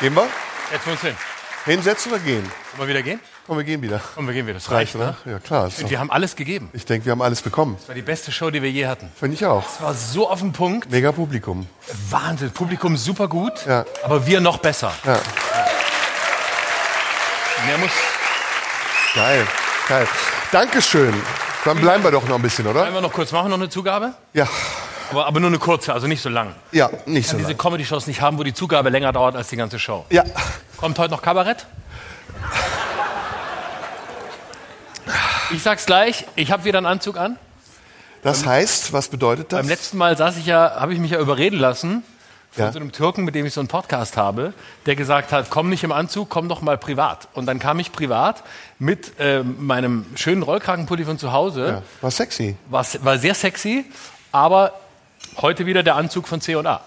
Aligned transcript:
Gehen 0.00 0.14
wir? 0.14 0.26
Jetzt 0.72 0.86
muss 0.86 1.00
hin. 1.00 1.16
Hinsetzen 1.64 2.12
oder 2.12 2.20
gehen? 2.20 2.44
Wollen 2.76 2.88
wir 2.88 2.94
wieder 2.94 3.02
gehen? 3.02 3.20
Komm, 3.46 3.56
wir 3.56 3.64
gehen 3.64 3.82
wieder. 3.82 4.00
Komm, 4.14 4.26
wir 4.26 4.34
gehen 4.34 4.46
wieder. 4.46 4.54
Das 4.54 4.70
Reicht, 4.70 4.94
reicht, 4.94 4.96
oder? 5.24 5.32
Ja, 5.32 5.38
klar. 5.38 5.68
doch- 5.68 5.90
Wir 5.90 5.98
haben 5.98 6.10
alles 6.10 6.36
gegeben. 6.36 6.70
Ich 6.72 6.84
denke, 6.86 7.06
wir 7.06 7.12
haben 7.12 7.22
alles 7.22 7.42
bekommen. 7.42 7.76
Das 7.78 7.88
war 7.88 7.94
die 7.94 8.02
beste 8.02 8.30
Show, 8.30 8.50
die 8.50 8.62
wir 8.62 8.70
je 8.70 8.86
hatten. 8.86 9.10
Finde 9.18 9.34
ich 9.34 9.44
auch. 9.44 9.64
Es 9.66 9.82
war 9.82 9.94
so 9.94 10.30
auf 10.30 10.40
den 10.40 10.52
Punkt. 10.52 10.90
Mega 10.90 11.10
Publikum. 11.12 11.66
Wahnsinn. 12.10 12.50
Publikum 12.52 12.96
super 12.96 13.26
gut. 13.28 13.52
Ja. 13.66 13.84
Aber 14.04 14.26
wir 14.26 14.40
noch 14.40 14.58
besser. 14.58 14.92
Ja. 15.04 15.18
Mehr 17.66 17.78
muss. 17.78 17.90
Geil. 19.14 19.46
Geil. 19.88 20.06
Dankeschön. 20.52 21.14
Dann 21.64 21.78
bleiben 21.80 22.04
wir 22.04 22.10
doch 22.12 22.26
noch 22.28 22.36
ein 22.36 22.42
bisschen, 22.42 22.64
Wollen 22.66 22.76
oder? 22.76 22.92
wir 22.94 23.00
noch 23.00 23.12
kurz 23.12 23.32
machen, 23.32 23.50
noch 23.50 23.56
eine 23.58 23.68
Zugabe? 23.68 24.14
Ja. 24.32 24.46
Aber, 25.10 25.26
aber 25.26 25.40
nur 25.40 25.48
eine 25.48 25.58
kurze, 25.58 25.92
also 25.92 26.06
nicht 26.06 26.20
so 26.22 26.28
lang. 26.28 26.54
Ja, 26.72 26.90
nicht 27.06 27.20
Ich 27.20 27.26
so 27.26 27.32
kann 27.32 27.38
diese 27.38 27.50
lang. 27.52 27.58
Comedy-Shows 27.58 28.06
nicht 28.06 28.20
haben, 28.20 28.38
wo 28.38 28.42
die 28.42 28.52
Zugabe 28.54 28.90
länger 28.90 29.12
dauert 29.12 29.36
als 29.36 29.48
die 29.48 29.56
ganze 29.56 29.78
Show. 29.78 30.04
Ja. 30.10 30.24
Kommt 30.76 30.98
heute 30.98 31.10
noch 31.12 31.22
Kabarett? 31.22 31.66
Ich 35.50 35.62
sag's 35.62 35.86
gleich, 35.86 36.26
ich 36.36 36.52
habe 36.52 36.64
wieder 36.64 36.78
einen 36.78 36.86
Anzug 36.86 37.16
an. 37.16 37.38
Das 38.22 38.44
heißt, 38.44 38.92
was 38.92 39.08
bedeutet 39.08 39.52
das? 39.52 39.60
Beim 39.60 39.68
letzten 39.68 39.96
Mal 39.96 40.16
saß 40.16 40.36
ich 40.36 40.46
ja, 40.46 40.76
habe 40.78 40.92
ich 40.92 40.98
mich 40.98 41.12
ja 41.12 41.18
überreden 41.20 41.58
lassen 41.58 42.02
von 42.50 42.64
Ja. 42.64 42.72
so 42.72 42.78
einem 42.78 42.92
Türken, 42.92 43.24
mit 43.24 43.34
dem 43.34 43.46
ich 43.46 43.54
so 43.54 43.60
einen 43.60 43.68
Podcast 43.68 44.16
habe, 44.18 44.52
der 44.86 44.96
gesagt 44.96 45.32
hat, 45.32 45.48
komm 45.48 45.70
nicht 45.70 45.84
im 45.84 45.92
Anzug, 45.92 46.28
komm 46.28 46.48
doch 46.48 46.60
mal 46.60 46.76
privat. 46.76 47.28
Und 47.32 47.46
dann 47.46 47.58
kam 47.58 47.78
ich 47.78 47.92
privat 47.92 48.42
mit 48.78 49.12
ähm, 49.18 49.56
meinem 49.66 50.04
schönen 50.16 50.42
Rollkragenpulli 50.42 51.04
von 51.04 51.18
zu 51.18 51.32
Hause. 51.32 51.66
Ja. 51.68 51.82
War 52.02 52.10
sexy. 52.10 52.56
War, 52.68 52.84
war 53.02 53.18
sehr 53.18 53.34
sexy, 53.34 53.86
aber 54.32 54.72
heute 55.40 55.66
wieder 55.66 55.82
der 55.82 55.96
Anzug 55.96 56.28
von 56.28 56.40
C&A. 56.40 56.80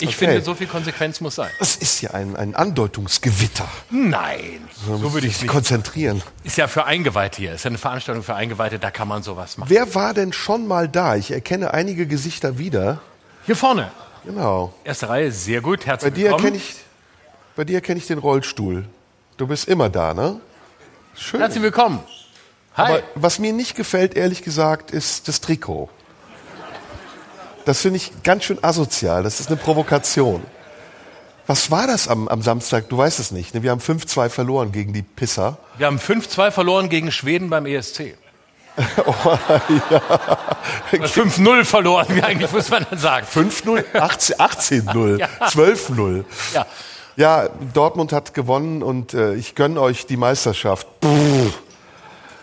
Ich 0.00 0.08
Okay. 0.08 0.12
finde, 0.16 0.40
so 0.42 0.54
viel 0.54 0.66
Konsequenz 0.66 1.20
muss 1.20 1.34
sein. 1.34 1.50
Das 1.58 1.76
ist 1.76 2.00
ja 2.00 2.12
ein, 2.12 2.36
ein 2.36 2.54
Andeutungsgewitter. 2.54 3.68
Nein, 3.90 4.66
so 4.86 5.12
würde 5.12 5.26
ich 5.26 5.34
es 5.34 5.38
Sich 5.40 5.42
nicht. 5.42 5.52
konzentrieren. 5.52 6.22
Ist 6.42 6.56
ja 6.56 6.68
für 6.68 6.86
Eingeweihte 6.86 7.36
hier. 7.42 7.52
Ist 7.52 7.64
ja 7.64 7.68
eine 7.68 7.76
Veranstaltung 7.76 8.22
für 8.24 8.34
Eingeweihte, 8.34 8.78
da 8.78 8.90
kann 8.90 9.08
man 9.08 9.22
sowas 9.22 9.58
machen. 9.58 9.68
Wer 9.68 9.94
war 9.94 10.14
denn 10.14 10.32
schon 10.32 10.66
mal 10.66 10.88
da? 10.88 11.16
Ich 11.16 11.30
erkenne 11.32 11.74
einige 11.74 12.06
Gesichter 12.06 12.56
wieder. 12.56 13.00
Hier 13.44 13.56
vorne, 13.56 13.90
Genau. 14.24 14.72
erste 14.84 15.10
Reihe, 15.10 15.30
sehr 15.32 15.60
gut. 15.60 15.80
Bei 15.80 15.86
Herzlich 15.86 16.14
dir 16.14 16.30
willkommen. 16.30 16.54
ich, 16.54 16.76
bei 17.54 17.64
dir 17.64 17.74
erkenne 17.74 17.98
ich 17.98 18.06
den 18.06 18.18
Rollstuhl. 18.18 18.86
Du 19.36 19.46
bist 19.46 19.68
immer 19.68 19.90
da, 19.90 20.14
ne? 20.14 20.40
Schön. 21.14 21.40
Herzlich 21.40 21.62
willkommen. 21.62 22.00
Hi. 22.74 22.86
Aber 22.94 23.02
was 23.16 23.38
mir 23.38 23.52
nicht 23.52 23.74
gefällt, 23.74 24.14
ehrlich 24.14 24.42
gesagt, 24.42 24.92
ist 24.92 25.28
das 25.28 25.42
Trikot. 25.42 25.90
Das 27.68 27.82
finde 27.82 27.98
ich 27.98 28.22
ganz 28.22 28.44
schön 28.44 28.64
asozial. 28.64 29.22
Das 29.22 29.40
ist 29.40 29.48
eine 29.48 29.58
Provokation. 29.58 30.42
Was 31.46 31.70
war 31.70 31.86
das 31.86 32.08
am, 32.08 32.26
am 32.26 32.40
Samstag? 32.40 32.88
Du 32.88 32.96
weißt 32.96 33.20
es 33.20 33.30
nicht. 33.30 33.54
Ne? 33.54 33.62
Wir 33.62 33.72
haben 33.72 33.82
5-2 33.82 34.30
verloren 34.30 34.72
gegen 34.72 34.94
die 34.94 35.02
Pisser. 35.02 35.58
Wir 35.76 35.86
haben 35.86 35.98
5-2 35.98 36.50
verloren 36.50 36.88
gegen 36.88 37.12
Schweden 37.12 37.50
beim 37.50 37.66
ESC. 37.66 38.16
Oder 39.04 39.60
5-0 40.92 41.64
verloren, 41.66 42.06
wie 42.08 42.22
eigentlich 42.22 42.50
muss 42.52 42.70
man 42.70 42.86
dann 42.88 42.98
sagen. 42.98 43.26
5-0, 43.30 43.98
18 43.98 44.36
18-0, 44.36 45.18
Ja. 45.18 45.28
12-0. 45.42 46.24
Ja. 46.54 46.66
Ja, 47.16 47.50
Dortmund 47.74 48.14
hat 48.14 48.32
gewonnen 48.32 48.82
und 48.82 49.12
äh, 49.12 49.34
ich 49.34 49.54
gönne 49.54 49.78
euch 49.82 50.06
die 50.06 50.16
Meisterschaft. 50.16 50.86
Puh. 51.00 51.50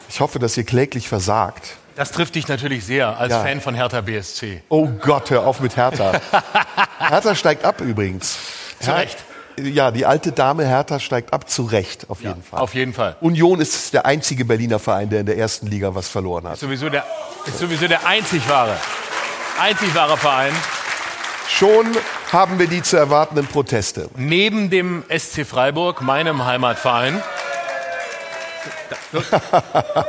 Ich 0.08 0.20
hoffe, 0.20 0.38
dass 0.38 0.56
ihr 0.56 0.66
kläglich 0.66 1.10
versagt. 1.10 1.78
Das 1.96 2.12
trifft 2.12 2.36
dich 2.36 2.48
natürlich 2.48 2.86
sehr 2.86 3.18
als 3.18 3.32
Ja. 3.32 3.42
Fan 3.42 3.62
von 3.62 3.74
Hertha 3.74 4.02
BSC. 4.02 4.62
Oh 4.70 4.88
Gott, 4.88 5.30
hör 5.30 5.46
auf 5.48 5.60
mit 5.62 5.78
Hertha. 5.78 6.14
Hertha 7.00 7.36
steigt 7.36 7.64
ab 7.64 7.80
übrigens. 7.82 8.38
Zu 8.80 8.92
Recht. 8.92 9.18
Ja, 9.58 9.90
die 9.92 10.06
alte 10.06 10.34
Dame 10.34 10.66
Hertha 10.68 11.00
steigt 11.00 11.32
ab, 11.32 11.50
zu 11.50 11.64
Recht, 11.64 12.10
auf 12.10 12.22
jeden 12.22 12.44
Fall. 12.44 12.60
Auf 12.60 12.74
jeden 12.74 12.94
Fall. 12.94 13.16
Union 13.22 13.62
ist 13.62 13.94
der 13.94 14.06
einzige 14.06 14.44
Berliner 14.44 14.80
Verein, 14.80 15.10
der 15.10 15.22
in 15.22 15.26
der 15.26 15.38
ersten 15.38 15.68
Liga 15.68 15.96
was 15.96 16.10
verloren 16.10 16.46
hat. 16.50 16.60
Sowieso 16.60 16.90
der, 16.90 17.06
ist 17.46 17.60
sowieso 17.60 17.88
der 17.88 18.06
einzig 18.06 18.50
wahre, 18.50 18.76
einzig 19.62 19.96
wahre 19.96 20.18
Verein. 20.18 20.54
Schon 21.48 21.86
haben 22.34 22.60
wir 22.60 22.68
die 22.68 22.82
zu 22.82 22.98
erwartenden 22.98 23.48
Proteste. 23.48 24.10
Neben 24.18 24.70
dem 24.70 25.06
SC 25.08 25.46
Freiburg, 25.46 26.02
meinem 26.02 26.44
Heimatverein. 26.46 27.24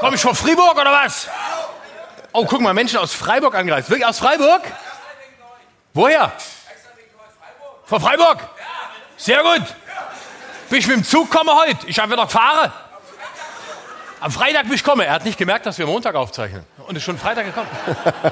Komm 0.00 0.14
ich 0.14 0.20
von 0.22 0.34
Fribourg 0.34 0.74
oder 0.74 0.90
was? 0.90 1.28
Oh, 2.38 2.44
guck 2.44 2.60
mal, 2.60 2.74
Menschen 2.74 2.98
aus 2.98 3.14
Freiburg 3.14 3.54
angereist. 3.54 3.88
Wirklich 3.88 4.06
aus 4.06 4.18
Freiburg? 4.18 4.60
Woher? 5.94 6.30
Von 7.86 7.98
Freiburg? 7.98 8.46
Sehr 9.16 9.42
gut. 9.42 9.62
Bin 10.68 10.78
ich 10.80 10.86
mit 10.86 10.96
dem 10.96 11.04
Zug 11.04 11.30
komme 11.30 11.52
heute. 11.54 11.86
Ich 11.86 11.98
habe 11.98 12.12
wieder 12.12 12.26
gefahren. 12.26 12.70
Am 14.20 14.30
Freitag 14.30 14.64
bin 14.64 14.74
ich 14.74 14.84
komme. 14.84 15.06
Er 15.06 15.14
hat 15.14 15.24
nicht 15.24 15.38
gemerkt, 15.38 15.64
dass 15.64 15.78
wir 15.78 15.86
Montag 15.86 16.14
aufzeichnen. 16.14 16.66
Und 16.86 16.94
ist 16.94 17.04
schon 17.04 17.16
Freitag 17.16 17.46
gekommen. 17.46 17.70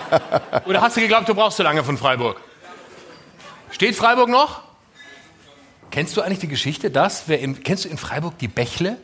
Oder 0.66 0.82
hast 0.82 0.98
du 0.98 1.00
geglaubt, 1.00 1.26
du 1.26 1.34
brauchst 1.34 1.56
so 1.56 1.62
lange 1.62 1.82
von 1.82 1.96
Freiburg? 1.96 2.38
Steht 3.70 3.96
Freiburg 3.96 4.28
noch? 4.28 4.64
Kennst 5.90 6.14
du 6.14 6.20
eigentlich 6.20 6.40
die 6.40 6.48
Geschichte, 6.48 6.90
dass 6.90 7.22
wer 7.26 7.40
in, 7.40 7.62
kennst 7.62 7.86
du 7.86 7.88
in 7.88 7.96
Freiburg 7.96 8.36
die 8.36 8.48
Bächle? 8.48 8.98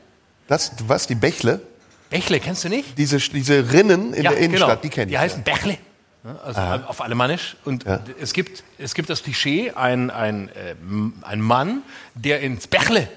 Das, 0.46 0.72
was, 0.86 1.06
die 1.06 1.14
Bächle? 1.14 1.62
Bächle 2.10 2.40
kennst 2.40 2.64
du 2.64 2.68
nicht? 2.68 2.98
Diese, 2.98 3.18
diese 3.18 3.72
Rinnen 3.72 4.12
in 4.12 4.22
der 4.24 4.36
Innenstadt, 4.36 4.84
die 4.84 4.88
kenne 4.90 5.06
ich. 5.06 5.10
Die 5.12 5.18
heißen 5.18 5.42
Bächle. 5.42 5.78
Ja, 6.24 6.36
Also 6.44 6.60
auf 6.86 7.00
Alemannisch. 7.00 7.56
Und 7.64 7.86
es, 8.20 8.32
gibt, 8.32 8.62
es 8.78 8.94
gibt 8.94 9.08
das 9.08 9.22
Klischee, 9.22 9.70
ein, 9.70 10.10
ein, 10.10 10.48
äh, 10.48 10.74
ein 11.22 11.40
Mann, 11.40 11.82
der 12.14 12.40
ins 12.40 12.66
Bächle 12.66 13.08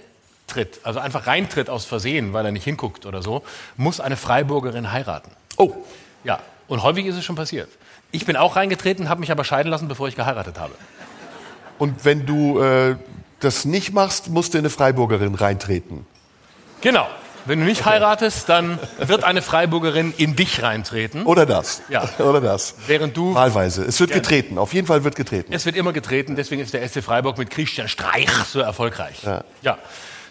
tritt, 0.47 0.79
also 0.83 0.99
einfach 0.99 1.27
reintritt 1.27 1.69
aus 1.69 1.85
Versehen, 1.85 2.33
weil 2.33 2.45
er 2.45 2.51
nicht 2.51 2.63
hinguckt 2.63 3.05
oder 3.05 3.21
so, 3.21 3.43
muss 3.75 3.99
eine 3.99 4.15
Freiburgerin 4.15 4.91
heiraten. 4.91 5.31
Oh, 5.57 5.73
Ja, 6.23 6.39
und 6.67 6.83
häufig 6.83 7.05
ist 7.05 7.15
es 7.17 7.25
schon 7.25 7.35
passiert. 7.35 7.69
Ich 8.11 8.25
bin 8.25 8.35
auch 8.37 8.55
reingetreten, 8.55 9.09
habe 9.09 9.19
mich 9.19 9.31
aber 9.31 9.43
scheiden 9.43 9.69
lassen, 9.71 9.87
bevor 9.87 10.07
ich 10.07 10.15
geheiratet 10.15 10.59
habe. 10.59 10.73
und 11.79 12.05
wenn 12.05 12.25
du 12.25 12.59
äh, 12.61 12.95
das 13.39 13.65
nicht 13.65 13.91
machst, 13.93 14.29
musst 14.29 14.53
du 14.53 14.57
in 14.59 14.61
eine 14.61 14.69
Freiburgerin 14.69 15.35
reintreten. 15.35 16.05
Genau. 16.81 17.07
Wenn 17.45 17.59
du 17.59 17.65
nicht 17.65 17.85
heiratest, 17.85 18.47
dann 18.49 18.79
wird 18.97 19.23
eine 19.23 19.41
Freiburgerin 19.41 20.13
in 20.17 20.35
dich 20.35 20.61
reintreten, 20.63 21.23
Oder 21.23 21.45
das. 21.45 21.81
Ja. 21.89 22.07
Oder 22.19 22.41
das. 22.41 22.75
während 22.87 23.17
du 23.17 23.35
Wahlweise. 23.35 23.83
Es 23.83 23.99
wird 23.99 24.11
getreten. 24.11 24.57
Auf 24.57 24.73
jeden 24.73 24.87
Fall 24.87 25.03
wird 25.03 25.15
getreten. 25.15 25.53
Es 25.53 25.65
wird 25.65 25.75
immer 25.75 25.93
getreten, 25.93 26.35
deswegen 26.35 26.61
ist 26.61 26.73
der 26.73 26.87
SC 26.87 27.03
Freiburg 27.03 27.37
mit 27.37 27.49
Christian 27.49 27.87
Streich 27.87 28.29
so 28.47 28.59
erfolgreich. 28.59 29.23
Ja. 29.23 29.43
ja. 29.61 29.77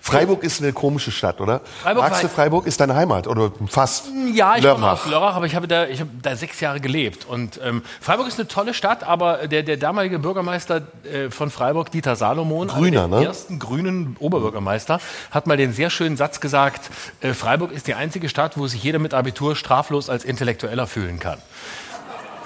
Freiburg 0.02 0.42
ist 0.42 0.60
eine 0.60 0.72
komische 0.72 1.12
Stadt, 1.12 1.40
oder? 1.40 1.60
Freiburg 1.80 2.02
Magst 2.02 2.24
du 2.24 2.28
Freiburg? 2.28 2.66
Ist 2.66 2.80
deine 2.80 2.96
Heimat 2.96 3.28
oder 3.28 3.52
fast? 3.68 4.06
Ja, 4.34 4.56
ich 4.56 4.62
komme 4.62 4.80
Lörrach. 4.80 5.04
aus 5.04 5.10
Lörrach, 5.10 5.36
aber 5.36 5.46
ich 5.46 5.54
habe 5.54 5.68
da, 5.68 5.86
ich 5.86 6.00
habe 6.00 6.10
da 6.20 6.34
sechs 6.34 6.58
Jahre 6.58 6.80
gelebt. 6.80 7.24
Und 7.24 7.60
ähm, 7.62 7.82
Freiburg 8.00 8.26
ist 8.26 8.36
eine 8.36 8.48
tolle 8.48 8.74
Stadt, 8.74 9.04
aber 9.04 9.46
der, 9.46 9.62
der 9.62 9.76
damalige 9.76 10.18
Bürgermeister 10.18 10.82
äh, 11.04 11.30
von 11.30 11.50
Freiburg, 11.50 11.92
Dieter 11.92 12.16
Salomon, 12.16 12.66
Grüner, 12.66 13.04
einer 13.04 13.08
der 13.10 13.20
ne? 13.20 13.26
ersten 13.26 13.60
grünen 13.60 14.16
Oberbürgermeister, 14.18 14.98
hat 15.30 15.46
mal 15.46 15.56
den 15.56 15.72
sehr 15.72 15.88
schönen 15.88 16.16
Satz 16.16 16.40
gesagt, 16.40 16.90
äh, 17.20 17.32
Freiburg 17.32 17.70
ist 17.70 17.86
die 17.86 17.94
einzige 17.94 18.28
Stadt, 18.28 18.58
wo 18.58 18.66
sich 18.66 18.82
jeder 18.82 18.98
mit 18.98 19.14
Abitur 19.14 19.54
straflos 19.54 20.10
als 20.10 20.24
Intellektueller 20.24 20.88
fühlen 20.88 21.20
kann. 21.20 21.38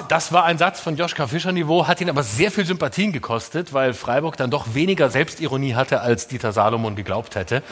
Das 0.09 0.33
war 0.33 0.45
ein 0.45 0.59
Satz 0.59 0.81
von 0.81 0.97
Joschka 0.97 1.27
Fischer 1.27 1.53
Niveau, 1.53 1.87
hat 1.87 2.01
ihn 2.01 2.11
aber 2.11 2.23
sehr 2.23 2.51
viel 2.51 2.65
Sympathien 2.65 3.13
gekostet, 3.13 3.73
weil 3.73 3.95
Freiburg 3.95 4.37
dann 4.37 4.51
doch 4.51 4.75
weniger 4.75 5.11
Selbstironie 5.11 5.75
hatte, 5.75 6.01
als 6.01 6.29
Dieter 6.29 6.53
Salomon 6.53 6.97
geglaubt 6.97 7.35
hätte. 7.35 7.63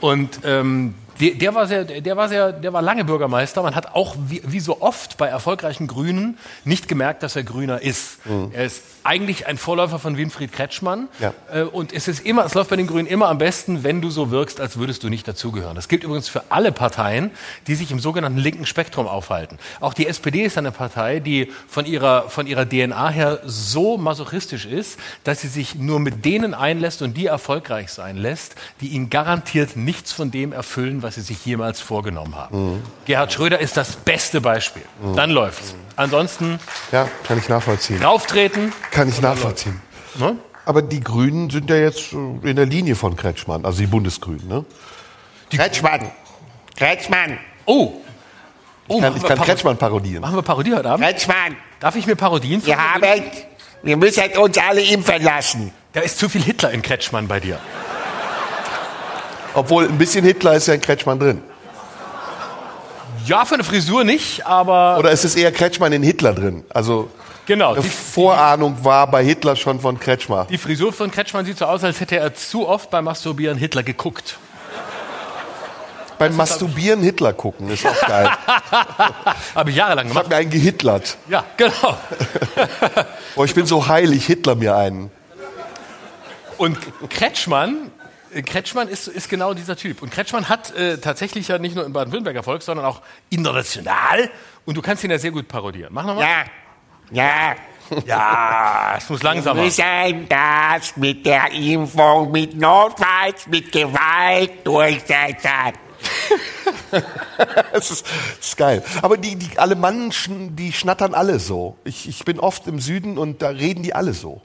Und 0.00 0.40
ähm, 0.44 0.94
der, 1.22 1.34
der, 1.34 1.54
war 1.54 1.66
sehr, 1.68 1.84
der 1.84 2.16
war 2.16 2.28
sehr, 2.28 2.52
der 2.52 2.72
war 2.72 2.82
lange 2.82 3.04
Bürgermeister. 3.04 3.62
Man 3.62 3.76
hat 3.76 3.94
auch 3.94 4.16
wie, 4.26 4.42
wie 4.44 4.58
so 4.58 4.80
oft 4.80 5.16
bei 5.18 5.28
erfolgreichen 5.28 5.86
Grünen 5.86 6.36
nicht 6.64 6.88
gemerkt, 6.88 7.22
dass 7.22 7.36
er 7.36 7.44
Grüner 7.44 7.80
ist. 7.80 8.26
Mhm. 8.26 8.50
Er 8.52 8.64
ist 8.64 8.82
eigentlich 9.04 9.46
ein 9.46 9.56
Vorläufer 9.56 10.00
von 10.00 10.16
Winfried 10.16 10.52
Kretschmann. 10.52 11.08
Ja. 11.20 11.32
Äh, 11.52 11.62
Und 11.62 11.92
es 11.92 12.08
ist 12.08 12.26
immer, 12.26 12.44
es 12.44 12.54
läuft 12.54 12.70
bei 12.70 12.76
den 12.76 12.88
Grünen 12.88 13.06
immer 13.06 13.28
am 13.28 13.38
besten, 13.38 13.84
wenn 13.84 14.02
du 14.02 14.10
so 14.10 14.32
wirkst, 14.32 14.60
als 14.60 14.78
würdest 14.78 15.04
du 15.04 15.08
nicht 15.08 15.26
dazugehören. 15.28 15.76
Das 15.76 15.88
gilt 15.88 16.02
übrigens 16.02 16.28
für 16.28 16.42
alle 16.48 16.72
Parteien, 16.72 17.30
die 17.68 17.76
sich 17.76 17.92
im 17.92 18.00
sogenannten 18.00 18.38
linken 18.38 18.66
Spektrum 18.66 19.06
aufhalten. 19.06 19.58
Auch 19.78 19.94
die 19.94 20.08
SPD 20.08 20.42
ist 20.42 20.58
eine 20.58 20.72
Partei, 20.72 21.20
die 21.20 21.52
von 21.68 21.86
ihrer, 21.86 22.28
von 22.30 22.48
ihrer 22.48 22.68
DNA 22.68 23.10
her 23.10 23.40
so 23.44 23.96
masochistisch 23.96 24.66
ist, 24.66 24.98
dass 25.22 25.40
sie 25.40 25.48
sich 25.48 25.76
nur 25.76 26.00
mit 26.00 26.24
denen 26.24 26.52
einlässt 26.52 27.00
und 27.00 27.16
die 27.16 27.26
erfolgreich 27.26 27.90
sein 27.90 28.16
lässt, 28.16 28.56
die 28.80 28.88
ihnen 28.88 29.08
garantiert 29.08 29.76
nichts 29.76 30.10
von 30.10 30.32
dem 30.32 30.52
erfüllen, 30.52 31.02
was 31.02 31.11
sie 31.12 31.20
sich 31.22 31.44
jemals 31.46 31.80
vorgenommen 31.80 32.34
haben. 32.36 32.82
Gerhard 33.04 33.32
Schröder 33.32 33.58
ist 33.60 33.76
das 33.76 33.96
beste 33.96 34.40
Beispiel. 34.40 34.82
Dann 35.16 35.30
läuft's. 35.30 35.74
Ansonsten 35.96 36.58
Ja, 36.90 37.08
kann 37.26 37.38
ich 37.38 37.48
nachvollziehen. 37.48 38.00
drauftreten. 38.00 38.72
Kann 38.90 39.08
ich 39.08 39.20
nachvollziehen. 39.20 39.80
Ne? 40.16 40.36
Aber 40.64 40.80
die 40.82 41.00
Grünen 41.00 41.50
sind 41.50 41.68
ja 41.70 41.76
jetzt 41.76 42.12
äh, 42.12 42.16
in 42.50 42.56
der 42.56 42.66
Linie 42.66 42.94
von 42.94 43.16
Kretschmann, 43.16 43.64
also 43.64 43.80
die 43.80 43.86
Bundesgrünen. 43.86 44.46
Ne? 44.48 44.64
Kretschmann. 45.50 46.10
Kretschmann. 46.76 47.38
Oh. 47.66 47.92
Oh, 48.88 49.00
Kann, 49.00 49.00
machen 49.10 49.16
ich 49.16 49.22
wir 49.22 49.28
kann 49.28 49.38
Paro- 49.38 49.44
Kretschmann 49.46 49.76
parodieren. 49.76 50.20
Machen 50.22 50.36
wir 50.36 50.42
Parodie 50.42 50.74
heute 50.74 50.90
Abend? 50.90 51.04
Kretschmann. 51.04 51.56
Darf 51.80 51.96
ich 51.96 52.06
mir 52.06 52.16
Parodien 52.16 52.64
Wir 52.64 52.76
haben, 52.78 53.02
wir 53.82 53.96
müssen 53.96 54.22
uns 54.38 54.58
alle 54.58 54.82
impfen 54.82 55.22
lassen. 55.22 55.72
Da 55.92 56.00
ist 56.00 56.18
zu 56.18 56.28
viel 56.28 56.42
Hitler 56.42 56.70
in 56.70 56.80
Kretschmann 56.82 57.28
bei 57.28 57.40
dir. 57.40 57.58
Obwohl 59.54 59.84
ein 59.88 59.98
bisschen 59.98 60.24
Hitler 60.24 60.54
ist 60.54 60.66
ja 60.68 60.74
in 60.74 60.80
Kretschmann 60.80 61.18
drin. 61.18 61.42
Ja, 63.26 63.44
für 63.44 63.54
eine 63.54 63.64
Frisur 63.64 64.02
nicht, 64.04 64.46
aber 64.46 64.96
Oder 64.98 65.10
ist 65.12 65.24
es 65.24 65.36
eher 65.36 65.52
Kretschmann 65.52 65.92
in 65.92 66.02
Hitler 66.02 66.32
drin? 66.32 66.64
Also 66.70 67.08
genau. 67.46 67.72
eine 67.74 67.82
Die, 67.82 67.88
Vorahnung 67.88 68.76
war 68.84 69.06
bei 69.08 69.22
Hitler 69.24 69.54
schon 69.54 69.78
von 69.78 69.98
Kretschmer. 70.00 70.46
die 70.50 70.58
Frisur 70.58 70.92
von 70.92 71.10
Kretschmann 71.10 71.44
sieht 71.44 71.58
so 71.58 71.66
aus, 71.66 71.84
als 71.84 72.00
hätte 72.00 72.16
er 72.16 72.34
zu 72.34 72.66
oft 72.68 72.90
beim 72.90 73.04
Masturbieren 73.04 73.56
Hitler 73.58 73.82
geguckt. 73.84 74.38
Beim 76.18 76.36
Masturbieren 76.36 77.00
Hitler 77.02 77.32
gucken 77.32 77.68
ist 77.70 77.84
auch 77.86 78.00
geil. 78.06 78.28
Habe 79.54 79.70
ich 79.70 79.76
jahrelang 79.76 80.06
Ich 80.06 80.10
hab 80.14 80.24
gemacht. 80.24 80.28
mir 80.30 80.36
einen 80.36 80.50
gehitlert. 80.50 81.16
Ja, 81.28 81.44
genau. 81.56 81.72
Boah, 83.34 83.44
ich 83.44 83.54
bin 83.54 83.66
so 83.66 83.86
heilig, 83.88 84.26
Hitler 84.26 84.54
mir 84.54 84.76
einen. 84.76 85.10
Und 86.58 86.78
Kretschmann, 87.10 87.90
Kretschmann 88.40 88.88
ist, 88.88 89.08
ist 89.08 89.28
genau 89.28 89.52
dieser 89.52 89.76
Typ. 89.76 90.00
Und 90.00 90.10
Kretschmann 90.10 90.48
hat 90.48 90.74
äh, 90.74 90.98
tatsächlich 90.98 91.48
ja 91.48 91.58
nicht 91.58 91.76
nur 91.76 91.84
in 91.84 91.92
Baden-Württemberg 91.92 92.36
Erfolg, 92.36 92.62
sondern 92.62 92.86
auch 92.86 93.02
international. 93.28 94.30
Und 94.64 94.76
du 94.76 94.82
kannst 94.82 95.04
ihn 95.04 95.10
ja 95.10 95.18
sehr 95.18 95.32
gut 95.32 95.48
parodieren. 95.48 95.92
Mach 95.92 96.06
nochmal. 96.06 96.24
Ja. 96.24 96.44
Ja. 97.10 97.56
Ja, 98.06 98.94
es 98.96 99.08
muss 99.10 99.22
langsamer. 99.22 99.56
Wir 99.56 99.64
müssen 99.64 100.26
das 100.28 100.96
mit 100.96 101.26
der 101.26 101.52
Impfung, 101.52 102.30
mit 102.30 102.54
Notfalls, 102.54 103.46
mit 103.48 103.70
Gewalt 103.70 104.66
durchsetzen. 104.66 105.72
Das 107.72 107.90
ist, 107.90 108.06
das 108.06 108.48
ist 108.48 108.56
geil. 108.58 108.84
Aber 109.00 109.16
die, 109.16 109.36
die 109.36 109.58
Alemannen, 109.58 110.12
die 110.56 110.72
schnattern 110.72 111.14
alle 111.14 111.38
so. 111.38 111.78
Ich, 111.84 112.06
ich 112.06 112.24
bin 112.24 112.38
oft 112.38 112.66
im 112.66 112.80
Süden 112.80 113.16
und 113.16 113.40
da 113.40 113.48
reden 113.48 113.82
die 113.82 113.94
alle 113.94 114.12
so. 114.12 114.42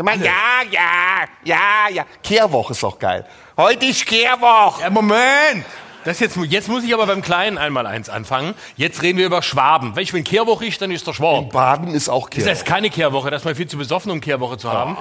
Sag 0.00 0.06
mal, 0.06 0.24
ja, 0.24 0.32
ja, 0.70 1.24
ja, 1.44 1.88
ja. 1.92 2.06
Kehrwoch 2.22 2.70
ist 2.70 2.82
auch 2.84 2.98
geil. 2.98 3.26
Heute 3.54 3.84
ist 3.84 4.06
Kehrwoche. 4.06 4.80
Ja, 4.80 4.88
Moment! 4.88 5.66
Das 6.04 6.20
jetzt, 6.20 6.38
jetzt 6.48 6.68
muss 6.70 6.84
ich 6.84 6.94
aber 6.94 7.06
beim 7.06 7.20
Kleinen 7.20 7.58
einmal 7.58 7.86
eins 7.86 8.08
anfangen. 8.08 8.54
Jetzt 8.78 9.02
reden 9.02 9.18
wir 9.18 9.26
über 9.26 9.42
Schwaben. 9.42 9.94
Wenn 9.94 10.02
ich 10.02 10.12
bin 10.12 10.24
Kehrwoche 10.24 10.64
ist, 10.64 10.80
dann 10.80 10.90
ist 10.90 11.06
der 11.06 11.12
Schwab. 11.12 11.52
Baden 11.52 11.92
ist 11.92 12.08
auch 12.08 12.30
Das 12.30 12.36
Kehrwoch. 12.38 12.52
ist 12.52 12.64
keine 12.64 12.88
Kehrwoche, 12.88 13.30
das 13.30 13.42
ist 13.42 13.44
mal 13.44 13.54
viel 13.54 13.66
zu 13.66 13.76
besoffen, 13.76 14.10
um 14.10 14.22
Kehrwoche 14.22 14.56
zu 14.56 14.72
haben. 14.72 14.96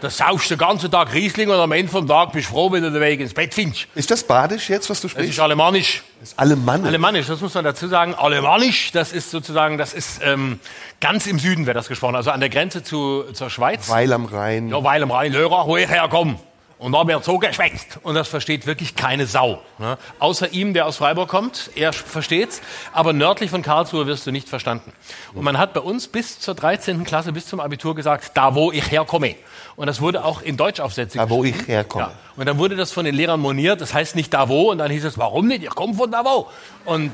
Da 0.00 0.10
saufst 0.10 0.50
du 0.50 0.56
den 0.56 0.66
ganzen 0.66 0.90
Tag 0.90 1.14
Riesling 1.14 1.48
und 1.50 1.54
am 1.60 1.70
Ende 1.70 1.92
vom 1.92 2.08
Tag 2.08 2.32
bist 2.32 2.48
du 2.48 2.52
froh, 2.54 2.72
wenn 2.72 2.82
du 2.82 2.90
den 2.90 3.00
Weg 3.00 3.20
ins 3.20 3.32
Bett 3.32 3.54
findest. 3.54 3.86
Ist 3.94 4.10
das 4.10 4.24
Badisch 4.24 4.68
jetzt, 4.68 4.90
was 4.90 5.00
du 5.00 5.06
Das 5.06 5.12
sprichst? 5.12 5.30
ist 5.30 5.38
alemannisch. 5.38 6.02
Ist 6.24 6.38
Alemannisch. 6.38 6.88
Alemannisch, 6.88 7.26
das 7.26 7.42
muss 7.42 7.52
man 7.52 7.64
dazu 7.64 7.86
sagen. 7.86 8.14
Alemannisch, 8.14 8.92
das 8.92 9.12
ist 9.12 9.30
sozusagen, 9.30 9.76
das 9.76 9.92
ist 9.92 10.22
ähm, 10.24 10.58
ganz 10.98 11.26
im 11.26 11.38
Süden 11.38 11.66
wird 11.66 11.76
das 11.76 11.86
gesprochen, 11.86 12.16
also 12.16 12.30
an 12.30 12.40
der 12.40 12.48
Grenze 12.48 12.82
zu, 12.82 13.24
zur 13.34 13.50
Schweiz. 13.50 13.90
Weil 13.90 14.10
am 14.10 14.24
Rhein. 14.24 14.68
Ja, 14.68 14.82
weil 14.82 15.02
im 15.02 15.10
Rhein-Lörer, 15.10 15.66
wo 15.66 15.76
ich 15.76 15.86
herkomme. 15.86 16.36
Und 16.78 16.92
da 16.92 17.06
wird 17.06 17.24
so 17.24 17.38
geschwätzt. 17.38 17.98
Und 18.02 18.14
das 18.14 18.28
versteht 18.28 18.66
wirklich 18.66 18.96
keine 18.96 19.26
Sau. 19.26 19.62
Ne? 19.78 19.96
Außer 20.18 20.52
ihm, 20.52 20.74
der 20.74 20.86
aus 20.86 20.96
Freiburg 20.96 21.28
kommt. 21.28 21.70
Er 21.76 21.92
versteht's. 21.92 22.60
Aber 22.92 23.12
nördlich 23.12 23.50
von 23.50 23.62
Karlsruhe 23.62 24.06
wirst 24.06 24.26
du 24.26 24.32
nicht 24.32 24.48
verstanden. 24.48 24.92
Und 25.34 25.44
man 25.44 25.56
hat 25.56 25.72
bei 25.72 25.80
uns 25.80 26.08
bis 26.08 26.40
zur 26.40 26.54
13. 26.54 27.04
Klasse, 27.04 27.32
bis 27.32 27.46
zum 27.46 27.60
Abitur 27.60 27.94
gesagt, 27.94 28.32
da 28.34 28.54
wo 28.54 28.72
ich 28.72 28.90
herkomme. 28.90 29.36
Und 29.76 29.86
das 29.86 30.00
wurde 30.00 30.24
auch 30.24 30.42
in 30.42 30.56
Deutschaufsätzen 30.56 31.18
Da, 31.18 31.30
wo 31.30 31.44
ich 31.44 31.66
herkomme. 31.66 32.04
Ja. 32.04 32.12
Und 32.36 32.46
dann 32.46 32.58
wurde 32.58 32.76
das 32.76 32.92
von 32.92 33.04
den 33.04 33.14
Lehrern 33.14 33.40
moniert. 33.40 33.80
Das 33.80 33.94
heißt 33.94 34.16
nicht 34.16 34.34
da 34.34 34.48
wo. 34.48 34.70
Und 34.70 34.78
dann 34.78 34.90
hieß 34.90 35.04
es, 35.04 35.16
warum 35.16 35.46
nicht? 35.46 35.62
Ich 35.62 35.70
komme 35.70 35.94
von 35.94 36.10
da 36.10 36.24
wo. 36.24 36.48
Und 36.84 37.12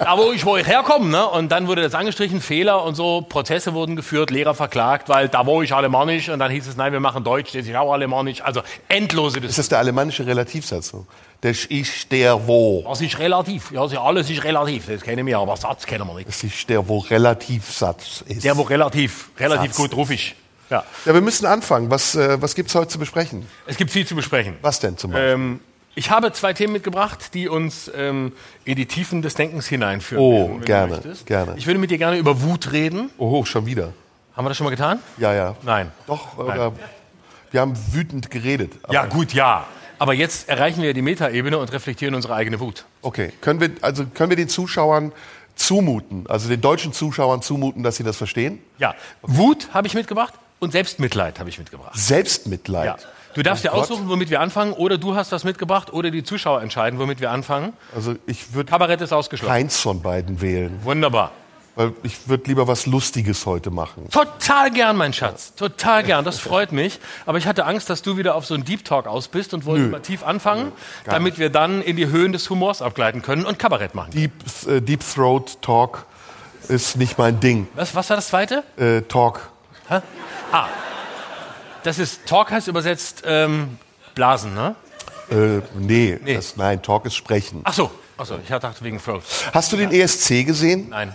da 0.00 0.16
wo 0.18 0.32
ich, 0.32 0.44
wo 0.44 0.56
ich 0.56 0.66
herkomme. 0.66 1.06
Ne? 1.10 1.26
Und 1.28 1.50
dann 1.50 1.66
wurde 1.66 1.82
das 1.82 1.94
angestrichen, 1.94 2.40
Fehler 2.40 2.82
und 2.84 2.94
so. 2.94 3.22
Prozesse 3.28 3.74
wurden 3.74 3.96
geführt, 3.96 4.30
Lehrer 4.30 4.54
verklagt, 4.54 5.08
weil 5.08 5.28
da 5.28 5.46
wo 5.46 5.62
ich 5.62 5.74
alemannisch. 5.74 6.28
Und 6.28 6.38
dann 6.38 6.50
hieß 6.50 6.66
es, 6.66 6.76
nein, 6.76 6.92
wir 6.92 7.00
machen 7.00 7.24
Deutsch, 7.24 7.52
das 7.52 7.66
ist 7.66 7.74
auch 7.74 7.92
alemannisch. 7.92 8.42
Also 8.42 8.62
endlose 8.88 9.38
Ist 9.38 9.44
Diskussion. 9.44 9.62
das 9.62 9.68
der 9.68 9.78
alemannische 9.78 10.26
Relativsatz? 10.26 10.88
so? 10.88 11.06
Das 11.40 11.64
ist 11.66 12.10
der 12.12 12.46
wo. 12.46 12.82
Das 12.88 13.00
ist 13.00 13.18
relativ. 13.18 13.70
Ja, 13.70 13.86
alles 14.00 14.30
ist 14.30 14.42
relativ. 14.44 14.86
Das 14.86 15.02
kennen 15.02 15.26
wir, 15.26 15.38
aber 15.38 15.56
Satz 15.56 15.84
kennen 15.86 16.06
wir 16.06 16.14
nicht. 16.14 16.28
Das 16.28 16.42
ist 16.42 16.68
der 16.68 16.86
wo 16.88 16.98
Relativsatz 16.98 18.24
ist. 18.26 18.44
Der, 18.44 18.56
wo 18.56 18.62
drauf, 18.62 19.30
relativ 19.38 19.72
Satz. 19.72 19.76
gut 19.76 19.94
drauf 19.94 20.10
ist. 20.10 20.34
Ja. 20.70 20.82
ja, 21.04 21.14
wir 21.14 21.20
müssen 21.20 21.46
anfangen. 21.46 21.90
Was, 21.90 22.14
äh, 22.16 22.40
was 22.42 22.54
gibt's 22.54 22.74
heute 22.74 22.88
zu 22.88 22.98
besprechen? 22.98 23.46
Es 23.66 23.76
gibt 23.76 23.90
viel 23.92 24.06
zu 24.06 24.16
besprechen. 24.16 24.56
Was 24.62 24.80
denn 24.80 24.96
zum 24.96 25.12
Beispiel? 25.12 25.30
Ähm, 25.30 25.60
ich 25.96 26.10
habe 26.10 26.30
zwei 26.32 26.52
Themen 26.52 26.74
mitgebracht, 26.74 27.34
die 27.34 27.48
uns 27.48 27.90
ähm, 27.96 28.32
in 28.64 28.76
die 28.76 28.86
Tiefen 28.86 29.22
des 29.22 29.34
Denkens 29.34 29.66
hineinführen. 29.66 30.22
Oh, 30.22 30.48
werden, 30.50 30.64
gerne, 30.64 31.00
gerne. 31.24 31.54
Ich 31.56 31.66
würde 31.66 31.80
mit 31.80 31.90
dir 31.90 31.98
gerne 31.98 32.18
über 32.18 32.42
Wut 32.42 32.70
reden. 32.70 33.10
oh, 33.18 33.44
schon 33.44 33.66
wieder. 33.66 33.92
Haben 34.36 34.44
wir 34.44 34.50
das 34.50 34.58
schon 34.58 34.66
mal 34.66 34.70
getan? 34.70 35.00
Ja, 35.16 35.32
ja. 35.32 35.56
Nein. 35.62 35.90
Doch, 36.06 36.36
oder 36.36 36.74
wir 37.50 37.60
haben 37.62 37.74
wütend 37.92 38.30
geredet. 38.30 38.74
Ja, 38.90 39.06
gut, 39.06 39.32
ja. 39.32 39.66
Aber 39.98 40.12
jetzt 40.12 40.50
erreichen 40.50 40.82
wir 40.82 40.92
die 40.92 41.00
Metaebene 41.00 41.56
und 41.56 41.72
reflektieren 41.72 42.14
unsere 42.14 42.34
eigene 42.34 42.60
Wut. 42.60 42.84
Okay. 43.00 43.32
Können 43.40 43.62
wir, 43.62 43.70
also 43.80 44.04
können 44.04 44.28
wir 44.28 44.36
den 44.36 44.50
Zuschauern 44.50 45.12
zumuten, 45.54 46.26
also 46.28 46.50
den 46.50 46.60
deutschen 46.60 46.92
Zuschauern 46.92 47.40
zumuten, 47.40 47.82
dass 47.82 47.96
sie 47.96 48.04
das 48.04 48.18
verstehen? 48.18 48.60
Ja, 48.78 48.94
Wut 49.22 49.70
habe 49.72 49.86
ich 49.86 49.94
mitgebracht 49.94 50.34
und 50.58 50.72
Selbstmitleid 50.72 51.38
habe 51.38 51.48
ich 51.48 51.58
mitgebracht. 51.58 51.92
Selbstmitleid. 51.94 53.00
Ja. 53.00 53.08
Du 53.36 53.42
darfst 53.42 53.64
Oh 53.64 53.68
dir 53.68 53.72
Gott. 53.72 53.82
aussuchen, 53.82 54.08
womit 54.08 54.30
wir 54.30 54.40
anfangen, 54.40 54.72
oder 54.72 54.96
du 54.96 55.14
hast 55.14 55.30
was 55.30 55.44
mitgebracht, 55.44 55.92
oder 55.92 56.10
die 56.10 56.24
Zuschauer 56.24 56.62
entscheiden, 56.62 56.98
womit 56.98 57.20
wir 57.20 57.30
anfangen. 57.30 57.74
Also 57.94 58.14
ich 58.26 58.54
würde 58.54 58.70
Kabarett 58.70 59.00
ist 59.02 59.12
ausgeschlossen. 59.12 59.52
keins 59.52 59.78
von 59.78 60.00
beiden 60.00 60.40
wählen, 60.40 60.80
Wunderbar. 60.84 61.32
weil 61.74 61.92
ich 62.02 62.28
würde 62.28 62.44
lieber 62.46 62.66
was 62.66 62.86
Lustiges 62.86 63.44
heute 63.44 63.70
machen. 63.70 64.08
Total 64.10 64.70
gern, 64.70 64.96
mein 64.96 65.12
Schatz. 65.12 65.54
Total 65.54 66.02
gern. 66.02 66.24
Das 66.24 66.38
freut 66.48 66.72
mich. 66.72 66.98
Aber 67.26 67.36
ich 67.36 67.46
hatte 67.46 67.66
Angst, 67.66 67.90
dass 67.90 68.00
du 68.00 68.16
wieder 68.16 68.36
auf 68.36 68.46
so 68.46 68.54
einen 68.54 68.64
Deep 68.64 68.86
Talk 68.86 69.06
aus 69.06 69.28
bist 69.28 69.52
und 69.52 69.66
wollte 69.66 69.82
Nö. 69.84 69.90
mal 69.90 70.00
tief 70.00 70.24
anfangen, 70.24 70.72
gar 71.04 71.16
damit 71.16 71.38
wir 71.38 71.50
dann 71.50 71.82
in 71.82 71.96
die 71.96 72.06
Höhen 72.06 72.32
des 72.32 72.48
Humors 72.48 72.80
abgleiten 72.80 73.20
können 73.20 73.44
und 73.44 73.58
Kabarett 73.58 73.94
machen. 73.94 74.12
Deep, 74.12 74.32
äh, 74.66 74.80
Deep 74.80 75.00
Throat 75.14 75.60
Talk 75.60 76.06
ist 76.68 76.96
nicht 76.96 77.18
mein 77.18 77.38
Ding. 77.38 77.68
Was, 77.74 77.94
was 77.94 78.08
war 78.08 78.16
das 78.16 78.28
zweite? 78.28 78.64
Äh, 78.78 79.02
Talk. 79.02 79.50
Hä? 79.90 80.00
Ah. 80.52 80.68
Das 81.86 82.00
ist, 82.00 82.26
Talk 82.26 82.50
heißt 82.50 82.66
übersetzt 82.66 83.22
ähm, 83.24 83.78
Blasen, 84.16 84.54
ne? 84.54 84.74
Äh, 85.30 85.60
nee, 85.78 86.18
Nee. 86.20 86.34
Das, 86.34 86.56
nein, 86.56 86.82
Talk 86.82 87.06
ist 87.06 87.14
Sprechen. 87.14 87.60
Ach 87.62 87.72
so. 87.72 87.92
Ach 88.18 88.26
so, 88.26 88.38
ich 88.42 88.48
dachte 88.48 88.82
wegen 88.82 89.00
Throat. 89.00 89.22
Hast 89.52 89.72
du 89.72 89.76
den 89.76 89.92
ESC 89.92 90.44
gesehen? 90.44 90.88
Nein, 90.88 91.14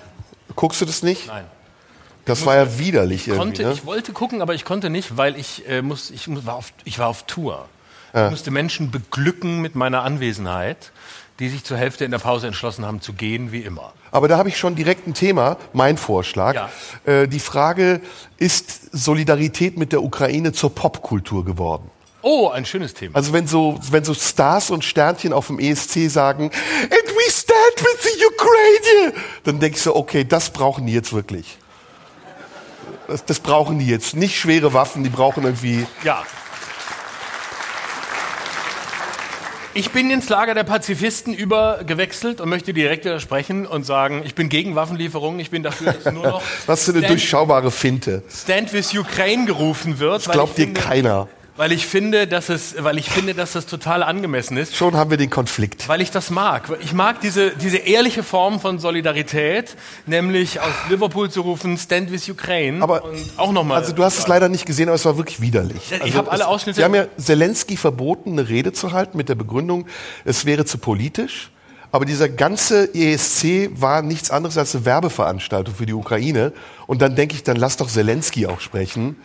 Guckst 0.55 0.79
du 0.79 0.85
das 0.85 1.03
nicht? 1.03 1.27
nein. 1.27 1.43
Das 2.23 2.45
war 2.45 2.55
ja 2.55 2.77
widerlich 2.79 3.27
irgendwie. 3.27 3.47
Konnte, 3.47 3.63
Ne? 3.63 3.71
ich 3.73 3.85
wollte 3.85 4.13
gucken, 4.13 4.41
aber 4.41 4.53
ich 4.53 4.63
konnte 4.63 4.89
nicht, 4.89 5.17
weil 5.17 5.35
ich, 5.37 5.67
äh, 5.67 5.81
muss, 5.81 6.09
ich 6.11 6.27
muss- 6.27 6.45
war, 6.45 6.55
auf, 6.55 6.71
ich 6.85 6.99
war 6.99 7.07
auf 7.07 7.23
Tour. 7.23 7.67
Ich 8.13 8.29
musste 8.29 8.51
Menschen 8.51 8.91
beglücken 8.91 9.59
mit 9.61 9.75
meiner 9.75 10.03
Anwesenheit, 10.03 10.91
die 11.41 11.49
sich 11.49 11.63
zur 11.63 11.75
Hälfte 11.75 12.05
in 12.05 12.11
der 12.11 12.19
Pause 12.19 12.47
entschlossen 12.47 12.85
haben 12.85 13.01
zu 13.01 13.13
gehen, 13.13 13.51
wie 13.51 13.61
immer. 13.61 13.93
Aber 14.11 14.27
da 14.27 14.37
habe 14.37 14.49
ich 14.49 14.57
schon 14.57 14.75
direkt 14.75 15.07
ein 15.07 15.15
Thema, 15.15 15.57
mein 15.73 15.97
Vorschlag. 15.97 16.53
Ja. 16.53 16.69
Äh, 17.05 17.27
die 17.27 17.39
Frage, 17.39 17.99
ist 18.37 18.95
Solidarität 18.95 19.77
mit 19.77 19.91
der 19.91 20.03
Ukraine 20.03 20.53
zur 20.53 20.73
Popkultur 20.75 21.43
geworden? 21.43 21.89
Oh, 22.21 22.49
ein 22.49 22.65
schönes 22.65 22.93
Thema. 22.93 23.15
Also 23.15 23.33
wenn 23.33 23.47
so, 23.47 23.79
wenn 23.89 24.03
so 24.03 24.13
Stars 24.13 24.69
und 24.69 24.85
Sternchen 24.85 25.33
auf 25.33 25.47
dem 25.47 25.57
ESC 25.57 26.11
sagen, 26.11 26.43
and 26.43 26.51
we 26.91 27.31
stand 27.31 27.79
with 27.79 28.03
the 28.03 28.25
Ukraine, 28.25 29.13
dann 29.43 29.59
denke 29.59 29.77
ich 29.77 29.81
so, 29.81 29.95
okay, 29.95 30.23
das 30.23 30.51
brauchen 30.51 30.85
die 30.85 30.93
jetzt 30.93 31.11
wirklich. 31.11 31.57
Das, 33.07 33.25
das 33.25 33.39
brauchen 33.39 33.79
die 33.79 33.87
jetzt. 33.87 34.15
Nicht 34.15 34.37
schwere 34.39 34.73
Waffen, 34.73 35.03
die 35.03 35.09
brauchen 35.09 35.43
irgendwie. 35.43 35.87
Ja, 36.03 36.23
Ich 39.73 39.91
bin 39.91 40.11
ins 40.11 40.27
Lager 40.27 40.53
der 40.53 40.65
Pazifisten 40.65 41.33
übergewechselt 41.33 42.41
und 42.41 42.49
möchte 42.49 42.73
direkt 42.73 43.05
widersprechen 43.05 43.65
und 43.65 43.85
sagen, 43.85 44.21
ich 44.25 44.35
bin 44.35 44.49
gegen 44.49 44.75
Waffenlieferungen. 44.75 45.39
Ich 45.39 45.49
bin 45.49 45.63
dafür, 45.63 45.93
dass 45.93 46.13
nur 46.13 46.27
noch 46.27 46.43
Was 46.65 46.83
für 46.83 46.91
eine 46.91 46.99
Stand, 46.99 47.11
durchschaubare 47.11 47.71
Finte. 47.71 48.21
Stand 48.29 48.73
with 48.73 48.93
Ukraine 48.93 49.45
gerufen 49.45 49.99
wird. 49.99 50.27
weil 50.27 50.33
Glaubt 50.33 50.57
dir 50.57 50.73
keiner. 50.73 51.29
Weil 51.61 51.73
ich 51.73 51.85
finde, 51.85 52.25
dass 52.25 52.49
es, 52.49 52.73
weil 52.79 52.97
ich 52.97 53.11
finde, 53.11 53.35
dass 53.35 53.51
das 53.51 53.67
total 53.67 54.01
angemessen 54.01 54.57
ist. 54.57 54.75
Schon 54.75 54.95
haben 54.95 55.11
wir 55.11 55.17
den 55.17 55.29
Konflikt. 55.29 55.87
Weil 55.87 56.01
ich 56.01 56.09
das 56.09 56.31
mag. 56.31 56.75
Ich 56.81 56.91
mag 56.91 57.21
diese, 57.21 57.51
diese 57.51 57.77
ehrliche 57.77 58.23
Form 58.23 58.59
von 58.59 58.79
Solidarität, 58.79 59.77
nämlich 60.07 60.59
aus 60.59 60.73
Liverpool 60.89 61.29
zu 61.29 61.41
rufen, 61.41 61.77
Stand 61.77 62.11
with 62.11 62.27
Ukraine. 62.27 62.81
Aber 62.81 63.03
und 63.03 63.15
auch 63.37 63.51
nochmal. 63.51 63.77
Also 63.77 63.93
du 63.93 64.03
hast 64.03 64.17
es 64.17 64.27
leider 64.27 64.49
nicht 64.49 64.65
gesehen, 64.65 64.89
aber 64.89 64.95
es 64.95 65.05
war 65.05 65.17
wirklich 65.17 65.39
widerlich. 65.39 65.91
Ich 65.91 66.01
also 66.01 66.17
hab 66.17 66.31
alle 66.33 66.47
Ausschnitte- 66.47 66.77
Sie 66.77 66.83
haben 66.83 66.95
ja 66.95 67.05
Zelensky 67.19 67.77
verboten, 67.77 68.31
eine 68.31 68.49
Rede 68.49 68.73
zu 68.73 68.91
halten 68.91 69.15
mit 69.15 69.29
der 69.29 69.35
Begründung, 69.35 69.85
es 70.25 70.47
wäre 70.47 70.65
zu 70.65 70.79
politisch. 70.79 71.51
Aber 71.91 72.05
dieser 72.05 72.27
ganze 72.27 72.91
ESC 72.95 73.69
war 73.75 74.01
nichts 74.01 74.31
anderes 74.31 74.57
als 74.57 74.73
eine 74.73 74.85
Werbeveranstaltung 74.85 75.75
für 75.75 75.85
die 75.85 75.93
Ukraine. 75.93 76.53
Und 76.87 77.03
dann 77.03 77.15
denke 77.15 77.35
ich, 77.35 77.43
dann 77.43 77.57
lass 77.57 77.77
doch 77.77 77.87
Zelensky 77.87 78.47
auch 78.47 78.61
sprechen. 78.61 79.17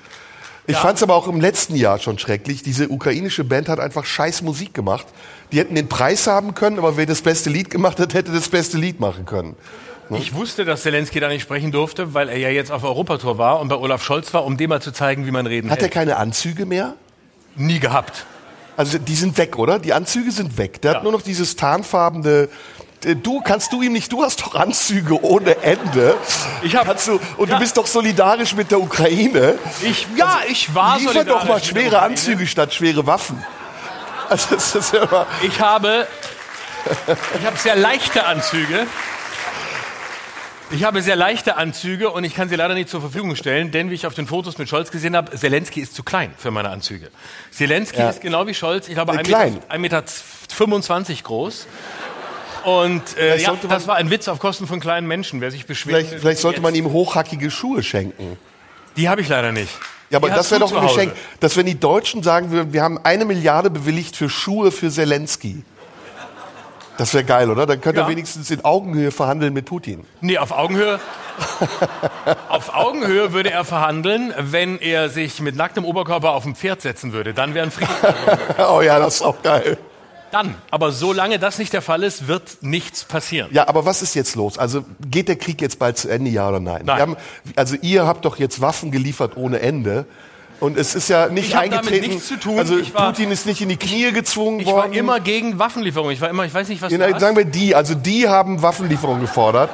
Ich 0.69 0.77
fand 0.77 0.97
es 0.97 1.03
aber 1.03 1.15
auch 1.15 1.29
im 1.29 1.41
letzten 1.41 1.77
Jahr 1.77 1.99
schon 1.99 2.19
schrecklich. 2.19 2.63
Diese 2.63 2.89
ukrainische 2.89 3.45
Band 3.45 3.69
hat 3.69 3.79
einfach 3.79 4.05
scheiß 4.05 4.43
Musik 4.43 4.75
gemacht. 4.75 5.07
Die 5.53 5.59
hätten 5.59 5.75
den 5.77 5.89
Preis 5.89 6.27
haben 6.27 6.55
können, 6.55 6.79
aber 6.79 6.97
wer 6.97 7.07
das 7.07 7.23
beste 7.23 7.51
Lied 7.51 7.71
gemacht 7.71 8.01
hat, 8.01 8.15
hätte 8.15 8.33
das 8.33 8.49
beste 8.49 8.77
Lied 8.77 8.99
machen 8.99 9.27
können. 9.27 9.55
Ich 10.11 10.35
wusste, 10.35 10.65
dass 10.65 10.83
Zelensky 10.83 11.19
da 11.21 11.29
nicht 11.29 11.43
sprechen 11.43 11.73
durfte, 11.73 12.15
weil 12.15 12.29
er 12.29 12.37
ja 12.39 12.49
jetzt 12.49 12.71
auf 12.71 12.85
Europatour 12.85 13.39
war 13.39 13.61
und 13.61 13.69
bei 13.69 13.77
Olaf 13.77 14.03
Scholz 14.05 14.33
war, 14.35 14.45
um 14.45 14.57
dem 14.57 14.71
mal 14.71 14.81
zu 14.81 14.93
zeigen, 14.93 15.27
wie 15.27 15.33
man 15.33 15.47
reden 15.47 15.71
Hat 15.71 15.79
er 15.79 15.83
hält. 15.85 15.93
keine 15.95 16.17
Anzüge 16.17 16.65
mehr? 16.67 16.95
Nie 17.57 17.81
gehabt. 17.81 18.25
Also 18.77 18.99
die 18.99 19.15
sind 19.15 19.39
weg, 19.39 19.59
oder? 19.59 19.79
Die 19.79 19.93
Anzüge 19.95 20.31
sind 20.31 20.59
weg. 20.59 20.83
Der 20.83 20.93
Ja. 20.93 20.97
hat 20.99 21.03
nur 21.05 21.13
noch 21.13 21.23
dieses 21.23 21.57
tarnfarbene. 21.57 22.49
Äh, 23.07 23.15
Du 23.17 23.41
kannst 23.41 23.73
du 23.73 23.83
ihm 23.83 23.93
nicht. 23.93 24.13
Du 24.13 24.23
hast 24.23 24.41
doch 24.43 24.55
Anzüge 24.55 25.23
ohne 25.25 25.57
Ende. 25.63 26.17
Ich 26.63 26.77
hab- 26.77 26.87
Kannst 26.87 27.09
du, 27.09 27.21
und 27.37 27.49
Ja. 27.49 27.55
du 27.57 27.61
bist 27.61 27.77
doch 27.77 27.87
solidarisch 27.87 28.55
mit 28.55 28.71
der 28.71 28.81
Ukraine. 28.81 29.59
Ich, 29.83 30.07
ja, 30.17 30.41
ich 30.49 30.75
war 30.75 30.99
Liefer 30.99 31.13
solidarisch 31.13 31.43
doch 31.43 31.49
mal 31.49 31.63
schwere. 31.63 32.03
Anzüge 32.03 32.47
statt 32.47 32.75
schwere 32.75 33.07
Waffen. 33.07 33.43
Also 34.29 34.57
das 34.57 34.75
ist 34.75 34.93
ja 34.93 35.05
immer, 35.05 35.25
Ich 35.43 35.61
habe, 35.61 36.07
ich 37.39 37.47
habe 37.47 37.57
sehr 37.57 37.77
leichte 37.77 38.27
Anzüge. 38.27 38.87
Ich 40.73 40.83
habe 40.83 41.01
sehr 41.01 41.15
leichte 41.15 41.57
Anzüge 41.57 42.11
und 42.11 42.25
ich 42.25 42.35
kann 42.35 42.49
sie 42.49 42.57
leider 42.57 42.75
nicht 42.75 42.89
zur 42.89 43.01
Verfügung 43.01 43.37
stellen, 43.37 43.71
denn 43.71 43.89
wie 43.89 43.95
ich 43.95 44.05
auf 44.05 44.15
den 44.15 44.27
Fotos 44.27 44.59
mit 44.59 44.69
Scholz 44.69 44.91
gesehen 44.91 45.15
habe, 45.17 45.31
Zelensky 45.37 45.81
ist 45.81 45.95
zu 45.95 46.03
klein 46.03 46.35
für 46.37 46.51
meine 46.51 46.71
Anzüge. 46.71 47.09
Zelensky 47.53 48.01
Ja. 48.01 48.11
ist 48.11 48.21
genau 48.21 48.49
wie 48.49 48.55
Scholz, 48.55 48.89
ich 48.89 48.95
glaube 48.95 49.13
Äh, 49.13 49.19
1,25 49.19 49.23
klein. 49.29 49.53
Meter, 49.55 49.71
1 49.71 49.81
Meter 49.81 50.03
25 50.57 51.23
groß. 51.23 51.69
Und 52.67 53.17
äh, 53.17 53.37
ja, 53.39 53.53
man- 53.53 53.61
das 53.69 53.87
war 53.87 53.95
ein 53.95 54.11
Witz 54.11 54.27
auf 54.27 54.41
Kosten 54.41 54.67
von 54.67 54.81
kleinen 54.81 55.07
Menschen. 55.07 55.41
Wer 55.41 55.53
sich 55.53 55.67
beschwert, 55.67 56.05
vielleicht, 56.07 56.21
vielleicht 56.21 56.41
sollte 56.41 56.61
man 56.61 56.75
ihm 56.75 56.91
hochhackige 56.91 57.51
Schuhe 57.51 57.83
schenken. 57.85 58.37
die 58.97 59.09
habe 59.09 59.21
ich 59.21 59.29
leider 59.29 59.53
nicht. 59.53 59.71
Ja, 60.11 60.19
aber 60.19 60.29
Die 60.31 60.35
das 60.35 60.51
wäre 60.51 60.61
doch 60.61 60.73
ein. 60.75 60.87
Geschenk. 60.87 61.13
Dass 61.41 61.57
wenn 61.57 61.67
die 61.67 61.79
Deutschen 61.79 62.23
sagen 62.25 62.51
würden, 62.51 62.73
wir 62.73 62.83
haben 62.83 62.99
eine 63.05 63.25
Milliarde 63.25 63.71
bewilligt 63.71 64.17
für 64.17 64.29
Schuhe 64.29 64.73
für 64.73 64.91
Zelensky. 64.91 65.63
Das 66.99 67.13
wäre 67.15 67.25
geil, 67.25 67.51
oder? 67.51 67.67
Dann 67.67 67.81
könnte 67.81 68.01
Ja. 68.01 68.07
er 68.07 68.11
wenigstens 68.11 68.51
in 68.51 68.65
Augenhöhe 68.65 69.11
verhandeln 69.13 69.53
mit 69.53 69.67
Putin. 69.67 70.05
Nee, 70.21 70.39
auf 70.39 70.51
Augenhöhe. 70.51 70.99
auf 72.49 72.75
Augenhöhe 72.75 73.33
würde 73.33 73.51
er 73.51 73.65
verhandeln, 73.65 74.33
wenn 74.39 74.79
er 74.79 75.09
sich 75.11 75.41
mit 75.41 75.55
nacktem 75.57 75.85
Oberkörper 75.85 76.31
auf 76.33 76.47
ein 76.47 76.55
Pferd 76.57 76.81
setzen 76.83 77.13
würde. 77.13 77.35
Dann 77.35 77.55
wäre 77.55 77.67
ein 77.67 77.71
Frieden. 77.71 77.91
Oh 78.71 78.81
ja, 78.81 78.99
das 78.99 79.17
ist 79.17 79.23
auch 79.23 79.41
geil. 79.43 79.77
Dann. 80.37 80.55
Aber 80.71 80.93
solange 80.93 81.39
das 81.39 81.59
nicht 81.59 81.73
der 81.73 81.83
Fall 81.83 82.03
ist, 82.03 82.29
wird 82.29 82.59
nichts 82.63 83.05
passieren. 83.05 83.49
Ja, 83.53 83.69
aber 83.69 83.87
was 83.87 84.03
ist 84.03 84.15
jetzt 84.15 84.35
los? 84.37 84.59
Also 84.59 84.85
geht 85.11 85.29
der 85.29 85.37
Krieg 85.37 85.61
jetzt 85.63 85.79
bald 85.79 85.97
zu 85.97 86.09
Ende, 86.09 86.31
ja 86.31 86.49
oder 86.49 86.61
nein? 86.61 86.83
Nein. 86.85 87.01
Haben, 87.01 87.17
also 87.55 87.77
ihr 87.81 88.07
habt 88.07 88.25
doch 88.25 88.39
jetzt 88.39 88.61
Waffen 88.61 88.91
geliefert 88.91 89.37
ohne 89.37 89.61
Ende. 89.61 90.05
Und 90.61 90.79
es 90.79 90.95
ist 90.95 91.09
ja 91.09 91.29
nicht 91.29 91.49
Ich 91.49 91.55
hab 91.57 91.65
damit 91.65 91.79
eingetreten. 91.87 92.09
nichts 92.15 92.29
zu 92.29 92.37
tun. 92.39 92.59
Also 92.59 92.79
Ich 92.79 92.93
war- 92.95 93.13
Putin 93.13 93.31
ist 93.31 93.45
nicht 93.47 93.61
in 93.61 93.69
die 93.69 93.77
Knie 93.77 94.11
gezwungen 94.13 94.61
Ich 94.61 94.67
worden. 94.67 94.91
war 94.91 94.97
immer 94.99 95.21
gegen 95.21 95.59
Waffenlieferungen. 95.59 96.13
Ich 96.15 96.21
war 96.21 96.31
immer, 96.31 96.45
ich 96.45 96.55
weiß 96.55 96.69
nicht, 96.69 96.81
was 96.83 96.91
Ja, 96.93 96.99
du 96.99 97.05
na, 97.07 97.15
hast. 97.15 97.21
sagen 97.21 97.37
wir 97.37 97.45
die, 97.45 97.75
also 97.75 97.95
die 97.95 98.29
haben 98.29 98.63
Waffenlieferungen 98.63 99.21
gefordert. 99.21 99.71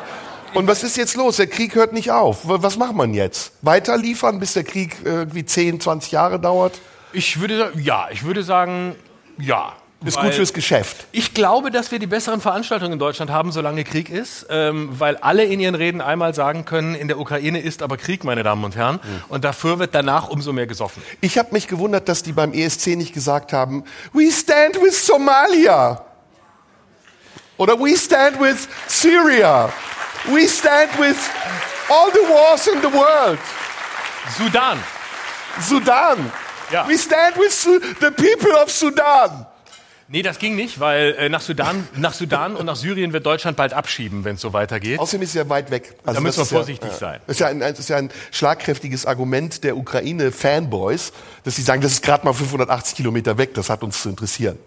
Und 0.55 0.67
was 0.67 0.83
ist 0.83 0.97
jetzt 0.97 1.17
los? 1.17 1.37
Der 1.37 1.47
Krieg 1.47 1.75
hört 1.77 1.93
nicht 1.93 2.11
auf. 2.11 2.41
Was 2.45 2.77
macht 2.77 2.95
man 2.95 3.15
jetzt? 3.15 3.53
Weiter 3.63 3.97
liefern, 3.97 4.39
bis 4.41 4.53
der 4.55 4.65
Krieg 4.65 4.97
irgendwie 5.05 5.45
10, 5.45 5.81
20 5.81 6.13
Jahre 6.13 6.39
dauert? 6.39 6.75
Ich 7.13 7.41
würde 7.41 7.73
ja, 7.77 8.09
ich 8.13 8.25
würde 8.25 8.43
sagen, 8.43 8.95
ja. 9.39 9.73
Ist 10.05 10.17
Weil 10.17 10.25
gut 10.25 10.35
fürs 10.35 10.53
Geschäft. 10.53 11.07
Ich 11.13 11.33
glaube, 11.33 11.71
dass 11.71 11.93
wir 11.93 11.99
die 11.99 12.07
besseren 12.07 12.41
Veranstaltungen 12.41 12.95
in 12.95 12.99
Deutschland 12.99 13.31
haben, 13.31 13.53
solange 13.53 13.85
Krieg 13.85 14.11
ist, 14.11 14.47
ähm, 14.51 14.89
weil 14.99 15.17
alle 15.19 15.45
in 15.45 15.61
ihren 15.61 15.77
Reden 15.77 16.01
einmal 16.01 16.35
sagen 16.35 16.65
können, 16.65 16.95
in 16.95 17.09
der 17.09 17.19
Ukraine 17.19 17.61
ist 17.61 17.83
aber 17.83 17.97
Krieg, 17.97 18.25
meine 18.25 18.43
Damen 18.43 18.65
und 18.65 18.75
Herren. 18.75 18.99
Und 19.29 19.45
dafür 19.45 19.79
wird 19.79 19.95
danach 19.95 20.29
umso 20.29 20.53
mehr 20.53 20.67
gesoffen. 20.67 21.03
Ich 21.21 21.39
habe 21.39 21.51
mich 21.53 21.69
gewundert, 21.69 22.09
dass 22.09 22.23
die 22.23 22.33
beim 22.33 22.53
ESC 22.53 22.97
nicht 22.97 23.15
gesagt 23.15 23.53
haben, 23.53 23.85
we 24.13 24.31
stand 24.31 24.81
with 24.83 25.07
Somalia. 25.07 26.05
Oder 27.57 27.79
we 27.79 27.97
stand 27.97 28.41
with 28.41 28.69
Syria. 28.89 29.73
We 30.27 30.49
stand 30.49 30.99
with 30.99 31.17
all 31.89 32.11
the 32.13 32.29
wars 32.29 32.67
in 32.67 32.81
the 32.81 32.93
world. 32.93 33.39
Sudan. 34.37 34.79
Sudan. 35.61 36.33
Ja. 36.71 36.89
We 36.89 36.97
stand 36.97 37.37
with 37.37 37.53
the 38.01 38.11
people 38.11 38.53
of 38.63 38.71
Sudan. 38.71 39.47
Nee, 40.13 40.21
das 40.21 40.39
ging 40.39 40.57
nicht, 40.57 40.79
weil 40.79 41.15
äh, 41.19 41.31
nach, 41.31 41.41
Sudan, 41.41 41.89
nach 41.97 42.13
Sudan 42.13 42.55
und 42.55 42.67
nach 42.67 42.77
Syrien 42.77 43.15
wird 43.15 43.25
Deutschland 43.25 43.57
bald 43.57 43.73
abschieben, 43.73 44.25
wenn 44.25 44.35
es 44.35 44.43
so 44.43 44.53
weitergeht. 44.53 44.99
Außerdem 44.99 45.23
ist 45.23 45.31
es 45.31 45.37
ja 45.37 45.49
weit 45.49 45.71
weg. 45.71 45.95
Also 46.05 46.19
Da 46.19 46.21
müssen 46.21 46.41
wir 46.41 46.45
vorsichtig 46.45 46.91
ja, 46.91 46.97
sein. 46.99 47.21
Das 47.27 47.37
ist 47.37 47.41
ja, 47.41 47.47
ein, 47.47 47.61
das 47.61 47.79
ist 47.79 47.89
ja 47.89 47.97
ein 47.97 48.11
schlagkräftiges 48.31 49.07
Argument 49.07 49.65
der 49.65 49.75
Ukraine-Fanboys, 49.75 51.15
dass 51.45 51.57
sie 51.57 51.63
sagen, 51.63 51.81
das 51.81 51.93
ist 51.93 52.03
gerade 52.03 52.27
mal 52.27 52.35
580 52.35 52.95
Kilometer 52.95 53.39
weg, 53.39 53.55
das 53.55 53.71
hat 53.71 53.83
uns 53.83 54.03
zu 54.03 54.11
interessieren. 54.11 54.59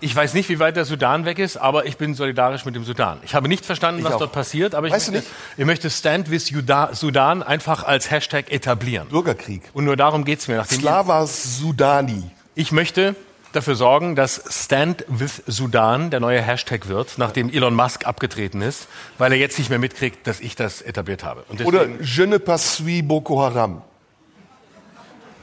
Ich 0.00 0.16
weiß 0.16 0.34
nicht, 0.34 0.48
wie 0.48 0.58
weit 0.58 0.74
der 0.74 0.84
Sudan 0.84 1.24
weg 1.24 1.38
ist, 1.38 1.58
aber 1.58 1.86
ich 1.86 1.96
bin 1.96 2.14
solidarisch 2.14 2.64
mit 2.64 2.74
dem 2.74 2.82
Sudan. 2.82 3.20
Ich 3.22 3.36
habe 3.36 3.46
nicht 3.46 3.64
verstanden, 3.64 4.02
was 4.02 4.14
auch. 4.14 4.18
dort 4.18 4.32
passiert, 4.32 4.74
aber 4.74 4.88
ich 4.88 4.92
Weißt 4.92 5.08
du 5.08 5.12
möchte, 5.12 5.28
nicht? 5.28 5.58
ich 5.58 5.64
möchte 5.64 5.90
Stand 5.90 6.28
with 6.28 6.52
Sudan 6.92 7.44
einfach 7.44 7.84
als 7.84 8.10
Hashtag 8.10 8.50
etablieren. 8.50 9.06
Bürgerkrieg. 9.10 9.62
Und 9.74 9.84
nur 9.84 9.96
darum 9.96 10.24
geht's 10.24 10.48
mir. 10.48 10.56
Nachdem 10.56 10.80
Slava 10.80 11.24
Sudani. 11.28 12.24
ich 12.56 12.72
möchte 12.72 13.14
dafür 13.52 13.74
sorgen, 13.76 14.14
dass 14.16 14.42
Stand 14.50 15.04
with 15.08 15.42
Sudan 15.46 16.10
der 16.10 16.20
neue 16.20 16.40
Hashtag 16.42 16.88
wird, 16.88 17.14
nachdem 17.16 17.48
Elon 17.50 17.74
Musk 17.74 18.06
abgetreten 18.06 18.60
ist, 18.62 18.88
weil 19.18 19.32
er 19.32 19.38
jetzt 19.38 19.58
nicht 19.58 19.70
mehr 19.70 19.78
mitkriegt, 19.78 20.26
dass 20.26 20.40
ich 20.40 20.54
das 20.56 20.82
etabliert 20.82 21.24
habe. 21.24 21.44
Oder 21.64 21.86
Je 22.00 22.26
ne 22.26 22.38
pas 22.38 22.76
suis 22.76 23.02
Boko 23.06 23.40
Haram. 23.42 23.82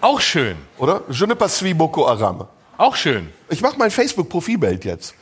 auch 0.02 0.20
schön, 0.22 0.58
Oder? 0.78 1.02
Je 1.10 1.26
ne 1.26 1.36
pas 1.36 1.58
suis 1.58 1.74
Boko 1.76 2.08
Haram. 2.08 2.48
auch 2.78 2.96
schön. 2.96 3.30
Ich 3.50 3.62
mache 3.62 3.78
mein 3.78 3.92
Facebook-Profilbild 3.92 4.86
jetzt. 4.86 5.16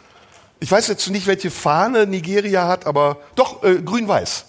Ich 0.59 0.71
weiß 0.71 0.87
jetzt 0.87 1.07
nicht, 1.09 1.27
welche 1.27 1.51
Fahne 1.51 2.05
Nigeria 2.07 2.67
hat, 2.67 2.85
aber 2.85 3.17
doch 3.35 3.63
äh, 3.63 3.75
grün-weiß. 3.81 4.45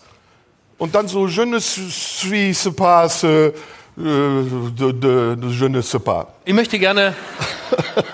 Und 0.79 0.95
dann 0.95 1.07
so 1.09 1.26
Je 1.29 1.45
ne 1.45 1.61
suis 1.61 2.69
pas 2.76 3.21
de, 3.21 3.53
je 3.96 5.68
ne 5.68 5.80
sais 5.82 6.00
pas. 6.00 6.26
Ich 6.44 6.52
möchte 6.54 6.78
gerne, 6.78 7.14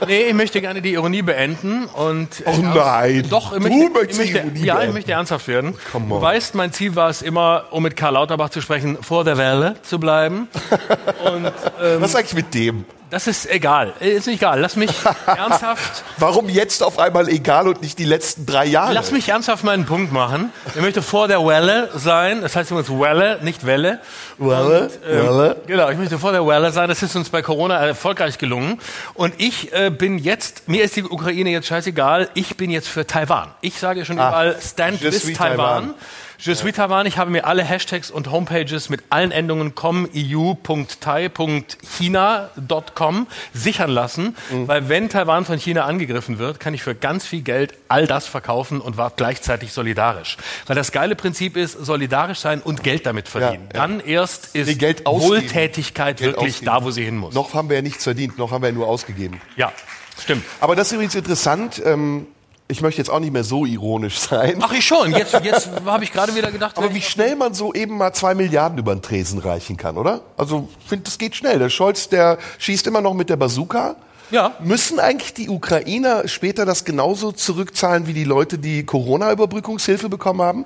nee, 0.07 0.25
ich 0.25 0.35
möchte 0.35 0.61
gerne 0.61 0.83
die 0.83 0.93
Ironie 0.93 1.23
beenden 1.23 1.87
und. 1.87 2.29
Oh 2.45 2.57
nein. 2.63 3.25
Doch, 3.31 3.53
ich 3.53 3.63
Du 3.63 3.69
möchte, 3.69 3.91
möchtest 3.91 4.21
ich 4.21 4.33
möchte, 4.33 4.49
Ironie 4.49 4.65
ja, 4.65 4.83
ich 4.83 4.93
möchte 4.93 5.13
ernsthaft 5.13 5.49
werden. 5.49 5.75
Du 5.93 6.21
weißt, 6.21 6.55
mein 6.55 6.73
Ziel 6.73 6.97
war 6.97 7.09
es 7.09 7.23
immer, 7.23 7.65
um 7.71 7.83
mit 7.83 7.97
Karl 7.97 8.15
Lauterbach 8.15 8.51
zu 8.51 8.61
sprechen, 8.61 8.99
vor 9.01 9.25
der 9.25 9.39
Welle 9.39 9.77
zu 9.83 9.99
bleiben. 9.99 10.49
Und 11.25 11.53
Was 11.99 12.11
ist 12.11 12.17
eigentlich 12.17 12.35
mit 12.35 12.55
dem? 12.55 12.85
Das 13.11 13.27
ist 13.27 13.51
egal, 13.51 13.93
ist 14.01 14.27
nicht 14.27 14.37
egal. 14.41 14.61
Lass 14.61 14.77
mich 14.77 14.91
ernsthaft, 15.27 16.05
Warum 16.19 16.49
jetzt 16.49 16.83
auf 16.83 16.99
einmal 16.99 17.29
egal 17.29 17.69
und 17.69 17.83
nicht 17.83 17.99
die 17.99 18.05
letzten 18.05 18.47
drei 18.47 18.67
Jahre? 18.67 18.93
lass 18.93 19.11
mich 19.11 19.29
ernsthaft 19.29 19.65
meinen 19.65 19.85
Punkt 19.87 20.13
machen. 20.13 20.53
Ich 20.75 20.81
möchte 20.81 21.03
vor 21.03 21.29
der 21.29 21.45
Welle 21.45 21.91
sein. 21.95 22.41
Das 22.43 22.57
heißt 22.57 22.71
übrigens 22.71 22.91
Welle, 22.91 23.39
nicht 23.43 23.67
Welle. 23.67 23.99
Welle, 24.39 24.91
Ähm, 25.07 25.27
Welle. 25.27 25.57
Genau, 25.67 25.91
ich 25.91 25.99
möchte 25.99 26.19
vor 26.19 26.33
der 26.33 26.47
Welle 26.47 26.71
sein. 26.73 26.89
Das 26.89 27.03
ist 27.03 27.15
uns 27.17 27.29
bei 27.31 27.43
Corona 27.43 27.77
erfolgreich 27.85 28.39
gelungen. 28.39 28.79
Und 29.15 29.35
ich 29.39 29.73
äh, 29.73 29.91
bin 29.91 30.19
jetzt, 30.19 30.69
mir 30.69 30.85
ist 30.85 30.97
die 30.97 31.05
Ukraine 31.05 31.51
jetzt 31.51 31.67
scheißegal, 31.67 32.29
ich 32.35 32.57
bin 32.57 32.71
jetzt 32.71 32.89
für 32.89 33.07
Taiwan. 33.07 33.49
Ich 33.61 33.79
sage 33.79 34.05
schon 34.05 34.17
überall, 34.17 34.57
stand 34.63 35.01
suis 35.01 35.37
Taiwan. 35.37 35.57
Taiwan. 35.57 35.95
Je 36.43 36.55
suis 36.55 36.73
Taiwan. 36.73 37.05
Ich 37.05 37.19
habe 37.19 37.31
mir 37.31 37.47
alle 37.47 37.63
Hashtags 37.63 38.11
und 38.11 38.31
Homepages 38.31 38.89
mit 38.89 39.03
allen 39.11 39.31
Endungen 39.31 39.75
com, 39.75 40.09
eu, 40.15 40.55
.tai, 40.99 41.29
.china.com 41.99 43.27
sichern 43.53 43.91
lassen, 43.91 44.35
Mhm. 44.51 44.67
weil 44.69 44.89
wenn 44.89 45.11
Taiwan 45.11 45.45
von 45.45 45.59
China 45.59 45.85
angegriffen 45.85 46.39
wird, 46.39 46.59
kann 46.59 46.73
ich 46.73 46.83
für 46.83 46.95
ganz 46.95 47.27
viel 47.27 47.43
Geld 47.43 47.75
all 47.89 48.07
das 48.07 48.27
verkaufen 48.27 48.81
und 48.81 48.97
war 48.97 49.13
gleichzeitig 49.15 49.73
solidarisch. 49.75 50.39
Weil 50.67 50.77
das 50.77 50.93
geile 50.93 51.15
Prinzip 51.15 51.59
ist, 51.59 51.73
solidarisch 51.85 52.39
sein 52.39 52.63
und 52.63 52.83
Geld 52.83 53.05
damit 53.05 53.29
verdienen. 53.29 53.69
Ja, 53.75 53.81
ja. 53.81 53.87
Dann 53.87 54.01
erst 54.01 54.55
ist 54.57 54.81
Nee. 54.81 54.95
Wohltätigkeit 55.05 56.17
Geld 56.19 56.37
wirklich 56.37 56.55
ausgeben. 56.55 56.67
da, 56.67 56.85
wo 56.85 56.91
sie 56.91 57.05
hin 57.05 57.19
muss. 57.19 57.35
Noch 57.35 57.53
haben 57.53 57.69
wir 57.69 57.77
ja 57.77 57.83
nichts 57.83 58.05
verdient, 58.05 58.39
noch 58.39 58.51
haben 58.51 58.63
wir 58.63 58.69
ja 58.71 58.75
nur 58.75 58.89
ausgegeben. 58.89 59.41
Ja. 59.57 59.73
Stimmt. 60.23 60.45
Aber 60.61 60.75
das 60.75 60.87
ist 60.89 60.93
übrigens 60.95 61.15
interessant. 61.15 61.83
Ähm, 61.85 62.27
ich 62.71 62.81
möchte 62.81 63.01
jetzt 63.01 63.11
auch 63.11 63.21
nicht 63.21 63.33
mehr 63.33 63.45
so 63.45 63.67
ironisch 63.67 64.19
sein. 64.19 64.59
Ach, 64.61 64.73
ich 64.73 64.85
schon. 64.85 65.13
Jetzt, 65.13 65.33
jetzt 65.43 65.69
habe 65.85 66.05
ich 66.05 66.13
gerade 66.13 66.35
wieder 66.35 66.51
gedacht. 66.51 66.79
Aber 66.79 66.95
wie 66.95 67.03
schnell 67.03 67.37
man 67.37 67.53
so 67.53 67.75
eben 67.75 67.97
mal 67.97 68.13
zwei 68.13 68.35
Milliarden 68.35 68.79
über 68.79 68.95
den 68.95 69.03
Tresen 69.03 69.39
reichen 69.39 69.77
kann, 69.77 69.97
oder? 69.97 70.21
Also, 70.37 70.69
ich 70.81 70.89
finde, 70.89 71.05
das 71.05 71.19
geht 71.19 71.35
schnell. 71.35 71.59
Der 71.59 71.69
Scholz, 71.69 72.09
der 72.09 72.39
schießt 72.59 72.87
immer 72.87 73.01
noch 73.01 73.15
mit 73.15 73.29
der 73.29 73.37
Bazooka. 73.37 73.97
Ja. 74.31 74.53
Müssen 74.61 75.01
eigentlich 75.01 75.35
die 75.35 75.49
Ukrainer 75.49 76.29
später 76.29 76.65
das 76.65 76.85
genauso 76.85 77.33
zurückzahlen 77.33 78.07
wie 78.07 78.13
die 78.13 78.25
Leute, 78.25 78.59
die 78.59 78.85
Corona-Überbrückungshilfe 78.87 80.09
bekommen 80.09 80.43
haben? 80.43 80.65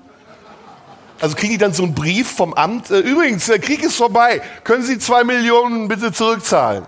Also 1.20 1.36
kriegen 1.36 1.52
die 1.52 1.58
dann 1.58 1.72
so 1.72 1.84
einen 1.84 1.94
Brief 1.94 2.30
vom 2.30 2.52
Amt, 2.52 2.90
äh, 2.90 2.98
übrigens, 2.98 3.46
der 3.46 3.60
Krieg 3.60 3.82
ist 3.82 3.96
vorbei, 3.96 4.42
können 4.64 4.82
Sie 4.82 4.98
zwei 4.98 5.24
Millionen 5.24 5.88
bitte 5.88 6.12
zurückzahlen? 6.12 6.84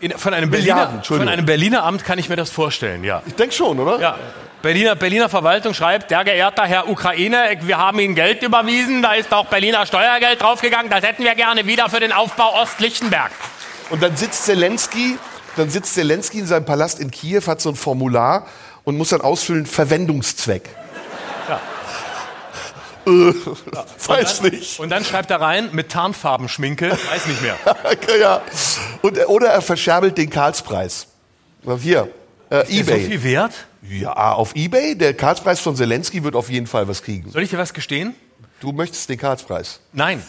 In, 0.00 0.12
von, 0.12 0.32
einem 0.32 0.50
Milliarden, 0.50 0.76
Berliner, 0.76 0.98
Entschuldigung. 0.98 1.26
von 1.26 1.32
einem 1.32 1.46
Berliner 1.46 1.84
Amt 1.84 2.04
kann 2.04 2.18
ich 2.18 2.28
mir 2.28 2.36
das 2.36 2.50
vorstellen, 2.50 3.02
ja. 3.02 3.22
Ich 3.26 3.34
denke 3.34 3.54
schon, 3.54 3.78
oder? 3.80 3.98
Ja. 3.98 4.16
Berliner, 4.62 4.94
Berliner 4.94 5.30
Verwaltung 5.30 5.72
schreibt, 5.72 6.10
sehr 6.10 6.22
geehrter 6.22 6.66
Herr 6.66 6.86
Ukraine, 6.88 7.56
wir 7.62 7.78
haben 7.78 7.98
Ihnen 7.98 8.14
Geld 8.14 8.42
überwiesen, 8.42 9.00
da 9.00 9.14
ist 9.14 9.32
auch 9.32 9.46
Berliner 9.46 9.86
Steuergeld 9.86 10.42
draufgegangen, 10.42 10.90
das 10.90 11.02
hätten 11.02 11.24
wir 11.24 11.34
gerne 11.34 11.66
wieder 11.66 11.88
für 11.88 11.98
den 11.98 12.12
Aufbau 12.12 12.60
Ost-Lichtenberg. 12.60 13.30
Und 13.88 14.02
dann 14.02 14.16
sitzt 14.16 14.44
Zelensky, 14.44 15.18
dann 15.56 15.70
sitzt 15.70 15.94
Zelensky 15.94 16.40
in 16.40 16.46
seinem 16.46 16.66
Palast 16.66 17.00
in 17.00 17.10
Kiew, 17.10 17.46
hat 17.46 17.62
so 17.62 17.70
ein 17.70 17.74
Formular 17.74 18.46
und 18.84 18.98
muss 18.98 19.08
dann 19.08 19.22
ausfüllen 19.22 19.64
Verwendungszweck. 19.64 20.68
Ja. 21.48 21.60
Äh, 23.06 23.10
weiß 24.08 24.40
und 24.40 24.44
dann, 24.44 24.52
nicht. 24.52 24.78
Und 24.78 24.90
dann 24.90 25.04
schreibt 25.06 25.30
er 25.30 25.40
rein, 25.40 25.70
mit 25.72 25.90
Tarnfarbenschminke, 25.90 26.90
weiß 26.90 27.26
nicht 27.28 27.40
mehr. 27.40 27.56
ja. 28.20 28.42
Und, 29.00 29.26
oder 29.26 29.48
er 29.48 29.62
verscherbelt 29.62 30.18
den 30.18 30.28
Karlspreis. 30.28 31.06
Hier, 31.80 32.10
äh, 32.50 32.62
Ist 32.62 32.70
eBay. 32.88 33.02
so 33.02 33.08
viel 33.10 33.22
wert? 33.22 33.52
ja, 33.82 34.12
auf 34.32 34.54
eBay, 34.54 34.94
der 34.96 35.14
Karlspreis 35.14 35.60
von 35.60 35.74
Zelensky 35.76 36.22
wird 36.22 36.34
auf 36.36 36.50
jeden 36.50 36.66
Fall 36.66 36.86
was 36.88 37.02
kriegen. 37.02 37.30
Soll 37.30 37.42
ich 37.42 37.50
dir 37.50 37.58
was 37.58 37.72
gestehen? 37.72 38.14
Du 38.60 38.72
möchtest 38.72 39.08
den 39.08 39.18
Karlspreis. 39.18 39.80
Nein. 39.92 40.22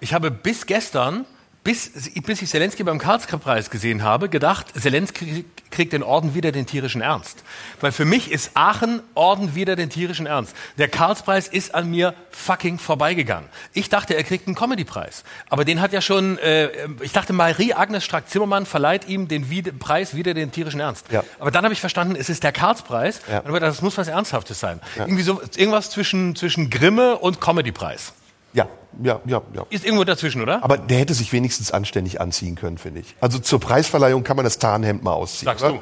Ich 0.00 0.12
habe 0.12 0.30
bis 0.30 0.66
gestern, 0.66 1.24
bis, 1.66 1.90
bis 2.22 2.42
ich 2.42 2.48
Zelensky 2.48 2.84
beim 2.84 2.98
Karlspreis 2.98 3.70
gesehen 3.70 4.04
habe, 4.04 4.28
gedacht, 4.28 4.68
Zelensky 4.80 5.44
kriegt 5.72 5.92
den 5.92 6.04
Orden 6.04 6.32
wieder 6.32 6.52
den 6.52 6.64
tierischen 6.64 7.00
Ernst. 7.00 7.42
Weil 7.80 7.90
für 7.90 8.04
mich 8.04 8.30
ist 8.30 8.52
Aachen 8.54 9.02
Orden 9.16 9.56
wieder 9.56 9.74
den 9.74 9.90
tierischen 9.90 10.26
Ernst. 10.26 10.54
Der 10.78 10.86
Karlspreis 10.86 11.48
ist 11.48 11.74
an 11.74 11.90
mir 11.90 12.14
fucking 12.30 12.78
vorbeigegangen. 12.78 13.48
Ich 13.72 13.88
dachte, 13.88 14.14
er 14.14 14.22
kriegt 14.22 14.46
einen 14.46 14.54
Comedypreis. 14.54 15.24
Aber 15.50 15.64
den 15.64 15.80
hat 15.80 15.92
ja 15.92 16.00
schon, 16.00 16.38
äh, 16.38 16.70
ich 17.00 17.10
dachte, 17.10 17.32
Marie-Agnes 17.32 18.04
Strack-Zimmermann 18.04 18.64
verleiht 18.64 19.08
ihm 19.08 19.26
den 19.26 19.50
Wied 19.50 19.80
Preis 19.80 20.14
wieder 20.14 20.34
den 20.34 20.52
tierischen 20.52 20.78
Ernst. 20.78 21.10
Ja. 21.10 21.24
Aber 21.40 21.50
dann 21.50 21.64
habe 21.64 21.74
ich 21.74 21.80
verstanden, 21.80 22.14
es 22.14 22.28
ist 22.28 22.44
der 22.44 22.52
Karlspreis. 22.52 23.22
Ja. 23.28 23.40
Dachte, 23.40 23.58
das 23.58 23.82
muss 23.82 23.98
was 23.98 24.06
Ernsthaftes 24.06 24.60
sein. 24.60 24.80
Irgendwie 24.94 25.24
so, 25.24 25.42
irgendwas 25.56 25.90
zwischen, 25.90 26.36
zwischen 26.36 26.70
Grimme 26.70 27.16
und 27.16 27.40
Comedypreis. 27.40 28.12
Ja, 28.56 28.66
ja, 29.02 29.20
ja, 29.26 29.42
ja. 29.52 29.66
Ist 29.68 29.84
irgendwo 29.84 30.04
dazwischen, 30.04 30.40
oder? 30.40 30.64
Aber 30.64 30.78
der 30.78 30.98
hätte 30.98 31.12
sich 31.12 31.30
wenigstens 31.30 31.70
anständig 31.72 32.20
anziehen 32.22 32.54
können, 32.54 32.78
finde 32.78 33.00
ich. 33.00 33.14
Also 33.20 33.38
zur 33.38 33.60
Preisverleihung 33.60 34.24
kann 34.24 34.36
man 34.36 34.44
das 34.44 34.58
Tarnhemd 34.58 35.04
mal 35.04 35.12
ausziehen. 35.12 35.44
Sagst 35.44 35.62
oder? 35.64 35.74
du. 35.74 35.80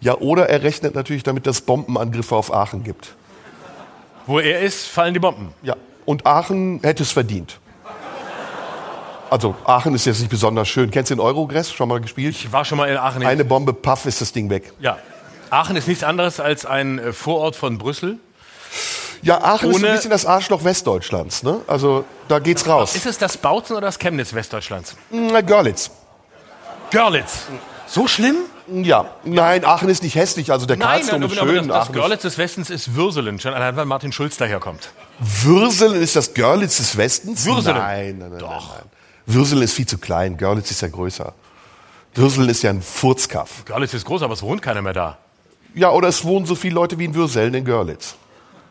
Ja, 0.00 0.16
oder 0.18 0.48
er 0.48 0.64
rechnet 0.64 0.96
natürlich 0.96 1.22
damit, 1.22 1.46
dass 1.46 1.56
es 1.58 1.62
Bombenangriffe 1.62 2.34
auf 2.34 2.52
Aachen 2.52 2.82
gibt. 2.82 3.14
Wo 4.26 4.40
er 4.40 4.60
ist, 4.60 4.86
fallen 4.88 5.14
die 5.14 5.20
Bomben. 5.20 5.54
Ja. 5.62 5.76
Und 6.04 6.26
Aachen 6.26 6.80
hätte 6.82 7.04
es 7.04 7.12
verdient. 7.12 7.60
Also 9.30 9.54
Aachen 9.64 9.94
ist 9.94 10.04
jetzt 10.04 10.18
nicht 10.18 10.28
besonders 10.30 10.68
schön. 10.68 10.90
Kennst 10.90 11.12
du 11.12 11.14
den 11.14 11.20
Eurogress? 11.20 11.70
Schon 11.72 11.88
mal 11.88 12.00
gespielt? 12.00 12.34
Ich 12.34 12.50
war 12.50 12.64
schon 12.64 12.78
mal 12.78 12.88
in 12.88 12.96
Aachen. 12.96 13.24
Eine 13.24 13.44
Bombe, 13.44 13.72
paff, 13.72 14.06
ist 14.06 14.20
das 14.20 14.32
Ding 14.32 14.50
weg. 14.50 14.72
ja. 14.80 14.98
Aachen 15.50 15.76
ist 15.76 15.86
nichts 15.86 16.02
anderes 16.02 16.40
als 16.40 16.64
ein 16.64 16.98
äh, 16.98 17.12
Vorort 17.12 17.56
von 17.56 17.76
Brüssel. 17.76 18.18
Ja, 19.22 19.40
Aachen 19.42 19.70
ist 19.70 19.80
so 19.80 19.86
ein 19.86 19.92
bisschen 19.94 20.10
das 20.10 20.26
Arschloch 20.26 20.64
Westdeutschlands. 20.64 21.44
Ne? 21.44 21.60
Also 21.68 22.04
da 22.28 22.40
geht's 22.40 22.66
raus. 22.66 22.96
Ist 22.96 23.06
es 23.06 23.18
das 23.18 23.36
Bautzen 23.36 23.76
oder 23.76 23.86
das 23.86 23.98
Chemnitz 23.98 24.34
Westdeutschlands? 24.34 24.96
Na, 25.10 25.40
Görlitz. 25.40 25.90
Görlitz. 26.90 27.46
So 27.86 28.08
schlimm? 28.08 28.36
Ja, 28.68 29.06
nein, 29.24 29.64
Aachen 29.64 29.88
ist 29.88 30.02
nicht 30.02 30.14
hässlich. 30.14 30.50
Also 30.50 30.66
der 30.66 30.76
Karlsdom 30.76 31.22
ist 31.22 31.38
aber 31.38 31.50
schön. 31.50 31.68
das, 31.68 31.86
das 31.86 31.92
Görlitz 31.94 32.22
des 32.22 32.38
Westens 32.38 32.70
ist 32.70 32.94
Würselen, 32.94 33.38
schon 33.38 33.54
allein 33.54 33.76
weil 33.76 33.84
Martin 33.84 34.12
Schulz 34.12 34.36
daherkommt. 34.36 34.90
Würselen 35.18 36.00
ist 36.00 36.16
das 36.16 36.32
Görlitz 36.34 36.78
des 36.78 36.96
Westens? 36.96 37.44
Würselen. 37.44 37.76
Nein, 37.76 38.18
nein, 38.18 38.30
nein, 38.30 38.38
Doch. 38.38 38.48
nein, 38.48 38.78
nein. 38.78 38.90
Würselen 39.26 39.62
ist 39.62 39.74
viel 39.74 39.86
zu 39.86 39.98
klein. 39.98 40.36
Görlitz 40.36 40.70
ist 40.70 40.80
ja 40.80 40.88
größer. 40.88 41.32
Würselen 42.14 42.48
ist 42.48 42.62
ja 42.62 42.70
ein 42.70 42.82
Furzkaff. 42.82 43.64
Görlitz 43.64 43.94
ist 43.94 44.04
groß, 44.04 44.22
aber 44.22 44.34
es 44.34 44.42
wohnt 44.42 44.62
keiner 44.62 44.82
mehr 44.82 44.92
da. 44.92 45.18
Ja, 45.74 45.90
oder 45.90 46.08
es 46.08 46.24
wohnen 46.24 46.44
so 46.46 46.54
viele 46.54 46.74
Leute 46.74 46.98
wie 46.98 47.04
in 47.06 47.14
Würselen 47.14 47.54
in 47.54 47.64
Görlitz. 47.64 48.16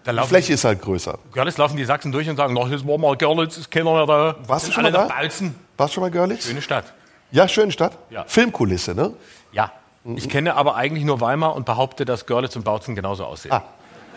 Die 0.06 0.28
Fläche 0.28 0.54
ist 0.54 0.64
halt 0.64 0.82
größer. 0.82 1.20
Görlitz 1.32 1.58
laufen 1.58 1.78
die 1.78 1.86
Sachsen 1.86 2.12
durch 2.12 2.28
und 2.28 2.36
sagen, 2.36 2.54
noch 2.54 2.70
jetzt 2.70 2.88
war 2.88 2.98
mal 2.98 3.16
Görlitz, 3.16 3.58
ist 3.58 3.70
keiner 3.70 3.94
mehr 3.94 4.06
da. 4.06 4.36
Warst 4.48 4.68
du 4.68 4.72
schon 4.72 4.84
mal 4.84 4.92
da? 4.92 5.06
Balzen. 5.06 5.56
Warst 5.78 5.92
du 5.92 5.96
schon 5.96 6.02
mal 6.02 6.12
Görlitz? 6.12 6.48
Schöne 6.48 6.62
Stadt. 6.62 6.94
Ja, 7.32 7.48
schöne 7.48 7.72
Stadt. 7.72 7.98
Ja. 8.10 8.26
Filmkulisse, 8.28 8.96
ne? 8.96 9.14
Ja. 9.52 9.72
Ich 10.16 10.30
kenne 10.30 10.56
aber 10.56 10.76
eigentlich 10.76 11.04
nur 11.04 11.22
Weimar 11.22 11.56
und 11.56 11.66
behaupte, 11.66 12.06
dass 12.06 12.26
Görlitz 12.26 12.56
und 12.56 12.64
Bautzen 12.64 12.96
genauso 12.96 13.26
aussehen. 13.26 13.52
Ah. 13.52 13.64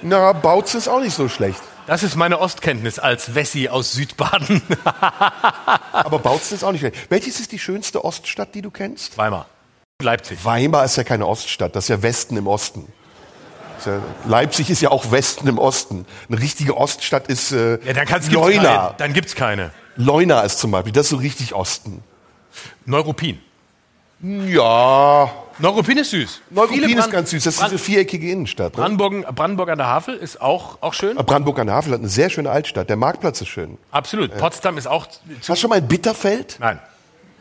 Na, 0.00 0.32
Bautzen 0.32 0.78
ist 0.78 0.88
auch 0.88 1.00
nicht 1.00 1.14
so 1.14 1.28
schlecht. 1.28 1.60
Das 1.86 2.02
ist 2.02 2.16
meine 2.16 2.40
Ostkenntnis 2.40 2.98
als 2.98 3.34
Wessi 3.34 3.68
aus 3.68 3.92
Südbaden. 3.92 4.62
Aber 5.92 6.18
Bautzen 6.18 6.54
ist 6.56 6.64
auch 6.64 6.72
nicht 6.72 6.80
schlecht. 6.80 7.10
Welches 7.10 7.40
ist 7.40 7.52
die 7.52 7.58
schönste 7.58 8.04
Oststadt, 8.04 8.54
die 8.54 8.62
du 8.62 8.70
kennst? 8.70 9.18
Weimar. 9.18 9.46
Leipzig. 10.02 10.44
Weimar 10.44 10.84
ist 10.84 10.96
ja 10.96 11.04
keine 11.04 11.26
Oststadt, 11.26 11.76
das 11.76 11.84
ist 11.84 11.88
ja 11.88 12.02
Westen 12.02 12.36
im 12.36 12.46
Osten. 12.46 12.92
Ist 13.84 13.86
ja, 13.86 14.02
Leipzig 14.26 14.70
ist 14.70 14.80
ja 14.80 14.90
auch 14.90 15.10
Westen 15.10 15.46
im 15.46 15.58
Osten. 15.58 16.06
Eine 16.28 16.40
richtige 16.40 16.76
Oststadt 16.76 17.28
ist 17.28 17.52
äh, 17.52 17.78
Ja, 17.84 17.92
dann 17.92 18.06
kann's, 18.06 18.28
gibt's 18.28 18.34
Leuna. 18.46 18.62
keine. 18.62 18.94
Dann 18.98 19.12
gibt's 19.12 19.34
keine. 19.34 19.70
Leuna 19.96 20.40
ist 20.40 20.58
zum 20.58 20.70
Beispiel, 20.70 20.92
das 20.92 21.06
ist 21.06 21.10
so 21.10 21.16
richtig 21.16 21.54
Osten. 21.54 22.02
Neuruppin. 22.86 23.40
Ja, 24.22 25.30
Neuruppin 25.58 25.98
ist 25.98 26.10
süß. 26.10 26.40
Neuruppin 26.50 26.98
ist 26.98 27.10
ganz 27.10 27.30
süß. 27.30 27.44
Das 27.44 27.54
ist 27.54 27.60
Brand- 27.60 27.72
diese 27.72 27.82
viereckige 27.84 28.30
Innenstadt. 28.30 28.72
Ne? 28.72 28.78
Brandenburg, 28.82 29.34
Brandenburg 29.34 29.68
an 29.68 29.78
der 29.78 29.86
Havel 29.88 30.14
ist 30.16 30.40
auch, 30.40 30.78
auch 30.80 30.94
schön. 30.94 31.16
Brandenburg 31.16 31.58
an 31.58 31.66
der 31.66 31.76
Havel 31.76 31.92
hat 31.92 31.98
eine 32.00 32.08
sehr 32.08 32.30
schöne 32.30 32.50
Altstadt. 32.50 32.88
Der 32.88 32.96
Marktplatz 32.96 33.40
ist 33.42 33.48
schön. 33.48 33.76
Absolut. 33.90 34.36
Potsdam 34.38 34.78
ist 34.78 34.86
auch 34.86 35.06
Hast 35.38 35.48
du 35.48 35.56
schon 35.56 35.70
mal 35.70 35.78
in 35.80 35.86
Bitterfeld? 35.88 36.56
Nein. 36.58 36.78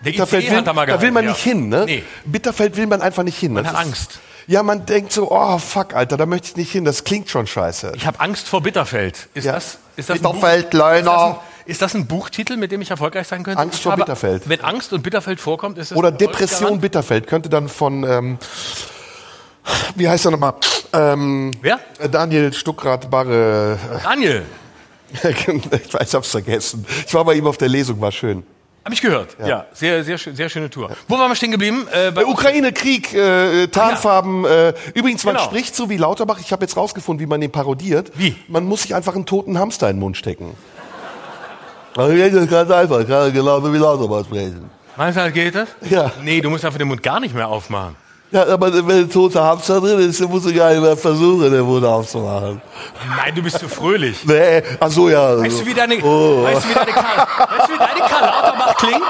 Der 0.03 0.11
Bitterfeld 0.11 0.43
ICE 0.43 0.51
will, 0.51 0.61
da 0.63 0.73
mal 0.73 0.85
da 0.85 1.01
will 1.01 1.11
man 1.11 1.23
gehalten, 1.23 1.37
nicht 1.37 1.45
ja. 1.45 1.51
hin, 1.61 1.69
ne? 1.69 1.85
Nee. 1.85 2.03
Bitterfeld 2.25 2.75
will 2.75 2.87
man 2.87 3.01
einfach 3.01 3.23
nicht 3.23 3.37
hin. 3.37 3.53
Man 3.53 3.63
Das 3.63 3.71
hat 3.73 3.79
ist- 3.81 3.87
Angst. 3.87 4.19
Ja, 4.47 4.63
man 4.63 4.85
denkt 4.85 5.13
so, 5.13 5.31
oh 5.31 5.57
fuck, 5.57 5.93
Alter, 5.93 6.17
da 6.17 6.25
möchte 6.25 6.47
ich 6.49 6.55
nicht 6.55 6.71
hin. 6.71 6.85
Das 6.85 7.03
klingt 7.03 7.29
schon 7.29 7.47
scheiße. 7.47 7.93
Ich 7.95 8.05
habe 8.05 8.19
Angst 8.19 8.47
vor 8.47 8.61
Bitterfeld. 8.61 9.29
Ist 9.33 9.45
Ja. 9.45 9.53
das, 9.53 9.77
ist 9.95 10.09
das 10.09 10.17
ein 10.17 10.21
Bitterfeld, 10.23 10.73
Leuna. 10.73 11.39
Ist 11.65 11.81
das, 11.81 11.95
ein, 11.95 12.07
Buchtitel, 12.07 12.57
mit 12.57 12.73
dem 12.73 12.81
ich 12.81 12.91
erfolgreich 12.91 13.25
sein 13.27 13.43
könnte? 13.43 13.61
Angst 13.61 13.79
vor 13.79 13.95
Bitterfeld. 13.95 14.49
Wenn 14.49 14.59
Angst 14.61 14.91
und 14.91 15.01
Bitterfeld 15.01 15.39
vorkommt, 15.39 15.77
ist 15.77 15.91
es 15.91 15.97
Oder 15.97 16.11
Depression? 16.11 16.81
Bitterfeld 16.81 17.25
könnte 17.25 17.47
dann 17.47 17.69
von, 17.69 18.03
ähm, 18.03 18.37
wie 19.95 20.09
heißt 20.09 20.25
er 20.25 20.31
nochmal? 20.31 20.55
Ähm, 20.91 21.51
Wer? 21.61 21.79
Daniel 22.11 22.51
Stuckrad 22.51 23.09
Barre. 23.09 23.79
Daniel. 24.03 24.43
ich 25.23 25.93
weiß, 25.93 26.07
ich 26.07 26.15
hab's 26.15 26.31
vergessen. 26.31 26.85
Ich 27.07 27.13
war 27.13 27.23
bei 27.23 27.35
ihm 27.35 27.47
auf 27.47 27.57
der 27.57 27.69
Lesung, 27.69 28.01
war 28.01 28.11
schön. 28.11 28.43
Habe 28.85 28.93
ich 28.95 29.01
gehört. 29.01 29.37
Ja, 29.45 29.65
sehr, 29.73 30.03
sehr, 30.03 30.17
schön- 30.17 30.35
sehr 30.35 30.49
schöne 30.49 30.69
Tour. 30.69 30.89
Wo 31.07 31.17
waren 31.17 31.29
wir 31.31 31.35
stehen 31.35 31.51
geblieben? 31.51 31.87
Äh, 31.91 32.11
bei 32.11 32.25
Ukraine, 32.25 32.73
Krieg, 32.73 33.13
äh, 33.13 33.67
Tarnfarben. 33.67 34.43
Äh, 34.43 34.73
übrigens, 34.93 35.23
man 35.23 35.35
Genau. 35.35 35.45
spricht 35.45 35.73
so 35.73 35.89
wie 35.89 35.95
Lauterbach. 35.95 36.37
Ich 36.41 36.51
habe 36.51 36.65
jetzt 36.65 36.75
rausgefunden, 36.75 37.25
wie 37.25 37.29
man 37.29 37.39
den 37.39 37.51
parodiert. 37.51 38.11
Wie? 38.15 38.35
Man 38.49 38.65
muss 38.65 38.81
sich 38.81 38.93
einfach 38.93 39.15
einen 39.15 39.25
toten 39.25 39.57
Hamster 39.57 39.89
in 39.89 39.95
den 39.95 39.99
Mund 40.01 40.17
stecken. 40.17 40.55
Also 41.95 42.13
ganz 42.47 42.71
einfach. 42.71 43.05
Genauso 43.31 43.73
wie 43.73 43.77
Lauterbach 43.77 44.25
sprechen. 44.25 44.69
Meinst 44.97 45.17
du, 45.17 45.31
geht 45.31 45.55
das? 45.55 45.69
Ja. 45.89 46.11
Nee, 46.21 46.41
du 46.41 46.49
musst 46.49 46.65
einfach 46.65 46.77
den 46.77 46.87
Mund 46.89 47.01
gar 47.01 47.19
nicht 47.19 47.33
mehr 47.33 47.47
aufmachen. 47.47 47.95
Ja, 48.33 48.47
aber 48.47 48.73
wenn 48.87 49.03
ein 49.03 49.09
toter 49.11 49.43
Hamster 49.43 49.79
drin 49.79 49.99
ist, 49.99 50.19
dann 50.19 50.27
musst 50.27 50.47
du 50.47 50.53
gar 50.53 50.71
nicht 50.71 50.81
mehr 50.81 50.97
versuchen, 50.97 51.51
den 51.51 51.61
Mund 51.61 51.85
aufzumachen. 51.85 52.59
Nein, 53.15 53.35
du 53.35 53.43
bist 53.43 53.59
zu 53.59 53.69
fröhlich. 53.69 54.25
Nee, 54.25 54.63
ach 54.79 54.89
so, 54.89 55.07
ja. 55.07 55.39
Weißt 55.39 55.61
du, 55.61 55.65
wie 55.67 55.73
deine, 55.75 56.03
Oh. 56.03 56.43
weißt 56.43 56.65
du, 56.65 56.69
wie 56.69 56.73
deine 56.73 56.87
weißt 56.95 57.69
du, 57.69 57.73
wie 57.73 57.77
deine 57.77 57.99
Karl 57.99 58.25
Lauterbach 58.25 58.75
klingt? 58.77 59.01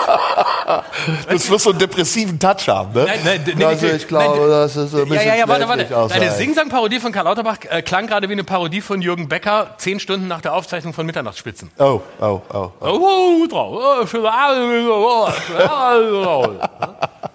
Das 1.29 1.49
wird 1.49 1.61
so 1.61 1.69
einen 1.69 1.79
depressiven 1.79 2.37
Touch 2.37 2.67
haben, 2.67 2.93
ne? 2.93 3.05
Nein, 3.05 3.19
nein, 3.23 3.53
nee, 3.55 3.63
also 3.63 3.87
ich 3.87 4.05
glaube, 4.07 4.39
nein, 4.41 4.49
das 4.49 4.75
ist 4.75 4.93
ein 4.93 4.99
Ja, 4.99 5.05
bisschen 5.05 5.27
ja, 5.27 5.35
ja, 5.35 5.47
warte, 5.47 5.67
warte. 5.69 5.97
auch 5.97 6.09
Deine. 6.09 6.31
Sing-Sang-Parodie 6.31 6.99
von 6.99 7.13
Karl 7.13 7.23
Lauterbach 7.23 7.57
äh, 7.69 7.81
klang 7.81 8.07
gerade 8.07 8.27
wie 8.27 8.33
eine 8.33 8.43
Parodie 8.43 8.81
von 8.81 9.01
Jürgen 9.01 9.29
Becker, 9.29 9.75
zehn 9.77 10.01
Stunden 10.01 10.27
nach 10.27 10.41
der 10.41 10.53
Aufzeichnung 10.53 10.93
von 10.93 11.05
Mitternachtsspitzen. 11.05 11.71
Oh, 11.79 12.01
oh, 12.19 12.41
oh. 12.53 12.69
oh. 12.81 12.87
Oh, 12.89 13.47
drauf. 13.49 13.79
Oh, 14.01 14.05
schöne 14.05 14.29
Abend. 14.33 14.89
Oh, 14.89 15.29
schöne 15.47 16.59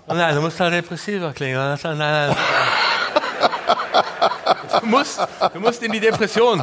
Abend. 0.09 0.21
Nein, 0.21 0.35
du 0.35 0.41
musst 0.41 0.59
halt 0.61 0.73
depressiver 0.75 1.33
klingen. 1.33 1.59
Halt- 1.59 1.83
Nein, 1.85 1.99
nein. 1.99 2.37
Du 4.81 4.87
musst, 4.87 5.21
du 5.53 5.61
musst 5.61 5.83
in 5.83 5.93
die 5.93 6.01
Depression. 6.01 6.63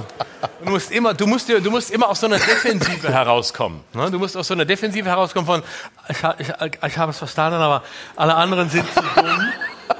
Du 0.63 0.69
musst 0.71 0.91
immer, 0.91 1.13
du 1.13 1.25
musst, 1.27 1.49
du 1.49 1.71
musst 1.71 1.91
immer 1.91 2.07
aus 2.09 2.19
so 2.19 2.27
einer 2.27 2.37
Defensive 2.37 3.09
herauskommen. 3.11 3.81
ne? 3.93 4.09
Du 4.11 4.19
musst 4.19 4.37
aus 4.37 4.47
so 4.47 4.53
einer 4.53 4.65
Defensive 4.65 5.07
herauskommen 5.09 5.45
von, 5.45 5.63
ich, 6.07 6.17
ich, 6.39 6.47
ich 6.87 6.97
habe 6.97 7.11
es 7.11 7.17
verstanden, 7.17 7.59
aber 7.59 7.83
alle 8.15 8.35
anderen 8.35 8.69
sind 8.69 8.85
zu 8.93 9.01
dumm. 9.15 9.49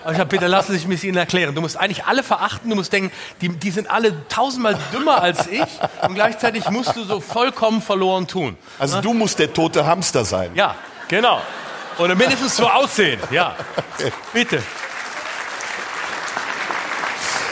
Ich 0.09 0.17
sag, 0.17 0.29
bitte 0.29 0.47
lassen 0.47 0.77
Sie 0.77 0.87
mich 0.87 1.03
Ihnen 1.03 1.17
erklären. 1.17 1.53
Du 1.55 1.61
musst 1.61 1.77
eigentlich 1.77 2.05
alle 2.05 2.23
verachten. 2.23 2.69
Du 2.69 2.75
musst 2.75 2.93
denken, 2.93 3.11
die, 3.41 3.49
die 3.49 3.71
sind 3.71 3.89
alle 3.89 4.27
tausendmal 4.29 4.77
dümmer 4.93 5.21
als 5.21 5.47
ich. 5.47 5.63
Und 6.01 6.13
gleichzeitig 6.15 6.69
musst 6.69 6.95
du 6.95 7.03
so 7.03 7.19
vollkommen 7.19 7.81
verloren 7.81 8.27
tun. 8.27 8.57
Also 8.79 9.01
du 9.01 9.13
musst 9.13 9.39
der 9.39 9.51
tote 9.53 9.85
Hamster 9.85 10.23
sein. 10.25 10.51
Ja, 10.55 10.75
genau. 11.07 11.41
Oder 11.97 12.15
mindestens 12.15 12.57
so 12.57 12.67
aussehen. 12.67 13.19
Ja, 13.31 13.55
bitte. 14.33 14.61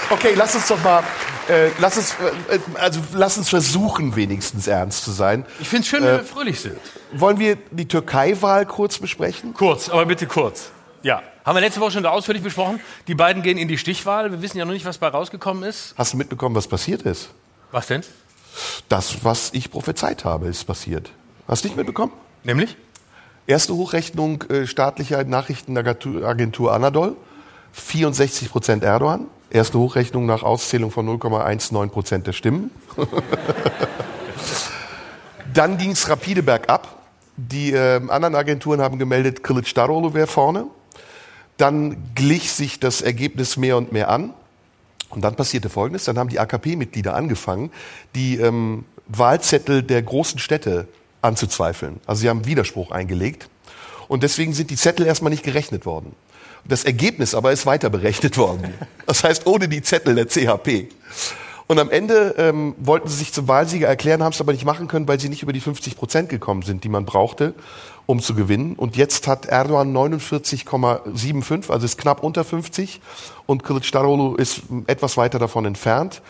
Okay, 0.09 0.33
lass 0.35 0.53
uns 0.53 0.67
doch 0.67 0.81
mal, 0.83 1.03
äh, 1.47 1.69
lass 1.79 1.97
uns, 1.97 2.11
äh, 2.49 2.59
also 2.75 2.99
lass 3.13 3.37
uns 3.37 3.49
versuchen, 3.49 4.15
wenigstens 4.15 4.67
ernst 4.67 5.03
zu 5.03 5.11
sein. 5.11 5.45
Ich 5.59 5.69
finde 5.69 5.81
es 5.83 5.87
schön, 5.87 6.03
wenn 6.03 6.17
wir 6.17 6.23
fröhlich 6.23 6.59
sind. 6.59 6.77
Wollen 7.13 7.39
wir 7.39 7.57
die 7.71 7.87
Türkei-Wahl 7.87 8.65
kurz 8.65 8.99
besprechen? 8.99 9.53
Kurz, 9.53 9.89
aber 9.89 10.05
bitte 10.05 10.27
kurz. 10.27 10.71
Ja. 11.01 11.21
Haben 11.45 11.55
wir 11.55 11.61
letzte 11.61 11.81
Woche 11.81 11.91
schon 11.91 12.05
ausführlich 12.05 12.43
besprochen. 12.43 12.79
Die 13.07 13.15
beiden 13.15 13.43
gehen 13.43 13.57
in 13.57 13.67
die 13.67 13.77
Stichwahl. 13.77 14.31
Wir 14.31 14.41
wissen 14.41 14.57
ja 14.57 14.65
noch 14.65 14.71
nicht, 14.71 14.85
was 14.85 14.97
bei 14.97 15.07
rausgekommen 15.07 15.63
ist. 15.63 15.93
Hast 15.97 16.13
du 16.13 16.17
mitbekommen, 16.17 16.55
was 16.55 16.67
passiert 16.67 17.01
ist? 17.01 17.31
Was 17.71 17.87
denn? 17.87 18.03
Das, 18.87 19.23
was 19.25 19.49
ich 19.53 19.71
prophezeit 19.71 20.25
habe, 20.25 20.47
ist 20.47 20.63
passiert. 20.65 21.11
Hast 21.47 21.63
du 21.63 21.69
nicht 21.69 21.77
mitbekommen? 21.77 22.13
Nämlich? 22.43 22.77
Erste 23.45 23.73
Hochrechnung 23.73 24.43
äh, 24.43 24.67
staatlicher 24.67 25.23
Nachrichtenagentur 25.23 26.73
Anadol. 26.73 27.15
64 27.73 28.49
Prozent 28.49 28.83
Erdogan. 28.83 29.27
Erste 29.49 29.79
Hochrechnung 29.79 30.25
nach 30.25 30.43
Auszählung 30.43 30.91
von 30.91 31.07
0,19 31.07 31.89
Prozent 31.89 32.27
der 32.27 32.33
Stimmen. 32.33 32.71
Dann 35.53 35.77
ging 35.77 35.91
es 35.91 36.09
rapide 36.09 36.41
bergab. 36.41 36.87
Die 37.35 37.73
äh, 37.73 38.01
anderen 38.09 38.35
Agenturen 38.35 38.81
haben 38.81 38.97
gemeldet, 38.97 39.41
Kılıçdaroğlu 39.41 40.13
wäre 40.13 40.27
vorne. 40.27 40.65
Dann 41.57 41.97
glich 42.15 42.51
sich 42.51 42.79
das 42.79 43.01
Ergebnis 43.01 43.57
mehr 43.57 43.77
und 43.77 43.91
mehr 43.91 44.09
an. 44.09 44.33
Und 45.09 45.21
dann 45.23 45.35
passierte 45.35 45.69
Folgendes, 45.69 46.05
dann 46.05 46.17
haben 46.17 46.29
die 46.29 46.39
AKP-Mitglieder 46.39 47.13
angefangen, 47.13 47.71
die 48.15 48.37
ähm, 48.37 48.85
Wahlzettel 49.07 49.83
der 49.83 50.01
großen 50.01 50.39
Städte 50.39 50.87
anzuzweifeln. 51.23 51.99
Also 52.05 52.21
sie 52.21 52.29
haben 52.29 52.45
Widerspruch 52.45 52.91
eingelegt. 52.91 53.49
Und 54.07 54.23
deswegen 54.23 54.53
sind 54.53 54.69
die 54.69 54.75
Zettel 54.75 55.05
erstmal 55.05 55.31
nicht 55.31 55.43
gerechnet 55.43 55.85
worden. 55.85 56.13
Das 56.65 56.85
Ergebnis 56.85 57.35
aber 57.35 57.51
ist 57.51 57.65
weiter 57.65 57.89
berechnet 57.89 58.37
worden. 58.37 58.73
Das 59.05 59.23
heißt, 59.23 59.47
ohne 59.47 59.67
die 59.67 59.81
Zettel 59.81 60.15
der 60.15 60.27
CHP. 60.27 60.87
Und 61.67 61.77
am 61.79 61.89
Ende 61.89 62.35
ähm, 62.37 62.73
wollten 62.77 63.09
sie 63.09 63.17
sich 63.17 63.33
zum 63.33 63.47
Wahlsieger 63.47 63.87
erklären, 63.87 64.23
haben 64.23 64.31
es 64.31 64.39
aber 64.39 64.53
nicht 64.53 64.65
machen 64.65 64.87
können, 64.87 65.07
weil 65.07 65.19
sie 65.19 65.29
nicht 65.29 65.43
über 65.43 65.53
die 65.53 65.59
50 65.59 65.97
Prozent 65.97 66.29
gekommen 66.29 66.61
sind, 66.61 66.83
die 66.83 66.89
man 66.89 67.05
brauchte, 67.05 67.53
um 68.05 68.21
zu 68.21 68.33
gewinnen. 68.33 68.75
Und 68.75 68.95
jetzt 68.95 69.27
hat 69.27 69.45
Erdogan 69.45 69.93
49,75, 69.95 71.69
also 71.69 71.85
ist 71.85 71.97
knapp 71.97 72.23
unter 72.23 72.43
50. 72.43 73.01
Und 73.45 73.63
Kılıçdaroğlu 73.63 74.37
ist 74.37 74.61
etwas 74.87 75.17
weiter 75.17 75.39
davon 75.39 75.65
entfernt. 75.65 76.21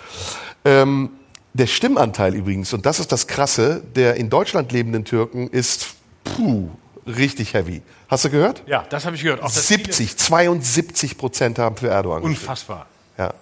Ähm, 0.66 1.12
der 1.54 1.68
Stimmanteil 1.68 2.36
übrigens, 2.36 2.74
und 2.74 2.86
das 2.86 3.00
ist 3.00 3.12
das 3.12 3.28
Krasse, 3.28 3.84
der 3.96 4.16
in 4.16 4.30
Deutschland 4.30 4.72
lebenden 4.72 5.06
Türken 5.06 5.48
ist 5.50 5.88
puh, 6.24 6.70
richtig 7.06 7.54
heavy. 7.54 7.82
Hast 8.08 8.26
du 8.26 8.30
gehört? 8.30 8.64
Ja, 8.66 8.86
das 8.90 9.06
habe 9.06 9.16
ich 9.16 9.22
gehört. 9.24 9.42
Auch 9.42 9.46
dass 9.52 9.68
70, 9.68 10.18
72 10.18 11.18
Prozent 11.18 11.60
haben 11.60 11.76
für 11.78 11.88
Erdogan 11.90 12.22
viele- 12.22 12.32
gestimmt. 12.34 12.50
Unfassbar. 12.50 12.86
Ja. 13.18 13.34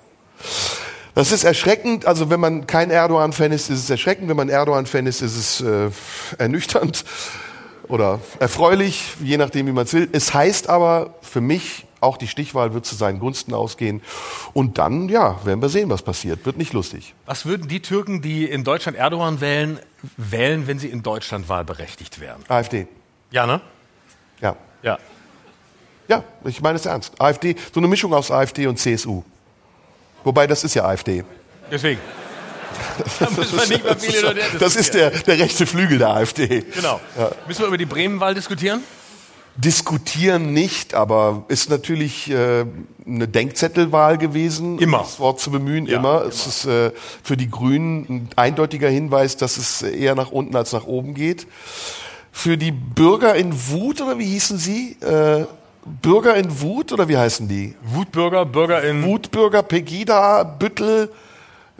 Das 1.13 1.31
ist 1.31 1.43
erschreckend. 1.43 2.05
Also 2.05 2.29
wenn 2.29 2.39
man 2.39 2.67
kein 2.67 2.89
Erdogan-Fan 2.89 3.51
ist, 3.51 3.69
ist 3.69 3.79
es 3.79 3.89
erschreckend. 3.89 4.29
Wenn 4.29 4.37
man 4.37 4.49
Erdogan-Fan 4.49 5.05
ist, 5.07 5.21
ist 5.21 5.35
es 5.35 5.61
äh, 5.61 5.89
ernüchternd 6.37 7.03
oder 7.87 8.19
erfreulich, 8.39 9.13
je 9.21 9.37
nachdem, 9.37 9.67
wie 9.67 9.71
man 9.73 9.85
es 9.85 9.93
will. 9.93 10.07
Es 10.13 10.33
heißt 10.33 10.69
aber 10.69 11.15
für 11.21 11.41
mich, 11.41 11.85
auch 12.01 12.17
die 12.17 12.27
Stichwahl 12.27 12.73
wird 12.73 12.85
zu 12.85 12.95
seinen 12.95 13.19
Gunsten 13.19 13.53
ausgehen. 13.53 14.01
Und 14.53 14.77
dann, 14.77 15.07
ja, 15.07 15.39
werden 15.45 15.61
wir 15.61 15.69
sehen, 15.69 15.89
was 15.89 16.01
passiert. 16.01 16.45
Wird 16.45 16.57
nicht 16.57 16.73
lustig. 16.73 17.13
Was 17.25 17.45
würden 17.45 17.67
die 17.67 17.81
Türken, 17.81 18.21
die 18.21 18.45
in 18.45 18.63
Deutschland 18.63 18.97
Erdogan 18.97 19.39
wählen, 19.39 19.79
wählen, 20.17 20.67
wenn 20.67 20.79
sie 20.79 20.87
in 20.87 21.03
Deutschland 21.03 21.47
wahlberechtigt 21.47 22.19
wären? 22.19 22.43
AfD. 22.49 22.87
Ja, 23.29 23.45
ne? 23.45 23.61
Ja. 24.41 24.55
Ja. 24.83 24.97
Ja, 26.07 26.23
ich 26.43 26.61
meine 26.61 26.77
es 26.77 26.85
ernst. 26.85 27.21
AfD, 27.21 27.55
so 27.73 27.79
eine 27.79 27.87
Mischung 27.87 28.13
aus 28.13 28.31
AfD 28.31 28.67
und 28.67 28.77
CSU. 28.77 29.23
Wobei, 30.23 30.45
das 30.47 30.63
ist 30.63 30.73
ja 30.73 30.85
AfD. 30.85 31.23
Deswegen. 31.71 32.01
Das 34.59 34.75
ist 34.75 34.93
der, 34.93 35.11
der 35.11 35.39
rechte 35.39 35.65
Flügel 35.65 35.97
der 35.97 36.09
AfD. 36.09 36.61
Genau. 36.61 36.99
Müssen 37.47 37.61
wir 37.61 37.67
über 37.67 37.77
die 37.77 37.85
Bremenwahl 37.85 38.33
diskutieren? 38.33 38.83
Diskutieren 39.57 40.53
nicht, 40.53 40.93
aber 40.93 41.43
ist 41.49 41.69
natürlich 41.69 42.31
äh, 42.31 42.65
eine 43.05 43.27
Denkzettelwahl 43.27 44.17
gewesen. 44.17 44.79
Immer. 44.79 44.99
um 44.99 45.03
Das 45.03 45.19
Wort 45.19 45.39
zu 45.39 45.51
bemühen, 45.51 45.85
Ja, 45.87 45.97
immer. 45.99 46.21
immer. 46.21 46.27
Es 46.29 46.47
ist 46.47 46.65
äh, 46.65 46.91
für 47.23 47.35
die 47.37 47.49
Grünen 47.49 48.05
ein 48.09 48.29
eindeutiger 48.37 48.89
Hinweis, 48.89 49.37
dass 49.37 49.57
es 49.57 49.81
eher 49.81 50.15
nach 50.15 50.31
unten 50.31 50.55
als 50.55 50.71
nach 50.71 50.85
oben 50.85 51.13
geht. 51.13 51.47
Für 52.31 52.57
die 52.57 52.71
Bürger 52.71 53.35
in 53.35 53.51
Wut, 53.69 54.01
oder 54.01 54.17
wie 54.17 54.25
hießen 54.25 54.57
sie? 54.57 54.95
Äh, 55.01 55.45
Bürger 56.01 56.35
in 56.35 56.61
Wut, 56.61 56.93
oder 56.93 57.09
wie 57.09 57.17
heißen 57.17 57.47
die? 57.47 57.75
Wutbürger, 57.83 58.45
Bürger 58.45 58.81
in. 58.83 59.03
Wutbürger, 59.03 59.63
Pegida, 59.63 60.43
Büttel, 60.43 61.09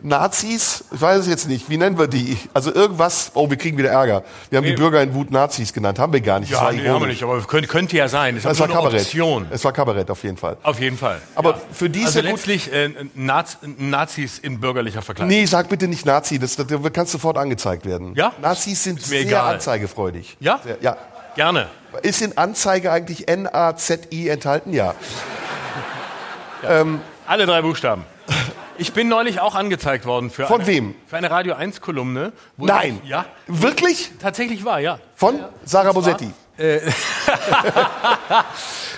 Nazis? 0.04 0.84
Ich 0.92 1.00
weiß 1.00 1.20
es 1.20 1.26
jetzt 1.28 1.48
nicht. 1.48 1.68
Wie 1.70 1.76
nennen 1.76 1.98
wir 1.98 2.06
die? 2.08 2.36
Also 2.54 2.74
irgendwas. 2.74 3.30
Oh, 3.34 3.48
wir 3.48 3.56
kriegen 3.56 3.78
wieder 3.78 3.90
Ärger. 3.90 4.22
Wir 4.50 4.56
haben 4.58 4.64
die 4.64 4.70
Nee. 4.70 4.76
Bürger 4.76 5.02
in 5.02 5.14
Wut 5.14 5.30
Nazis 5.30 5.72
genannt. 5.72 5.98
Haben 5.98 6.12
wir 6.12 6.20
gar 6.20 6.40
nicht. 6.40 6.50
Ja, 6.50 6.60
nee, 6.62 6.66
haben 6.66 6.76
wir 6.78 6.84
ironisch. 6.86 7.08
nicht, 7.08 7.22
aber 7.22 7.40
könnte, 7.42 7.68
könnte 7.68 7.96
ja 7.96 8.08
sein. 8.08 8.36
Ist 8.36 8.44
Es 8.44 8.58
war 8.58 8.68
Kabarett. 8.68 9.02
Option. 9.02 9.46
Es 9.50 9.64
war 9.64 9.72
Kabarett 9.72 10.10
auf 10.10 10.22
jeden 10.24 10.36
Fall. 10.36 10.56
Auf 10.62 10.80
jeden 10.80 10.98
Fall. 10.98 11.20
Aber 11.34 11.60
für 11.72 11.88
die 11.88 12.00
ist 12.00 12.06
also 12.06 12.18
ja 12.20 12.24
gut- 12.26 12.32
letztlich 12.32 12.72
äh, 12.72 12.90
Naz 13.14 13.58
Nazis 13.78 14.38
in 14.38 14.60
bürgerlicher 14.60 15.02
Verkleidung. 15.02 15.28
Nee, 15.36 15.46
sag 15.46 15.68
bitte 15.68 15.86
nicht 15.88 16.04
Nazi, 16.06 16.38
das, 16.38 16.56
das, 16.56 16.66
das 16.66 16.92
kann 16.92 17.06
sofort 17.06 17.38
angezeigt 17.38 17.86
werden. 17.86 18.14
Ja? 18.14 18.32
Nazis 18.42 18.82
sind 18.84 19.00
sehr 19.02 19.20
egal. 19.22 19.54
anzeigefreudig. 19.54 20.36
Ja? 20.40 20.60
Sehr, 20.64 20.78
ja. 20.80 20.96
Gerne. 21.36 21.68
Ist 22.02 22.20
in 22.22 22.36
Anzeige 22.36 22.92
eigentlich 22.92 23.28
N-A-Z-I 23.28 24.28
enthalten? 24.28 24.72
Ja. 24.72 24.94
Alle 27.26 27.46
drei 27.46 27.62
Buchstaben. 27.62 28.04
Ich 28.82 28.92
bin 28.94 29.06
neulich 29.06 29.38
auch 29.38 29.54
angezeigt 29.54 30.06
worden 30.06 30.28
für 30.28 30.48
Von 30.48 30.62
eine, 30.62 30.66
wem? 30.66 30.96
Für 31.06 31.16
eine 31.16 31.30
Radio 31.30 31.54
1 31.54 31.80
Kolumne. 31.80 32.32
Nein. 32.56 32.98
Ich, 33.04 33.10
ja, 33.10 33.26
Wirklich? 33.46 34.10
tatsächlich 34.20 34.64
war, 34.64 34.80
ja. 34.80 34.98
Von 35.14 35.38
Sarah 35.64 35.92
Bosetti. 35.92 36.32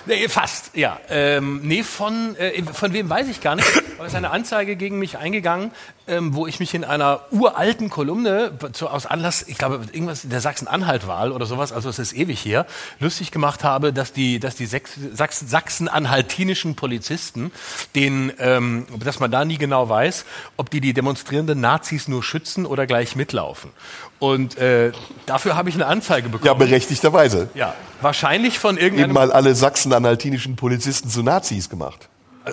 Nee, 0.07 0.29
fast, 0.29 0.77
ja. 0.77 1.01
Ähm, 1.09 1.61
nee, 1.62 1.83
von, 1.83 2.37
äh, 2.37 2.62
von 2.62 2.92
wem 2.92 3.09
weiß 3.09 3.29
ich 3.29 3.40
gar 3.40 3.57
nicht. 3.57 3.66
Aber 3.96 4.07
es 4.07 4.12
ist 4.12 4.16
eine 4.16 4.30
Anzeige 4.30 4.76
gegen 4.76 4.98
mich 4.98 5.18
eingegangen, 5.18 5.70
ähm, 6.07 6.35
wo 6.35 6.46
ich 6.46 6.61
mich 6.61 6.74
in 6.74 6.85
einer 6.85 7.20
uralten 7.30 7.90
Kolumne 7.90 8.52
zu, 8.72 8.88
aus 8.88 9.07
Anlass, 9.07 9.44
ich 9.46 9.57
glaube, 9.57 9.80
irgendwas 9.92 10.28
der 10.28 10.40
Sachsen-Anhalt-Wahl 10.40 11.33
oder 11.33 11.46
sowas, 11.46 11.72
also 11.72 11.88
es 11.88 11.98
ist 11.98 12.12
ewig 12.12 12.40
hier, 12.40 12.66
lustig 12.98 13.30
gemacht 13.30 13.62
habe, 13.62 13.92
dass 13.92 14.12
die, 14.12 14.40
dass 14.40 14.57
die 14.57 14.66
Sachsen-Anhaltinischen 14.66 16.74
Polizisten, 16.74 17.52
den, 17.94 18.33
ähm, 18.38 18.87
dass 18.98 19.20
man 19.20 19.30
da 19.30 19.44
nie 19.44 19.59
genau 19.59 19.88
weiß, 19.88 20.24
ob 20.57 20.70
die 20.70 20.80
die 20.80 20.92
demonstrierenden 20.92 21.61
Nazis 21.61 22.09
nur 22.09 22.22
schützen 22.22 22.66
oder 22.66 22.87
gleich 22.87 23.16
mitlaufen. 23.16 23.70
Und 24.18 24.59
äh, 24.59 24.92
dafür 25.26 25.57
habe 25.57 25.68
ich 25.68 25.74
eine 25.74 25.87
Anzeige 25.87 26.28
bekommen. 26.28 26.46
Ja, 26.46 26.54
berechtigterweise. 26.54 27.48
Ja, 27.54 27.74
wahrscheinlich 28.00 28.59
von 28.59 28.76
Eben 28.76 28.85
irgendeinem 28.85 29.12
mal 29.12 29.33
alle 29.33 29.54
sachsen-anhaltinischen 29.54 30.57
Polizisten 30.57 31.09
zu 31.09 31.22
Nazis 31.22 31.70
gemacht. 31.70 32.09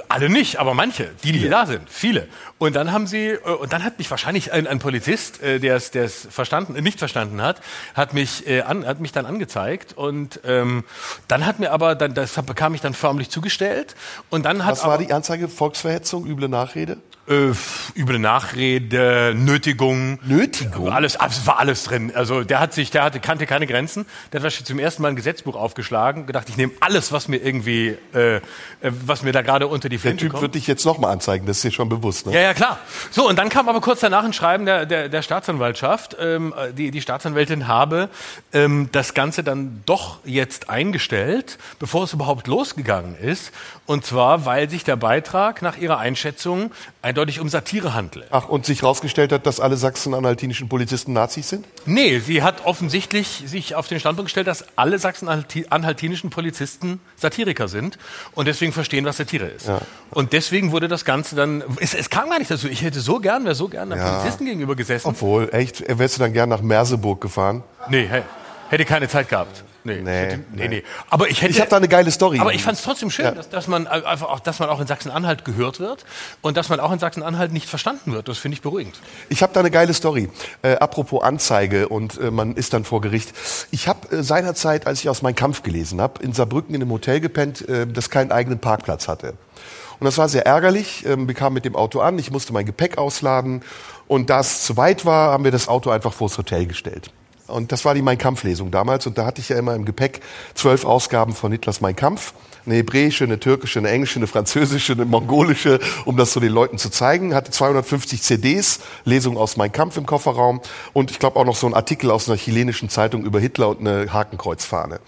Alle 0.07 0.29
nicht, 0.29 0.57
aber 0.57 0.73
manche, 0.73 1.09
die, 1.23 1.33
die 1.33 1.49
da 1.49 1.65
sind, 1.65 1.89
viele. 1.89 2.29
Und 2.57 2.77
dann 2.77 2.93
haben 2.93 3.07
sie, 3.07 3.31
äh, 3.31 3.39
und 3.39 3.73
dann 3.73 3.83
hat 3.83 3.97
mich 3.97 4.09
wahrscheinlich 4.09 4.53
ein, 4.53 4.65
ein 4.65 4.79
Polizist, 4.79 5.41
äh, 5.43 5.59
der 5.59 5.75
es, 5.75 5.91
der 5.91 6.05
es 6.05 6.27
verstanden, 6.29 6.81
nicht 6.81 6.99
verstanden 6.99 7.41
hat, 7.41 7.61
hat 7.93 8.13
mich, 8.13 8.47
äh, 8.47 8.61
an, 8.61 8.85
hat 8.85 9.01
mich 9.01 9.11
dann 9.11 9.25
angezeigt 9.25 9.93
und 9.97 10.39
ähm, 10.45 10.85
dann 11.27 11.45
hat 11.45 11.59
mir 11.59 11.71
aber, 11.71 11.95
dann, 11.95 12.13
das 12.13 12.33
bekam 12.33 12.73
ich 12.73 12.79
dann 12.79 12.93
förmlich 12.93 13.29
zugestellt 13.29 13.95
und 14.29 14.45
dann 14.45 14.63
hat 14.63 14.73
Was 14.73 14.83
war 14.83 14.93
aber, 14.93 15.03
die 15.03 15.11
Anzeige? 15.11 15.49
Volksverhetzung, 15.49 16.25
üble 16.25 16.47
Nachrede? 16.47 16.97
Äh, 17.31 17.53
üble 17.95 18.19
Nachrede, 18.19 19.33
Nötigung. 19.35 20.19
Nötigung? 20.23 20.91
Alles, 20.91 21.17
es 21.27 21.47
war 21.47 21.59
alles 21.59 21.85
drin. 21.85 22.11
Also 22.13 22.43
der 22.43 22.59
hat 22.59 22.73
sich, 22.73 22.91
der 22.91 23.03
hatte, 23.03 23.19
kannte 23.19 23.45
keine 23.45 23.67
Grenzen. 23.67 24.05
Der 24.33 24.41
hat 24.41 24.51
zum 24.51 24.79
ersten 24.79 25.01
Mal 25.01 25.09
ein 25.09 25.15
Gesetzbuch 25.15 25.55
aufgeschlagen, 25.55 26.25
gedacht, 26.25 26.49
ich 26.49 26.57
nehme 26.57 26.73
alles, 26.81 27.11
was 27.11 27.27
mir 27.27 27.37
irgendwie, 27.37 27.97
äh, 28.13 28.35
äh, 28.35 28.41
was 28.81 29.23
mir 29.23 29.31
da 29.31 29.41
gerade 29.41 29.67
unter 29.67 29.87
die 29.87 29.95
Der 29.95 30.01
Flinte 30.01 30.25
Typ 30.25 30.31
kommt. 30.31 30.41
wird 30.43 30.55
dich 30.55 30.67
jetzt 30.67 30.85
nochmal 30.85 31.11
anzeigen, 31.11 31.45
das 31.45 31.57
ist 31.57 31.63
dir 31.63 31.71
schon 31.71 31.89
bewusst. 31.89 32.25
Ne? 32.27 32.33
Ja, 32.33 32.41
ja, 32.41 32.53
klar. 32.53 32.79
So, 33.11 33.27
und 33.27 33.39
dann 33.39 33.49
kam 33.49 33.69
aber 33.69 33.81
kurz 33.81 34.01
danach 34.01 34.23
ein 34.23 34.33
Schreiben 34.33 34.65
der, 34.65 34.85
der, 34.85 35.09
der 35.09 35.21
Staatsanwaltschaft. 35.21 36.17
Ähm, 36.19 36.53
die, 36.77 36.91
die 36.91 37.01
Staatsanwältin 37.01 37.67
habe 37.67 38.09
ähm, 38.53 38.89
das 38.91 39.13
Ganze 39.13 39.43
dann 39.43 39.81
doch 39.85 40.19
jetzt 40.25 40.69
eingestellt, 40.69 41.57
bevor 41.79 42.03
es 42.03 42.13
überhaupt 42.13 42.47
losgegangen 42.47 43.15
ist. 43.15 43.51
Und 43.85 44.05
zwar, 44.05 44.45
weil 44.45 44.69
sich 44.69 44.83
der 44.83 44.95
Beitrag 44.95 45.61
nach 45.61 45.77
ihrer 45.77 45.97
Einschätzung 45.97 46.71
eindeutig 47.01 47.20
eindeutig 47.21 47.39
um 47.39 47.49
Satire 47.49 47.93
handle. 47.93 48.25
Ach, 48.31 48.49
und 48.49 48.65
sich 48.65 48.81
herausgestellt 48.81 49.31
hat, 49.31 49.45
dass 49.45 49.59
alle 49.59 49.77
sachsen-anhaltinischen 49.77 50.67
Polizisten 50.69 51.13
Nazis 51.13 51.49
sind? 51.49 51.65
Nee, 51.85 52.19
sie 52.19 52.41
hat 52.41 52.65
offensichtlich 52.65 53.43
sich 53.45 53.75
auf 53.75 53.87
den 53.87 53.99
Standpunkt 53.99 54.27
gestellt, 54.29 54.47
dass 54.47 54.65
alle 54.75 54.97
sachsen-anhaltinischen 54.97 56.29
Polizisten 56.31 56.99
Satiriker 57.15 57.67
sind 57.67 57.99
und 58.33 58.47
deswegen 58.47 58.73
verstehen, 58.73 59.05
was 59.05 59.17
Satire 59.17 59.45
ist. 59.45 59.67
Ja. 59.67 59.81
Und 60.09 60.33
deswegen 60.33 60.71
wurde 60.71 60.87
das 60.87 61.05
Ganze 61.05 61.35
dann, 61.35 61.63
es, 61.79 61.93
es 61.93 62.09
kam 62.09 62.29
gar 62.29 62.39
nicht 62.39 62.49
dazu. 62.49 62.67
Ich 62.67 62.81
hätte 62.81 62.99
so 62.99 63.19
gern, 63.19 63.43
wäre 63.45 63.55
so 63.55 63.67
gern 63.67 63.91
einem 63.91 64.01
Ja. 64.01 64.17
Polizisten 64.17 64.45
gegenüber 64.45 64.75
gesessen. 64.75 65.07
Obwohl, 65.07 65.49
echt, 65.51 65.83
wärst 65.87 66.17
du 66.17 66.21
dann 66.21 66.33
gern 66.33 66.49
nach 66.49 66.61
Merseburg 66.61 67.21
gefahren? 67.21 67.63
Nee, 67.89 68.07
hey, 68.09 68.23
hätte 68.69 68.85
keine 68.85 69.07
Zeit 69.07 69.29
gehabt. 69.29 69.63
Nee, 69.83 70.01
Nee, 70.01 70.11
hätte, 70.11 70.39
nee, 70.53 70.67
nee. 70.67 70.83
Aber 71.09 71.27
ich 71.29 71.41
hätte. 71.41 71.51
Ich 71.51 71.59
habe 71.59 71.69
da 71.69 71.77
eine 71.77 71.87
geile 71.87 72.11
Story. 72.11 72.39
aber 72.39 72.53
ich 72.53 72.63
fand 72.63 72.77
es 72.77 72.83
trotzdem 72.83 73.09
schön, 73.09 73.25
Ja. 73.25 73.31
dass, 73.31 73.49
dass 73.49 73.67
man 73.67 73.87
einfach 73.87 74.29
auch, 74.29 74.39
dass 74.39 74.59
man 74.59 74.69
auch 74.69 74.79
in 74.79 74.87
Sachsen-Anhalt 74.87 75.43
gehört 75.45 75.79
wird 75.79 76.05
und 76.41 76.57
dass 76.57 76.69
man 76.69 76.79
auch 76.79 76.91
in 76.91 76.99
Sachsen-Anhalt 76.99 77.51
nicht 77.51 77.67
verstanden 77.67 78.13
wird. 78.13 78.27
Das 78.27 78.37
finde 78.37 78.55
ich 78.55 78.61
beruhigend. 78.61 78.99
Ich 79.29 79.41
habe 79.41 79.53
da 79.53 79.59
eine 79.61 79.71
geile 79.71 79.93
Story. 79.93 80.29
Äh, 80.61 80.75
apropos 80.75 81.23
Anzeige 81.23 81.89
und 81.89 82.19
äh, 82.19 82.29
man 82.31 82.55
ist 82.55 82.73
dann 82.73 82.83
vor 82.83 83.01
Gericht. 83.01 83.33
Ich 83.71 83.87
habe 83.87 84.15
äh, 84.17 84.23
seinerzeit, 84.23 84.85
als 84.87 84.99
ich 85.01 85.09
aus 85.09 85.21
meinem 85.21 85.35
Kampf 85.35 85.63
gelesen 85.63 85.99
habe, 86.01 86.21
in 86.23 86.33
Saarbrücken 86.33 86.75
in 86.75 86.81
einem 86.81 86.91
Hotel 86.91 87.19
gepennt, 87.19 87.67
äh, 87.67 87.87
das 87.87 88.09
keinen 88.09 88.31
eigenen 88.31 88.59
Parkplatz 88.59 89.07
hatte. 89.07 89.33
Und 89.99 90.05
das 90.05 90.17
war 90.17 90.29
sehr 90.29 90.45
ärgerlich. 90.45 91.05
Ähm, 91.05 91.27
wir 91.27 91.35
kamen 91.35 91.53
mit 91.53 91.65
dem 91.65 91.75
Auto 91.75 91.99
an, 92.01 92.17
ich 92.19 92.31
musste 92.31 92.53
mein 92.53 92.65
Gepäck 92.65 92.97
ausladen 92.97 93.61
und 94.07 94.29
da 94.29 94.39
es 94.39 94.63
zu 94.63 94.75
weit 94.77 95.05
war, 95.05 95.31
haben 95.31 95.43
wir 95.43 95.51
das 95.51 95.67
Auto 95.67 95.89
einfach 95.89 96.13
vors 96.13 96.37
Hotel 96.37 96.65
gestellt. 96.65 97.11
Und 97.51 97.71
das 97.71 97.85
war 97.85 97.93
die 97.93 98.01
Mein 98.01 98.17
Kampf-Lesung 98.17 98.71
damals. 98.71 99.05
Und 99.07 99.17
da 99.17 99.25
hatte 99.25 99.41
ich 99.41 99.49
ja 99.49 99.57
immer 99.57 99.75
im 99.75 99.85
Gepäck 99.85 100.21
zwölf 100.53 100.85
Ausgaben 100.85 101.33
von 101.33 101.51
Hitlers 101.51 101.81
Mein 101.81 101.95
Kampf. 101.95 102.33
Eine 102.65 102.75
hebräische, 102.75 103.23
eine 103.23 103.39
türkische, 103.39 103.79
eine 103.79 103.89
englische, 103.89 104.19
eine 104.19 104.27
französische, 104.27 104.93
eine 104.93 105.05
mongolische, 105.05 105.79
um 106.05 106.15
das 106.17 106.33
so 106.33 106.39
den 106.39 106.51
Leuten 106.51 106.77
zu 106.77 106.89
zeigen. 106.89 107.33
Hatte 107.33 107.51
250 107.51 108.21
CDs, 108.21 108.79
Lesungen 109.03 109.37
aus 109.37 109.57
Mein 109.57 109.71
Kampf 109.71 109.97
im 109.97 110.05
Kofferraum. 110.05 110.61
Und 110.93 111.11
ich 111.11 111.19
glaube 111.19 111.39
auch 111.39 111.45
noch 111.45 111.55
so 111.55 111.67
ein 111.67 111.73
Artikel 111.73 112.11
aus 112.11 112.27
einer 112.27 112.37
chilenischen 112.37 112.89
Zeitung 112.89 113.23
über 113.23 113.39
Hitler 113.39 113.69
und 113.69 113.79
eine 113.79 114.13
Hakenkreuzfahne. 114.13 114.99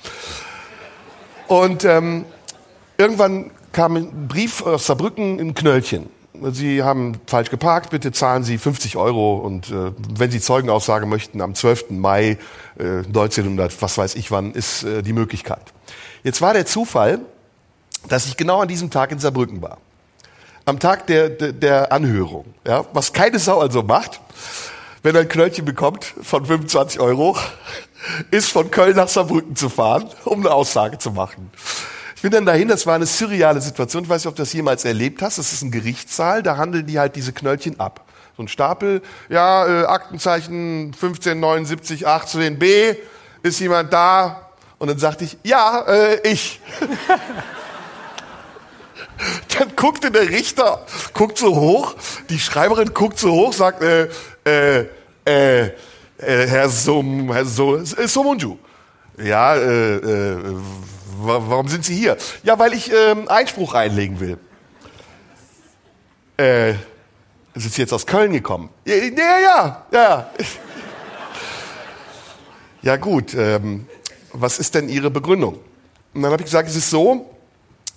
Und 1.48 1.86
ähm, 1.86 2.26
irgendwann 2.98 3.52
kam 3.72 3.96
ein 3.96 4.28
Brief 4.28 4.62
aus 4.62 4.86
Saarbrücken 4.86 5.40
in 5.40 5.54
Knöllchen. 5.54 6.10
Sie 6.52 6.82
haben 6.82 7.20
falsch 7.28 7.52
geparkt, 7.52 7.92
bitte 7.92 8.12
zahlen 8.12 8.44
Sie 8.44 8.58
50 8.58 8.98
Euro 8.98 9.38
und 9.38 9.70
äh, 9.70 9.92
wenn 10.18 10.32
Sie 10.32 10.42
Zeugenaussage 10.42 11.06
möchten, 11.06 11.42
am 11.42 11.54
12. 11.54 11.92
Mai 11.92 12.38
äh, 12.80 12.98
1900, 13.06 13.82
was 13.82 13.98
weiß 13.98 14.16
ich 14.16 14.32
wann, 14.32 14.52
ist 14.52 14.84
äh, 14.84 15.04
die 15.04 15.14
Möglichkeit. 15.14 15.62
Jetzt 16.24 16.42
war 16.42 16.54
der 16.54 16.66
Zufall, 16.66 17.20
dass 18.08 18.26
ich 18.26 18.36
genau 18.36 18.62
an 18.62 18.68
diesem 18.68 18.90
Tag 18.90 19.12
in 19.12 19.20
Saarbrücken 19.20 19.62
war. 19.62 19.78
Am 20.66 20.80
Tag 20.80 21.08
der, 21.08 21.30
der, 21.30 21.52
der 21.52 21.92
Anhörung. 21.92 22.46
Ja, 22.66 22.86
was 22.94 23.14
keine 23.14 23.38
Sau 23.38 23.60
also 23.60 23.84
macht, 23.84 24.20
wenn 25.04 25.16
er 25.16 25.22
ein 25.22 25.30
Knöllchen 25.30 25.66
bekommt 25.66 26.06
von 26.22 26.46
25 26.46 27.00
Euro, 27.00 27.38
ist 28.32 28.52
von 28.52 28.72
Köln 28.72 28.96
nach 28.96 29.08
Saarbrücken 29.08 29.56
zu 29.56 29.70
fahren, 29.70 30.10
um 30.26 30.40
eine 30.40 30.52
Aussage 30.52 30.98
zu 30.98 31.12
machen. 31.12 31.52
Ich 32.24 32.30
bin 32.30 32.32
dann 32.32 32.46
dahin, 32.46 32.70
das 32.70 32.86
war 32.86 32.96
eine 32.96 33.06
surreale 33.06 33.60
Situation. 33.60 34.04
Ich 34.04 34.10
weiß 34.10 34.22
nicht, 34.22 34.30
ob 34.30 34.36
du 34.38 34.44
das 34.44 34.54
jemals 34.54 34.86
erlebt 34.86 35.22
hast. 35.22 35.40
Das 35.40 35.52
ist 35.52 35.62
ein 35.62 35.72
Gerichtssaal, 35.72 36.42
da 36.42 36.56
handeln 36.56 36.86
die 36.86 36.98
halt 36.98 37.18
diese 37.18 37.34
Knöllchen 37.34 37.82
ab. 37.82 38.06
So 38.38 38.44
ein 38.44 38.48
Stapel, 38.48 39.02
ja, 39.28 39.68
äh, 39.68 39.86
Aktenzeichen 39.88 40.94
1579 40.94 42.08
18b, 42.08 42.96
ist 43.42 43.60
jemand 43.60 43.92
da? 43.92 44.52
Und 44.80 44.88
dann 44.88 45.00
sagte 45.00 45.26
ich, 45.26 45.38
ja, 45.44 45.82
äh, 45.82 46.32
ich. 46.32 46.62
Dann 49.58 49.76
guckte 49.76 50.10
der 50.10 50.30
Richter, 50.30 50.86
guckt 51.14 51.38
so 51.38 51.58
hoch, 51.58 51.94
die 52.30 52.40
Schreiberin 52.40 52.94
guckt 52.94 53.20
so 53.20 53.34
hoch, 53.34 53.52
sagt, 53.52 53.84
äh, 53.84 54.08
äh, 54.46 54.86
äh, 55.26 55.66
äh 55.66 55.72
Herr 56.18 56.70
Sum, 56.70 57.34
Herr 57.34 57.44
so, 57.44 57.76
äh, 57.76 58.08
Somunju. 58.08 58.58
Ja, 59.18 59.56
äh, 59.56 59.96
äh, 59.98 60.38
warum 61.18 61.68
sind 61.68 61.86
Sie 61.86 61.96
hier? 61.96 62.18
Ja, 62.44 62.60
weil 62.60 62.74
ich 62.74 62.92
ähm, 62.92 63.28
Einspruch 63.28 63.74
einlegen 63.74 64.20
will. 64.20 64.38
Äh, 66.38 66.74
sind 67.56 67.74
Sie 67.74 67.82
jetzt 67.82 67.94
aus 67.94 68.06
Köln 68.06 68.34
gekommen? 68.34 68.70
Ja, 68.86 68.96
ja, 68.96 69.40
ja, 69.40 69.86
ja. 69.92 70.32
Ja 72.82 72.98
gut, 72.98 73.34
ähm, 73.34 73.88
was 74.34 74.60
ist 74.60 74.76
denn 74.76 74.90
Ihre 74.90 75.10
Begründung? 75.10 75.58
Und 76.14 76.22
dann 76.22 76.34
habe 76.34 76.42
ich 76.42 76.48
gesagt, 76.48 76.68
es 76.68 76.76
ist 76.76 76.90
so, 76.90 77.34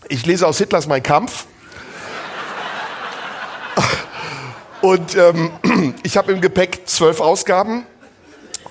ich 0.09 0.25
lese 0.25 0.47
aus 0.47 0.59
Hitlers 0.59 0.87
Mein 0.87 1.03
Kampf. 1.03 1.47
Und 4.81 5.17
ähm, 5.17 5.51
ich 6.05 6.17
habe 6.17 6.31
im 6.31 6.41
Gepäck 6.41 6.83
zwölf 6.87 7.21
Ausgaben 7.21 7.85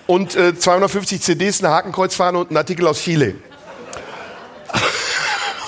und 0.07 0.35
äh, 0.35 0.57
250 0.57 1.21
CDs, 1.21 1.63
eine 1.63 1.73
Hakenkreuzfahne 1.73 2.37
und 2.37 2.49
einen 2.49 2.57
Artikel 2.57 2.87
aus 2.87 2.99
Chile. 3.01 3.35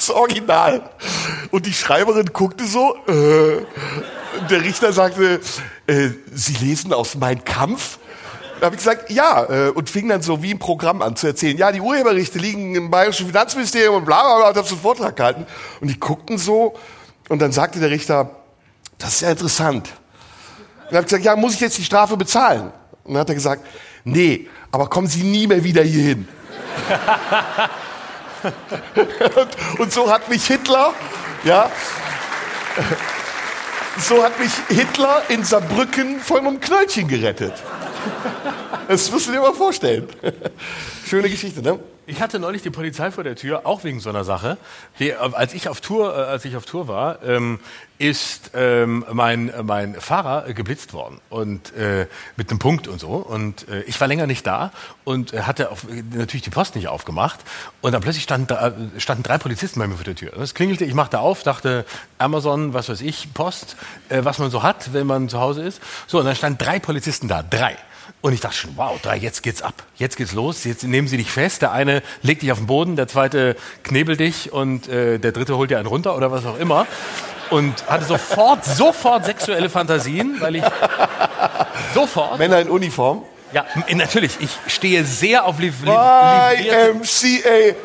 Das 0.08 0.16
Original. 0.16 0.90
Und 1.52 1.66
die 1.66 1.74
Schreiberin 1.74 2.28
guckte 2.32 2.66
so. 2.66 2.96
Äh, 3.08 3.66
der 4.50 4.64
Richter 4.64 4.94
sagte, 4.94 5.42
äh, 5.86 6.10
Sie 6.34 6.54
lesen 6.54 6.94
aus 6.94 7.16
Mein 7.16 7.44
Kampf? 7.44 8.00
Da 8.62 8.68
habe 8.68 8.76
ich 8.76 8.82
gesagt, 8.82 9.12
ja, 9.12 9.44
äh, 9.44 9.70
und 9.70 9.90
fing 9.90 10.08
dann 10.08 10.22
so 10.22 10.42
wie 10.42 10.52
im 10.52 10.60
Programm 10.60 11.02
an 11.02 11.18
zu 11.18 11.28
erzählen, 11.28 11.58
ja, 11.58 11.74
die 11.74 11.82
Urheberrechte 11.82 12.40
liegen 12.40 12.76
im 12.76 12.90
Bayerischen 12.90 13.28
Finanzministerium 13.28 13.96
und 13.96 14.06
bla 14.06 14.22
bla 14.22 14.38
bla, 14.38 14.50
und 14.50 14.56
habe 14.56 14.68
so 14.68 14.76
einen 14.76 14.82
Vortrag 14.82 15.18
gehalten. 15.18 15.46
Und 15.82 15.90
die 15.90 16.00
guckten 16.00 16.38
so 16.38 16.76
und 17.28 17.42
dann 17.42 17.52
sagte 17.52 17.82
der 17.82 17.90
Richter, 17.90 18.32
das 19.00 19.16
ist 19.16 19.22
ja 19.22 19.32
interessant. 19.32 19.90
Und 20.90 20.96
habe 20.96 21.04
gesagt, 21.04 21.26
ja, 21.26 21.36
muss 21.36 21.54
ich 21.54 21.60
jetzt 21.60 21.78
die 21.78 21.84
Strafe 21.84 22.16
bezahlen? 22.16 22.72
Und 23.04 23.14
dann 23.14 23.22
hat 23.22 23.30
er 23.30 23.36
gesagt, 23.36 23.66
nee, 24.06 24.48
aber 24.72 24.88
kommen 24.88 25.08
Sie 25.08 25.24
nie 25.24 25.48
mehr 25.48 25.66
wieder 25.66 25.84
hier 25.84 26.04
hin. 26.04 26.28
und, 29.80 29.92
so 29.92 30.12
hat 30.12 30.30
mich 30.30 30.46
Hitler, 30.46 30.94
ja, 31.44 31.72
so 34.00 34.24
hat 34.24 34.40
mich 34.40 34.52
Hitler 34.70 35.24
in 35.30 35.44
Saarbrücken 35.44 36.20
von 36.20 36.40
einem 36.40 36.60
Knöllchen 36.60 37.08
gerettet. 37.08 37.54
Das 38.88 39.12
musst 39.12 39.28
du 39.28 39.32
dir 39.32 39.42
mal 39.42 39.54
vorstellen. 39.54 40.08
Schöne 41.06 41.30
Geschichte, 41.30 41.62
ne? 41.62 41.80
Ich 42.10 42.22
hatte 42.22 42.40
neulich 42.40 42.62
die 42.62 42.70
Polizei 42.70 43.12
vor 43.12 43.26
der 43.26 43.36
Tür, 43.36 43.66
auch 43.66 43.84
wegen 43.84 44.00
so 44.00 44.10
einer 44.10 44.24
Sache. 44.24 44.58
Die, 44.98 45.10
äh, 45.10 45.16
als 45.18 45.54
ich 45.54 45.68
auf 45.68 45.82
Tour, 45.82 46.18
äh, 46.18 46.22
als 46.22 46.46
ich 46.46 46.56
auf 46.56 46.66
Tour 46.66 46.88
war, 46.88 47.22
ähm, 47.22 47.60
ist 47.98 48.52
ähm, 48.54 49.04
mein 49.12 49.52
mein 49.64 49.94
Fahrer 49.96 50.48
äh, 50.48 50.54
geblitzt 50.54 50.94
worden 50.94 51.20
und 51.30 51.76
äh, 51.76 52.08
mit 52.38 52.50
einem 52.50 52.60
Punkt 52.60 52.88
und 52.88 53.02
so. 53.02 53.10
Und 53.10 53.68
äh, 53.68 53.82
ich 53.82 54.00
war 54.00 54.08
länger 54.08 54.26
nicht 54.26 54.48
da 54.48 54.72
und 55.04 55.34
äh, 55.34 55.42
hatte 55.42 55.70
auf, 55.70 55.86
natürlich 56.14 56.44
die 56.44 56.50
Post 56.50 56.78
nicht 56.78 56.88
aufgemacht. 56.88 57.42
Und 57.82 57.92
dann 57.92 58.02
plötzlich 58.02 58.24
standen, 58.24 58.48
da, 58.48 58.72
standen 59.00 59.24
drei 59.24 59.38
Polizisten 59.38 59.82
bei 59.82 59.88
mir 59.88 59.96
vor 59.96 60.06
der 60.06 60.16
Tür. 60.16 60.32
Es 60.38 60.54
klingelte, 60.54 60.86
ich 60.86 60.94
machte 60.94 61.20
auf, 61.20 61.44
dachte 61.44 61.84
Amazon, 62.20 62.74
was 62.74 62.88
weiß 62.88 63.02
ich, 63.02 63.34
Post, 63.34 63.76
äh, 64.08 64.24
was 64.24 64.40
man 64.40 64.50
so 64.50 64.64
hat, 64.64 64.94
wenn 64.94 65.08
man 65.08 65.28
zu 65.28 65.42
Hause 65.42 65.64
ist. 65.64 65.82
So 66.08 66.20
und 66.20 66.26
dann 66.26 66.38
standen 66.38 66.58
drei 66.58 66.80
Polizisten 66.80 67.28
da, 67.28 67.44
drei. 67.44 67.76
Und 68.28 68.34
ich 68.34 68.42
dachte 68.42 68.58
schon, 68.58 68.72
wow, 68.76 69.00
drei, 69.02 69.16
jetzt 69.16 69.42
geht's 69.42 69.62
ab. 69.62 69.84
Jetzt 69.96 70.18
geht's 70.18 70.34
los. 70.34 70.66
Jetzt 70.66 70.84
nehmen 70.84 71.08
sie 71.08 71.16
dich 71.16 71.32
fest. 71.32 71.62
Der 71.62 71.72
eine 71.72 72.04
legt 72.24 72.42
dich 72.42 72.52
auf 72.52 72.58
den 72.58 72.68
Boden, 72.68 72.98
der 72.98 73.08
zweite 73.08 73.56
knebelt 73.84 74.20
dich 74.20 74.52
und 74.52 74.90
äh, 74.90 75.18
der 75.18 75.32
dritte 75.32 75.56
holt 75.56 75.72
dir 75.72 75.78
einen 75.78 75.88
runter 75.88 76.14
oder 76.14 76.30
was 76.30 76.46
auch 76.46 76.60
immer. 76.60 76.88
Und 77.52 77.90
hatte 77.90 78.04
sofort, 78.04 78.66
sofort 78.66 79.24
sexuelle 79.24 79.70
Fantasien, 79.70 80.42
weil 80.42 80.58
ich 80.58 80.64
sofort. 81.94 82.38
Männer 82.38 82.60
in 82.60 82.70
Uniform. 82.70 83.24
Ja, 83.54 83.66
natürlich. 83.94 84.34
Ich 84.40 84.50
stehe 84.74 85.04
sehr 85.06 85.46
auf 85.46 85.58
liv 85.60 85.76
liv 85.82 85.88
livrierte, 85.90 86.92
YMCA. 86.92 87.76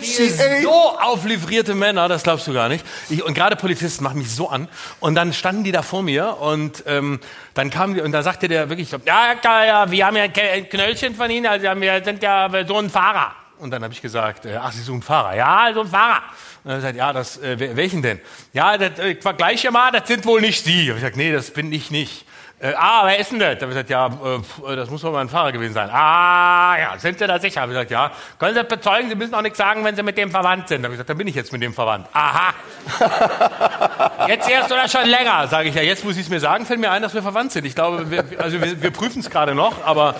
ich 0.00 0.14
stehe 0.14 0.28
YMCA. 0.30 0.62
so 0.62 0.98
auf 0.98 1.24
livrierte 1.24 1.74
Männer, 1.74 2.08
das 2.08 2.22
glaubst 2.22 2.46
du 2.46 2.52
gar 2.54 2.68
nicht. 2.68 2.84
Ich, 3.10 3.22
und 3.22 3.34
gerade 3.34 3.56
Polizisten 3.56 4.02
machen 4.04 4.18
mich 4.18 4.30
so 4.34 4.48
an. 4.48 4.68
Und 5.00 5.14
dann 5.14 5.32
standen 5.32 5.64
die 5.64 5.72
da 5.72 5.82
vor 5.82 6.02
mir 6.02 6.38
und 6.40 6.84
ähm, 6.86 7.20
dann 7.54 7.70
kamen 7.70 7.94
die 7.94 8.00
und 8.00 8.12
da 8.12 8.22
sagte 8.22 8.48
der 8.48 8.68
wirklich, 8.68 8.88
so, 8.88 8.98
ja, 9.04 9.34
ja, 9.42 9.64
ja, 9.64 9.90
wir 9.90 10.06
haben 10.06 10.16
ja 10.16 10.24
ein 10.24 10.68
Knöllchen 10.68 11.14
von 11.14 11.30
Ihnen, 11.30 11.46
also 11.46 11.64
wir 11.80 12.02
sind 12.04 12.22
ja 12.22 12.48
so 12.66 12.78
ein 12.78 12.90
Fahrer. 12.90 13.32
Und 13.58 13.70
dann 13.70 13.82
habe 13.82 13.92
ich 13.94 14.02
gesagt, 14.02 14.44
äh, 14.44 14.56
ach, 14.60 14.70
Sie 14.72 14.82
suchen 14.82 15.00
Fahrer. 15.00 15.34
Ja, 15.34 15.70
so 15.72 15.80
ein 15.80 15.86
Fahrer. 15.88 16.22
Und 16.64 16.72
er 16.72 16.80
sagt, 16.82 16.96
ja, 16.96 17.12
das, 17.14 17.38
äh, 17.38 17.56
wel- 17.58 17.74
welchen 17.74 18.02
denn? 18.02 18.20
Ja, 18.52 18.76
das, 18.76 18.98
äh, 18.98 19.12
ich 19.12 19.22
vergleiche 19.22 19.70
mal, 19.70 19.90
das 19.92 20.06
sind 20.08 20.26
wohl 20.26 20.42
nicht 20.42 20.62
Sie. 20.62 20.82
Hab 20.90 20.96
ich 20.96 21.02
gesagt, 21.02 21.16
nee, 21.16 21.32
das 21.32 21.50
bin 21.50 21.72
ich 21.72 21.90
nicht. 21.90 22.26
Äh, 22.66 22.74
ah, 22.76 23.02
wer 23.04 23.18
ist 23.18 23.30
denn 23.30 23.38
das? 23.38 23.58
Da 23.58 23.66
habe 23.66 23.72
ich 23.72 23.86
gesagt, 23.86 23.90
ja, 23.90 24.06
äh, 24.06 24.40
pf, 24.40 24.74
das 24.74 24.90
muss 24.90 25.02
wohl 25.04 25.12
mein 25.12 25.28
Fahrer 25.28 25.52
gewesen 25.52 25.74
sein. 25.74 25.88
Ah, 25.92 26.76
ja, 26.78 26.98
sind 26.98 27.18
Sie 27.18 27.26
da 27.26 27.38
sicher? 27.38 27.60
Hab 27.60 27.68
ich 27.68 27.74
gesagt, 27.74 27.90
ja. 27.92 28.10
Können 28.38 28.54
Sie 28.54 28.60
das 28.60 28.68
bezeugen? 28.68 29.08
Sie 29.08 29.14
müssen 29.14 29.34
auch 29.34 29.42
nichts 29.42 29.58
sagen, 29.58 29.84
wenn 29.84 29.94
Sie 29.94 30.02
mit 30.02 30.18
dem 30.18 30.30
verwandt 30.30 30.68
sind. 30.68 30.82
Da 30.82 30.86
habe 30.86 30.94
ich 30.94 30.98
gesagt, 30.98 31.10
dann 31.10 31.18
bin 31.18 31.28
ich 31.28 31.34
jetzt 31.34 31.52
mit 31.52 31.62
dem 31.62 31.72
verwandt. 31.72 32.08
Aha. 32.12 32.54
Jetzt 34.28 34.48
erst 34.48 34.72
oder 34.72 34.88
schon 34.88 35.08
länger, 35.08 35.46
sage 35.48 35.68
ich 35.68 35.74
ja. 35.74 35.82
Jetzt 35.82 36.04
muss 36.04 36.16
ich 36.16 36.22
es 36.22 36.28
mir 36.28 36.40
sagen, 36.40 36.66
fällt 36.66 36.80
mir 36.80 36.90
ein, 36.90 37.02
dass 37.02 37.14
wir 37.14 37.22
verwandt 37.22 37.52
sind. 37.52 37.64
Ich 37.64 37.74
glaube, 37.74 38.10
wir, 38.10 38.24
also 38.38 38.60
wir, 38.60 38.80
wir 38.82 38.90
prüfen 38.90 39.20
es 39.20 39.30
gerade 39.30 39.54
noch, 39.54 39.84
aber 39.84 40.14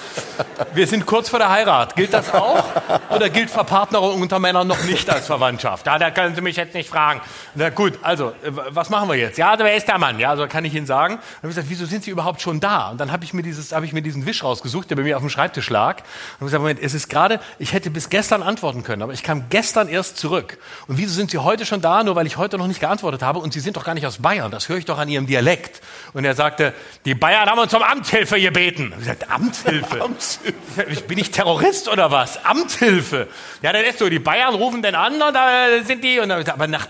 Wir 0.75 0.87
sind 0.87 1.07
kurz 1.07 1.29
vor 1.29 1.39
der 1.39 1.51
Heirat. 1.51 1.97
Gilt 1.97 2.13
das 2.13 2.33
auch? 2.33 2.65
Oder 3.11 3.31
gilt 3.31 3.51
Verpartnerung 3.51 4.21
unter 4.21 4.39
Männern 4.39 4.67
noch 4.67 4.83
nicht 4.85 5.09
als 5.09 5.27
Verwandtschaft? 5.27 5.87
Ja, 5.87 5.99
da 5.99 6.11
können 6.11 6.35
Sie 6.35 6.41
mich 6.41 6.57
jetzt 6.57 6.75
nicht 6.75 6.89
fragen. 6.89 7.21
Na 7.55 7.71
gut, 7.71 7.99
also, 8.03 8.29
äh, 8.29 8.51
was 8.53 8.91
machen 8.91 9.09
wir 9.09 9.17
jetzt? 9.17 9.39
Ja, 9.39 9.59
wer 9.59 9.75
ist 9.75 9.89
der 9.89 9.99
Mann? 9.99 10.19
Ja, 10.19 10.31
also 10.31 10.47
kann 10.47 10.65
ich 10.65 10.75
Ihnen 10.75 10.87
sagen. 10.87 11.15
Dann 11.15 11.23
habe 11.39 11.49
ich 11.49 11.57
gesagt, 11.57 11.71
wieso 11.71 11.87
sind 11.87 12.05
Sie 12.05 12.11
überhaupt 12.11 12.36
schon 12.43 12.61
da? 12.61 12.91
Und 12.91 12.99
dann 12.99 13.13
habe 13.13 13.25
ich 13.25 13.33
mir 13.35 13.43
dieses, 13.43 13.73
habe 13.73 13.87
ich 13.87 13.93
mir 13.93 14.03
diesen 14.03 14.27
Wisch 14.27 14.43
rausgesucht, 14.43 14.91
der 14.91 14.97
bei 14.97 15.03
mir 15.03 15.17
auf 15.17 15.23
dem 15.23 15.31
Schreibtisch 15.31 15.71
lag. 15.71 16.03
Und 16.41 16.47
gesagt, 16.47 16.61
Moment, 16.61 16.81
es 16.83 16.95
ist 16.95 17.09
gerade, 17.09 17.41
ich 17.59 17.73
hätte 17.73 17.91
bis 17.91 18.11
gestern 18.11 18.43
antworten 18.43 18.83
können, 18.83 19.03
aber 19.03 19.13
ich 19.13 19.23
kam 19.23 19.49
gestern 19.49 19.89
erst 19.89 20.17
zurück. 20.19 20.59
Und 20.87 20.99
wieso 20.99 21.13
sind 21.13 21.31
Sie 21.31 21.39
heute 21.39 21.67
schon 21.67 21.81
da? 21.81 22.03
Nur 22.03 22.17
weil 22.17 22.27
ich 22.27 22.37
heute 22.37 22.59
noch 22.59 22.67
nicht 22.67 22.81
geantwortet 22.81 23.23
habe. 23.23 23.39
Und 23.39 23.53
Sie 23.53 23.61
sind 23.61 23.77
doch 23.77 23.85
gar 23.85 23.95
nicht 23.95 24.07
aus 24.07 24.19
Bayern. 24.19 24.51
Das 24.51 24.69
höre 24.69 24.79
ich 24.79 24.85
doch 24.85 24.99
an 24.99 25.09
Ihrem 25.09 25.27
Dialekt. 25.27 25.81
Und 26.13 26.25
er 26.25 26.35
sagte, 26.35 26.75
die 27.05 27.15
Bayern 27.15 27.49
haben 27.49 27.59
uns 27.59 27.75
um 27.75 27.83
Amtshilfe 27.83 28.41
gebeten. 28.41 28.93
Ich 28.93 29.01
gesagt, 29.01 29.31
Amtshilfe? 29.31 30.09
Bin 31.09 31.19
ich 31.19 31.31
Terrorist 31.31 31.89
oder 31.89 32.11
was? 32.11 32.45
Amtshilfe. 32.45 33.29
Ja, 33.63 33.73
dann 33.73 33.85
ist 33.85 33.99
so, 33.99 34.09
die 34.09 34.19
Bayern 34.19 34.55
rufen 34.55 34.83
den 34.83 34.95
an 34.95 35.15
und 35.15 35.35
da 35.35 35.83
sind 35.85 36.03
die, 36.05 36.21
und 36.21 36.29
dann, 36.29 36.47
aber 36.49 36.67
nach 36.67 36.87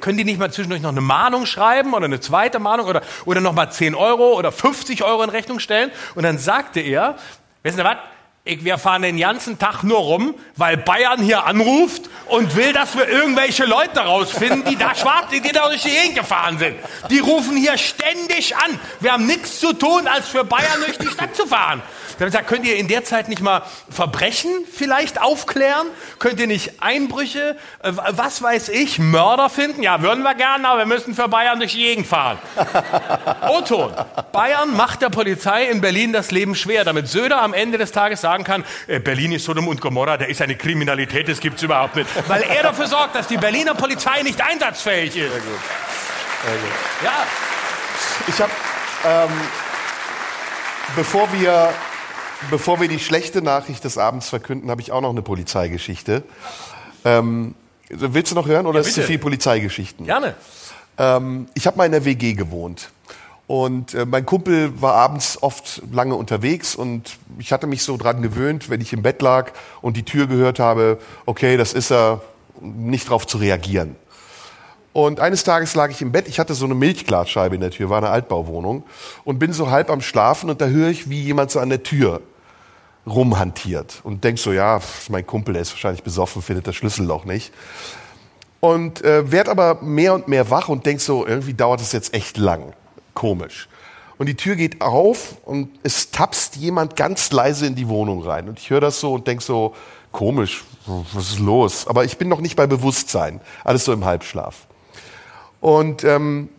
können 0.00 0.18
die 0.18 0.24
nicht 0.24 0.38
mal 0.38 0.52
zwischendurch 0.52 0.82
noch 0.82 0.90
eine 0.90 1.00
Mahnung 1.00 1.46
schreiben 1.46 1.94
oder 1.94 2.06
eine 2.06 2.20
zweite 2.20 2.58
Mahnung 2.58 2.86
oder, 2.86 3.02
oder 3.24 3.40
noch 3.40 3.52
mal 3.52 3.70
10 3.70 3.94
Euro 3.94 4.38
oder 4.38 4.52
50 4.72 5.04
Euro 5.04 5.22
in 5.22 5.30
Rechnung 5.30 5.58
stellen? 5.58 5.90
Und 6.14 6.22
dann 6.22 6.38
sagte 6.38 6.80
er, 6.80 7.16
wissen 7.62 7.76
Sie 7.76 7.84
was? 7.84 7.96
Wir 8.44 8.76
fahren 8.76 9.02
den 9.02 9.18
ganzen 9.18 9.56
Tag 9.60 9.84
nur 9.84 9.98
rum, 9.98 10.34
weil 10.56 10.76
Bayern 10.76 11.22
hier 11.22 11.44
anruft 11.44 12.10
und 12.26 12.56
will, 12.56 12.72
dass 12.72 12.96
wir 12.96 13.08
irgendwelche 13.08 13.64
Leute 13.64 14.00
rausfinden, 14.00 14.64
die 14.64 14.76
da 14.76 14.96
schwarz, 14.96 15.26
die 15.30 15.40
da 15.40 15.68
durch 15.68 15.82
die 15.82 15.90
Gegend 15.90 16.16
gefahren 16.16 16.58
sind. 16.58 16.74
Die 17.08 17.20
rufen 17.20 17.56
hier 17.56 17.78
ständig 17.78 18.56
an. 18.56 18.80
Wir 18.98 19.12
haben 19.12 19.26
nichts 19.26 19.60
zu 19.60 19.72
tun, 19.72 20.08
als 20.08 20.26
für 20.26 20.42
Bayern 20.42 20.80
durch 20.84 20.98
die 20.98 21.06
Stadt 21.06 21.36
zu 21.36 21.46
fahren. 21.46 21.82
Da 22.18 22.26
gesagt, 22.26 22.46
könnt 22.46 22.64
ihr 22.64 22.76
in 22.76 22.86
der 22.88 23.04
Zeit 23.04 23.28
nicht 23.28 23.42
mal 23.42 23.62
Verbrechen 23.90 24.50
vielleicht 24.70 25.20
aufklären? 25.20 25.88
Könnt 26.20 26.38
ihr 26.38 26.46
nicht 26.46 26.80
Einbrüche, 26.80 27.56
äh, 27.82 27.92
was 27.94 28.40
weiß 28.40 28.68
ich, 28.68 29.00
Mörder 29.00 29.50
finden? 29.50 29.82
Ja, 29.82 30.02
würden 30.02 30.22
wir 30.22 30.34
gerne, 30.34 30.68
aber 30.68 30.80
wir 30.80 30.86
müssen 30.86 31.14
für 31.14 31.26
Bayern 31.28 31.58
durch 31.58 31.72
die 31.72 31.82
Gegend 31.82 32.06
fahren. 32.06 32.38
O-Ton. 33.48 33.92
Bayern 34.30 34.76
macht 34.76 35.02
der 35.02 35.08
Polizei 35.08 35.64
in 35.64 35.80
Berlin 35.80 36.12
das 36.12 36.30
Leben 36.30 36.54
schwer, 36.54 36.84
damit 36.84 37.08
Söder 37.08 37.42
am 37.42 37.54
Ende 37.54 37.76
des 37.76 37.90
Tages 37.90 38.20
sagen 38.32 38.44
kann, 38.44 38.64
äh, 38.86 38.98
Berlin 38.98 39.32
ist 39.32 39.44
Sodom 39.44 39.68
und 39.68 39.80
Gomorra, 39.80 40.16
da 40.16 40.24
ist 40.24 40.40
eine 40.40 40.56
Kriminalität, 40.56 41.28
das 41.28 41.40
gibt's 41.40 41.62
überhaupt 41.62 41.96
nicht. 41.96 42.08
Weil 42.28 42.42
er 42.42 42.62
dafür 42.62 42.86
sorgt, 42.86 43.14
dass 43.14 43.26
die 43.26 43.36
Berliner 43.36 43.74
Polizei 43.74 44.22
nicht 44.22 44.40
einsatzfähig 44.40 45.16
ist. 45.16 45.32
Sehr 45.32 45.40
gut. 45.40 45.60
Sehr 46.44 46.54
gut. 46.54 46.70
Ja. 47.04 47.26
Ich 48.28 48.40
habe, 48.40 48.52
ähm, 49.06 49.30
bevor 50.96 51.32
wir 51.32 51.72
bevor 52.50 52.80
wir 52.80 52.88
die 52.88 52.98
schlechte 52.98 53.40
Nachricht 53.40 53.84
des 53.84 53.98
Abends 53.98 54.28
verkünden, 54.28 54.70
habe 54.70 54.80
ich 54.80 54.90
auch 54.90 55.00
noch 55.00 55.10
eine 55.10 55.22
Polizeigeschichte. 55.22 56.24
Ähm, 57.04 57.54
willst 57.88 58.32
du 58.32 58.34
noch 58.34 58.46
hören 58.46 58.66
oder 58.66 58.80
ja, 58.80 58.86
ist 58.86 58.94
zu 58.94 59.02
viel 59.02 59.18
Polizeigeschichten? 59.18 60.06
Gerne. 60.06 60.34
Ähm, 60.98 61.46
ich 61.54 61.66
habe 61.66 61.76
mal 61.76 61.86
in 61.86 61.92
der 61.92 62.04
WG 62.04 62.32
gewohnt. 62.32 62.90
Und 63.46 63.94
äh, 63.94 64.06
mein 64.06 64.24
Kumpel 64.24 64.80
war 64.80 64.94
abends 64.94 65.42
oft 65.42 65.82
lange 65.92 66.14
unterwegs 66.14 66.74
und 66.74 67.18
ich 67.38 67.52
hatte 67.52 67.66
mich 67.66 67.82
so 67.82 67.96
dran 67.96 68.22
gewöhnt, 68.22 68.70
wenn 68.70 68.80
ich 68.80 68.92
im 68.92 69.02
Bett 69.02 69.20
lag 69.20 69.52
und 69.80 69.96
die 69.96 70.04
Tür 70.04 70.26
gehört 70.26 70.58
habe, 70.58 70.98
okay, 71.26 71.56
das 71.56 71.72
ist 71.72 71.90
er, 71.90 72.20
nicht 72.60 73.10
drauf 73.10 73.26
zu 73.26 73.38
reagieren. 73.38 73.96
Und 74.92 75.20
eines 75.20 75.42
Tages 75.42 75.74
lag 75.74 75.90
ich 75.90 76.02
im 76.02 76.12
Bett, 76.12 76.28
ich 76.28 76.38
hatte 76.38 76.54
so 76.54 76.66
eine 76.66 76.74
Milchglasscheibe 76.74 77.54
in 77.54 77.60
der 77.62 77.70
Tür, 77.70 77.88
war 77.88 77.98
eine 77.98 78.10
Altbauwohnung 78.10 78.84
und 79.24 79.38
bin 79.38 79.52
so 79.52 79.70
halb 79.70 79.90
am 79.90 80.02
Schlafen 80.02 80.50
und 80.50 80.60
da 80.60 80.66
höre 80.66 80.88
ich, 80.88 81.08
wie 81.08 81.22
jemand 81.22 81.50
so 81.50 81.60
an 81.60 81.70
der 81.70 81.82
Tür 81.82 82.20
rumhantiert 83.06 84.00
und 84.04 84.22
denkst 84.22 84.42
so, 84.42 84.52
ja, 84.52 84.80
mein 85.08 85.26
Kumpel, 85.26 85.54
der 85.54 85.62
ist 85.62 85.72
wahrscheinlich 85.72 86.02
besoffen, 86.02 86.42
findet 86.42 86.66
das 86.66 86.76
Schlüsselloch 86.76 87.24
nicht. 87.24 87.52
Und 88.60 89.02
äh, 89.02 89.32
werd 89.32 89.48
aber 89.48 89.82
mehr 89.82 90.14
und 90.14 90.28
mehr 90.28 90.50
wach 90.50 90.68
und 90.68 90.86
denk 90.86 91.00
so, 91.00 91.26
irgendwie 91.26 91.54
dauert 91.54 91.80
es 91.80 91.90
jetzt 91.92 92.14
echt 92.14 92.36
lang. 92.36 92.74
Komisch. 93.14 93.68
Und 94.18 94.26
die 94.26 94.36
Tür 94.36 94.56
geht 94.56 94.80
auf 94.80 95.36
und 95.44 95.70
es 95.82 96.10
tapst 96.10 96.56
jemand 96.56 96.96
ganz 96.96 97.32
leise 97.32 97.66
in 97.66 97.74
die 97.74 97.88
Wohnung 97.88 98.22
rein. 98.22 98.48
Und 98.48 98.58
ich 98.58 98.70
höre 98.70 98.80
das 98.80 99.00
so 99.00 99.14
und 99.14 99.26
denk 99.26 99.42
so, 99.42 99.74
komisch, 100.12 100.64
was 100.86 101.30
ist 101.30 101.38
los? 101.38 101.86
Aber 101.86 102.04
ich 102.04 102.18
bin 102.18 102.28
noch 102.28 102.40
nicht 102.40 102.54
bei 102.54 102.66
Bewusstsein, 102.66 103.40
alles 103.64 103.84
so 103.84 103.92
im 103.92 104.04
Halbschlaf. 104.04 104.66
Und 105.60 106.04
ähm, 106.04 106.50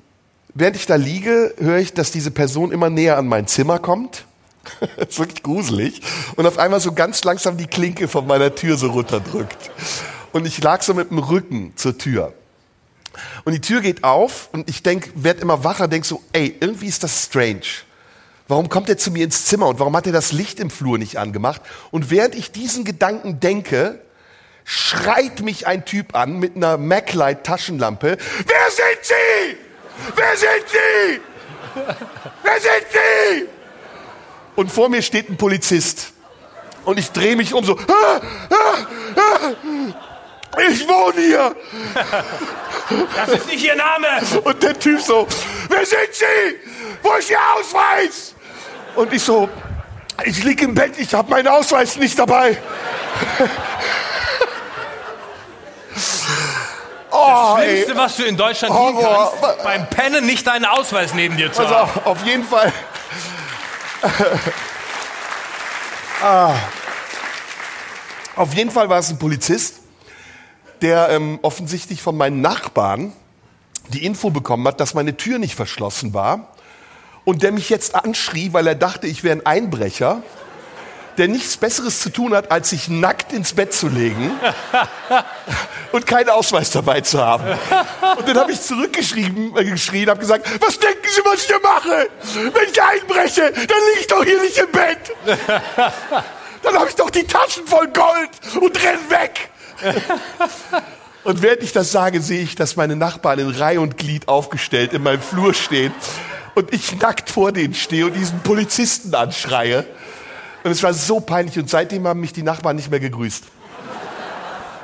während 0.54 0.76
ich 0.76 0.86
da 0.86 0.96
liege, 0.96 1.54
höre 1.58 1.78
ich, 1.78 1.94
dass 1.94 2.12
diese 2.12 2.32
Person 2.32 2.72
immer 2.72 2.90
näher 2.90 3.18
an 3.18 3.28
mein 3.28 3.48
Zimmer 3.48 3.80
kommt 3.80 4.26
das 4.98 5.10
ist 5.10 5.20
wirklich 5.20 5.44
gruselig. 5.44 6.02
Und 6.36 6.46
auf 6.46 6.58
einmal 6.58 6.80
so 6.80 6.94
ganz 6.94 7.24
langsam 7.24 7.58
die 7.58 7.68
Klinke 7.68 8.08
von 8.08 8.26
meiner 8.28 8.54
Tür 8.56 8.78
so 8.78 8.92
runterdrückt. 8.92 9.72
Und 10.32 10.48
ich 10.48 10.62
lag 10.64 10.82
so 10.82 10.94
mit 10.94 11.12
dem 11.12 11.20
Rücken 11.20 11.74
zur 11.76 11.98
Tür. 11.98 12.34
Und 13.44 13.54
die 13.54 13.62
Tür 13.62 13.82
geht 13.82 14.04
auf 14.04 14.50
und 14.52 14.70
ich 14.70 14.84
denk, 14.84 15.12
werd 15.16 15.42
immer 15.42 15.64
wacher, 15.64 15.88
denk 15.88 16.06
so, 16.06 16.22
ey, 16.34 16.56
irgendwie 16.60 16.88
ist 16.88 17.04
das 17.04 17.24
strange. 17.24 17.62
Warum 18.48 18.70
kommt 18.70 18.90
er 18.90 18.98
zu 18.98 19.12
mir 19.12 19.24
ins 19.24 19.46
Zimmer 19.46 19.68
und 19.68 19.80
warum 19.80 19.96
hat 19.96 20.06
er 20.06 20.14
das 20.14 20.32
Licht 20.32 20.60
im 20.60 20.70
Flur 20.70 20.98
nicht 20.98 21.18
angemacht? 21.18 21.62
Und 21.92 22.12
während 22.12 22.36
ich 22.36 22.52
diesen 22.52 22.84
Gedanken 22.84 23.40
denke, 23.40 24.00
schreit 24.66 25.42
mich 25.42 25.68
ein 25.68 25.86
Typ 25.86 26.16
an 26.16 26.40
mit 26.40 26.56
einer 26.56 26.78
MacLight 26.78 27.46
Taschenlampe. 27.46 28.18
Wer 28.18 28.72
sind 28.72 29.04
Sie? 29.04 29.58
Wer 30.16 30.38
sind 30.38 30.70
Sie? 30.70 31.22
Wer 32.44 32.60
sind 32.60 32.86
Sie? 32.92 33.48
und 34.56 34.72
vor 34.72 34.90
mir 34.90 35.02
steht 35.02 35.30
ein 35.30 35.38
Polizist. 35.38 36.14
Und 36.86 37.00
ich 37.00 37.12
drehe 37.12 37.36
mich 37.36 37.54
um 37.54 37.64
so. 37.64 37.78
Ah, 37.78 38.22
ah, 38.50 38.78
ah, 39.16 39.54
ich 40.70 40.88
wohne 40.88 41.22
hier. 41.22 41.56
Das 43.16 43.30
ist 43.30 43.48
nicht 43.48 43.64
Ihr 43.64 43.76
Name. 43.76 44.08
Und 44.44 44.62
der 44.62 44.78
Typ 44.78 45.02
so, 45.02 45.28
wer 45.70 45.86
sind 45.86 46.00
Sie? 46.12 46.26
Wo 47.02 47.14
ist 47.14 47.30
Ihr 47.30 47.40
Ausweis? 47.56 48.36
Und 48.96 49.14
ich 49.14 49.24
so, 49.24 49.50
ich 50.26 50.44
liege 50.44 50.66
im 50.66 50.76
Bett, 50.76 50.94
ich 50.98 51.14
habe 51.14 51.32
meinen 51.32 51.48
Ausweis 51.48 51.96
nicht 51.98 52.20
dabei. 52.20 52.58
Oh, 57.16 57.56
das 57.58 57.64
Schlimmste, 57.64 57.92
ey. 57.92 57.98
was 57.98 58.16
du 58.18 58.24
in 58.24 58.38
Deutschland 58.38 58.76
tun 58.76 58.98
kannst, 59.00 59.64
beim 59.64 59.90
Pennen 59.90 60.26
nicht 60.26 60.48
deinen 60.48 60.66
Ausweis 60.66 61.14
neben 61.14 61.38
dir 61.38 61.52
zu 61.52 61.62
also, 61.62 61.76
haben. 61.76 61.92
Auf 62.06 62.26
jeden 62.26 62.44
Fall 62.44 62.74
ah. 66.24 66.56
Auf 68.36 68.54
jeden 68.54 68.72
Fall 68.72 68.90
war 68.90 69.00
es 69.00 69.10
ein 69.10 69.20
Polizist, 69.20 69.80
der 70.84 71.10
ähm, 71.10 71.40
offensichtlich 71.42 72.04
von 72.04 72.16
meinen 72.16 72.42
Nachbarn 72.42 73.12
die 73.90 74.06
Info 74.06 74.30
bekommen 74.30 74.68
hat, 74.68 74.80
dass 74.80 74.94
meine 74.94 75.18
Tür 75.18 75.40
nicht 75.40 75.56
verschlossen 75.56 76.14
war 76.14 76.54
und 77.26 77.42
der 77.42 77.52
mich 77.52 77.70
jetzt 77.70 77.96
anschrie, 77.96 78.54
weil 78.54 78.68
er 78.68 78.76
dachte, 78.76 79.08
ich 79.08 79.24
wäre 79.24 79.38
ein 79.38 79.46
Einbrecher 79.46 80.22
der 81.18 81.28
nichts 81.28 81.58
Besseres 81.58 82.02
zu 82.02 82.10
tun 82.10 82.34
hat, 82.34 82.52
als 82.52 82.70
sich 82.70 82.90
nackt 82.90 83.34
ins 83.34 83.54
Bett 83.54 83.74
zu 83.74 83.88
legen 83.88 84.32
und 85.92 86.06
keinen 86.06 86.30
Ausweis 86.30 86.72
dabei 86.72 87.02
zu 87.02 87.20
haben. 87.22 87.58
Und 88.18 88.28
dann 88.28 88.38
habe 88.38 88.52
ich 88.52 88.62
zurückgeschrieben, 88.62 89.56
äh, 89.58 89.66
geschrien, 89.66 90.10
habe 90.10 90.20
gesagt, 90.20 90.48
was 90.62 90.80
denken 90.80 91.08
Sie, 91.08 91.22
was 91.24 91.42
ich 91.42 91.48
hier 91.48 91.60
mache? 91.62 92.10
Wenn 92.36 92.70
ich 92.72 92.82
einbreche, 92.82 93.52
dann 93.52 93.64
liege 93.64 94.00
ich 94.00 94.08
doch 94.08 94.24
hier 94.24 94.42
nicht 94.42 94.58
im 94.58 94.72
Bett. 94.72 95.00
Dann 96.64 96.76
habe 96.76 96.88
ich 96.88 96.96
doch 96.96 97.10
die 97.10 97.26
Taschen 97.26 97.68
voll 97.68 97.88
Gold 97.88 98.30
und 98.62 98.82
renn 98.82 99.10
weg. 99.10 99.50
Und 101.24 101.42
während 101.42 101.64
ich 101.64 101.72
das 101.72 101.92
sage, 101.92 102.22
sehe 102.22 102.42
ich, 102.42 102.56
dass 102.56 102.76
meine 102.76 102.96
Nachbarn 102.96 103.40
in 103.40 103.50
Reihe 103.50 103.80
und 103.80 103.98
Glied 103.98 104.28
aufgestellt 104.28 104.92
in 104.92 105.04
meinem 105.04 105.22
Flur 105.22 105.54
stehen 105.54 105.94
und 106.56 106.74
ich 106.74 107.00
nackt 107.00 107.30
vor 107.30 107.52
denen 107.52 107.74
stehe 107.74 108.06
und 108.06 108.14
diesen 108.14 108.40
Polizisten 108.42 109.16
anschreie. 109.16 109.86
Und 110.64 110.72
es 110.72 110.84
war 110.84 110.94
so 110.94 111.20
peinlich 111.20 111.58
und 111.58 111.70
seitdem 111.70 112.08
haben 112.08 112.20
mich 112.20 112.34
die 112.34 112.44
Nachbarn 112.44 112.76
nicht 112.76 112.92
mehr 112.92 113.00
gegrüßt. 113.00 113.46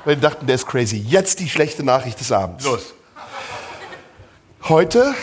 Weil 0.06 0.16
die 0.16 0.22
dachten, 0.22 0.48
der 0.48 0.56
ist 0.56 0.66
crazy. 0.66 0.98
Jetzt 0.98 1.40
die 1.40 1.50
schlechte 1.50 1.84
Nachricht 1.84 2.20
des 2.20 2.32
Abends. 2.32 2.64
Los. 2.64 2.94
Heute 4.64 5.14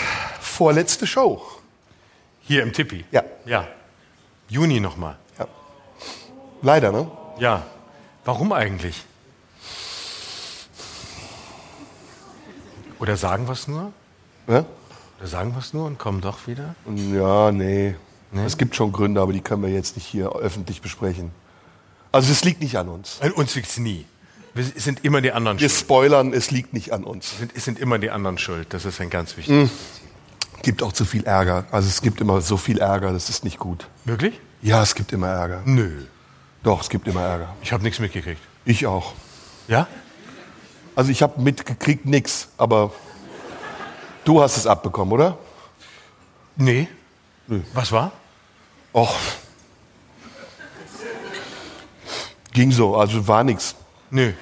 vorletzte 0.40 1.06
Show. 1.06 1.42
Hier 2.42 2.62
im 2.62 2.72
Tippi? 2.72 3.04
Ja. 3.10 3.24
Ja. 3.44 3.66
Juni 4.48 4.80
nochmal. 4.80 5.16
Ja. 5.38 5.46
Leider, 6.62 6.92
ne? 6.92 7.10
Ja. 7.38 7.64
Warum 8.24 8.52
eigentlich? 8.52 9.04
Oder 12.98 13.16
sagen 13.16 13.46
wir 13.46 13.52
es 13.52 13.68
nur? 13.68 13.92
Ja? 14.48 14.64
Oder 15.18 15.28
sagen 15.28 15.52
wir 15.52 15.58
es 15.58 15.72
nur 15.72 15.86
und 15.86 15.98
kommen 15.98 16.20
doch 16.20 16.46
wieder? 16.46 16.74
Ja, 17.12 17.52
nee. 17.52 17.94
Nee? 18.32 18.44
Es 18.44 18.58
gibt 18.58 18.76
schon 18.76 18.92
Gründe, 18.92 19.20
aber 19.20 19.32
die 19.32 19.40
können 19.40 19.62
wir 19.62 19.70
jetzt 19.70 19.96
nicht 19.96 20.06
hier 20.06 20.30
öffentlich 20.30 20.82
besprechen. 20.82 21.30
Also 22.12 22.32
es 22.32 22.44
liegt 22.44 22.60
nicht 22.60 22.76
an 22.76 22.88
uns. 22.88 23.20
An 23.20 23.32
uns 23.32 23.54
liegt 23.54 23.68
es 23.68 23.78
nie. 23.78 24.06
Wir 24.54 24.64
sind 24.64 25.04
immer 25.04 25.20
die 25.20 25.32
anderen 25.32 25.58
wir 25.58 25.68
schuld. 25.68 25.80
Wir 25.80 25.84
spoilern, 25.84 26.32
es 26.32 26.50
liegt 26.50 26.72
nicht 26.72 26.92
an 26.92 27.04
uns. 27.04 27.32
Es 27.32 27.38
sind, 27.38 27.52
es 27.54 27.64
sind 27.64 27.78
immer 27.78 27.98
die 27.98 28.10
anderen 28.10 28.38
schuld. 28.38 28.68
Das 28.70 28.84
ist 28.86 29.00
ein 29.00 29.10
ganz 29.10 29.36
wichtiges. 29.36 29.70
Mhm. 29.70 30.62
Gibt 30.62 30.82
auch 30.82 30.92
zu 30.92 31.04
viel 31.04 31.24
Ärger. 31.24 31.66
Also 31.70 31.88
es 31.88 32.00
gibt 32.00 32.20
immer 32.20 32.40
so 32.40 32.56
viel 32.56 32.78
Ärger, 32.78 33.12
das 33.12 33.28
ist 33.28 33.44
nicht 33.44 33.58
gut. 33.58 33.86
Wirklich? 34.04 34.40
Ja, 34.62 34.82
es 34.82 34.94
gibt 34.94 35.12
immer 35.12 35.28
Ärger. 35.28 35.62
Nö. 35.66 36.04
Doch, 36.62 36.80
es 36.80 36.88
gibt 36.88 37.06
immer 37.06 37.20
Ärger. 37.20 37.54
Ich 37.62 37.72
habe 37.72 37.82
nichts 37.82 38.00
mitgekriegt. 38.00 38.40
Ich 38.64 38.86
auch. 38.86 39.12
Ja? 39.68 39.86
Also 40.96 41.10
ich 41.10 41.22
habe 41.22 41.40
mitgekriegt 41.40 42.06
nix, 42.06 42.48
aber 42.56 42.90
du 44.24 44.42
hast 44.42 44.56
es 44.56 44.66
abbekommen, 44.66 45.12
oder? 45.12 45.38
Nee. 46.56 46.88
Was 47.74 47.92
war? 47.92 48.12
Och. 48.94 49.14
Ging 52.52 52.72
so, 52.72 52.96
also 52.96 53.28
war 53.28 53.44
nix. 53.44 53.76
Nö. 54.10 54.32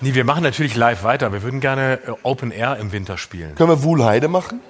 Nee, 0.00 0.14
wir 0.14 0.24
machen 0.24 0.44
natürlich 0.44 0.76
live 0.76 1.02
weiter. 1.02 1.32
Wir 1.32 1.42
würden 1.42 1.58
gerne 1.58 1.98
äh, 2.06 2.12
Open 2.22 2.52
Air 2.52 2.76
im 2.76 2.92
Winter 2.92 3.18
spielen. 3.18 3.56
Können 3.56 3.70
wir 3.70 3.82
Wuhlheide 3.82 4.28
machen? 4.28 4.60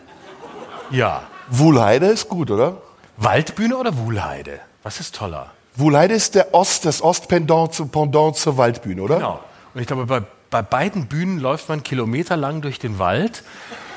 Ja. 0.90 1.24
Wuhlheide 1.50 2.06
ist 2.06 2.30
gut, 2.30 2.50
oder? 2.50 2.80
Waldbühne 3.18 3.76
oder 3.76 3.98
Wuhlheide? 3.98 4.60
Was 4.82 5.00
ist 5.00 5.14
toller? 5.14 5.50
Wuhlheide 5.76 6.14
ist 6.14 6.34
der 6.34 6.54
Ost, 6.54 6.86
das 6.86 7.02
Ostpendant 7.02 7.74
zu, 7.74 7.86
Pendant 7.88 8.36
zur 8.36 8.56
Waldbühne, 8.56 9.02
oder? 9.02 9.16
Genau. 9.16 9.40
Und 9.74 9.80
ich 9.82 9.86
glaube, 9.86 10.06
bei, 10.06 10.22
bei 10.50 10.62
beiden 10.62 11.06
Bühnen 11.06 11.38
läuft 11.38 11.68
man 11.68 11.82
kilometerlang 11.82 12.62
durch 12.62 12.78
den 12.78 12.98
Wald, 12.98 13.42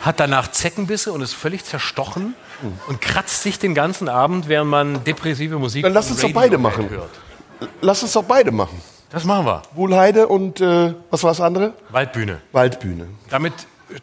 hat 0.01 0.19
danach 0.19 0.51
Zeckenbisse 0.51 1.13
und 1.13 1.21
ist 1.21 1.33
völlig 1.33 1.63
zerstochen 1.63 2.33
und 2.87 3.01
kratzt 3.01 3.43
sich 3.43 3.59
den 3.59 3.73
ganzen 3.75 4.09
Abend, 4.09 4.47
während 4.47 4.69
man 4.69 5.03
depressive 5.03 5.57
Musik 5.57 5.83
Dann 5.83 5.93
lass 5.93 6.11
uns 6.11 6.21
doch 6.21 6.33
beide 6.33 6.57
machen. 6.57 6.89
hört. 6.89 7.09
Lass 7.81 8.01
uns 8.03 8.13
doch 8.13 8.23
beide 8.23 8.51
machen. 8.51 8.81
Das 9.11 9.23
machen 9.25 9.45
wir. 9.45 9.61
Wuhlheide 9.73 10.27
und 10.27 10.61
äh, 10.61 10.93
was 11.09 11.23
war 11.23 11.31
das 11.31 11.41
andere? 11.41 11.73
Waldbühne. 11.89 12.41
Waldbühne. 12.51 13.07
Damit 13.29 13.53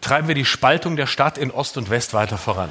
treiben 0.00 0.28
wir 0.28 0.34
die 0.34 0.44
Spaltung 0.44 0.96
der 0.96 1.06
Stadt 1.06 1.38
in 1.38 1.50
Ost 1.50 1.76
und 1.76 1.90
West 1.90 2.14
weiter 2.14 2.36
voran. 2.36 2.70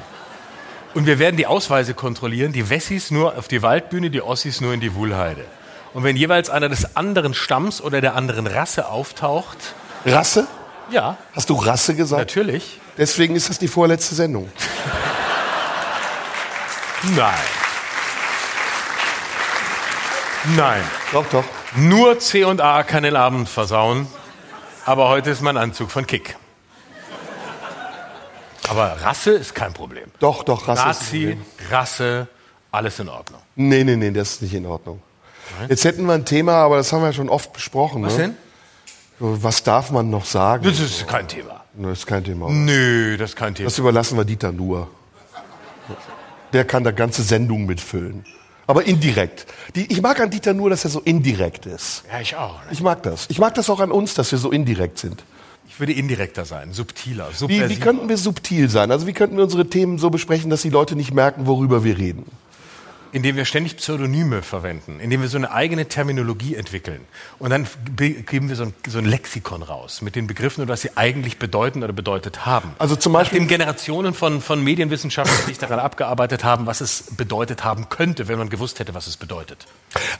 Und 0.94 1.06
wir 1.06 1.18
werden 1.18 1.36
die 1.36 1.46
Ausweise 1.46 1.94
kontrollieren, 1.94 2.52
die 2.52 2.70
Wessis 2.70 3.10
nur 3.10 3.36
auf 3.36 3.48
die 3.48 3.62
Waldbühne, 3.62 4.10
die 4.10 4.22
Ossis 4.22 4.60
nur 4.60 4.72
in 4.72 4.80
die 4.80 4.94
Wuhlheide. 4.94 5.44
Und 5.98 6.04
wenn 6.04 6.14
jeweils 6.14 6.48
einer 6.48 6.68
des 6.68 6.94
anderen 6.94 7.34
Stamms 7.34 7.80
oder 7.80 8.00
der 8.00 8.14
anderen 8.14 8.46
Rasse 8.46 8.86
auftaucht, 8.86 9.58
Rasse? 10.06 10.46
ja, 10.92 11.16
Hast 11.34 11.50
du 11.50 11.56
Rasse 11.56 11.96
gesagt? 11.96 12.20
natürlich. 12.20 12.80
Deswegen 12.96 13.34
ist 13.34 13.48
das 13.48 13.58
die 13.58 13.66
vorletzte 13.66 14.14
Sendung. 14.14 14.48
Nein. 17.16 17.34
Nein. 20.54 20.84
Doch, 21.10 21.26
doch. 21.32 21.42
Nur 21.74 22.20
C 22.20 22.44
und 22.44 22.60
A 22.60 22.84
kann 22.84 23.02
den 23.02 23.16
Abend 23.16 23.48
versauen. 23.48 24.06
Aber 24.86 25.08
heute 25.08 25.30
ist 25.30 25.42
mein 25.42 25.56
Anzug 25.56 25.90
von 25.90 26.06
Kick. 26.06 26.36
Aber 28.68 28.98
Rasse 29.02 29.32
ist 29.32 29.52
kein 29.52 29.72
Problem. 29.72 30.12
Doch, 30.20 30.44
doch, 30.44 30.68
Rasse 30.68 30.80
ist 30.80 30.84
ein 30.84 30.86
Nazi, 30.86 31.26
Problem. 31.26 31.46
Rasse, 31.72 32.28
alles 32.70 33.00
in 33.00 33.08
Ordnung. 33.08 33.42
Nee, 33.56 33.82
nee, 33.82 33.96
nee, 33.96 34.12
das 34.12 34.34
ist 34.34 34.42
nicht 34.42 34.54
in 34.54 34.64
Ordnung. 34.64 35.02
Jetzt 35.68 35.84
hätten 35.84 36.06
wir 36.06 36.14
ein 36.14 36.24
Thema, 36.24 36.54
aber 36.54 36.76
das 36.76 36.92
haben 36.92 37.02
wir 37.02 37.06
ja 37.06 37.12
schon 37.12 37.28
oft 37.28 37.52
besprochen. 37.52 38.02
Was 38.02 38.16
ne? 38.16 38.22
denn? 38.22 38.36
So, 39.20 39.42
Was 39.42 39.62
darf 39.62 39.90
man 39.90 40.10
noch 40.10 40.24
sagen? 40.24 40.64
Das 40.64 40.80
ist 40.80 41.06
kein 41.06 41.26
Thema. 41.26 41.64
Das 41.74 41.98
ist 41.98 42.06
kein 42.06 42.24
Thema. 42.24 42.50
Nö, 42.50 43.16
das 43.16 43.30
ist 43.30 43.36
kein 43.36 43.54
Thema. 43.54 43.66
Das 43.66 43.78
überlassen 43.78 44.16
wir 44.16 44.24
Dieter 44.24 44.52
nur. 44.52 44.88
Der 46.52 46.64
kann 46.64 46.84
da 46.84 46.92
ganze 46.92 47.22
Sendungen 47.22 47.66
mitfüllen. 47.66 48.24
Aber 48.66 48.84
indirekt. 48.84 49.46
Die, 49.74 49.90
ich 49.90 50.02
mag 50.02 50.20
an 50.20 50.30
Dieter 50.30 50.52
nur, 50.52 50.70
dass 50.70 50.84
er 50.84 50.90
so 50.90 51.00
indirekt 51.00 51.66
ist. 51.66 52.04
Ja, 52.12 52.20
ich 52.20 52.36
auch. 52.36 52.60
Ich 52.70 52.82
mag 52.82 53.02
das. 53.02 53.26
Ich 53.28 53.38
mag 53.38 53.54
das 53.54 53.70
auch 53.70 53.80
an 53.80 53.90
uns, 53.90 54.14
dass 54.14 54.30
wir 54.30 54.38
so 54.38 54.50
indirekt 54.50 54.98
sind. 54.98 55.24
Ich 55.68 55.80
würde 55.80 55.92
indirekter 55.92 56.44
sein, 56.44 56.72
subtiler, 56.72 57.28
Wie, 57.46 57.68
wie 57.68 57.76
könnten 57.76 58.08
wir 58.08 58.16
subtil 58.16 58.68
sein? 58.68 58.90
Also 58.90 59.06
wie 59.06 59.12
könnten 59.12 59.36
wir 59.36 59.44
unsere 59.44 59.68
Themen 59.68 59.98
so 59.98 60.10
besprechen, 60.10 60.50
dass 60.50 60.62
die 60.62 60.70
Leute 60.70 60.96
nicht 60.96 61.12
merken, 61.12 61.46
worüber 61.46 61.84
wir 61.84 61.98
reden? 61.98 62.24
Indem 63.12 63.36
wir 63.36 63.44
ständig 63.44 63.76
Pseudonyme 63.76 64.42
verwenden, 64.42 65.00
indem 65.00 65.22
wir 65.22 65.28
so 65.28 65.36
eine 65.38 65.50
eigene 65.50 65.86
Terminologie 65.88 66.54
entwickeln. 66.54 67.00
Und 67.38 67.50
dann 67.50 67.66
be- 67.90 68.10
geben 68.22 68.48
wir 68.48 68.56
so 68.56 68.64
ein, 68.64 68.74
so 68.86 68.98
ein 68.98 69.04
Lexikon 69.04 69.62
raus 69.62 70.02
mit 70.02 70.16
den 70.16 70.26
Begriffen 70.26 70.62
und 70.62 70.68
was 70.68 70.82
sie 70.82 70.96
eigentlich 70.96 71.38
bedeuten 71.38 71.82
oder 71.82 71.92
bedeutet 71.92 72.46
haben. 72.46 72.72
Also 72.78 72.96
zum 72.96 73.12
Beispiel- 73.12 73.38
Nachdem 73.40 73.48
Generationen 73.48 74.14
von, 74.14 74.40
von 74.40 74.62
Medienwissenschaftlern 74.62 75.46
sich 75.46 75.58
daran 75.58 75.78
abgearbeitet 75.78 76.44
haben, 76.44 76.66
was 76.66 76.80
es 76.80 77.04
bedeutet 77.16 77.64
haben 77.64 77.88
könnte, 77.88 78.28
wenn 78.28 78.38
man 78.38 78.48
gewusst 78.50 78.78
hätte, 78.80 78.94
was 78.94 79.06
es 79.06 79.16
bedeutet. 79.16 79.66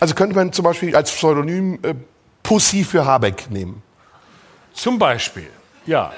Also 0.00 0.14
könnte 0.14 0.34
man 0.34 0.52
zum 0.52 0.64
Beispiel 0.64 0.94
als 0.96 1.12
Pseudonym 1.12 1.78
äh, 1.82 1.94
Pussy 2.42 2.84
für 2.84 3.04
Habeck 3.04 3.50
nehmen. 3.50 3.82
Zum 4.72 4.98
Beispiel, 4.98 5.48
ja. 5.86 6.12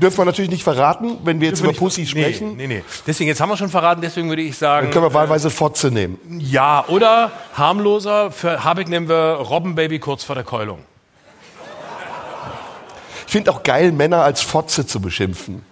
Dürfen 0.00 0.18
wir 0.18 0.24
natürlich 0.24 0.50
nicht 0.50 0.62
verraten, 0.62 1.18
wenn 1.24 1.40
wir 1.40 1.48
jetzt 1.48 1.60
über 1.60 1.72
Pussy 1.72 2.06
sprechen. 2.06 2.56
Nee, 2.56 2.66
nee, 2.66 2.76
nee. 2.76 2.84
Deswegen, 3.06 3.28
jetzt 3.28 3.40
haben 3.40 3.48
wir 3.50 3.56
schon 3.56 3.68
verraten, 3.68 4.00
deswegen 4.00 4.28
würde 4.28 4.42
ich 4.42 4.56
sagen, 4.56 4.86
Dann 4.86 4.92
können 4.92 5.04
wir 5.06 5.14
wahlweise 5.14 5.50
Fotze 5.50 5.90
nehmen. 5.90 6.18
ja. 6.38 6.84
Oder 6.88 7.30
harmloser, 7.54 8.30
für 8.30 8.64
Habeck 8.64 8.88
nehmen 8.88 9.08
wir 9.08 9.34
Robbenbaby 9.34 9.98
kurz 9.98 10.24
vor 10.24 10.34
der 10.34 10.44
Keulung. 10.44 10.78
Ich 13.26 13.32
finde 13.32 13.52
auch 13.52 13.62
geil, 13.62 13.92
Männer 13.92 14.24
als 14.24 14.40
Fotze 14.42 14.86
zu 14.86 15.00
beschimpfen. 15.00 15.64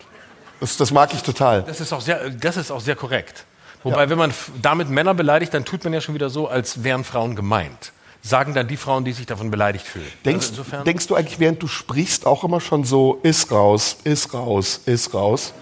Das, 0.60 0.76
das 0.76 0.90
mag 0.90 1.12
ich 1.14 1.22
total. 1.22 1.62
Das 1.62 1.80
ist 1.80 1.92
auch 1.92 2.00
sehr, 2.00 2.30
das 2.30 2.56
ist 2.56 2.70
auch 2.70 2.80
sehr 2.80 2.96
korrekt. 2.96 3.44
Wobei, 3.82 4.10
wenn 4.10 4.18
man 4.18 4.32
damit 4.60 4.90
Männer 4.90 5.14
beleidigt, 5.14 5.54
dann 5.54 5.64
tut 5.64 5.84
man 5.84 5.92
ja 5.92 6.00
schon 6.00 6.14
wieder 6.14 6.30
so, 6.30 6.48
als 6.48 6.82
wären 6.84 7.04
Frauen 7.04 7.36
gemeint. 7.36 7.92
Sagen 8.22 8.52
dann 8.52 8.68
die 8.68 8.76
Frauen, 8.76 9.04
die 9.04 9.12
sich 9.12 9.26
davon 9.26 9.50
beleidigt 9.50 9.86
fühlen. 9.86 10.10
Denkst, 10.24 10.48
also 10.50 10.82
denkst 10.84 11.06
du 11.06 11.14
eigentlich, 11.14 11.38
während 11.38 11.62
du 11.62 11.68
sprichst, 11.68 12.26
auch 12.26 12.44
immer 12.44 12.60
schon 12.60 12.84
so, 12.84 13.20
ist 13.22 13.50
raus, 13.50 13.98
ist 14.04 14.34
raus, 14.34 14.80
ist 14.86 15.14
raus? 15.14 15.54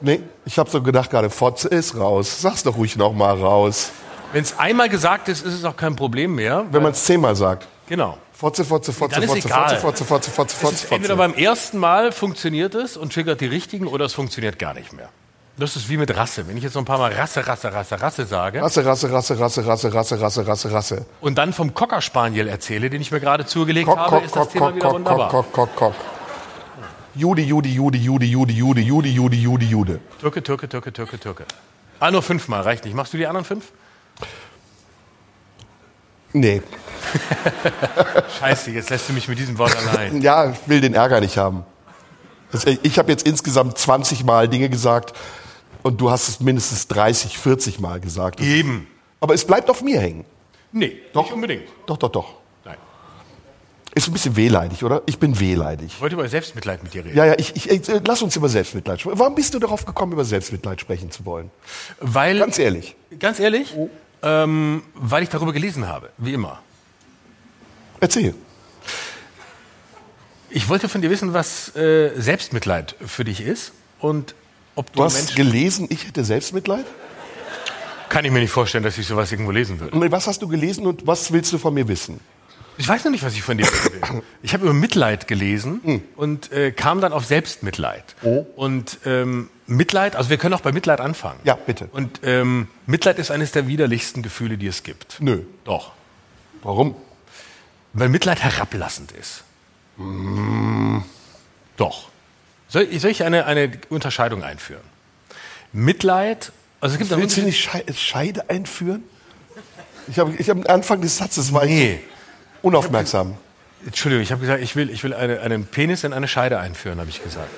Nee, 0.00 0.20
ich 0.44 0.58
habe 0.58 0.70
so 0.70 0.82
gedacht 0.82 1.10
gerade, 1.10 1.30
Fotze 1.30 1.68
ist 1.68 1.96
raus. 1.96 2.40
Sag's 2.40 2.62
doch 2.62 2.76
ruhig 2.76 2.96
noch 2.96 3.12
mal 3.12 3.38
raus. 3.38 3.90
wenn 4.32 4.42
es 4.42 4.58
einmal 4.58 4.88
gesagt 4.88 5.28
ist, 5.28 5.44
ist 5.44 5.54
es 5.54 5.64
auch 5.64 5.76
kein 5.76 5.94
Problem 5.94 6.34
mehr. 6.34 6.64
Wenn 6.70 6.82
man 6.82 6.92
es 6.92 7.04
zehnmal 7.04 7.36
sagt. 7.36 7.68
Genau. 7.86 8.18
Fotze, 8.32 8.64
Fotze, 8.64 8.92
Fotze, 8.92 9.22
Fotze. 9.22 9.48
Fotze, 9.48 9.76
Fotze, 9.76 10.04
Fotze, 10.04 10.30
Fotze, 10.30 10.56
Fotze, 10.56 10.74
ist 10.74 10.82
entweder 10.90 11.16
Fotze. 11.16 11.16
beim 11.16 11.34
ersten 11.34 11.78
Mal 11.78 12.10
funktioniert 12.10 12.74
es 12.74 12.96
und 12.96 13.12
triggert 13.12 13.40
die 13.40 13.46
richtigen 13.46 13.86
oder 13.86 14.06
es 14.06 14.14
funktioniert 14.14 14.58
gar 14.58 14.74
nicht 14.74 14.92
mehr. 14.92 15.10
Das 15.58 15.76
ist 15.76 15.88
wie 15.90 15.96
mit 15.98 16.14
Rasse. 16.16 16.48
Wenn 16.48 16.56
ich 16.56 16.62
jetzt 16.64 16.74
noch 16.74 16.82
ein 16.82 16.86
paar 16.86 16.98
Mal 16.98 17.12
Rasse, 17.12 17.46
Rasse, 17.46 17.72
Rasse, 17.72 18.00
Rasse 18.00 18.24
sage 18.26 18.62
Rasse, 18.62 18.84
Rasse, 18.84 19.10
Rasse, 19.12 19.38
Rasse, 19.38 19.66
Rasse, 19.66 19.92
Rasse, 19.94 20.20
Rasse, 20.20 20.46
Rasse, 20.46 20.72
Rasse. 20.72 21.06
und 21.20 21.36
dann 21.36 21.52
vom 21.52 21.74
Cocker 21.74 22.00
Spaniel 22.00 22.48
erzähle, 22.48 22.88
den 22.88 23.00
ich 23.02 23.12
mir 23.12 23.20
gerade 23.20 23.44
zugelegt 23.44 23.86
Kock, 23.86 23.98
habe, 23.98 24.10
kock, 24.16 24.24
ist 24.24 24.34
das 24.34 24.44
kock, 24.44 24.52
Thema 24.52 24.66
kock, 24.66 24.74
wieder 24.76 24.86
kock, 24.86 24.94
wunderbar. 24.94 25.28
kock, 25.28 25.52
kock, 25.52 25.76
kock. 25.76 25.94
Jude, 27.14 27.42
Jude, 27.42 27.68
Jude, 27.68 27.98
Jude, 27.98 28.24
Jude, 28.24 28.52
Jude, 28.52 28.80
Jude, 28.80 29.08
Jude, 29.08 29.36
Jude, 29.36 29.64
Jude. 29.66 30.00
Türke, 30.20 30.42
Türke, 30.42 30.68
Türke, 30.68 30.92
Türke, 30.92 31.18
Türke. 31.20 31.44
Ah, 32.00 32.10
nur 32.10 32.22
fünfmal, 32.22 32.62
reicht 32.62 32.84
nicht. 32.86 32.94
Machst 32.96 33.12
du 33.12 33.18
die 33.18 33.26
anderen 33.26 33.44
fünf? 33.44 33.66
Nee. 36.32 36.62
Scheiße, 38.38 38.70
jetzt 38.70 38.88
lässt 38.88 39.08
du 39.08 39.12
mich 39.12 39.28
mit 39.28 39.38
diesem 39.38 39.58
Wort 39.58 39.76
allein. 39.76 40.22
Ja, 40.22 40.50
ich 40.50 40.56
will 40.66 40.80
den 40.80 40.94
Ärger 40.94 41.20
nicht 41.20 41.36
haben. 41.36 41.64
Das- 42.50 42.64
Ich 42.64 42.98
habe 42.98 43.10
jetzt 43.10 43.26
insgesamt 43.26 43.76
20 43.76 44.24
Mal 44.24 44.48
Dinge 44.48 44.70
gesagt 44.70 45.12
und 45.82 46.00
du 46.00 46.10
hast 46.10 46.28
es 46.28 46.40
mindestens 46.40 46.88
30, 46.88 47.38
40 47.38 47.80
Mal 47.80 48.00
gesagt. 48.00 48.40
Eben. 48.40 48.86
Aber 49.20 49.34
es 49.34 49.44
bleibt 49.44 49.70
auf 49.70 49.82
mir 49.82 50.00
hängen. 50.00 50.24
Nee, 50.72 50.96
Doch. 51.12 51.24
nicht 51.24 51.32
unbedingt. 51.34 51.64
Doch, 51.86 51.96
doch, 51.98 52.08
doch. 52.10 52.34
Nein. 52.64 52.76
Ist 53.94 54.08
ein 54.08 54.12
bisschen 54.12 54.36
wehleidig, 54.36 54.82
oder? 54.84 55.02
Ich 55.06 55.18
bin 55.18 55.38
wehleidig. 55.38 55.92
Ich 55.94 56.00
wollte 56.00 56.14
über 56.14 56.26
Selbstmitleid 56.28 56.82
mit 56.82 56.94
dir 56.94 57.04
reden. 57.04 57.16
Ja, 57.16 57.26
ja, 57.26 57.34
ich, 57.36 57.54
ich, 57.54 57.88
äh, 57.88 58.00
lass 58.06 58.22
uns 58.22 58.34
über 58.36 58.48
Selbstmitleid 58.48 59.00
sprechen. 59.00 59.18
Warum 59.18 59.34
bist 59.34 59.52
du 59.54 59.58
darauf 59.58 59.84
gekommen, 59.84 60.12
über 60.12 60.24
Selbstmitleid 60.24 60.80
sprechen 60.80 61.10
zu 61.10 61.24
wollen? 61.26 61.50
Weil, 62.00 62.38
Ganz 62.38 62.58
ehrlich. 62.58 62.96
ganz 63.18 63.38
ehrlich, 63.38 63.74
ähm, 64.22 64.82
weil 64.94 65.22
ich 65.22 65.28
darüber 65.28 65.52
gelesen 65.52 65.88
habe, 65.88 66.10
wie 66.16 66.32
immer. 66.32 66.60
Erzähl. 68.00 68.34
Ich 70.50 70.68
wollte 70.68 70.88
von 70.88 71.00
dir 71.02 71.10
wissen, 71.10 71.32
was 71.32 71.74
äh, 71.76 72.10
Selbstmitleid 72.16 72.96
für 73.06 73.24
dich 73.24 73.40
ist 73.40 73.72
und 74.00 74.34
ob 74.74 74.92
du, 74.92 75.02
hast 75.02 75.14
Menschen... 75.14 75.36
gelesen, 75.36 75.86
ich 75.90 76.06
hätte 76.06 76.24
Selbstmitleid? 76.24 76.84
Kann 78.08 78.24
ich 78.24 78.30
mir 78.30 78.40
nicht 78.40 78.50
vorstellen, 78.50 78.84
dass 78.84 78.98
ich 78.98 79.06
sowas 79.06 79.32
irgendwo 79.32 79.52
lesen 79.52 79.80
würde. 79.80 79.96
Und 79.96 80.12
was 80.12 80.26
hast 80.26 80.42
du 80.42 80.48
gelesen 80.48 80.86
und 80.86 81.06
was 81.06 81.32
willst 81.32 81.52
du 81.52 81.58
von 81.58 81.72
mir 81.72 81.88
wissen? 81.88 82.20
Ich 82.78 82.88
weiß 82.88 83.04
noch 83.04 83.10
nicht, 83.10 83.22
was 83.22 83.34
ich 83.34 83.42
von 83.42 83.58
dir 83.58 83.66
will. 83.66 84.22
Ich 84.42 84.54
habe 84.54 84.64
über 84.64 84.74
Mitleid 84.74 85.28
gelesen 85.28 86.02
und 86.16 86.50
äh, 86.52 86.72
kam 86.72 87.00
dann 87.00 87.12
auf 87.12 87.24
Selbstmitleid. 87.24 88.16
Und 88.56 88.98
ähm, 89.04 89.50
Mitleid, 89.66 90.16
also 90.16 90.30
wir 90.30 90.36
können 90.36 90.54
auch 90.54 90.60
bei 90.60 90.72
Mitleid 90.72 91.00
anfangen. 91.00 91.38
Ja, 91.44 91.54
bitte. 91.54 91.88
Und 91.92 92.20
ähm, 92.24 92.68
Mitleid 92.86 93.18
ist 93.18 93.30
eines 93.30 93.52
der 93.52 93.66
widerlichsten 93.66 94.22
Gefühle, 94.22 94.58
die 94.58 94.66
es 94.66 94.82
gibt. 94.82 95.18
Nö. 95.20 95.42
Doch. 95.64 95.92
Warum? 96.62 96.96
Weil 97.92 98.08
Mitleid 98.08 98.42
herablassend 98.42 99.12
ist. 99.12 99.44
Doch. 101.76 102.08
Soll, 102.72 102.88
soll 102.98 103.10
ich 103.10 103.22
eine, 103.22 103.44
eine 103.44 103.70
Unterscheidung 103.90 104.42
einführen? 104.42 104.80
Mitleid, 105.72 106.52
also 106.80 106.94
es 106.94 106.98
gibt 106.98 107.12
einen 107.12 107.20
Willst 107.22 107.36
du 107.36 107.42
nicht 107.42 107.60
Schei- 107.62 107.84
Scheide 107.94 108.48
einführen? 108.48 109.02
Ich 110.08 110.18
habe 110.18 110.34
ich 110.36 110.48
hab 110.50 110.56
am 110.56 110.66
Anfang 110.66 111.00
des 111.02 111.16
Satzes 111.18 111.52
war 111.52 111.64
ich 111.64 111.70
Nee. 111.70 112.00
so 112.62 112.68
unaufmerksam. 112.68 113.36
Entschuldigung, 113.84 114.22
ich 114.22 114.32
habe 114.32 114.40
gesagt, 114.40 114.62
ich 114.62 114.74
will, 114.74 114.88
ich 114.90 115.02
will 115.04 115.12
eine, 115.12 115.40
einen 115.40 115.66
Penis 115.66 116.02
in 116.04 116.12
eine 116.12 116.28
Scheide 116.28 116.58
einführen, 116.60 116.98
habe 116.98 117.10
ich 117.10 117.22
gesagt. 117.22 117.48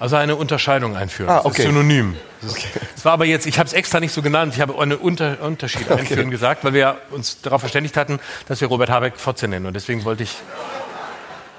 Also 0.00 0.16
eine 0.16 0.36
Unterscheidung 0.36 0.96
einführen. 0.96 1.28
Ah, 1.30 1.36
Das 1.38 1.46
okay. 1.46 1.62
ist 1.62 1.68
synonym. 1.68 2.16
Das, 2.42 2.54
das 2.94 3.04
war 3.04 3.12
aber 3.12 3.26
jetzt, 3.26 3.46
ich 3.46 3.58
habe 3.58 3.66
es 3.66 3.72
extra 3.72 4.00
nicht 4.00 4.12
so 4.12 4.22
genannt, 4.22 4.54
ich 4.54 4.60
habe 4.60 4.78
eine 4.80 4.96
Unter, 4.98 5.40
Unterschied 5.42 5.90
einführen 5.90 6.30
gesagt, 6.30 6.64
weil 6.64 6.72
wir 6.72 6.96
uns 7.10 7.40
darauf 7.42 7.60
verständigt 7.60 7.96
hatten, 7.96 8.18
dass 8.48 8.60
wir 8.60 8.68
Robert 8.68 8.90
Habeck 8.90 9.16
Fotze 9.18 9.46
nennen. 9.48 9.66
Und 9.66 9.74
deswegen 9.74 10.04
wollte 10.04 10.22
ich. 10.24 10.36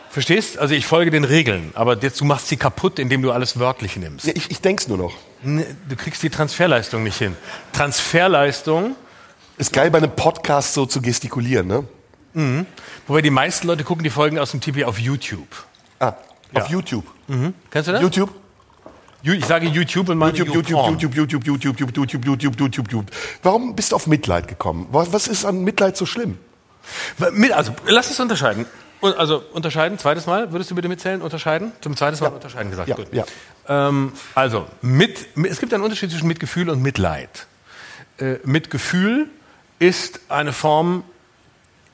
Verstehst? 0.10 0.58
Also 0.58 0.74
ich 0.74 0.88
folge 0.88 1.12
den 1.12 1.24
Regeln, 1.24 1.72
aber 1.76 1.98
jetzt, 2.02 2.20
du 2.20 2.26
machst 2.26 2.48
sie 2.48 2.58
kaputt, 2.58 2.98
indem 2.98 3.22
du 3.22 3.32
alles 3.32 3.60
wörtlich 3.60 3.96
nimmst. 3.96 4.26
Ja, 4.26 4.34
ich 4.36 4.50
ich 4.50 4.60
denk's 4.62 4.88
nur 4.88 4.98
noch. 4.98 5.14
Nee, 5.44 5.66
Du 5.88 5.96
kriegst 5.96 6.24
die 6.24 6.30
Transferleistung 6.32 7.04
nicht 7.04 7.18
hin. 7.18 7.36
Transferleistung, 7.74 8.96
Ist 9.58 9.72
geil, 9.74 9.92
bei 9.92 10.00
einem 10.00 10.12
Podcast 10.16 10.74
so 10.74 10.86
zu 10.86 11.02
gestikulieren, 11.02 11.68
ne? 11.68 11.84
wobei 13.08 13.22
die 13.22 13.30
meisten 13.32 13.68
Leute 13.68 13.84
gucken 13.84 14.04
die 14.04 14.10
Folgen 14.10 14.40
aus 14.40 14.52
dem 14.52 14.62
Tipi 14.62 14.84
auf 14.86 14.98
YouTube. 15.00 15.48
Ah, 16.00 16.14
Ja. 16.54 16.62
auf 16.62 16.70
YouTube. 16.70 17.06
Kennst 17.70 17.88
du 17.90 17.92
das? 17.92 18.02
YouTube? 18.02 18.30
Ich 19.22 19.46
sage 19.46 19.68
YouTube 19.68 20.08
und 20.10 20.18
meine 20.18 20.38
YouTube, 20.38 20.56
YouTube. 20.56 20.88
YouTube, 21.02 21.16
YouTube, 21.16 21.46
YouTube, 21.46 21.80
YouTube, 21.80 21.96
YouTube, 21.96 22.26
YouTube, 22.26 22.60
YouTube, 22.60 22.92
YouTube. 22.92 23.06
Warum 23.44 23.76
bist 23.76 23.92
du 23.92 23.96
auf 23.98 24.08
Mitleid 24.08 24.48
gekommen? 24.48 24.88
Was 24.92 25.28
ist 25.28 25.44
an 25.44 25.64
Mitleid 25.64 25.98
so 25.98 26.06
schlimm? 26.06 26.38
Also, 27.52 27.74
lass 27.86 28.10
uns 28.10 28.20
unterscheiden. 28.20 28.66
Und- 29.02 29.18
Also, 29.18 29.44
unterscheiden, 29.54 29.98
zweites 29.98 30.26
Mal, 30.26 30.52
würdest 30.52 30.72
du 30.72 30.76
bitte 30.76 30.88
mitzählen? 30.90 31.22
Unterscheiden? 31.22 31.72
Zum 31.82 31.96
zweiten 31.96 32.20
Mal 32.22 32.30
unterscheiden 32.34 32.70
gesagt. 32.70 32.90
Ja, 32.90 32.96
Gut. 32.96 33.08
ja. 33.14 33.24
Ähm, 33.68 34.12
also, 34.36 34.68
mit, 34.82 35.38
mit, 35.38 35.52
es 35.52 35.60
gibt 35.60 35.74
einen 35.74 35.84
Unterschied 35.84 36.12
zwischen 36.12 36.28
Mitgefühl 36.28 36.70
und 36.70 36.82
Mitleid. 36.82 37.48
Äh, 38.18 38.36
Mitgefühl 38.44 39.28
ist 39.80 40.20
eine 40.30 40.52
Form 40.52 41.04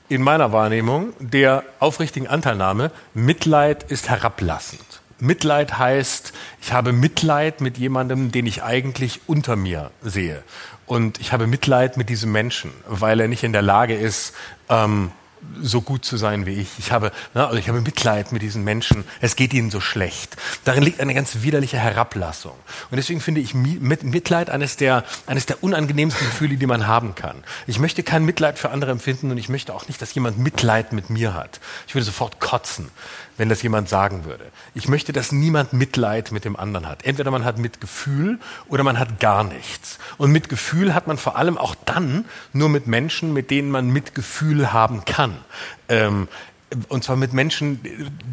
in 0.09 0.21
meiner 0.21 0.51
Wahrnehmung 0.51 1.13
der 1.19 1.63
aufrichtigen 1.79 2.27
Anteilnahme. 2.27 2.91
Mitleid 3.13 3.83
ist 3.91 4.09
herablassend. 4.09 4.81
Mitleid 5.19 5.77
heißt, 5.77 6.33
ich 6.61 6.73
habe 6.73 6.91
Mitleid 6.91 7.61
mit 7.61 7.77
jemandem, 7.77 8.31
den 8.31 8.45
ich 8.45 8.63
eigentlich 8.63 9.21
unter 9.27 9.55
mir 9.55 9.91
sehe. 10.01 10.43
Und 10.85 11.19
ich 11.19 11.31
habe 11.31 11.47
Mitleid 11.47 11.97
mit 11.97 12.09
diesem 12.09 12.31
Menschen, 12.31 12.71
weil 12.87 13.19
er 13.19 13.27
nicht 13.27 13.43
in 13.43 13.53
der 13.53 13.61
Lage 13.61 13.95
ist, 13.95 14.33
ähm, 14.69 15.11
so 15.61 15.81
gut 15.81 16.03
zu 16.05 16.17
sein 16.17 16.45
wie 16.45 16.53
ich. 16.53 16.69
Ich 16.79 16.91
habe, 16.91 17.11
ne, 17.33 17.45
also 17.45 17.57
ich 17.57 17.69
habe 17.69 17.79
Mitleid 17.81 18.31
mit 18.31 18.41
diesen 18.41 18.63
Menschen. 18.63 19.03
Es 19.21 19.35
geht 19.35 19.53
ihnen 19.53 19.69
so 19.69 19.79
schlecht. 19.79 20.35
Darin 20.63 20.83
liegt 20.83 20.99
eine 20.99 21.13
ganz 21.13 21.43
widerliche 21.43 21.77
Herablassung. 21.77 22.55
Und 22.89 22.97
deswegen 22.97 23.21
finde 23.21 23.41
ich 23.41 23.53
Mi- 23.53 23.79
mit 23.79 24.03
Mitleid 24.03 24.49
eines 24.49 24.75
der, 24.75 25.03
eines 25.27 25.45
der 25.45 25.63
unangenehmsten 25.63 26.25
Gefühle, 26.25 26.57
die 26.57 26.65
man 26.65 26.87
haben 26.87 27.15
kann. 27.15 27.43
Ich 27.67 27.79
möchte 27.79 28.01
kein 28.03 28.25
Mitleid 28.25 28.57
für 28.59 28.71
andere 28.71 28.91
empfinden 28.91 29.31
und 29.31 29.37
ich 29.37 29.49
möchte 29.49 29.73
auch 29.73 29.87
nicht, 29.87 30.01
dass 30.01 30.13
jemand 30.13 30.37
Mitleid 30.39 30.93
mit 30.93 31.09
mir 31.09 31.33
hat. 31.33 31.59
Ich 31.87 31.95
würde 31.95 32.05
sofort 32.05 32.39
kotzen, 32.39 32.89
wenn 33.37 33.49
das 33.49 33.61
jemand 33.61 33.89
sagen 33.89 34.25
würde. 34.25 34.45
Ich 34.73 34.87
möchte, 34.87 35.13
dass 35.13 35.31
niemand 35.31 35.73
Mitleid 35.73 36.31
mit 36.31 36.45
dem 36.45 36.55
anderen 36.55 36.87
hat. 36.87 37.03
Entweder 37.03 37.31
man 37.31 37.43
hat 37.43 37.57
Mitgefühl 37.57 38.39
oder 38.67 38.83
man 38.83 38.99
hat 38.99 39.19
gar 39.19 39.43
nichts. 39.43 39.99
Und 40.17 40.31
Mitgefühl 40.31 40.93
hat 40.93 41.07
man 41.07 41.17
vor 41.17 41.37
allem 41.37 41.57
auch 41.57 41.75
dann 41.85 42.25
nur 42.53 42.69
mit 42.69 42.87
Menschen, 42.87 43.33
mit 43.33 43.51
denen 43.51 43.71
man 43.71 43.89
Mitgefühl 43.89 44.71
haben 44.73 45.05
kann. 45.05 45.37
Ähm, 45.89 46.27
und 46.89 47.03
zwar 47.03 47.15
mit 47.15 47.31
Menschen, 47.31 47.79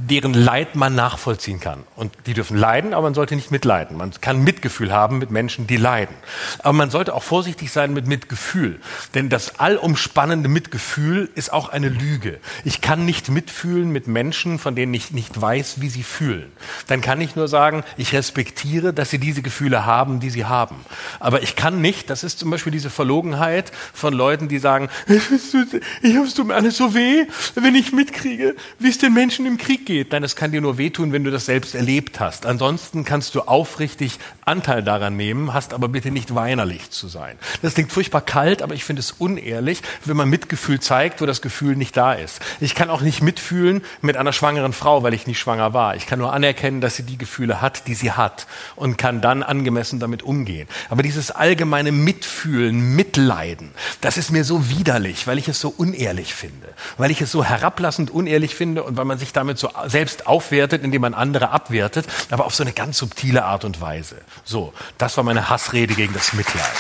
deren 0.09 0.33
Leid 0.33 0.75
man 0.75 0.95
nachvollziehen 0.95 1.61
kann. 1.61 1.85
Und 1.97 2.13
die 2.27 2.33
dürfen 2.35 2.57
leiden, 2.57 2.95
aber 2.95 3.03
man 3.03 3.15
sollte 3.15 3.37
nicht 3.37 3.51
mitleiden. 3.51 3.97
Man 3.97 4.11
kann 4.21 4.43
Mitgefühl 4.43 4.91
haben 4.91 5.19
mit 5.19 5.31
Menschen, 5.31 5.67
die 5.67 5.77
leiden. 5.77 6.15
Aber 6.61 6.73
man 6.73 6.91
sollte 6.91 7.15
auch 7.15 7.23
vorsichtig 7.23 7.71
sein 7.71 7.93
mit 7.93 8.07
Mitgefühl. 8.07 8.81
Denn 9.15 9.29
das 9.29 9.61
allumspannende 9.61 10.49
Mitgefühl 10.49 11.31
ist 11.35 11.53
auch 11.53 11.69
eine 11.69 11.91
Lüge. 11.91 12.41
Ich 12.65 12.81
kann 12.81 13.05
nicht 13.05 13.29
mitfühlen 13.29 13.91
mit 13.91 14.09
Menschen, 14.09 14.59
von 14.59 14.75
denen 14.75 14.95
ich 14.95 15.13
nicht 15.13 15.41
weiß, 15.41 15.81
wie 15.81 15.91
sie 15.91 16.03
fühlen. 16.03 16.51
Dann 16.87 17.03
kann 17.03 17.21
ich 17.21 17.37
nur 17.37 17.49
sagen, 17.49 17.85
ich 17.99 18.15
respektiere, 18.15 18.95
dass 18.95 19.11
sie 19.11 19.19
diese 19.19 19.43
Gefühle 19.43 19.85
haben, 19.85 20.21
die 20.21 20.31
sie 20.31 20.47
haben. 20.47 20.77
Aber 21.21 21.43
ich 21.43 21.55
kann 21.55 21.83
nicht, 21.83 22.09
das 22.09 22.25
ist 22.25 22.39
zum 22.39 22.51
Beispiel 22.51 22.73
diese 22.73 22.91
Verlogenheit 22.91 23.73
von 23.93 24.15
Leuten, 24.15 24.49
die 24.49 24.59
sagen, 24.59 24.89
ich 25.07 26.17
hab's 26.17 26.35
tut 26.35 26.47
mir 26.47 26.55
alles 26.55 26.79
so 26.79 26.95
weh, 26.95 27.27
wenn 27.55 27.75
ich 27.75 27.93
mitkriege, 27.93 28.22
wie 28.25 28.89
es 28.89 28.99
den 28.99 29.15
Menschen 29.15 29.47
im 29.47 29.59
Krieg 29.59 29.87
geht. 29.87 30.13
Nein, 30.13 30.23
das 30.23 30.37
kann 30.37 30.53
dir 30.53 30.61
nur 30.61 30.79
wehtun, 30.79 31.13
wenn 31.13 31.25
du 31.25 31.31
das 31.31 31.47
selbst 31.47 31.75
erlebt 31.75 32.21
hast. 32.21 32.47
Ansonsten 32.47 33.05
kannst 33.05 33.35
du 33.35 33.43
aufrichtig 33.43 34.19
Anteil 34.45 34.83
daran 34.83 35.17
nehmen, 35.17 35.55
hast 35.55 35.73
aber 35.73 35.89
bitte 35.89 36.11
nicht 36.11 36.35
weinerlich 36.35 36.91
zu 36.91 37.07
sein. 37.07 37.39
Das 37.63 37.75
klingt 37.75 37.93
furchtbar 37.93 38.23
kalt, 38.23 38.61
aber 38.61 38.75
ich 38.75 38.85
finde 38.85 39.01
es 39.01 39.13
unehrlich, 39.13 39.83
wenn 40.05 40.17
man 40.17 40.29
Mitgefühl 40.29 40.81
zeigt, 40.81 41.21
wo 41.21 41.27
das 41.27 41.43
Gefühl 41.43 41.77
nicht 41.77 41.97
da 41.97 42.13
ist. 42.13 42.41
Ich 42.61 42.75
kann 42.75 42.91
auch 42.91 43.03
nicht 43.03 43.23
mitfühlen 43.23 43.83
mit 44.01 44.17
einer 44.17 44.33
schwangeren 44.33 44.73
Frau, 44.73 45.05
weil 45.05 45.15
ich 45.15 45.29
nie 45.29 45.37
schwanger 45.37 45.75
war. 45.75 45.95
Ich 45.95 46.07
kann 46.07 46.19
nur 46.19 46.33
anerkennen, 46.33 46.81
dass 46.81 46.97
sie 46.97 47.05
die 47.05 47.19
Gefühle 47.19 47.61
hat, 47.61 47.87
die 47.87 47.95
sie 47.95 48.13
hat 48.13 48.47
und 48.75 48.99
kann 48.99 49.21
dann 49.21 49.45
angemessen 49.45 50.01
damit 50.01 50.25
umgehen. 50.25 50.67
Aber 50.91 51.03
dieses 51.03 51.31
allgemeine 51.31 51.93
Mitfühlen, 51.93 52.97
Mitleiden, 52.97 53.71
das 54.01 54.17
ist 54.17 54.33
mir 54.33 54.43
so 54.43 54.69
widerlich, 54.69 55.29
weil 55.29 55.39
ich 55.39 55.47
es 55.47 55.61
so 55.61 55.69
unehrlich 55.77 56.35
finde, 56.35 56.69
weil 56.99 57.13
ich 57.13 57.21
es 57.21 57.31
so 57.31 57.45
herablassend 57.45 58.11
unehrlich 58.11 58.57
finde 58.57 58.83
und 58.83 58.97
weil 58.97 59.05
man 59.05 59.19
sich 59.19 59.33
damit 59.33 59.59
so 59.59 59.71
selbst 59.87 60.27
aufwertet, 60.27 60.83
indem 60.83 61.03
man 61.03 61.15
andere 61.15 61.51
abwertet, 61.51 62.07
aber 62.31 62.45
auf 62.45 62.55
so 62.55 62.65
eine 62.65 62.73
ganz 62.73 62.99
subtile 62.99 63.45
Art 63.45 63.65
und 63.65 63.81
Weise. 63.81 64.17
So, 64.45 64.73
das 64.99 65.17
war 65.17 65.25
meine 65.25 65.49
Hassrede 65.49 65.95
gegen 65.95 66.13
das 66.15 66.33
Mitleid. 66.33 66.73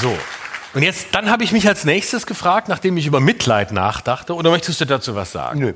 So. 0.00 0.16
Und 0.72 0.82
jetzt, 0.82 1.08
dann 1.12 1.30
habe 1.30 1.44
ich 1.44 1.52
mich 1.52 1.66
als 1.66 1.84
nächstes 1.84 2.26
gefragt, 2.26 2.68
nachdem 2.68 2.96
ich 2.96 3.06
über 3.06 3.20
Mitleid 3.20 3.72
nachdachte, 3.72 4.34
oder 4.34 4.50
möchtest 4.50 4.80
du 4.80 4.84
dazu 4.84 5.14
was 5.14 5.32
sagen? 5.32 5.60
Nö. 5.60 5.72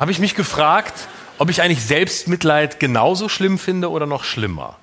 Habe 0.00 0.10
ich 0.10 0.18
mich 0.18 0.34
gefragt, 0.34 0.94
ob 1.38 1.50
ich 1.50 1.62
eigentlich 1.62 1.84
Selbstmitleid 1.84 2.80
genauso 2.80 3.28
schlimm 3.28 3.58
finde 3.58 3.90
oder 3.90 4.06
noch 4.06 4.24
schlimmer. 4.24 4.76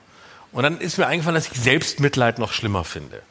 Und 0.51 0.63
dann 0.63 0.79
ist 0.79 0.97
mir 0.97 1.07
eingefallen, 1.07 1.35
dass 1.35 1.47
ich 1.47 1.59
Selbstmitleid 1.59 2.39
noch 2.39 2.53
schlimmer 2.53 2.83
finde. 2.83 3.21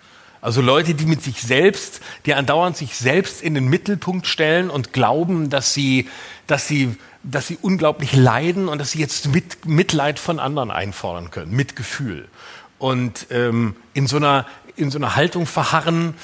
Also 0.40 0.60
Leute, 0.60 0.94
die 0.94 1.06
mit 1.06 1.22
sich 1.22 1.42
selbst, 1.42 2.00
die 2.26 2.34
andauernd 2.34 2.76
sich 2.76 2.96
selbst 2.96 3.42
in 3.42 3.54
den 3.54 3.68
Mittelpunkt 3.68 4.26
stellen 4.26 4.70
und 4.70 4.92
glauben, 4.92 5.50
dass 5.50 5.74
sie, 5.74 6.08
dass 6.46 6.68
sie, 6.68 6.96
dass 7.22 7.46
sie 7.46 7.58
unglaublich 7.60 8.14
leiden 8.14 8.68
und 8.68 8.78
dass 8.78 8.92
sie 8.92 9.00
jetzt 9.00 9.28
mit, 9.28 9.66
Mitleid 9.66 10.18
von 10.18 10.38
anderen 10.38 10.70
einfordern 10.70 11.30
können, 11.30 11.52
Mitgefühl. 11.52 12.28
Und 12.78 13.26
ähm, 13.30 13.74
in 13.94 14.06
so 14.06 14.16
einer 14.16 14.46
in 14.78 14.90
so 14.90 14.98
einer 14.98 15.16
Haltung 15.16 15.44
verharren, 15.46 16.14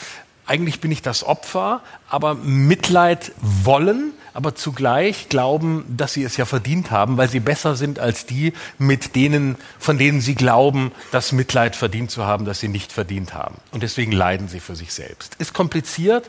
eigentlich 0.47 0.81
bin 0.81 0.93
ich 0.93 1.03
das 1.03 1.25
Opfer, 1.25 1.83
aber 2.09 2.35
Mitleid 2.35 3.33
wollen, 3.41 4.13
aber 4.35 4.57
zugleich 4.57 5.29
glauben, 5.29 5.85
dass 5.89 6.13
sie 6.13 6.25
es 6.25 6.37
ja 6.37 6.45
verdient 6.45 6.91
haben, 6.91 7.17
weil 7.17 7.31
sie 7.31 7.41
besser 7.41 7.77
sind 7.77 8.01
als 8.01 8.27
die, 8.27 8.53
mit 8.79 9.15
denen, 9.15 9.57
von 9.79 9.97
denen 9.97 10.21
sie 10.21 10.35
glauben, 10.35 10.93
das 11.13 11.33
Mitleid 11.33 11.77
verdient 11.77 12.11
zu 12.11 12.27
haben, 12.27 12.45
das 12.45 12.59
sie 12.59 12.69
nicht 12.69 12.93
verdient 12.93 13.33
haben. 13.33 13.57
Und 13.71 13.85
deswegen 13.85 14.13
leiden 14.13 14.49
sie 14.49 14.61
für 14.61 14.75
sich 14.75 14.93
selbst. 14.93 15.37
Ist 15.39 15.55
kompliziert, 15.55 16.29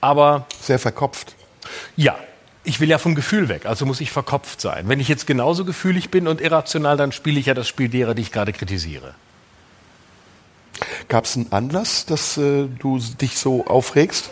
aber 0.00 0.46
Sehr 0.60 0.78
verkopft. 0.78 1.36
ja, 1.94 2.16
ich 2.64 2.80
will 2.80 2.88
ja 2.88 2.98
vom 2.98 3.14
Gefühl 3.14 3.48
weg, 3.48 3.66
also 3.66 3.84
muss 3.84 4.00
ich 4.00 4.10
verkopft 4.12 4.60
sein. 4.60 4.88
Wenn 4.88 5.00
ich 5.00 5.08
jetzt 5.08 5.26
genauso 5.26 5.64
gefühlig 5.64 6.10
bin 6.10 6.28
und 6.28 6.40
irrational, 6.40 6.96
dann 6.96 7.12
spiele 7.12 7.38
ich 7.38 7.46
ja 7.46 7.54
das 7.54 7.68
Spiel 7.68 7.88
derer, 7.88 8.14
die 8.14 8.22
ich 8.22 8.32
gerade 8.32 8.52
kritisiere. 8.52 9.14
Gab 11.08 11.24
es 11.24 11.36
einen 11.36 11.52
Anlass, 11.52 12.06
dass 12.06 12.38
äh, 12.38 12.66
du 12.78 12.98
dich 12.98 13.36
so 13.36 13.66
aufregst? 13.66 14.30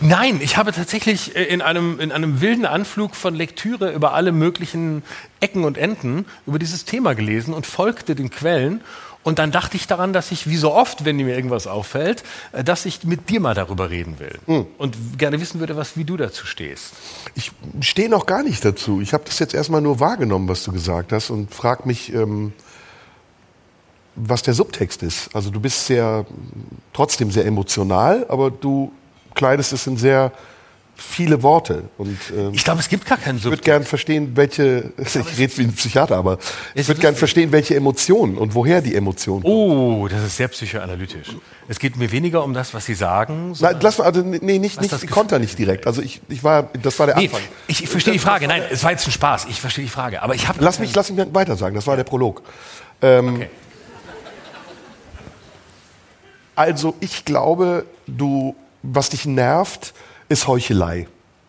Nein, 0.00 0.40
ich 0.42 0.56
habe 0.56 0.72
tatsächlich 0.72 1.36
äh, 1.36 1.44
in 1.44 1.62
einem, 1.62 2.00
in 2.00 2.12
einem 2.12 2.40
wilden 2.40 2.66
Anflug 2.66 3.14
von 3.14 3.34
Lektüre 3.34 3.92
über 3.92 4.14
alle 4.14 4.32
möglichen 4.32 5.02
Ecken 5.40 5.64
und 5.64 5.78
Enden 5.78 6.26
über 6.46 6.58
dieses 6.58 6.84
Thema 6.84 7.14
gelesen 7.14 7.54
und 7.54 7.66
folgte 7.66 8.14
den 8.14 8.30
Quellen. 8.30 8.80
Und 9.24 9.38
dann 9.38 9.50
dachte 9.50 9.76
ich 9.76 9.86
daran, 9.86 10.12
dass 10.12 10.30
ich, 10.30 10.48
wie 10.48 10.56
so 10.56 10.72
oft, 10.72 11.04
wenn 11.04 11.16
mir 11.16 11.34
irgendwas 11.34 11.66
auffällt, 11.66 12.22
äh, 12.52 12.64
dass 12.64 12.86
ich 12.86 13.04
mit 13.04 13.28
dir 13.28 13.40
mal 13.40 13.54
darüber 13.54 13.90
reden 13.90 14.18
will. 14.18 14.38
Und 14.78 14.96
gerne 15.18 15.40
wissen 15.40 15.60
würde, 15.60 15.76
was, 15.76 15.96
wie 15.96 16.04
du 16.04 16.16
dazu 16.16 16.46
stehst. 16.46 16.94
Ich 17.34 17.52
stehe 17.80 18.08
noch 18.08 18.26
gar 18.26 18.42
nicht 18.42 18.64
dazu. 18.64 19.00
Ich 19.00 19.12
habe 19.12 19.24
das 19.26 19.38
jetzt 19.38 19.54
erstmal 19.54 19.80
nur 19.80 20.00
wahrgenommen, 20.00 20.48
was 20.48 20.64
du 20.64 20.72
gesagt 20.72 21.12
hast 21.12 21.30
und 21.30 21.52
frage 21.54 21.86
mich, 21.86 22.12
ähm, 22.12 22.52
was 24.14 24.42
der 24.42 24.54
Subtext 24.54 25.02
ist. 25.02 25.34
Also 25.34 25.50
du 25.50 25.60
bist 25.60 25.86
sehr, 25.86 26.26
trotzdem 26.92 27.30
sehr 27.30 27.46
emotional, 27.46 28.26
aber 28.28 28.50
du 28.50 28.92
kleidest 29.34 29.72
es 29.72 29.86
in 29.86 29.96
sehr 29.96 30.32
viele 31.00 31.44
Worte. 31.44 31.84
Und 31.96 32.18
ähm, 32.36 32.50
Ich 32.54 32.64
glaube, 32.64 32.80
es 32.80 32.88
gibt 32.88 33.06
gar 33.06 33.18
keinen 33.18 33.36
ich 33.36 33.44
würde 33.44 33.56
Subtext. 33.58 33.64
gern 33.64 33.84
verstehen, 33.84 34.32
welche, 34.34 34.92
ich 34.98 35.38
rede 35.38 35.56
wie 35.58 35.62
ein 35.62 35.72
Psychiater, 35.72 36.16
aber 36.16 36.38
ich 36.74 36.88
würde 36.88 37.00
gern 37.00 37.14
verstehen, 37.14 37.52
welche 37.52 37.76
Emotionen 37.76 38.36
und 38.36 38.52
woher 38.56 38.80
die 38.82 38.96
Emotionen 38.96 39.42
kommen. 39.44 39.54
Oh, 39.54 40.08
das 40.08 40.24
ist 40.24 40.36
sehr 40.38 40.48
psychoanalytisch. 40.48 41.28
Es 41.68 41.78
geht 41.78 41.96
mir 41.96 42.10
weniger 42.10 42.42
um 42.42 42.52
das, 42.52 42.74
was 42.74 42.84
Sie 42.86 42.94
sagen. 42.94 43.54
Nein, 43.60 43.76
lass 43.80 43.98
mal, 43.98 44.04
also, 44.06 44.22
nee, 44.22 44.58
nicht, 44.58 44.80
nicht 44.80 44.90
Gefühl- 44.92 45.08
konter 45.08 45.38
nicht 45.38 45.56
direkt. 45.56 45.86
Also 45.86 46.02
ich, 46.02 46.20
ich 46.28 46.42
war, 46.42 46.64
das 46.82 46.98
war 46.98 47.06
der 47.06 47.16
Nee, 47.16 47.26
Anfang. 47.26 47.42
ich, 47.68 47.84
ich 47.84 47.88
verstehe 47.88 48.12
die 48.14 48.18
Frage. 48.18 48.48
Nein, 48.48 48.62
es 48.68 48.82
war 48.82 48.90
jetzt 48.90 49.06
ein 49.06 49.12
Spaß. 49.12 49.46
Ich 49.50 49.60
verstehe 49.60 49.84
die 49.84 49.90
Frage. 49.90 50.22
Aber 50.22 50.34
ich 50.34 50.48
habe. 50.48 50.58
Lass 50.64 50.80
mich, 50.80 50.92
lass 50.96 51.10
mich 51.12 51.32
weiter 51.32 51.54
sagen. 51.56 51.76
Das 51.76 51.86
war 51.86 51.94
der 51.94 52.04
Prolog. 52.04 52.42
Ähm, 53.02 53.34
Okay. 53.36 53.48
Also 56.56 56.96
ich 56.98 57.24
glaube, 57.24 57.84
du, 58.08 58.56
was 58.82 59.10
dich 59.10 59.26
nervt, 59.26 59.94
ist 60.28 60.46
Heuchelei. 60.46 61.06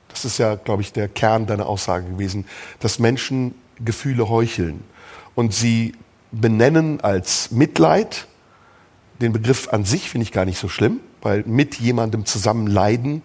Das 0.10 0.26
ist 0.26 0.38
ja, 0.38 0.56
glaube 0.56 0.82
ich, 0.82 0.92
der 0.94 1.08
Kern 1.08 1.46
deiner 1.46 1.68
Aussage 1.68 2.06
gewesen, 2.06 2.46
dass 2.80 3.00
Menschen 3.00 3.56
Gefühle 3.80 4.30
heucheln 4.30 4.84
und 5.36 5.54
sie 5.54 5.94
benennen 6.32 7.02
als 7.02 7.52
Mitleid. 7.52 8.28
Den 9.22 9.34
Begriff 9.34 9.70
an 9.70 9.86
sich 9.86 10.10
finde 10.10 10.24
ich 10.24 10.32
gar 10.32 10.46
nicht 10.46 10.60
so 10.60 10.68
schlimm, 10.68 11.00
weil 11.22 11.44
mit 11.46 11.76
jemandem 11.76 12.26
zusammen 12.26 12.68
leiden 12.68 13.22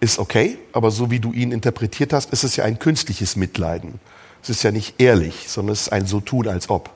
ist 0.00 0.18
okay, 0.18 0.58
aber 0.72 0.90
so 0.90 1.10
wie 1.10 1.20
du 1.20 1.32
ihn 1.32 1.52
interpretiert 1.52 2.12
hast, 2.12 2.32
ist 2.32 2.42
es 2.42 2.56
ja 2.56 2.64
ein 2.64 2.78
künstliches 2.78 3.36
Mitleiden. 3.36 4.00
Es 4.42 4.50
ist 4.50 4.64
ja 4.64 4.72
nicht 4.72 5.00
ehrlich, 5.00 5.48
sondern 5.48 5.74
es 5.74 5.82
ist 5.82 5.92
ein 5.92 6.06
so 6.06 6.20
tun 6.20 6.48
als 6.48 6.68
ob. 6.68 6.90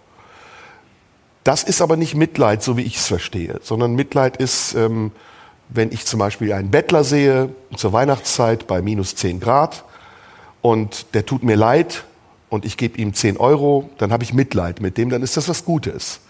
Das 1.44 1.62
ist 1.62 1.80
aber 1.80 1.96
nicht 1.96 2.16
Mitleid, 2.16 2.64
so 2.64 2.76
wie 2.76 2.82
ich 2.82 2.96
es 2.96 3.06
verstehe, 3.06 3.60
sondern 3.62 3.94
Mitleid 3.94 4.36
ist, 4.38 4.74
ähm, 4.74 5.12
wenn 5.68 5.92
ich 5.92 6.06
zum 6.06 6.20
Beispiel 6.20 6.52
einen 6.52 6.70
Bettler 6.70 7.04
sehe 7.04 7.50
zur 7.76 7.92
Weihnachtszeit 7.92 8.66
bei 8.66 8.82
minus 8.82 9.16
10 9.16 9.40
Grad 9.40 9.84
und 10.62 11.06
der 11.14 11.26
tut 11.26 11.42
mir 11.42 11.56
leid 11.56 12.04
und 12.48 12.64
ich 12.64 12.76
gebe 12.76 12.98
ihm 12.98 13.14
10 13.14 13.36
Euro, 13.36 13.90
dann 13.98 14.12
habe 14.12 14.24
ich 14.24 14.32
Mitleid 14.32 14.80
mit 14.80 14.96
dem, 14.96 15.10
dann 15.10 15.22
ist 15.22 15.36
das 15.36 15.48
was 15.48 15.64
Gutes. 15.64 16.20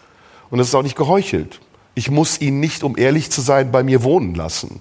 Und 0.50 0.58
das 0.58 0.68
ist 0.68 0.74
auch 0.74 0.82
nicht 0.82 0.96
geheuchelt. 0.96 1.60
Ich 1.94 2.10
muss 2.10 2.40
ihn 2.40 2.60
nicht, 2.60 2.82
um 2.82 2.96
ehrlich 2.96 3.30
zu 3.30 3.40
sein, 3.40 3.72
bei 3.72 3.82
mir 3.82 4.02
wohnen 4.02 4.34
lassen 4.34 4.80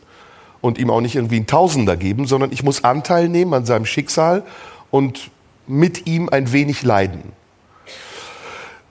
und 0.62 0.78
ihm 0.78 0.90
auch 0.90 1.02
nicht 1.02 1.16
irgendwie 1.16 1.38
einen 1.38 1.48
Tausender 1.48 1.98
geben, 1.98 2.28
sondern 2.28 2.52
ich 2.52 2.64
muss 2.64 2.84
Anteil 2.84 3.30
nehmen 3.30 3.54
an 3.54 3.66
seinem 3.66 3.86
Schicksal 3.86 4.44
und 4.92 5.30
mit 5.68 6.08
ihm 6.08 6.30
ein 6.30 6.52
wenig 6.52 6.84
leiden. 6.84 7.34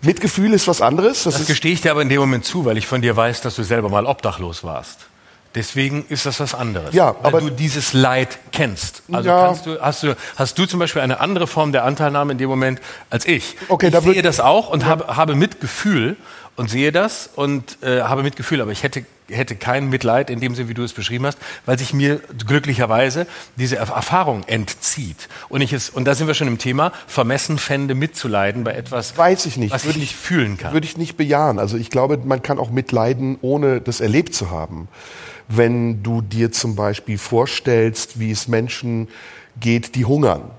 Mitgefühl 0.03 0.53
ist 0.53 0.69
was 0.69 0.83
anderes. 0.83 1.25
Das, 1.25 1.39
das 1.39 1.47
gestehe 1.47 1.73
ich 1.73 1.81
dir 1.81 1.91
aber 1.91 2.03
in 2.03 2.09
dem 2.09 2.21
Moment 2.21 2.45
zu, 2.45 2.65
weil 2.65 2.77
ich 2.77 2.87
von 2.87 3.01
dir 3.01 3.17
weiß, 3.17 3.41
dass 3.41 3.57
du 3.57 3.63
selber 3.63 3.89
mal 3.89 4.07
obdachlos 4.07 4.65
warst. 4.65 5.07
Deswegen 5.55 6.05
ist 6.09 6.27
das 6.27 6.41
was 6.41 6.53
anderes. 6.55 6.95
Ja, 6.95 7.15
weil 7.23 7.27
aber 7.27 7.41
du 7.41 7.51
dieses 7.51 7.93
Leid 7.93 8.39
kennst. 8.53 9.03
Also 9.13 9.29
Ja. 9.29 9.47
kannst 9.47 9.67
du, 9.67 9.81
hast, 9.81 10.03
du, 10.03 10.17
hast 10.37 10.59
du 10.59 10.67
zum 10.67 10.81
Beispiel 10.81 11.01
eine 11.03 11.21
andere 11.21 11.47
Form 11.47 11.71
der 11.73 11.85
Anteilnahme 11.85 12.33
in 12.33 12.39
dem 12.39 12.49
Moment 12.49 12.81
als 13.11 13.25
ich. 13.25 13.57
Okay, 13.69 13.87
ich 13.87 13.93
da 13.93 14.01
sehe 14.01 14.23
das 14.23 14.41
auch 14.41 14.69
und 14.71 14.85
habe, 14.85 15.17
habe 15.17 15.37
Mitgefühl 15.37 16.17
und 16.57 16.71
sehe 16.71 16.91
das 16.93 17.31
und 17.35 17.79
äh, 17.83 18.03
habe 18.03 18.23
Mitgefühl, 18.23 18.61
aber 18.61 18.71
ich 18.73 18.83
hätte, 18.85 19.05
hätte 19.29 19.57
kein 19.57 19.89
Mitleid 19.91 20.31
in 20.31 20.39
dem 20.41 20.55
Sinne, 20.55 20.69
wie 20.69 20.75
du 20.75 20.85
es 20.85 20.93
beschrieben 20.93 21.27
hast, 21.27 21.39
weil 21.67 21.79
sich 21.79 21.93
mir 21.93 22.21
glücklicherweise 22.47 23.27
diese 23.57 23.81
Erf- 23.81 23.93
Erfahrung 23.95 24.45
entzieht. 24.47 25.29
Und, 25.49 25.61
ich 25.63 25.73
es, 25.73 25.91
und 25.91 26.05
da 26.05 26.15
sind 26.15 26.27
wir 26.29 26.35
schon 26.35 26.47
im 26.49 26.59
Thema, 26.59 26.93
vermessen 27.09 27.59
fände 27.59 27.95
mitzuleiden 27.95 28.63
bei 28.65 28.73
etwas, 28.73 29.17
Weiß 29.19 29.47
ich 29.47 29.57
nicht. 29.57 29.73
was 29.73 29.83
ich 29.83 29.89
Würde 29.89 29.99
nicht 30.01 30.15
fühlen 30.17 30.57
kann. 30.57 30.73
Würde 30.73 30.87
ich 30.87 30.97
nicht 30.97 31.17
bejahen. 31.17 31.59
Also 31.59 31.77
ich 31.77 31.91
glaube, 31.91 32.19
man 32.25 32.43
kann 32.43 32.59
auch 32.61 32.71
mitleiden, 32.71 33.37
ohne 33.41 33.81
das 33.81 34.01
erlebt 34.01 34.35
zu 34.35 34.51
haben. 34.51 34.89
Wenn 35.49 36.03
du 36.03 36.21
dir 36.21 36.53
zum 36.53 36.75
Beispiel 36.77 37.19
vorstellst, 37.19 38.19
wie 38.19 38.31
es 38.31 38.49
Menschen 38.49 39.09
geht, 39.61 39.95
die 39.95 40.05
hungern, 40.05 40.51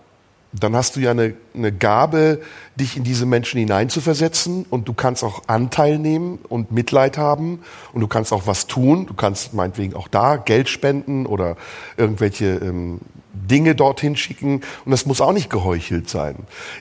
dann 0.59 0.75
hast 0.75 0.95
du 0.95 0.99
ja 0.99 1.11
eine, 1.11 1.33
eine 1.53 1.71
Gabe, 1.71 2.41
dich 2.75 2.97
in 2.97 3.03
diese 3.03 3.25
Menschen 3.25 3.59
hineinzuversetzen 3.59 4.65
und 4.69 4.87
du 4.87 4.93
kannst 4.93 5.23
auch 5.23 5.43
Anteil 5.47 5.97
nehmen 5.99 6.39
und 6.49 6.71
Mitleid 6.71 7.17
haben 7.17 7.59
und 7.93 8.01
du 8.01 8.07
kannst 8.07 8.31
auch 8.31 8.47
was 8.47 8.67
tun. 8.67 9.05
Du 9.05 9.13
kannst 9.13 9.53
meinetwegen 9.53 9.95
auch 9.95 10.07
da 10.07 10.37
Geld 10.37 10.69
spenden 10.69 11.25
oder 11.25 11.57
irgendwelche 11.97 12.45
ähm, 12.45 12.99
Dinge 13.33 13.75
dorthin 13.75 14.15
schicken 14.15 14.61
und 14.85 14.91
das 14.91 15.05
muss 15.05 15.21
auch 15.21 15.33
nicht 15.33 15.49
geheuchelt 15.49 16.09
sein. 16.09 16.35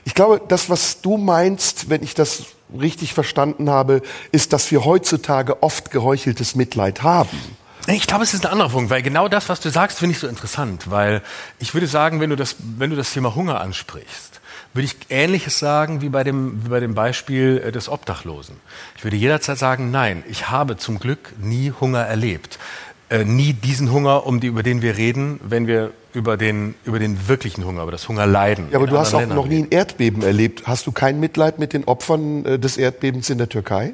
Ich 0.05 0.13
glaube, 0.13 0.41
das, 0.47 0.69
was 0.69 1.01
du 1.01 1.17
meinst, 1.17 1.89
wenn 1.89 2.01
ich 2.01 2.13
das 2.13 2.45
richtig 2.79 3.13
verstanden 3.13 3.69
habe, 3.69 4.01
ist, 4.31 4.53
dass 4.53 4.71
wir 4.71 4.85
heutzutage 4.85 5.61
oft 5.61 5.91
geheucheltes 5.91 6.55
Mitleid 6.55 7.03
haben. 7.03 7.37
Ich 7.87 8.07
glaube, 8.07 8.23
es 8.23 8.33
ist 8.33 8.45
ein 8.45 8.51
anderer 8.51 8.69
Punkt, 8.69 8.89
weil 8.89 9.03
genau 9.03 9.27
das, 9.27 9.47
was 9.47 9.59
du 9.59 9.69
sagst, 9.69 9.99
finde 9.99 10.13
ich 10.13 10.19
so 10.19 10.27
interessant, 10.27 10.89
weil 10.89 11.21
ich 11.59 11.73
würde 11.73 11.87
sagen, 11.87 12.19
wenn 12.19 12.31
du 12.31 12.35
das, 12.35 12.55
wenn 12.77 12.89
du 12.89 12.95
das 12.95 13.13
Thema 13.13 13.35
Hunger 13.35 13.61
ansprichst, 13.61 14.41
würde 14.73 14.85
ich 14.85 14.95
Ähnliches 15.09 15.59
sagen 15.59 16.01
wie 16.01 16.09
bei 16.09 16.23
dem, 16.23 16.65
wie 16.65 16.69
bei 16.69 16.79
dem 16.79 16.95
Beispiel 16.95 17.61
äh, 17.65 17.71
des 17.71 17.87
Obdachlosen. 17.87 18.55
Ich 18.97 19.03
würde 19.03 19.15
jederzeit 19.15 19.57
sagen, 19.57 19.91
nein, 19.91 20.23
ich 20.27 20.49
habe 20.49 20.77
zum 20.77 20.99
Glück 20.99 21.33
nie 21.39 21.71
Hunger 21.79 22.01
erlebt. 22.01 22.59
Äh, 23.09 23.23
nie 23.23 23.53
diesen 23.53 23.91
Hunger, 23.91 24.25
um 24.25 24.39
die, 24.39 24.47
über 24.47 24.63
den 24.63 24.81
wir 24.81 24.97
reden, 24.97 25.39
wenn 25.43 25.67
wir 25.67 25.91
über 26.13 26.37
den, 26.37 26.73
über 26.85 26.97
den 26.97 27.27
wirklichen 27.27 27.65
Hunger, 27.65 27.83
über 27.83 27.91
das 27.91 28.09
Hungerleiden. 28.09 28.69
Ja, 28.71 28.77
aber 28.77 28.87
du 28.87 28.97
hast 28.97 29.13
auch 29.13 29.19
anderen 29.21 29.35
noch 29.35 29.47
Ländern 29.47 29.69
nie 29.69 29.75
ein 29.75 29.79
Erdbeben 29.79 30.23
erlebt. 30.23 30.63
Hast 30.65 30.87
du 30.87 30.91
kein 30.91 31.19
Mitleid 31.19 31.59
mit 31.59 31.73
den 31.73 31.83
Opfern 31.83 32.45
äh, 32.45 32.59
des 32.59 32.77
Erdbebens 32.77 33.29
in 33.29 33.37
der 33.37 33.47
Türkei? 33.47 33.93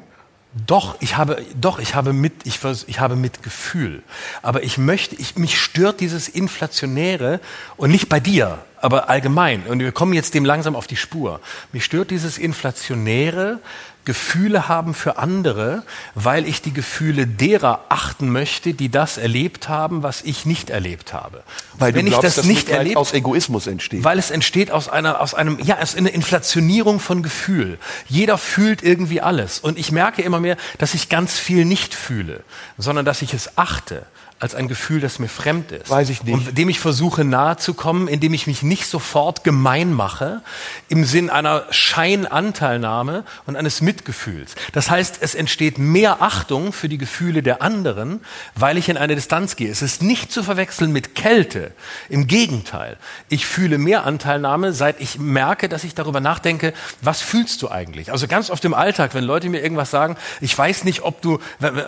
Doch, 0.54 0.96
ich 1.00 1.16
habe, 1.16 1.42
doch, 1.58 1.78
ich 1.78 1.94
habe 1.94 2.12
mit, 2.12 2.32
ich, 2.44 2.60
ich 2.86 3.00
habe 3.00 3.16
Mitgefühl. 3.16 4.02
Aber 4.42 4.62
ich 4.62 4.76
möchte, 4.76 5.14
ich, 5.16 5.36
mich 5.36 5.58
stört 5.58 6.00
dieses 6.00 6.28
Inflationäre 6.28 7.40
und 7.78 7.90
nicht 7.90 8.10
bei 8.10 8.20
dir, 8.20 8.58
aber 8.78 9.08
allgemein. 9.08 9.62
Und 9.62 9.78
wir 9.78 9.92
kommen 9.92 10.12
jetzt 10.12 10.34
dem 10.34 10.44
langsam 10.44 10.76
auf 10.76 10.86
die 10.86 10.96
Spur. 10.96 11.40
Mich 11.72 11.86
stört 11.86 12.10
dieses 12.10 12.36
Inflationäre, 12.36 13.60
Gefühle 14.04 14.68
haben 14.68 14.94
für 14.94 15.18
andere, 15.18 15.82
weil 16.14 16.46
ich 16.46 16.60
die 16.60 16.72
Gefühle 16.72 17.26
derer 17.26 17.84
achten 17.88 18.30
möchte, 18.30 18.74
die 18.74 18.88
das 18.88 19.16
erlebt 19.16 19.68
haben, 19.68 20.02
was 20.02 20.22
ich 20.22 20.44
nicht 20.44 20.70
erlebt 20.70 21.12
habe. 21.12 21.42
Weil 21.74 21.94
Wenn 21.94 22.06
glaubst, 22.06 22.28
ich 22.28 22.34
das 22.34 22.44
nicht 22.44 22.68
erlebt 22.68 22.96
aus 22.96 23.12
Egoismus 23.12 23.66
entsteht. 23.66 24.02
weil 24.02 24.18
es 24.18 24.30
entsteht 24.30 24.70
aus 24.70 24.88
einer, 24.88 25.20
aus 25.20 25.34
einem, 25.34 25.58
ja, 25.60 25.78
aus 25.78 25.94
einer 25.94 26.12
Inflationierung 26.12 27.00
von 27.00 27.22
Gefühl. 27.22 27.78
Jeder 28.08 28.38
fühlt 28.38 28.82
irgendwie 28.82 29.20
alles. 29.20 29.60
Und 29.60 29.78
ich 29.78 29.92
merke 29.92 30.22
immer 30.22 30.40
mehr, 30.40 30.56
dass 30.78 30.94
ich 30.94 31.08
ganz 31.08 31.38
viel 31.38 31.64
nicht 31.64 31.94
fühle, 31.94 32.42
sondern 32.78 33.04
dass 33.04 33.22
ich 33.22 33.34
es 33.34 33.56
achte 33.56 34.06
als 34.42 34.56
ein 34.56 34.66
Gefühl, 34.66 35.00
das 35.00 35.20
mir 35.20 35.28
fremd 35.28 35.70
ist. 35.70 35.88
Weiß 35.88 36.10
ich 36.10 36.24
nicht. 36.24 36.34
Und 36.34 36.58
dem 36.58 36.68
ich 36.68 36.80
versuche 36.80 37.22
nahe 37.22 37.58
zu 37.58 37.74
kommen, 37.74 38.08
indem 38.08 38.34
ich 38.34 38.48
mich 38.48 38.64
nicht 38.64 38.86
sofort 38.86 39.44
gemein 39.44 39.92
mache, 39.92 40.42
im 40.88 41.04
Sinn 41.04 41.30
einer 41.30 41.64
Scheinanteilnahme 41.70 43.22
und 43.46 43.54
eines 43.54 43.82
Mitgefühls. 43.82 44.56
Das 44.72 44.90
heißt, 44.90 45.18
es 45.20 45.36
entsteht 45.36 45.78
mehr 45.78 46.22
Achtung 46.22 46.72
für 46.72 46.88
die 46.88 46.98
Gefühle 46.98 47.44
der 47.44 47.62
anderen, 47.62 48.20
weil 48.56 48.78
ich 48.78 48.88
in 48.88 48.96
eine 48.96 49.14
Distanz 49.14 49.54
gehe. 49.54 49.70
Es 49.70 49.80
ist 49.80 50.02
nicht 50.02 50.32
zu 50.32 50.42
verwechseln 50.42 50.90
mit 50.90 51.14
Kälte. 51.14 51.70
Im 52.08 52.26
Gegenteil. 52.26 52.96
Ich 53.28 53.46
fühle 53.46 53.78
mehr 53.78 54.04
Anteilnahme, 54.04 54.72
seit 54.72 55.00
ich 55.00 55.20
merke, 55.20 55.68
dass 55.68 55.84
ich 55.84 55.94
darüber 55.94 56.18
nachdenke, 56.18 56.74
was 57.00 57.20
fühlst 57.20 57.62
du 57.62 57.70
eigentlich? 57.70 58.10
Also 58.10 58.26
ganz 58.26 58.50
oft 58.50 58.64
im 58.64 58.74
Alltag, 58.74 59.14
wenn 59.14 59.22
Leute 59.22 59.48
mir 59.48 59.62
irgendwas 59.62 59.92
sagen, 59.92 60.16
ich 60.40 60.58
weiß 60.58 60.82
nicht, 60.82 61.02
ob 61.02 61.22
du, 61.22 61.38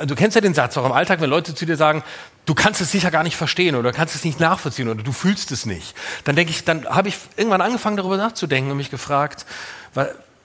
du 0.07 0.15
kennst 0.15 0.37
ja 0.37 0.41
den 0.41 0.55
Satz 0.55 0.77
auch 0.77 0.87
im 0.87 0.93
Alltag, 0.93 1.21
wenn 1.21 1.31
Leute 1.31 1.53
zu 1.57 1.67
dir 1.67 1.77
sagen, 1.77 2.05
du 2.47 2.55
kannst 2.55 2.81
es 2.81 2.91
sicher 2.91 3.11
gar 3.11 3.23
nicht 3.23 3.37
verstehen 3.37 3.75
oder 3.75 3.93
kannst 3.93 4.15
es 4.15 4.25
nicht 4.25 4.41
nachvollziehen 4.41 4.89
oder 4.89 5.03
du 5.03 5.13
fühlst 5.13 5.53
es 5.53 5.67
nicht. 5.67 5.95
Dann 6.25 6.37
denke 6.37 6.51
ich, 6.51 6.65
dann 6.65 6.87
habe 6.87 7.09
ich 7.09 7.17
irgendwann 7.37 7.61
angefangen 7.61 7.97
darüber 7.97 8.17
nachzudenken 8.17 8.71
und 8.71 8.77
mich 8.77 8.91
gefragt, 8.91 9.47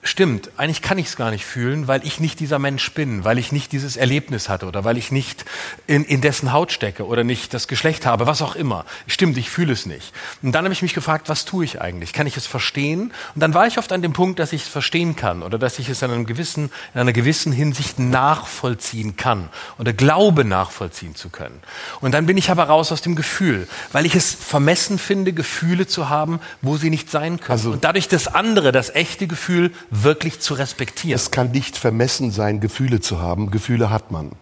stimmt, 0.02 0.50
eigentlich 0.56 0.80
kann 0.80 0.96
ich 0.98 1.08
es 1.08 1.16
gar 1.16 1.30
nicht 1.30 1.44
fühlen, 1.44 1.86
weil 1.86 2.06
ich 2.06 2.20
nicht 2.20 2.40
dieser 2.40 2.58
Mensch 2.58 2.92
bin, 2.92 3.24
weil 3.24 3.38
ich 3.38 3.52
nicht 3.52 3.72
dieses 3.72 3.96
Erlebnis 3.96 4.48
hatte 4.48 4.66
oder 4.66 4.82
weil 4.84 4.96
ich 4.96 5.12
nicht 5.12 5.44
in, 5.86 6.04
in 6.04 6.22
dessen 6.22 6.52
Haut 6.52 6.72
stecke 6.72 7.06
oder 7.06 7.22
nicht 7.22 7.52
das 7.52 7.68
Geschlecht 7.68 8.06
habe, 8.06 8.26
was 8.26 8.40
auch 8.40 8.56
immer. 8.56 8.86
Stimmt, 9.06 9.36
ich 9.36 9.50
fühle 9.50 9.72
es 9.74 9.84
nicht. 9.84 10.12
Und 10.42 10.52
dann 10.52 10.64
habe 10.64 10.72
ich 10.72 10.80
mich 10.80 10.94
gefragt, 10.94 11.28
was 11.28 11.44
tue 11.44 11.64
ich 11.64 11.82
eigentlich? 11.82 12.14
Kann 12.14 12.26
ich 12.26 12.36
es 12.36 12.46
verstehen? 12.46 13.12
Und 13.34 13.42
dann 13.42 13.52
war 13.52 13.66
ich 13.66 13.78
oft 13.78 13.92
an 13.92 14.00
dem 14.00 14.14
Punkt, 14.14 14.38
dass 14.38 14.54
ich 14.54 14.62
es 14.62 14.68
verstehen 14.68 15.16
kann 15.16 15.42
oder 15.42 15.58
dass 15.58 15.78
ich 15.78 15.88
es 15.90 16.00
in, 16.00 16.10
einem 16.10 16.24
gewissen, 16.24 16.70
in 16.94 17.00
einer 17.00 17.12
gewissen 17.12 17.52
Hinsicht 17.52 17.98
nachvollziehen 17.98 19.16
kann 19.16 19.50
oder 19.78 19.92
glaube 19.92 20.46
nachvollziehen 20.46 21.14
zu 21.14 21.28
können. 21.28 21.60
Und 22.00 22.12
dann 22.12 22.24
bin 22.24 22.38
ich 22.38 22.50
aber 22.50 22.64
raus 22.64 22.90
aus 22.90 23.02
dem 23.02 23.16
Gefühl, 23.16 23.68
weil 23.92 24.06
ich 24.06 24.14
es 24.14 24.34
vermessen 24.34 24.98
finde, 24.98 25.34
Gefühle 25.34 25.86
zu 25.86 26.08
haben, 26.08 26.40
wo 26.62 26.78
sie 26.78 26.88
nicht 26.88 27.10
sein 27.10 27.38
können. 27.38 27.50
Also- 27.50 27.72
und 27.72 27.84
dadurch 27.84 28.08
das 28.08 28.28
andere, 28.28 28.72
das 28.72 28.94
echte 28.94 29.26
Gefühl 29.26 29.72
wirklich 29.90 30.40
zu 30.40 30.54
respektieren. 30.54 31.16
Es 31.16 31.30
kann 31.30 31.50
nicht 31.50 31.76
vermessen 31.76 32.30
sein, 32.30 32.60
Gefühle 32.60 33.00
zu 33.00 33.20
haben. 33.20 33.50
Gefühle 33.50 33.90
hat 33.90 34.10
man. 34.10 34.32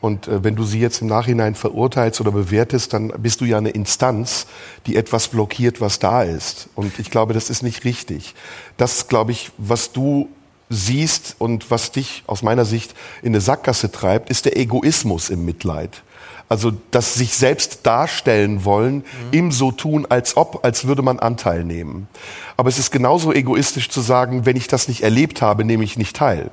Und 0.00 0.28
äh, 0.28 0.42
wenn 0.42 0.56
du 0.56 0.64
sie 0.64 0.80
jetzt 0.80 1.02
im 1.02 1.08
Nachhinein 1.08 1.54
verurteilst 1.54 2.20
oder 2.20 2.32
bewertest, 2.32 2.92
dann 2.92 3.08
bist 3.18 3.40
du 3.40 3.44
ja 3.44 3.58
eine 3.58 3.70
Instanz, 3.70 4.46
die 4.86 4.96
etwas 4.96 5.28
blockiert, 5.28 5.80
was 5.80 5.98
da 5.98 6.22
ist. 6.22 6.68
Und 6.74 6.98
ich 6.98 7.10
glaube, 7.10 7.34
das 7.34 7.50
ist 7.50 7.62
nicht 7.62 7.84
richtig. 7.84 8.34
Das, 8.76 9.08
glaube 9.08 9.32
ich, 9.32 9.50
was 9.58 9.92
du 9.92 10.28
siehst 10.70 11.36
und 11.38 11.70
was 11.70 11.90
dich 11.90 12.22
aus 12.26 12.42
meiner 12.42 12.64
Sicht 12.64 12.94
in 13.22 13.32
eine 13.32 13.40
Sackgasse 13.40 13.90
treibt, 13.90 14.30
ist 14.30 14.44
der 14.44 14.56
Egoismus 14.56 15.28
im 15.28 15.44
Mitleid. 15.44 16.02
Also 16.50 16.72
das 16.90 17.14
sich 17.14 17.36
selbst 17.36 17.86
darstellen 17.86 18.64
wollen, 18.64 19.04
im 19.30 19.52
so 19.52 19.70
tun, 19.70 20.04
als 20.08 20.36
ob, 20.36 20.64
als 20.64 20.84
würde 20.84 21.00
man 21.00 21.20
Anteil 21.20 21.62
nehmen. 21.62 22.08
Aber 22.56 22.68
es 22.68 22.76
ist 22.76 22.90
genauso 22.90 23.32
egoistisch 23.32 23.88
zu 23.88 24.00
sagen, 24.00 24.46
wenn 24.46 24.56
ich 24.56 24.66
das 24.66 24.88
nicht 24.88 25.02
erlebt 25.02 25.42
habe, 25.42 25.64
nehme 25.64 25.84
ich 25.84 25.96
nicht 25.96 26.16
teil 26.16 26.50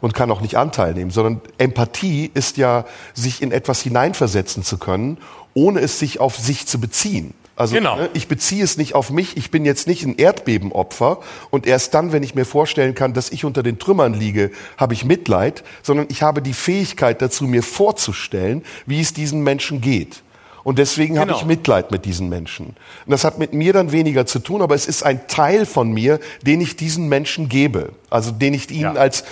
und 0.00 0.14
kann 0.14 0.32
auch 0.32 0.40
nicht 0.40 0.56
Anteil 0.56 0.94
nehmen, 0.94 1.12
sondern 1.12 1.40
Empathie 1.58 2.28
ist 2.34 2.56
ja, 2.56 2.86
sich 3.14 3.40
in 3.40 3.52
etwas 3.52 3.82
hineinversetzen 3.82 4.64
zu 4.64 4.78
können, 4.78 5.18
ohne 5.54 5.78
es 5.78 6.00
sich 6.00 6.18
auf 6.18 6.36
sich 6.36 6.66
zu 6.66 6.80
beziehen. 6.80 7.32
Also 7.56 7.74
Genau. 7.74 7.96
ne, 7.96 8.10
ich 8.12 8.28
beziehe 8.28 8.62
es 8.62 8.76
nicht 8.76 8.94
auf 8.94 9.08
mich, 9.10 9.36
ich 9.38 9.50
bin 9.50 9.64
jetzt 9.64 9.86
nicht 9.88 10.04
ein 10.04 10.16
Erdbebenopfer 10.16 11.20
und 11.50 11.66
erst 11.66 11.94
dann, 11.94 12.12
wenn 12.12 12.22
ich 12.22 12.34
mir 12.34 12.44
vorstellen 12.44 12.94
kann, 12.94 13.14
dass 13.14 13.30
ich 13.30 13.46
unter 13.46 13.62
den 13.62 13.78
Trümmern 13.78 14.12
liege, 14.12 14.50
habe 14.76 14.92
ich 14.92 15.04
Mitleid, 15.06 15.64
sondern 15.82 16.06
ich 16.10 16.22
habe 16.22 16.42
die 16.42 16.52
Fähigkeit 16.52 17.22
dazu, 17.22 17.44
mir 17.44 17.62
vorzustellen, 17.62 18.62
wie 18.84 19.00
es 19.00 19.14
diesen 19.14 19.42
Menschen 19.42 19.80
geht. 19.80 20.22
Und 20.64 20.78
deswegen 20.78 21.18
habe 21.18 21.28
Genau. 21.28 21.38
ich 21.40 21.46
Mitleid 21.46 21.92
mit 21.92 22.04
diesen 22.04 22.28
Menschen. 22.28 22.66
Und 22.66 22.76
das 23.06 23.24
hat 23.24 23.38
mit 23.38 23.54
mir 23.54 23.72
dann 23.72 23.92
weniger 23.92 24.26
zu 24.26 24.38
tun, 24.40 24.60
aber 24.62 24.74
es 24.74 24.86
ist 24.86 25.02
ein 25.04 25.26
Teil 25.28 25.64
von 25.64 25.92
mir, 25.92 26.18
den 26.42 26.60
ich 26.60 26.76
diesen 26.76 27.08
Menschen 27.08 27.48
gebe. 27.48 27.92
Also 28.10 28.32
den 28.32 28.52
ich 28.52 28.70
ihnen 28.70 28.80
Ja. 28.80 29.00
als 29.00 29.24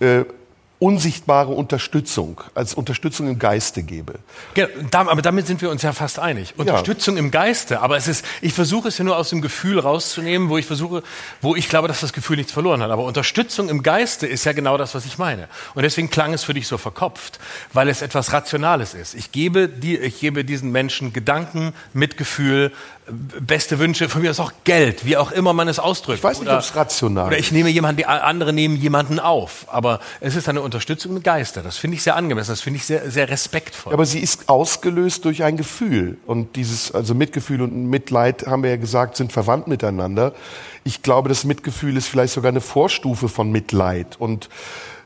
äh, 0.00 0.24
unsichtbare 0.80 1.52
Unterstützung, 1.52 2.40
als 2.54 2.74
Unterstützung 2.74 3.28
im 3.28 3.38
Geiste 3.38 3.82
gebe. 3.82 4.14
Genau, 4.54 4.78
aber 4.92 5.22
damit 5.22 5.48
sind 5.48 5.60
wir 5.60 5.70
uns 5.70 5.82
ja 5.82 5.92
fast 5.92 6.20
einig. 6.20 6.54
Unterstützung 6.56 7.16
im 7.16 7.32
Geiste. 7.32 7.80
Aber 7.80 7.96
es 7.96 8.06
ist, 8.06 8.24
ich 8.42 8.52
versuche 8.52 8.88
es 8.88 8.98
ja 8.98 9.04
nur 9.04 9.16
aus 9.16 9.30
dem 9.30 9.40
Gefühl 9.40 9.80
rauszunehmen, 9.80 10.48
wo 10.48 10.56
ich 10.56 10.66
versuche, 10.66 11.02
wo 11.42 11.56
ich 11.56 11.68
glaube, 11.68 11.88
dass 11.88 12.00
das 12.00 12.12
Gefühl 12.12 12.36
nichts 12.36 12.52
verloren 12.52 12.80
hat. 12.80 12.90
Aber 12.90 13.04
Unterstützung 13.04 13.68
im 13.68 13.82
Geiste 13.82 14.28
ist 14.28 14.44
ja 14.44 14.52
genau 14.52 14.78
das, 14.78 14.94
was 14.94 15.04
ich 15.04 15.18
meine. 15.18 15.48
Und 15.74 15.82
deswegen 15.82 16.10
klang 16.10 16.32
es 16.32 16.44
für 16.44 16.54
dich 16.54 16.68
so 16.68 16.78
verkopft, 16.78 17.40
weil 17.72 17.88
es 17.88 18.00
etwas 18.00 18.32
Rationales 18.32 18.94
ist. 18.94 19.14
Ich 19.14 19.32
gebe, 19.32 19.68
die, 19.68 19.98
ich 19.98 20.20
gebe 20.20 20.44
diesen 20.44 20.70
Menschen 20.70 21.12
Gedanken, 21.12 21.72
Mitgefühl, 21.92 22.72
beste 23.10 23.78
Wünsche, 23.78 24.08
von 24.08 24.22
mir 24.22 24.30
aus 24.30 24.40
auch 24.40 24.52
Geld, 24.64 25.04
wie 25.04 25.16
auch 25.16 25.30
immer 25.30 25.52
man 25.52 25.68
es 25.68 25.78
ausdrückt. 25.78 26.18
Ich 26.18 26.24
weiß 26.24 26.40
nicht, 26.40 26.50
ob 26.50 26.58
es 26.58 26.76
rational 26.76 27.28
Oder 27.28 27.38
ist. 27.38 27.46
ich 27.46 27.52
nehme 27.52 27.68
jemanden, 27.68 27.98
die 27.98 28.06
andere 28.06 28.52
nehmen 28.52 28.76
jemanden 28.76 29.18
auf. 29.18 29.66
Aber 29.68 30.00
es 30.20 30.36
ist 30.36 30.48
eine 30.48 30.60
Unterstützung 30.62 31.16
im 31.16 31.22
Geiste. 31.22 31.62
Das 31.62 31.76
finde 31.78 31.96
ich 31.96 32.02
sehr 32.02 32.16
angemessen. 32.16 32.50
Das 32.50 32.60
finde 32.60 32.78
ich 32.78 32.86
sehr, 32.86 33.10
sehr 33.10 33.28
respektvoll. 33.28 33.92
Aber 33.92 34.06
sie 34.06 34.20
ist 34.20 34.48
ausgelöst 34.48 35.24
durch 35.24 35.42
ein 35.42 35.56
Gefühl. 35.56 36.18
Und 36.26 36.56
dieses, 36.56 36.92
also 36.92 37.14
Mitgefühl 37.14 37.62
und 37.62 37.86
Mitleid, 37.86 38.46
haben 38.46 38.62
wir 38.62 38.70
ja 38.70 38.76
gesagt, 38.76 39.16
sind 39.16 39.32
verwandt 39.32 39.66
miteinander. 39.66 40.34
Ich 40.84 41.02
glaube, 41.02 41.28
das 41.28 41.44
Mitgefühl 41.44 41.96
ist 41.96 42.08
vielleicht 42.08 42.34
sogar 42.34 42.50
eine 42.50 42.60
Vorstufe 42.60 43.28
von 43.28 43.50
Mitleid. 43.50 44.16
Und 44.18 44.48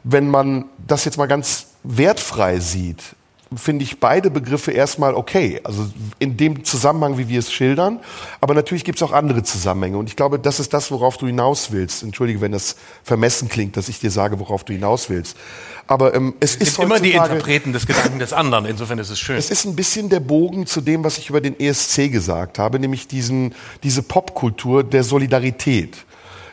wenn 0.04 0.28
man 0.28 0.66
das 0.86 1.04
jetzt 1.04 1.18
mal 1.18 1.26
ganz 1.26 1.66
wertfrei 1.84 2.58
sieht, 2.58 3.02
finde 3.56 3.84
ich 3.84 4.00
beide 4.00 4.30
Begriffe 4.30 4.72
erstmal 4.72 5.14
okay. 5.14 5.60
Also 5.64 5.86
in 6.18 6.36
dem 6.36 6.64
Zusammenhang, 6.64 7.18
wie 7.18 7.28
wir 7.28 7.38
es 7.38 7.52
schildern. 7.52 8.00
Aber 8.40 8.54
natürlich 8.54 8.84
gibt 8.84 8.96
es 8.98 9.02
auch 9.02 9.12
andere 9.12 9.42
Zusammenhänge. 9.42 9.98
Und 9.98 10.08
ich 10.08 10.16
glaube, 10.16 10.38
das 10.38 10.60
ist 10.60 10.72
das, 10.74 10.90
worauf 10.90 11.18
du 11.18 11.26
hinaus 11.26 11.72
willst. 11.72 12.02
Entschuldige, 12.02 12.40
wenn 12.40 12.52
das 12.52 12.76
vermessen 13.02 13.48
klingt, 13.48 13.76
dass 13.76 13.88
ich 13.88 14.00
dir 14.00 14.10
sage, 14.10 14.38
worauf 14.40 14.64
du 14.64 14.72
hinaus 14.72 15.10
willst. 15.10 15.36
Aber 15.86 16.14
ähm, 16.14 16.34
es 16.40 16.56
Es 16.56 16.68
ist 16.68 16.78
immer 16.78 17.00
die 17.00 17.12
Interpreten 17.12 17.72
des 17.72 17.86
Gedanken 17.86 18.18
des 18.18 18.32
anderen. 18.32 18.66
Insofern 18.66 18.98
ist 18.98 19.10
es 19.10 19.18
schön. 19.18 19.36
es 19.36 19.50
ist 19.50 19.64
ein 19.64 19.76
bisschen 19.76 20.08
der 20.08 20.20
Bogen 20.20 20.66
zu 20.66 20.80
dem, 20.80 21.04
was 21.04 21.18
ich 21.18 21.28
über 21.28 21.40
den 21.40 21.58
ESC 21.58 22.10
gesagt 22.10 22.58
habe, 22.58 22.78
nämlich 22.78 23.08
diesen, 23.08 23.54
diese 23.82 24.02
Popkultur 24.02 24.84
der 24.84 25.04
Solidarität. 25.04 25.96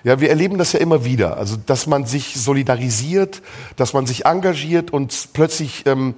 Ja, 0.04 0.22
wir 0.22 0.30
erleben 0.30 0.58
das 0.58 0.72
ja 0.72 0.80
immer 0.80 1.04
wieder, 1.04 1.38
also 1.38 1.58
dass 1.58 1.86
man 1.86 2.06
sich 2.06 2.36
solidarisiert, 2.36 3.42
dass 3.76 3.94
man 3.94 4.06
sich 4.06 4.26
engagiert 4.26 4.92
und 4.92 5.30
plötzlich 5.34 5.86
ähm, 5.88 6.16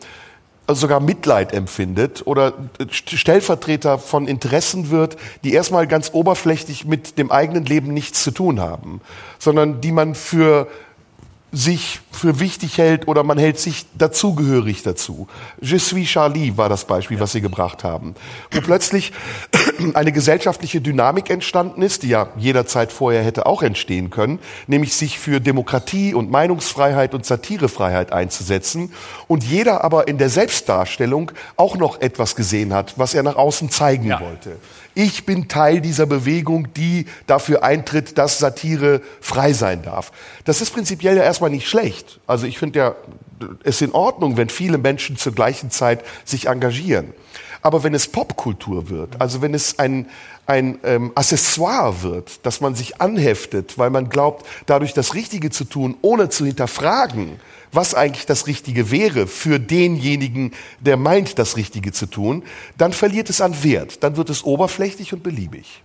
sogar 0.76 1.00
Mitleid 1.00 1.54
empfindet 1.54 2.26
oder 2.26 2.54
äh, 2.80 2.84
St- 2.84 3.18
Stellvertreter 3.18 3.98
von 4.00 4.28
Interessen 4.28 4.90
wird, 4.92 5.18
die 5.44 5.54
erstmal 5.54 5.88
ganz 5.88 6.12
oberflächlich 6.14 6.86
mit 6.86 7.18
dem 7.18 7.32
eigenen 7.32 7.66
Leben 7.66 7.94
nichts 7.94 8.24
zu 8.24 8.32
tun 8.32 8.60
haben, 8.60 9.02
sondern 9.40 9.82
die 9.82 9.92
man 9.92 10.16
für 10.16 10.68
sich 11.52 12.00
für 12.12 12.40
wichtig 12.40 12.78
hält 12.78 13.08
oder 13.08 13.24
man 13.24 13.38
hält 13.38 13.60
sich 13.60 13.86
dazugehörig 13.98 14.84
dazu. 14.84 15.28
Je 15.60 15.78
suis 15.80 16.08
Charlie 16.08 16.56
war 16.56 16.70
das 16.70 16.86
Beispiel, 16.86 17.20
was 17.20 17.34
Sie 17.34 17.42
gebracht 17.42 17.84
haben. 17.84 18.16
Wo 18.52 18.62
plötzlich 18.62 19.12
eine 19.94 20.12
gesellschaftliche 20.14 20.80
Dynamik 20.80 21.30
entstanden 21.30 21.82
ist, 21.82 22.04
die 22.04 22.10
ja 22.10 22.30
jederzeit 22.38 22.92
vorher 22.92 23.24
hätte 23.24 23.46
auch 23.46 23.64
entstehen 23.64 24.10
können, 24.12 24.40
nämlich 24.68 24.94
sich 24.94 25.20
für 25.20 25.42
Demokratie 25.42 26.14
und 26.14 26.32
Meinungsfreiheit 26.32 27.14
und 27.14 27.26
Satirefreiheit 27.26 28.14
einzusetzen 28.14 28.94
und 29.28 29.44
jeder 29.44 29.84
aber 29.84 30.08
in 30.08 30.18
der 30.18 30.30
Selbstdarstellung 30.30 31.32
auch 31.58 31.76
noch 31.76 32.00
etwas 32.00 32.36
gesehen 32.36 32.74
hat, 32.74 32.98
was 32.98 33.14
er 33.14 33.24
nach 33.24 33.36
außen 33.36 33.70
zeigen 33.70 34.06
Ja. 34.08 34.22
wollte. 34.22 34.58
Ich 34.94 35.26
bin 35.26 35.48
Teil 35.48 35.80
dieser 35.80 36.06
Bewegung, 36.06 36.74
die 36.74 37.06
dafür 37.26 37.64
eintritt, 37.64 38.18
dass 38.18 38.40
Satire 38.40 39.02
frei 39.22 39.54
sein 39.54 39.84
darf. 39.84 40.12
Das 40.44 40.62
ist 40.62 40.72
prinzipiell 40.72 41.16
ja 41.16 41.24
erstmal 41.24 41.50
nicht 41.50 41.68
schlecht. 41.68 42.20
Also 42.28 42.46
ich 42.46 42.58
finde 42.58 42.80
ja, 42.80 42.96
es 43.64 43.76
ist 43.76 43.82
in 43.82 43.94
Ordnung, 43.94 44.38
wenn 44.38 44.50
viele 44.50 44.78
Menschen 44.78 45.18
zur 45.18 45.34
gleichen 45.34 45.72
Zeit 45.72 46.04
sich 46.26 46.48
engagieren. 46.48 47.14
Aber 47.62 47.84
wenn 47.84 47.94
es 47.94 48.08
Popkultur 48.08 48.90
wird, 48.90 49.22
also 49.22 49.42
wenn 49.42 49.54
es 49.54 49.78
ein, 49.78 50.08
ein 50.48 50.80
ähm, 50.84 51.12
Accessoire 51.16 52.02
wird, 52.02 52.46
dass 52.46 52.60
man 52.60 52.76
sich 52.76 53.00
anheftet, 53.00 53.78
weil 53.78 53.92
man 53.92 54.10
glaubt, 54.10 54.46
dadurch 54.66 54.94
das 54.94 55.14
Richtige 55.14 55.52
zu 55.52 55.66
tun, 55.66 55.96
ohne 56.02 56.30
zu 56.30 56.46
hinterfragen, 56.46 57.40
was 57.72 57.94
eigentlich 57.96 58.26
das 58.26 58.48
Richtige 58.48 58.92
wäre 58.92 59.28
für 59.28 59.60
denjenigen, 59.60 60.52
der 60.80 60.98
meint, 60.98 61.40
das 61.40 61.58
Richtige 61.58 61.92
zu 61.92 62.06
tun, 62.06 62.44
dann 62.78 62.94
verliert 62.94 63.30
es 63.30 63.42
an 63.42 63.64
Wert. 63.64 64.04
Dann 64.04 64.18
wird 64.18 64.30
es 64.30 64.44
oberflächlich 64.44 65.14
und 65.14 65.24
beliebig. 65.24 65.82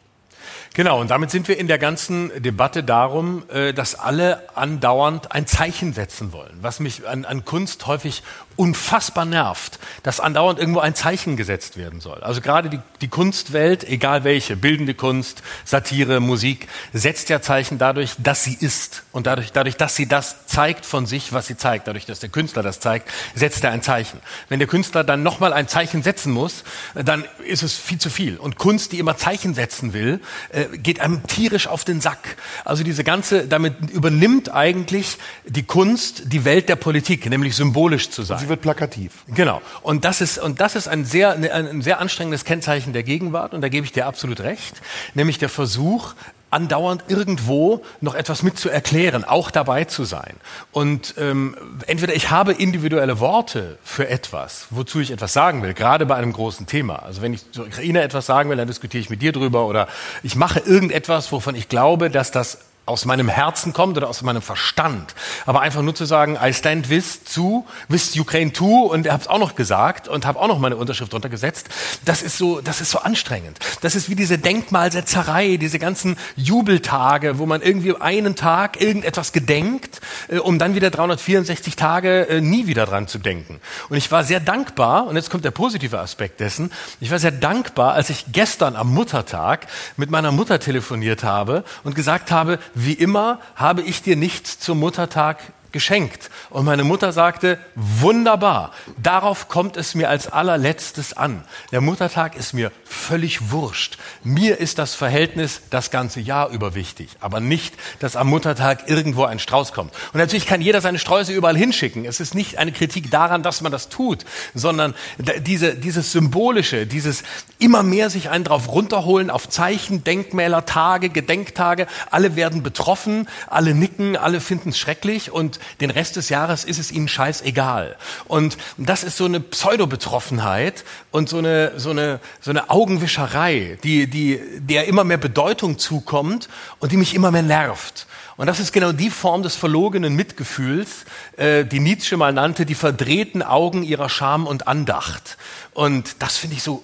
Genau, 0.76 1.00
und 1.00 1.10
damit 1.10 1.30
sind 1.30 1.48
wir 1.48 1.56
in 1.56 1.68
der 1.68 1.78
ganzen 1.78 2.30
Debatte 2.42 2.84
darum, 2.84 3.44
äh, 3.48 3.72
dass 3.72 3.94
alle 3.94 4.42
andauernd 4.54 5.32
ein 5.32 5.46
Zeichen 5.46 5.94
setzen 5.94 6.34
wollen. 6.34 6.52
Was 6.60 6.80
mich 6.80 7.08
an, 7.08 7.24
an 7.24 7.46
Kunst 7.46 7.86
häufig 7.86 8.22
unfassbar 8.56 9.24
nervt, 9.24 9.78
dass 10.02 10.20
andauernd 10.20 10.58
irgendwo 10.58 10.80
ein 10.80 10.94
Zeichen 10.94 11.36
gesetzt 11.36 11.76
werden 11.76 12.00
soll. 12.00 12.22
Also 12.22 12.40
gerade 12.40 12.70
die, 12.70 12.80
die 13.00 13.08
Kunstwelt, 13.08 13.84
egal 13.84 14.24
welche, 14.24 14.56
bildende 14.56 14.94
Kunst, 14.94 15.42
Satire, 15.64 16.20
Musik, 16.20 16.68
setzt 16.92 17.28
ja 17.28 17.40
Zeichen 17.40 17.78
dadurch, 17.78 18.14
dass 18.18 18.44
sie 18.44 18.56
ist. 18.58 19.04
Und 19.12 19.26
dadurch, 19.26 19.52
dadurch, 19.52 19.76
dass 19.76 19.96
sie 19.96 20.06
das 20.06 20.46
zeigt 20.46 20.86
von 20.86 21.06
sich, 21.06 21.32
was 21.32 21.46
sie 21.46 21.56
zeigt, 21.56 21.86
dadurch, 21.86 22.06
dass 22.06 22.20
der 22.20 22.30
Künstler 22.30 22.62
das 22.62 22.80
zeigt, 22.80 23.10
setzt 23.34 23.62
er 23.64 23.72
ein 23.72 23.82
Zeichen. 23.82 24.20
Wenn 24.48 24.58
der 24.58 24.68
Künstler 24.68 25.04
dann 25.04 25.22
nochmal 25.22 25.52
ein 25.52 25.68
Zeichen 25.68 26.02
setzen 26.02 26.32
muss, 26.32 26.64
dann 26.94 27.24
ist 27.46 27.62
es 27.62 27.76
viel 27.76 27.98
zu 27.98 28.10
viel. 28.10 28.36
Und 28.36 28.56
Kunst, 28.56 28.92
die 28.92 28.98
immer 28.98 29.16
Zeichen 29.16 29.54
setzen 29.54 29.92
will, 29.92 30.20
äh, 30.50 30.65
geht 30.72 31.00
einem 31.00 31.26
tierisch 31.26 31.66
auf 31.66 31.84
den 31.84 32.00
Sack. 32.00 32.36
Also 32.64 32.84
diese 32.84 33.04
ganze, 33.04 33.46
damit 33.46 33.74
übernimmt 33.92 34.52
eigentlich 34.52 35.18
die 35.46 35.62
Kunst 35.62 36.32
die 36.32 36.44
Welt 36.44 36.68
der 36.68 36.76
Politik, 36.76 37.28
nämlich 37.28 37.56
symbolisch 37.56 38.10
zu 38.10 38.22
sein. 38.22 38.38
Sie 38.38 38.48
wird 38.48 38.62
plakativ. 38.62 39.12
Genau. 39.28 39.62
Und 39.82 40.04
das 40.04 40.20
ist, 40.20 40.38
und 40.38 40.60
das 40.60 40.76
ist 40.76 40.88
ein 40.88 41.04
sehr, 41.04 41.32
ein 41.32 41.82
sehr 41.82 42.00
anstrengendes 42.00 42.44
Kennzeichen 42.44 42.92
der 42.92 43.02
Gegenwart. 43.02 43.54
Und 43.54 43.60
da 43.60 43.68
gebe 43.68 43.84
ich 43.86 43.92
dir 43.92 44.06
absolut 44.06 44.40
recht. 44.40 44.80
Nämlich 45.14 45.38
der 45.38 45.48
Versuch, 45.48 46.14
andauernd 46.50 47.04
irgendwo 47.08 47.82
noch 48.00 48.14
etwas 48.14 48.42
mit 48.42 48.58
zu 48.58 48.70
erklären, 48.70 49.24
auch 49.24 49.50
dabei 49.50 49.84
zu 49.84 50.04
sein. 50.04 50.36
Und 50.72 51.14
ähm, 51.18 51.56
entweder 51.86 52.14
ich 52.14 52.30
habe 52.30 52.52
individuelle 52.52 53.18
Worte 53.18 53.78
für 53.82 54.08
etwas, 54.08 54.66
wozu 54.70 55.00
ich 55.00 55.10
etwas 55.10 55.32
sagen 55.32 55.62
will, 55.62 55.74
gerade 55.74 56.06
bei 56.06 56.14
einem 56.14 56.32
großen 56.32 56.66
Thema. 56.66 57.02
Also 57.02 57.20
wenn 57.22 57.34
ich 57.34 57.50
zur 57.50 57.66
Ukraine 57.66 58.02
etwas 58.02 58.26
sagen 58.26 58.48
will, 58.48 58.56
dann 58.56 58.68
diskutiere 58.68 59.00
ich 59.00 59.10
mit 59.10 59.22
dir 59.22 59.32
drüber 59.32 59.66
oder 59.66 59.88
ich 60.22 60.36
mache 60.36 60.60
irgendetwas, 60.60 61.32
wovon 61.32 61.54
ich 61.54 61.68
glaube, 61.68 62.10
dass 62.10 62.30
das 62.30 62.58
aus 62.86 63.04
meinem 63.04 63.28
Herzen 63.28 63.72
kommt 63.72 63.96
oder 63.96 64.08
aus 64.08 64.22
meinem 64.22 64.42
Verstand. 64.42 65.14
Aber 65.44 65.60
einfach 65.60 65.82
nur 65.82 65.94
zu 65.94 66.04
sagen, 66.04 66.38
I 66.40 66.54
stand 66.54 66.88
with 66.88 67.24
zu, 67.24 67.66
with 67.88 68.16
Ukraine 68.18 68.52
to 68.52 68.82
und 68.86 69.08
habe 69.08 69.20
es 69.20 69.28
auch 69.28 69.40
noch 69.40 69.56
gesagt 69.56 70.06
und 70.06 70.24
habe 70.24 70.38
auch 70.38 70.46
noch 70.46 70.60
meine 70.60 70.76
Unterschrift 70.76 71.12
drunter 71.12 71.28
gesetzt, 71.28 71.68
das 72.04 72.22
ist 72.22 72.38
so, 72.38 72.60
das 72.60 72.80
ist 72.80 72.92
so 72.92 73.00
anstrengend. 73.00 73.58
Das 73.80 73.96
ist 73.96 74.08
wie 74.08 74.14
diese 74.14 74.38
Denkmalsetzerei, 74.38 75.56
diese 75.56 75.80
ganzen 75.80 76.16
Jubeltage, 76.36 77.38
wo 77.38 77.46
man 77.46 77.60
irgendwie 77.60 77.96
einen 77.96 78.36
Tag 78.36 78.80
irgendetwas 78.80 79.32
gedenkt, 79.32 80.00
äh, 80.28 80.38
um 80.38 80.60
dann 80.60 80.76
wieder 80.76 80.90
364 80.90 81.74
Tage 81.74 82.28
äh, 82.28 82.40
nie 82.40 82.68
wieder 82.68 82.86
dran 82.86 83.08
zu 83.08 83.18
denken. 83.18 83.60
Und 83.88 83.96
ich 83.96 84.12
war 84.12 84.22
sehr 84.22 84.38
dankbar, 84.38 85.08
und 85.08 85.16
jetzt 85.16 85.30
kommt 85.30 85.44
der 85.44 85.50
positive 85.50 85.98
Aspekt 85.98 86.38
dessen, 86.38 86.70
ich 87.00 87.10
war 87.10 87.18
sehr 87.18 87.32
dankbar, 87.32 87.94
als 87.94 88.10
ich 88.10 88.26
gestern 88.30 88.76
am 88.76 88.94
Muttertag 88.94 89.66
mit 89.96 90.10
meiner 90.10 90.30
Mutter 90.30 90.60
telefoniert 90.60 91.24
habe 91.24 91.64
und 91.82 91.96
gesagt 91.96 92.30
habe, 92.30 92.60
wie 92.78 92.92
immer 92.92 93.40
habe 93.54 93.80
ich 93.80 94.02
dir 94.02 94.16
nichts 94.16 94.58
zum 94.58 94.80
Muttertag 94.80 95.38
geschenkt. 95.76 96.30
Und 96.48 96.64
meine 96.64 96.84
Mutter 96.84 97.12
sagte, 97.12 97.58
wunderbar, 97.74 98.72
darauf 98.96 99.48
kommt 99.48 99.76
es 99.76 99.94
mir 99.94 100.08
als 100.08 100.26
allerletztes 100.26 101.14
an. 101.14 101.44
Der 101.70 101.82
Muttertag 101.82 102.34
ist 102.34 102.54
mir 102.54 102.72
völlig 102.82 103.50
wurscht. 103.50 103.98
Mir 104.24 104.58
ist 104.58 104.78
das 104.78 104.94
Verhältnis 104.94 105.60
das 105.68 105.90
ganze 105.90 106.20
Jahr 106.20 106.48
über 106.48 106.74
wichtig, 106.74 107.10
aber 107.20 107.40
nicht, 107.40 107.74
dass 107.98 108.16
am 108.16 108.28
Muttertag 108.28 108.88
irgendwo 108.88 109.24
ein 109.24 109.38
Strauß 109.38 109.74
kommt. 109.74 109.92
Und 110.14 110.18
natürlich 110.18 110.46
kann 110.46 110.62
jeder 110.62 110.80
seine 110.80 110.98
Sträuße 110.98 111.30
überall 111.30 111.58
hinschicken. 111.58 112.06
Es 112.06 112.20
ist 112.20 112.34
nicht 112.34 112.56
eine 112.56 112.72
Kritik 112.72 113.10
daran, 113.10 113.42
dass 113.42 113.60
man 113.60 113.70
das 113.70 113.90
tut, 113.90 114.24
sondern 114.54 114.94
diese, 115.18 115.74
dieses 115.74 116.10
Symbolische, 116.10 116.86
dieses 116.86 117.22
immer 117.58 117.82
mehr 117.82 118.08
sich 118.08 118.30
einen 118.30 118.44
drauf 118.44 118.72
runterholen 118.72 119.28
auf 119.28 119.46
Zeichen, 119.50 120.04
Denkmäler, 120.04 120.64
Tage, 120.64 121.10
Gedenktage. 121.10 121.86
Alle 122.10 122.34
werden 122.34 122.62
betroffen, 122.62 123.28
alle 123.46 123.74
nicken, 123.74 124.16
alle 124.16 124.40
finden 124.40 124.70
es 124.70 124.78
schrecklich 124.78 125.30
und 125.30 125.58
den 125.80 125.90
Rest 125.90 126.16
des 126.16 126.28
Jahres 126.28 126.64
ist 126.64 126.78
es 126.78 126.92
ihnen 126.92 127.08
scheißegal. 127.08 127.96
Und 128.26 128.56
das 128.76 129.04
ist 129.04 129.16
so 129.16 129.24
eine 129.24 129.40
Pseudo-Betroffenheit 129.40 130.84
und 131.10 131.28
so 131.28 131.38
eine, 131.38 131.78
so 131.78 131.90
eine, 131.90 132.20
so 132.40 132.50
eine 132.50 132.70
Augenwischerei, 132.70 133.78
die, 133.82 134.06
die, 134.06 134.40
der 134.58 134.86
immer 134.86 135.04
mehr 135.04 135.18
Bedeutung 135.18 135.78
zukommt 135.78 136.48
und 136.78 136.92
die 136.92 136.96
mich 136.96 137.14
immer 137.14 137.30
mehr 137.30 137.42
nervt. 137.42 138.06
Und 138.36 138.46
das 138.46 138.60
ist 138.60 138.72
genau 138.72 138.92
die 138.92 139.10
Form 139.10 139.42
des 139.42 139.56
verlogenen 139.56 140.14
Mitgefühls, 140.14 141.06
äh, 141.36 141.64
die 141.64 141.80
Nietzsche 141.80 142.16
mal 142.16 142.32
nannte, 142.32 142.66
die 142.66 142.74
verdrehten 142.74 143.42
Augen 143.42 143.82
ihrer 143.82 144.08
Scham 144.08 144.46
und 144.46 144.68
Andacht. 144.68 145.38
Und 145.72 146.22
das 146.22 146.36
finde 146.36 146.56
ich 146.56 146.62
so 146.62 146.82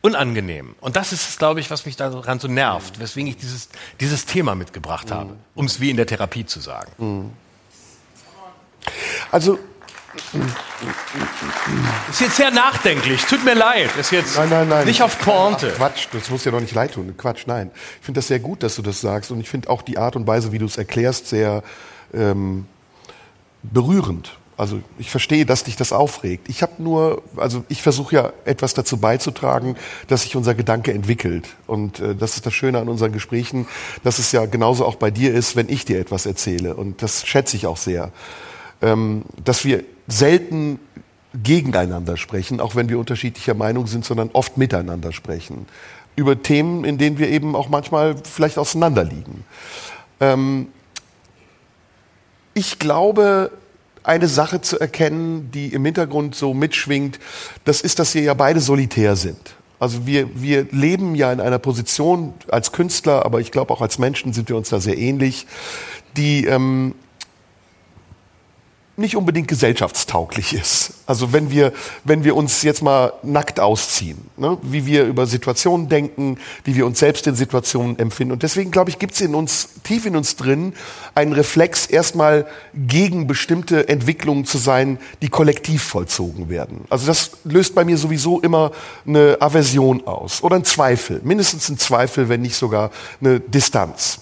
unangenehm. 0.00 0.74
Und 0.80 0.96
das 0.96 1.12
ist 1.12 1.38
glaube 1.38 1.60
ich, 1.60 1.70
was 1.70 1.84
mich 1.84 1.96
daran 1.96 2.40
so 2.40 2.48
nervt, 2.48 2.98
weswegen 2.98 3.28
ich 3.28 3.36
dieses, 3.36 3.68
dieses 4.00 4.24
Thema 4.24 4.54
mitgebracht 4.54 5.10
habe, 5.10 5.36
um 5.54 5.66
es 5.66 5.80
wie 5.80 5.90
in 5.90 5.96
der 5.96 6.06
Therapie 6.06 6.46
zu 6.46 6.60
sagen. 6.60 6.92
Also, 9.30 9.58
Ist 12.10 12.20
jetzt 12.20 12.36
sehr 12.36 12.50
nachdenklich, 12.50 13.24
tut 13.24 13.44
mir 13.44 13.54
leid. 13.54 13.90
Ist 13.98 14.12
jetzt 14.12 14.36
Nein, 14.36 14.48
nein, 14.48 14.68
nein. 14.68 14.86
nicht 14.86 15.02
auf 15.02 15.18
Pointe. 15.18 15.72
Quatsch, 15.76 16.06
das 16.12 16.30
muss 16.30 16.44
ja 16.44 16.52
doch 16.52 16.60
nicht 16.60 16.74
leid 16.74 16.94
tun. 16.94 17.14
Quatsch, 17.16 17.44
nein. 17.46 17.70
Ich 18.00 18.06
finde 18.06 18.18
das 18.18 18.28
sehr 18.28 18.38
gut, 18.38 18.62
dass 18.62 18.76
du 18.76 18.82
das 18.82 19.00
sagst. 19.00 19.30
Und 19.30 19.40
ich 19.40 19.48
finde 19.48 19.68
auch 19.68 19.82
die 19.82 19.98
Art 19.98 20.16
und 20.16 20.26
Weise, 20.26 20.52
wie 20.52 20.58
du 20.58 20.66
es 20.66 20.76
erklärst, 20.78 21.28
sehr 21.28 21.62
ähm, 22.14 22.66
berührend. 23.62 24.38
Also 24.58 24.80
ich 24.98 25.10
verstehe, 25.10 25.44
dass 25.44 25.64
dich 25.64 25.76
das 25.76 25.92
aufregt. 25.92 26.48
Ich 26.48 26.62
habe 26.62 26.82
nur, 26.82 27.22
also 27.36 27.64
ich 27.68 27.82
versuche 27.82 28.14
ja 28.14 28.32
etwas 28.46 28.72
dazu 28.72 28.96
beizutragen, 28.96 29.76
dass 30.08 30.22
sich 30.22 30.34
unser 30.34 30.54
Gedanke 30.54 30.94
entwickelt. 30.94 31.48
Und 31.66 32.00
äh, 32.00 32.14
das 32.14 32.36
ist 32.36 32.46
das 32.46 32.54
Schöne 32.54 32.78
an 32.78 32.88
unseren 32.88 33.12
Gesprächen, 33.12 33.66
dass 34.02 34.18
es 34.18 34.32
ja 34.32 34.46
genauso 34.46 34.86
auch 34.86 34.94
bei 34.94 35.10
dir 35.10 35.34
ist, 35.34 35.56
wenn 35.56 35.68
ich 35.68 35.84
dir 35.84 36.00
etwas 36.00 36.24
erzähle. 36.24 36.74
Und 36.74 37.02
das 37.02 37.26
schätze 37.26 37.56
ich 37.56 37.66
auch 37.66 37.76
sehr. 37.76 38.12
Ähm, 38.82 39.22
dass 39.42 39.64
wir 39.64 39.84
selten 40.06 40.78
gegeneinander 41.42 42.16
sprechen, 42.16 42.60
auch 42.60 42.76
wenn 42.76 42.88
wir 42.88 42.98
unterschiedlicher 42.98 43.54
Meinung 43.54 43.86
sind, 43.86 44.04
sondern 44.04 44.30
oft 44.32 44.56
miteinander 44.56 45.12
sprechen. 45.12 45.66
Über 46.14 46.42
Themen, 46.42 46.84
in 46.84 46.98
denen 46.98 47.18
wir 47.18 47.28
eben 47.28 47.54
auch 47.54 47.68
manchmal 47.68 48.16
vielleicht 48.22 48.58
auseinanderliegen. 48.58 49.44
Ähm, 50.20 50.68
ich 52.54 52.78
glaube, 52.78 53.50
eine 54.02 54.28
Sache 54.28 54.60
zu 54.60 54.78
erkennen, 54.80 55.50
die 55.52 55.68
im 55.68 55.84
Hintergrund 55.84 56.34
so 56.34 56.54
mitschwingt, 56.54 57.18
das 57.64 57.80
ist, 57.80 57.98
dass 57.98 58.14
wir 58.14 58.22
ja 58.22 58.34
beide 58.34 58.60
solitär 58.60 59.16
sind. 59.16 59.56
Also 59.78 60.06
wir, 60.06 60.40
wir 60.40 60.66
leben 60.70 61.14
ja 61.14 61.32
in 61.32 61.40
einer 61.40 61.58
Position 61.58 62.32
als 62.48 62.72
Künstler, 62.72 63.26
aber 63.26 63.40
ich 63.40 63.50
glaube 63.52 63.74
auch 63.74 63.82
als 63.82 63.98
Menschen 63.98 64.32
sind 64.32 64.48
wir 64.48 64.56
uns 64.56 64.70
da 64.70 64.80
sehr 64.80 64.96
ähnlich, 64.96 65.46
die 66.16 66.46
ähm, 66.46 66.94
nicht 68.96 69.16
unbedingt 69.16 69.48
gesellschaftstauglich 69.48 70.54
ist. 70.54 70.94
Also 71.06 71.32
wenn 71.32 71.50
wir, 71.50 71.72
wenn 72.04 72.24
wir 72.24 72.34
uns 72.34 72.62
jetzt 72.62 72.82
mal 72.82 73.12
nackt 73.22 73.60
ausziehen, 73.60 74.30
ne? 74.36 74.56
wie 74.62 74.86
wir 74.86 75.04
über 75.04 75.26
Situationen 75.26 75.88
denken, 75.88 76.38
wie 76.64 76.76
wir 76.76 76.86
uns 76.86 76.98
selbst 76.98 77.26
in 77.26 77.34
Situationen 77.34 77.98
empfinden. 77.98 78.32
Und 78.32 78.42
deswegen, 78.42 78.70
glaube 78.70 78.90
ich, 78.90 78.98
gibt 78.98 79.14
es 79.14 79.20
in 79.20 79.34
uns, 79.34 79.68
tief 79.84 80.06
in 80.06 80.16
uns 80.16 80.36
drin, 80.36 80.72
einen 81.14 81.34
Reflex, 81.34 81.86
erstmal 81.86 82.46
gegen 82.74 83.26
bestimmte 83.26 83.88
Entwicklungen 83.88 84.46
zu 84.46 84.56
sein, 84.58 84.98
die 85.20 85.28
kollektiv 85.28 85.82
vollzogen 85.82 86.48
werden. 86.48 86.84
Also 86.88 87.06
das 87.06 87.32
löst 87.44 87.74
bei 87.74 87.84
mir 87.84 87.98
sowieso 87.98 88.40
immer 88.40 88.72
eine 89.06 89.36
Aversion 89.40 90.06
aus 90.06 90.42
oder 90.42 90.56
ein 90.56 90.64
Zweifel, 90.64 91.20
mindestens 91.22 91.68
ein 91.68 91.78
Zweifel, 91.78 92.28
wenn 92.28 92.40
nicht 92.40 92.56
sogar 92.56 92.90
eine 93.20 93.40
Distanz. 93.40 94.20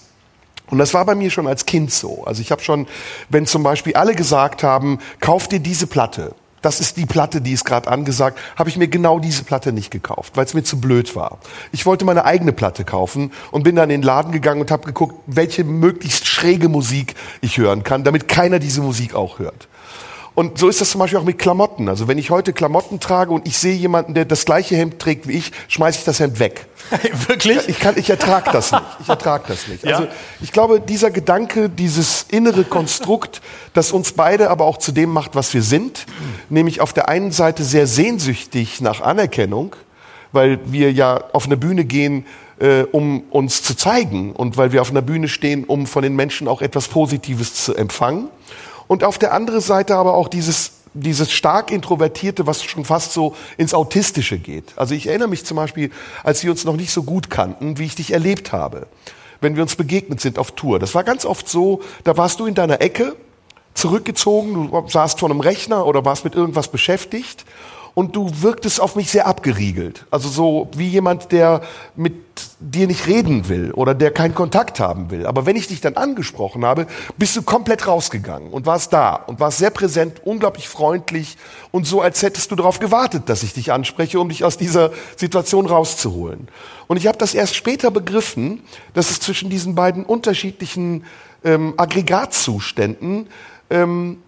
Und 0.69 0.77
das 0.77 0.93
war 0.93 1.05
bei 1.05 1.15
mir 1.15 1.29
schon 1.29 1.47
als 1.47 1.65
Kind 1.65 1.91
so. 1.91 2.23
Also 2.25 2.41
ich 2.41 2.51
habe 2.51 2.61
schon, 2.61 2.87
wenn 3.29 3.45
zum 3.45 3.63
Beispiel 3.63 3.95
alle 3.95 4.15
gesagt 4.15 4.63
haben, 4.63 4.99
kauf 5.19 5.47
dir 5.47 5.59
diese 5.59 5.87
Platte, 5.87 6.33
das 6.65 6.79
ist 6.79 6.97
die 6.97 7.05
Platte, 7.05 7.41
die 7.41 7.53
ist 7.53 7.63
gerade 7.63 7.87
angesagt, 7.87 8.39
habe 8.55 8.69
ich 8.69 8.77
mir 8.77 8.87
genau 8.87 9.19
diese 9.19 9.43
Platte 9.43 9.71
nicht 9.71 9.91
gekauft, 9.91 10.35
weil 10.35 10.45
es 10.45 10.55
mir 10.55 10.63
zu 10.63 10.81
blöd 10.81 11.15
war. 11.15 11.37
Ich 11.71 11.85
wollte 11.85 12.05
meine 12.05 12.25
eigene 12.25 12.53
Platte 12.53 12.83
kaufen 12.83 13.31
und 13.51 13.61
bin 13.61 13.75
dann 13.75 13.91
in 13.91 14.01
den 14.01 14.03
Laden 14.03 14.31
gegangen 14.31 14.61
und 14.61 14.71
habe 14.71 14.87
geguckt, 14.87 15.13
welche 15.27 15.63
möglichst 15.63 16.25
schräge 16.25 16.67
Musik 16.67 17.13
ich 17.41 17.59
hören 17.59 17.83
kann, 17.83 18.03
damit 18.03 18.27
keiner 18.27 18.57
diese 18.57 18.81
Musik 18.81 19.13
auch 19.13 19.37
hört. 19.37 19.67
Und 20.35 20.57
so 20.57 20.67
ist 20.67 20.81
das 20.81 20.89
zum 20.89 20.99
Beispiel 20.99 21.17
auch 21.17 21.23
mit 21.23 21.39
Klamotten. 21.39 21.87
Also 21.87 22.09
wenn 22.09 22.17
ich 22.17 22.29
heute 22.29 22.51
Klamotten 22.51 22.99
trage 22.99 23.31
und 23.31 23.47
ich 23.47 23.57
sehe 23.57 23.73
jemanden, 23.73 24.13
der 24.13 24.25
das 24.25 24.43
gleiche 24.43 24.75
Hemd 24.75 24.99
trägt 24.99 25.27
wie 25.27 25.31
ich, 25.31 25.53
schmeiße 25.69 25.99
ich 25.99 26.05
das 26.05 26.19
Hemd 26.19 26.39
weg. 26.39 26.67
Wirklich? 27.27 27.69
Ich, 27.69 27.79
kann, 27.79 27.97
ich 27.97 28.09
ertrage 28.09 28.51
das 28.51 28.73
nicht. 28.73 28.83
Ich 28.99 29.09
ertrage 29.09 29.45
das 29.47 29.67
nicht. 29.69 29.85
Ja? 29.85 29.95
Also 29.95 30.07
ich 30.41 30.51
glaube, 30.51 30.81
dieser 30.81 31.09
Gedanke, 31.09 31.69
dieses 31.69 32.25
innere 32.29 32.65
Konstrukt, 32.65 33.41
das 33.73 33.93
uns 33.93 34.11
beide 34.11 34.49
aber 34.49 34.65
auch 34.65 34.77
zu 34.77 34.91
dem 34.91 35.09
macht, 35.09 35.35
was 35.35 35.53
wir 35.53 35.61
sind, 35.61 36.05
nämlich 36.49 36.81
auf 36.81 36.91
der 36.91 37.07
einen 37.07 37.31
Seite 37.31 37.63
sehr 37.63 37.87
sehnsüchtig 37.87 38.81
nach 38.81 38.99
Anerkennung, 38.99 39.73
weil 40.33 40.59
wir 40.65 40.91
ja 40.91 41.23
auf 41.31 41.45
eine 41.45 41.55
Bühne 41.55 41.85
gehen, 41.85 42.25
äh, 42.59 42.83
um 42.83 43.23
uns 43.31 43.63
zu 43.63 43.75
zeigen 43.75 44.33
und 44.33 44.57
weil 44.57 44.73
wir 44.73 44.81
auf 44.81 44.89
einer 44.89 45.01
Bühne 45.01 45.29
stehen, 45.29 45.63
um 45.63 45.87
von 45.87 46.03
den 46.03 46.15
Menschen 46.15 46.49
auch 46.49 46.61
etwas 46.61 46.89
Positives 46.89 47.53
zu 47.53 47.73
empfangen. 47.73 48.27
Und 48.87 49.03
auf 49.03 49.17
der 49.17 49.33
anderen 49.33 49.61
Seite 49.61 49.95
aber 49.95 50.13
auch 50.13 50.27
dieses, 50.27 50.71
dieses 50.93 51.31
stark 51.31 51.71
Introvertierte, 51.71 52.47
was 52.47 52.63
schon 52.63 52.85
fast 52.85 53.13
so 53.13 53.35
ins 53.57 53.73
Autistische 53.73 54.37
geht. 54.37 54.73
Also 54.75 54.93
ich 54.93 55.07
erinnere 55.07 55.27
mich 55.27 55.45
zum 55.45 55.57
Beispiel, 55.57 55.91
als 56.23 56.43
wir 56.43 56.51
uns 56.51 56.63
noch 56.65 56.75
nicht 56.75 56.91
so 56.91 57.03
gut 57.03 57.29
kannten, 57.29 57.77
wie 57.77 57.85
ich 57.85 57.95
dich 57.95 58.11
erlebt 58.11 58.51
habe, 58.51 58.87
wenn 59.41 59.55
wir 59.55 59.63
uns 59.63 59.75
begegnet 59.75 60.21
sind 60.21 60.39
auf 60.39 60.51
Tour. 60.51 60.79
Das 60.79 60.95
war 60.95 61.03
ganz 61.03 61.25
oft 61.25 61.49
so, 61.49 61.81
da 62.03 62.17
warst 62.17 62.39
du 62.39 62.45
in 62.45 62.55
deiner 62.55 62.81
Ecke, 62.81 63.15
zurückgezogen, 63.73 64.71
du 64.71 64.87
saßt 64.87 65.19
vor 65.19 65.29
einem 65.29 65.41
Rechner 65.41 65.85
oder 65.85 66.05
warst 66.05 66.23
mit 66.23 66.33
irgendwas 66.33 66.69
beschäftigt 66.69 67.45
und 67.95 68.15
du 68.15 68.29
wirktest 68.41 68.81
auf 68.81 68.95
mich 68.95 69.09
sehr 69.09 69.25
abgeriegelt. 69.25 70.05
Also 70.11 70.27
so 70.27 70.69
wie 70.75 70.89
jemand, 70.89 71.31
der 71.31 71.61
mit 71.95 72.13
dir 72.59 72.87
nicht 72.87 73.07
reden 73.07 73.47
will 73.47 73.71
oder 73.71 73.95
der 73.95 74.11
keinen 74.11 74.35
Kontakt 74.35 74.81
haben 74.81 75.09
will. 75.09 75.25
Aber 75.25 75.45
wenn 75.45 75.55
ich 75.55 75.67
dich 75.67 75.79
dann 75.79 75.95
angesprochen 75.95 76.65
habe, 76.65 76.87
bist 77.17 77.37
du 77.37 77.41
komplett 77.41 77.87
rausgegangen 77.87 78.51
und 78.51 78.65
warst 78.65 78.91
da 78.91 79.15
und 79.15 79.39
warst 79.39 79.59
sehr 79.59 79.69
präsent, 79.69 80.21
unglaublich 80.25 80.67
freundlich 80.67 81.37
und 81.71 81.87
so, 81.87 82.01
als 82.01 82.21
hättest 82.21 82.51
du 82.51 82.57
darauf 82.57 82.79
gewartet, 82.79 83.23
dass 83.27 83.43
ich 83.43 83.53
dich 83.53 83.71
anspreche, 83.71 84.19
um 84.19 84.27
dich 84.27 84.43
aus 84.43 84.57
dieser 84.57 84.91
Situation 85.15 85.65
rauszuholen. 85.65 86.49
Und 86.87 86.97
ich 86.97 87.07
habe 87.07 87.17
das 87.17 87.33
erst 87.33 87.55
später 87.55 87.91
begriffen, 87.91 88.61
dass 88.93 89.09
es 89.09 89.21
zwischen 89.21 89.49
diesen 89.49 89.73
beiden 89.73 90.03
unterschiedlichen 90.03 91.05
ähm, 91.45 91.75
Aggregatzuständen, 91.77 93.29
ähm, 93.69 94.21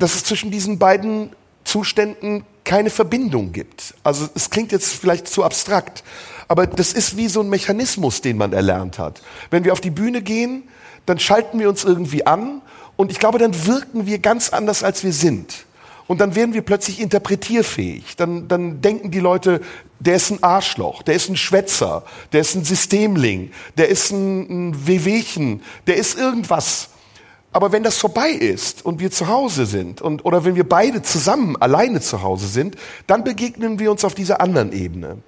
dass 0.00 0.16
es 0.16 0.24
zwischen 0.24 0.50
diesen 0.50 0.80
beiden 0.80 1.30
Zuständen 1.64 2.44
keine 2.64 2.90
Verbindung 2.90 3.52
gibt. 3.52 3.94
Also 4.02 4.28
es 4.34 4.50
klingt 4.50 4.72
jetzt 4.72 4.94
vielleicht 4.94 5.28
zu 5.28 5.44
abstrakt, 5.44 6.02
aber 6.48 6.66
das 6.66 6.92
ist 6.92 7.16
wie 7.16 7.28
so 7.28 7.40
ein 7.40 7.48
Mechanismus, 7.48 8.20
den 8.20 8.36
man 8.36 8.52
erlernt 8.52 8.98
hat. 8.98 9.22
Wenn 9.50 9.64
wir 9.64 9.72
auf 9.72 9.80
die 9.80 9.90
Bühne 9.90 10.22
gehen, 10.22 10.64
dann 11.06 11.18
schalten 11.18 11.58
wir 11.58 11.68
uns 11.68 11.84
irgendwie 11.84 12.26
an 12.26 12.62
und 12.96 13.10
ich 13.10 13.18
glaube, 13.18 13.38
dann 13.38 13.66
wirken 13.66 14.06
wir 14.06 14.18
ganz 14.18 14.50
anders, 14.50 14.82
als 14.82 15.04
wir 15.04 15.12
sind. 15.12 15.66
Und 16.06 16.20
dann 16.20 16.34
werden 16.34 16.52
wir 16.52 16.62
plötzlich 16.62 17.00
interpretierfähig. 17.00 18.16
Dann, 18.16 18.46
dann 18.46 18.82
denken 18.82 19.10
die 19.10 19.20
Leute, 19.20 19.60
der 20.00 20.16
ist 20.16 20.30
ein 20.30 20.42
Arschloch, 20.42 21.02
der 21.02 21.14
ist 21.14 21.30
ein 21.30 21.36
Schwätzer, 21.36 22.04
der 22.32 22.42
ist 22.42 22.54
ein 22.54 22.64
Systemling, 22.64 23.52
der 23.78 23.88
ist 23.88 24.10
ein, 24.10 24.68
ein 24.68 24.86
Wehwehchen, 24.86 25.62
der 25.86 25.96
ist 25.96 26.18
irgendwas. 26.18 26.90
Aber 27.54 27.70
wenn 27.70 27.84
das 27.84 27.98
vorbei 27.98 28.30
ist 28.30 28.84
und 28.84 28.98
wir 28.98 29.12
zu 29.12 29.28
Hause 29.28 29.64
sind 29.64 30.02
und, 30.02 30.24
oder 30.24 30.44
wenn 30.44 30.56
wir 30.56 30.68
beide 30.68 31.02
zusammen 31.02 31.54
alleine 31.54 32.00
zu 32.00 32.20
Hause 32.20 32.48
sind, 32.48 32.74
dann 33.06 33.22
begegnen 33.22 33.78
wir 33.78 33.92
uns 33.92 34.04
auf 34.04 34.12
dieser 34.12 34.40
anderen 34.40 34.72
Ebene. 34.72 35.18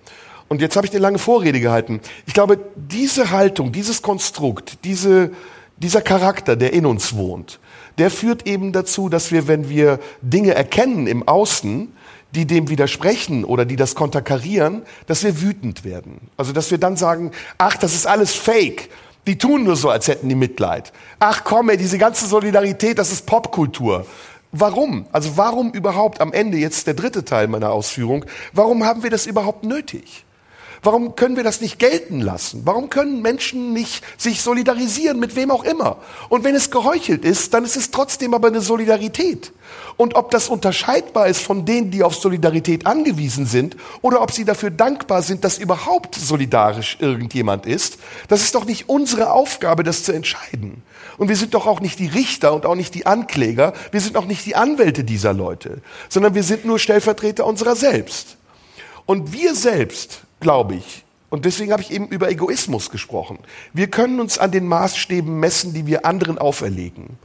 Und 0.48 0.60
jetzt 0.60 0.74
habe 0.74 0.88
ich 0.88 0.92
eine 0.92 1.00
lange 1.00 1.18
Vorrede 1.18 1.60
gehalten. 1.60 2.00
Ich 2.26 2.34
glaube, 2.34 2.58
diese 2.74 3.30
Haltung, 3.30 3.70
dieses 3.70 4.02
Konstrukt, 4.02 4.78
diese, 4.82 5.30
dieser 5.76 6.02
Charakter, 6.02 6.56
der 6.56 6.72
in 6.72 6.84
uns 6.84 7.14
wohnt, 7.14 7.60
der 7.96 8.10
führt 8.10 8.44
eben 8.44 8.72
dazu, 8.72 9.08
dass 9.08 9.30
wir, 9.30 9.46
wenn 9.46 9.68
wir 9.68 10.00
Dinge 10.20 10.52
erkennen 10.52 11.06
im 11.06 11.28
Außen, 11.28 11.92
die 12.34 12.44
dem 12.44 12.68
widersprechen 12.68 13.44
oder 13.44 13.64
die 13.64 13.76
das 13.76 13.94
konterkarieren, 13.94 14.82
dass 15.06 15.22
wir 15.22 15.42
wütend 15.42 15.84
werden. 15.84 16.28
Also 16.36 16.52
dass 16.52 16.72
wir 16.72 16.78
dann 16.78 16.96
sagen, 16.96 17.30
ach, 17.56 17.76
das 17.76 17.94
ist 17.94 18.08
alles 18.08 18.34
Fake. 18.34 18.88
Die 19.26 19.38
tun 19.38 19.64
nur 19.64 19.76
so, 19.76 19.90
als 19.90 20.08
hätten 20.08 20.28
die 20.28 20.34
Mitleid. 20.34 20.92
Ach 21.18 21.42
komm, 21.42 21.70
ey, 21.70 21.76
diese 21.76 21.98
ganze 21.98 22.26
Solidarität, 22.26 22.98
das 22.98 23.10
ist 23.10 23.26
Popkultur. 23.26 24.06
Warum? 24.52 25.06
Also 25.10 25.36
warum 25.36 25.72
überhaupt 25.72 26.20
am 26.20 26.32
Ende 26.32 26.58
jetzt 26.58 26.86
der 26.86 26.94
dritte 26.94 27.24
Teil 27.24 27.48
meiner 27.48 27.72
Ausführung? 27.72 28.24
Warum 28.52 28.84
haben 28.84 29.02
wir 29.02 29.10
das 29.10 29.26
überhaupt 29.26 29.64
nötig? 29.64 30.25
Warum 30.86 31.16
können 31.16 31.34
wir 31.34 31.42
das 31.42 31.60
nicht 31.60 31.80
gelten 31.80 32.20
lassen? 32.20 32.62
Warum 32.64 32.90
können 32.90 33.20
Menschen 33.20 33.72
nicht 33.72 34.04
sich 34.16 34.40
solidarisieren 34.40 35.18
mit 35.18 35.34
wem 35.34 35.50
auch 35.50 35.64
immer? 35.64 35.96
Und 36.28 36.44
wenn 36.44 36.54
es 36.54 36.70
geheuchelt 36.70 37.24
ist, 37.24 37.52
dann 37.54 37.64
ist 37.64 37.76
es 37.76 37.90
trotzdem 37.90 38.34
aber 38.34 38.46
eine 38.46 38.60
Solidarität. 38.60 39.50
Und 39.96 40.14
ob 40.14 40.30
das 40.30 40.48
unterscheidbar 40.48 41.26
ist 41.26 41.40
von 41.40 41.64
denen, 41.64 41.90
die 41.90 42.04
auf 42.04 42.14
Solidarität 42.14 42.86
angewiesen 42.86 43.46
sind, 43.46 43.76
oder 44.00 44.22
ob 44.22 44.30
sie 44.30 44.44
dafür 44.44 44.70
dankbar 44.70 45.22
sind, 45.22 45.42
dass 45.42 45.58
überhaupt 45.58 46.14
solidarisch 46.14 46.98
irgendjemand 47.00 47.66
ist, 47.66 47.98
das 48.28 48.42
ist 48.42 48.54
doch 48.54 48.64
nicht 48.64 48.88
unsere 48.88 49.32
Aufgabe, 49.32 49.82
das 49.82 50.04
zu 50.04 50.12
entscheiden. 50.12 50.84
Und 51.18 51.28
wir 51.28 51.36
sind 51.36 51.54
doch 51.54 51.66
auch 51.66 51.80
nicht 51.80 51.98
die 51.98 52.06
Richter 52.06 52.54
und 52.54 52.64
auch 52.64 52.76
nicht 52.76 52.94
die 52.94 53.06
Ankläger, 53.06 53.72
wir 53.90 54.00
sind 54.00 54.16
auch 54.16 54.26
nicht 54.26 54.46
die 54.46 54.54
Anwälte 54.54 55.02
dieser 55.02 55.32
Leute, 55.32 55.82
sondern 56.08 56.36
wir 56.36 56.44
sind 56.44 56.64
nur 56.64 56.78
Stellvertreter 56.78 57.44
unserer 57.44 57.74
selbst. 57.74 58.36
Und 59.04 59.32
wir 59.32 59.56
selbst, 59.56 60.25
glaube 60.40 60.74
ich, 60.76 61.04
und 61.28 61.44
deswegen 61.44 61.72
habe 61.72 61.82
ich 61.82 61.90
eben 61.90 62.08
über 62.08 62.30
Egoismus 62.30 62.90
gesprochen, 62.90 63.38
wir 63.72 63.88
können 63.88 64.20
uns 64.20 64.38
an 64.38 64.52
den 64.52 64.66
Maßstäben 64.66 65.38
messen, 65.40 65.74
die 65.74 65.86
wir 65.86 66.06
anderen 66.06 66.38
auferlegen. 66.38 67.18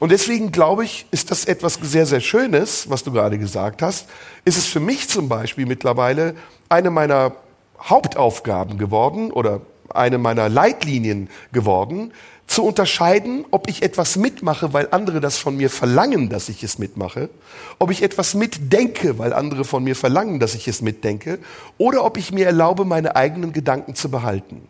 Und 0.00 0.10
deswegen 0.10 0.50
glaube 0.50 0.84
ich, 0.84 1.06
ist 1.12 1.30
das 1.30 1.44
etwas 1.44 1.78
sehr, 1.80 2.04
sehr 2.04 2.20
Schönes, 2.20 2.90
was 2.90 3.04
du 3.04 3.12
gerade 3.12 3.38
gesagt 3.38 3.80
hast. 3.80 4.08
Ist 4.44 4.58
es 4.58 4.66
für 4.66 4.80
mich 4.80 5.08
zum 5.08 5.28
Beispiel 5.28 5.66
mittlerweile 5.66 6.34
eine 6.68 6.90
meiner 6.90 7.36
Hauptaufgaben 7.80 8.76
geworden 8.76 9.30
oder 9.30 9.60
eine 9.90 10.18
meiner 10.18 10.48
Leitlinien 10.48 11.30
geworden, 11.52 12.12
zu 12.46 12.62
unterscheiden, 12.62 13.44
ob 13.50 13.68
ich 13.68 13.82
etwas 13.82 14.16
mitmache, 14.16 14.72
weil 14.72 14.88
andere 14.90 15.20
das 15.20 15.38
von 15.38 15.56
mir 15.56 15.70
verlangen, 15.70 16.28
dass 16.28 16.48
ich 16.48 16.62
es 16.62 16.78
mitmache, 16.78 17.30
ob 17.78 17.90
ich 17.90 18.02
etwas 18.02 18.34
mitdenke, 18.34 19.18
weil 19.18 19.32
andere 19.32 19.64
von 19.64 19.82
mir 19.82 19.96
verlangen, 19.96 20.40
dass 20.40 20.54
ich 20.54 20.68
es 20.68 20.82
mitdenke, 20.82 21.38
oder 21.78 22.04
ob 22.04 22.16
ich 22.16 22.32
mir 22.32 22.46
erlaube, 22.46 22.84
meine 22.84 23.16
eigenen 23.16 23.52
Gedanken 23.52 23.94
zu 23.94 24.10
behalten. 24.10 24.68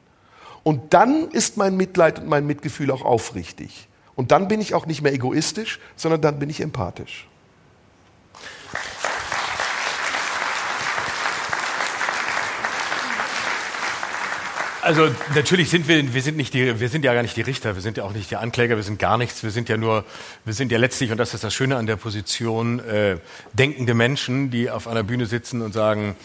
Und 0.62 0.94
dann 0.94 1.28
ist 1.30 1.56
mein 1.56 1.76
Mitleid 1.76 2.20
und 2.20 2.28
mein 2.28 2.46
Mitgefühl 2.46 2.90
auch 2.90 3.02
aufrichtig. 3.02 3.88
Und 4.14 4.30
dann 4.30 4.48
bin 4.48 4.60
ich 4.60 4.74
auch 4.74 4.86
nicht 4.86 5.02
mehr 5.02 5.12
egoistisch, 5.12 5.80
sondern 5.96 6.20
dann 6.20 6.38
bin 6.38 6.48
ich 6.48 6.60
empathisch. 6.60 7.28
Also 14.84 15.08
natürlich 15.34 15.70
sind 15.70 15.88
wir, 15.88 16.12
wir 16.12 16.20
sind 16.20 16.36
nicht 16.36 16.52
die, 16.52 16.78
wir 16.78 16.90
sind 16.90 17.06
ja 17.06 17.14
gar 17.14 17.22
nicht 17.22 17.34
die 17.38 17.40
Richter, 17.40 17.74
wir 17.74 17.80
sind 17.80 17.96
ja 17.96 18.04
auch 18.04 18.12
nicht 18.12 18.30
die 18.30 18.36
Ankläger, 18.36 18.76
wir 18.76 18.82
sind 18.82 18.98
gar 18.98 19.16
nichts, 19.16 19.42
wir 19.42 19.50
sind 19.50 19.70
ja 19.70 19.78
nur, 19.78 20.04
wir 20.44 20.52
sind 20.52 20.70
ja 20.70 20.76
letztlich, 20.76 21.10
und 21.10 21.16
das 21.16 21.32
ist 21.32 21.42
das 21.42 21.54
Schöne 21.54 21.76
an 21.76 21.86
der 21.86 21.96
Position, 21.96 22.80
äh, 22.80 23.16
denkende 23.54 23.94
Menschen, 23.94 24.50
die 24.50 24.68
auf 24.68 24.86
einer 24.86 25.02
Bühne 25.02 25.24
sitzen 25.24 25.62
und 25.62 25.72
sagen, 25.72 26.16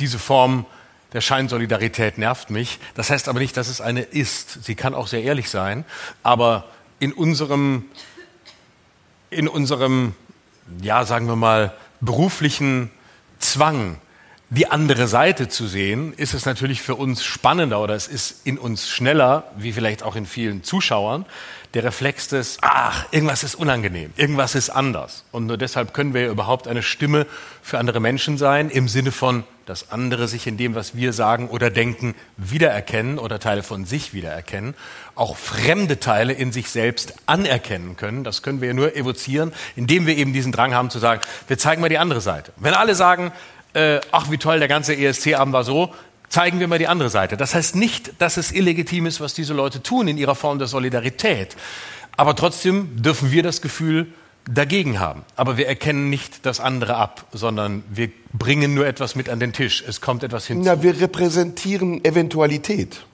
diese 0.00 0.18
Form 0.18 0.66
der 1.12 1.20
Scheinsolidarität 1.20 2.18
nervt 2.18 2.50
mich. 2.50 2.80
Das 2.96 3.10
heißt 3.10 3.28
aber 3.28 3.38
nicht, 3.38 3.56
dass 3.56 3.68
es 3.68 3.80
eine 3.80 4.00
ist. 4.00 4.64
Sie 4.64 4.74
kann 4.74 4.92
auch 4.92 5.06
sehr 5.06 5.22
ehrlich 5.22 5.48
sein, 5.48 5.84
aber 6.24 6.64
in 6.98 7.12
unserem, 7.12 7.84
in 9.30 9.46
unserem, 9.46 10.16
ja, 10.82 11.04
sagen 11.04 11.28
wir 11.28 11.36
mal, 11.36 11.72
beruflichen 12.00 12.90
Zwang, 13.38 14.00
die 14.54 14.70
andere 14.70 15.08
Seite 15.08 15.48
zu 15.48 15.66
sehen, 15.66 16.12
ist 16.16 16.32
es 16.32 16.46
natürlich 16.46 16.80
für 16.80 16.94
uns 16.94 17.24
spannender 17.24 17.80
oder 17.80 17.94
es 17.94 18.06
ist 18.06 18.46
in 18.46 18.58
uns 18.58 18.88
schneller, 18.88 19.44
wie 19.56 19.72
vielleicht 19.72 20.02
auch 20.02 20.16
in 20.16 20.26
vielen 20.26 20.62
Zuschauern, 20.62 21.26
der 21.74 21.82
Reflex 21.82 22.28
des, 22.28 22.58
ach, 22.60 23.06
irgendwas 23.10 23.42
ist 23.42 23.56
unangenehm, 23.56 24.12
irgendwas 24.16 24.54
ist 24.54 24.70
anders. 24.70 25.24
Und 25.32 25.46
nur 25.46 25.58
deshalb 25.58 25.92
können 25.92 26.14
wir 26.14 26.28
überhaupt 26.28 26.68
eine 26.68 26.82
Stimme 26.82 27.26
für 27.62 27.78
andere 27.78 27.98
Menschen 27.98 28.38
sein, 28.38 28.70
im 28.70 28.86
Sinne 28.86 29.10
von, 29.10 29.42
dass 29.66 29.90
andere 29.90 30.28
sich 30.28 30.46
in 30.46 30.56
dem, 30.56 30.74
was 30.76 30.94
wir 30.94 31.12
sagen 31.12 31.48
oder 31.48 31.70
denken, 31.70 32.14
wiedererkennen 32.36 33.18
oder 33.18 33.40
Teile 33.40 33.64
von 33.64 33.86
sich 33.86 34.12
wiedererkennen, 34.12 34.74
auch 35.16 35.36
fremde 35.36 35.98
Teile 35.98 36.32
in 36.32 36.52
sich 36.52 36.70
selbst 36.70 37.14
anerkennen 37.26 37.96
können. 37.96 38.22
Das 38.22 38.42
können 38.42 38.60
wir 38.60 38.72
nur 38.72 38.94
evozieren, 38.94 39.52
indem 39.74 40.06
wir 40.06 40.16
eben 40.16 40.32
diesen 40.32 40.52
Drang 40.52 40.74
haben 40.74 40.90
zu 40.90 41.00
sagen, 41.00 41.22
wir 41.48 41.58
zeigen 41.58 41.80
mal 41.80 41.88
die 41.88 41.98
andere 41.98 42.20
Seite. 42.20 42.52
Wenn 42.56 42.74
alle 42.74 42.94
sagen, 42.94 43.32
äh, 43.74 44.00
ach 44.12 44.30
wie 44.30 44.38
toll, 44.38 44.58
der 44.58 44.68
ganze 44.68 44.96
ESC-Abend 44.96 45.52
war 45.52 45.64
so, 45.64 45.92
zeigen 46.28 46.60
wir 46.60 46.68
mal 46.68 46.78
die 46.78 46.88
andere 46.88 47.10
Seite. 47.10 47.36
Das 47.36 47.54
heißt 47.54 47.76
nicht, 47.76 48.20
dass 48.20 48.36
es 48.36 48.50
illegitim 48.50 49.06
ist, 49.06 49.20
was 49.20 49.34
diese 49.34 49.54
Leute 49.54 49.82
tun 49.82 50.08
in 50.08 50.18
ihrer 50.18 50.34
Form 50.34 50.58
der 50.58 50.68
Solidarität. 50.68 51.56
Aber 52.16 52.34
trotzdem 52.34 53.02
dürfen 53.02 53.30
wir 53.32 53.42
das 53.42 53.60
Gefühl 53.60 54.08
dagegen 54.48 55.00
haben. 55.00 55.22
Aber 55.36 55.56
wir 55.56 55.66
erkennen 55.66 56.10
nicht 56.10 56.44
das 56.44 56.60
andere 56.60 56.96
ab, 56.96 57.26
sondern 57.32 57.82
wir 57.88 58.10
bringen 58.32 58.74
nur 58.74 58.86
etwas 58.86 59.14
mit 59.14 59.28
an 59.28 59.40
den 59.40 59.52
Tisch. 59.52 59.82
Es 59.86 60.00
kommt 60.00 60.22
etwas 60.22 60.46
hinzu. 60.46 60.68
Na, 60.68 60.82
wir 60.82 61.00
repräsentieren 61.00 62.04
Eventualität. 62.04 63.06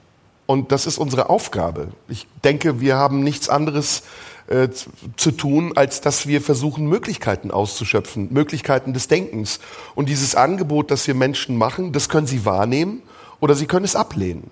Und 0.47 0.73
das 0.73 0.87
ist 0.87 0.99
unsere 0.99 1.31
Aufgabe. 1.31 1.89
Ich 2.09 2.27
denke, 2.43 2.81
wir 2.81 2.97
haben 2.97 3.23
nichts 3.23 3.49
anderes 3.49 4.03
äh, 4.51 4.69
zu 5.17 5.31
tun, 5.31 5.73
als 5.77 6.01
dass 6.01 6.27
wir 6.27 6.41
versuchen, 6.41 6.87
Möglichkeiten 6.87 7.53
auszuschöpfen, 7.53 8.33
Möglichkeiten 8.33 8.93
des 8.93 9.07
Denkens. 9.07 9.61
Und 9.95 10.09
dieses 10.09 10.35
Angebot, 10.35 10.91
das 10.91 11.07
wir 11.07 11.15
Menschen 11.15 11.57
machen, 11.57 11.93
das 11.93 12.09
können 12.09 12.27
sie 12.27 12.45
wahrnehmen 12.45 13.03
oder 13.39 13.55
sie 13.55 13.67
können 13.67 13.85
es 13.85 13.95
ablehnen. 13.95 14.51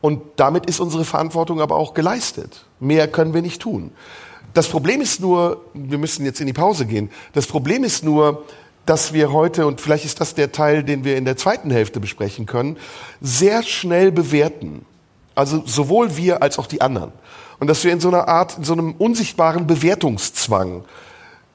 Und 0.00 0.22
damit 0.36 0.66
ist 0.66 0.80
unsere 0.80 1.04
Verantwortung 1.04 1.60
aber 1.60 1.76
auch 1.76 1.92
geleistet. 1.92 2.64
Mehr 2.80 3.06
können 3.06 3.34
wir 3.34 3.42
nicht 3.42 3.60
tun. 3.60 3.92
Das 4.54 4.68
Problem 4.68 5.00
ist 5.00 5.20
nur, 5.20 5.62
wir 5.74 5.98
müssen 5.98 6.24
jetzt 6.24 6.40
in 6.40 6.46
die 6.46 6.52
Pause 6.52 6.86
gehen, 6.86 7.10
das 7.34 7.46
Problem 7.46 7.84
ist 7.84 8.02
nur, 8.02 8.44
dass 8.86 9.12
wir 9.12 9.32
heute, 9.32 9.66
und 9.66 9.80
vielleicht 9.80 10.04
ist 10.06 10.20
das 10.20 10.34
der 10.34 10.52
Teil, 10.52 10.84
den 10.84 11.04
wir 11.04 11.16
in 11.16 11.24
der 11.26 11.36
zweiten 11.36 11.70
Hälfte 11.70 12.00
besprechen 12.00 12.46
können, 12.46 12.78
sehr 13.20 13.62
schnell 13.62 14.10
bewerten. 14.10 14.86
Also 15.34 15.62
sowohl 15.66 16.16
wir 16.16 16.42
als 16.42 16.58
auch 16.58 16.66
die 16.66 16.80
anderen. 16.80 17.12
Und 17.58 17.68
dass 17.68 17.84
wir 17.84 17.92
in 17.92 18.00
so 18.00 18.08
einer 18.08 18.28
Art, 18.28 18.58
in 18.58 18.64
so 18.64 18.72
einem 18.72 18.92
unsichtbaren 18.92 19.66
Bewertungszwang 19.66 20.84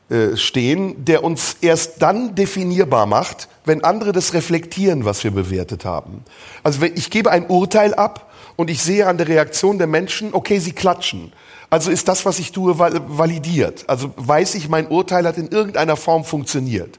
äh, 0.10 0.36
stehen, 0.38 1.06
der 1.06 1.24
uns 1.24 1.58
erst 1.62 2.02
dann 2.02 2.34
definierbar 2.34 3.06
macht, 3.06 3.48
wenn 3.66 3.84
andere 3.84 4.12
das 4.12 4.34
reflektieren, 4.34 5.06
was 5.06 5.24
wir 5.24 5.32
bewertet 5.32 5.86
haben. 5.86 6.24
Also 6.64 6.82
ich 6.84 7.12
gebe 7.12 7.30
ein 7.30 7.46
Urteil 7.48 7.94
ab 7.94 8.32
und 8.56 8.70
ich 8.70 8.82
sehe 8.82 9.06
an 9.06 9.18
der 9.18 9.28
Reaktion 9.28 9.78
der 9.78 9.86
Menschen, 9.86 10.34
okay, 10.34 10.58
sie 10.58 10.72
klatschen. 10.72 11.32
Also 11.70 11.92
ist 11.92 12.08
das, 12.08 12.26
was 12.26 12.40
ich 12.40 12.52
tue, 12.52 12.80
validiert. 12.80 13.86
Also 13.88 14.12
weiß 14.18 14.56
ich, 14.56 14.68
mein 14.68 14.88
Urteil 14.88 15.28
hat 15.28 15.38
in 15.38 15.50
irgendeiner 15.50 15.96
Form 15.96 16.26
funktioniert. 16.26 16.98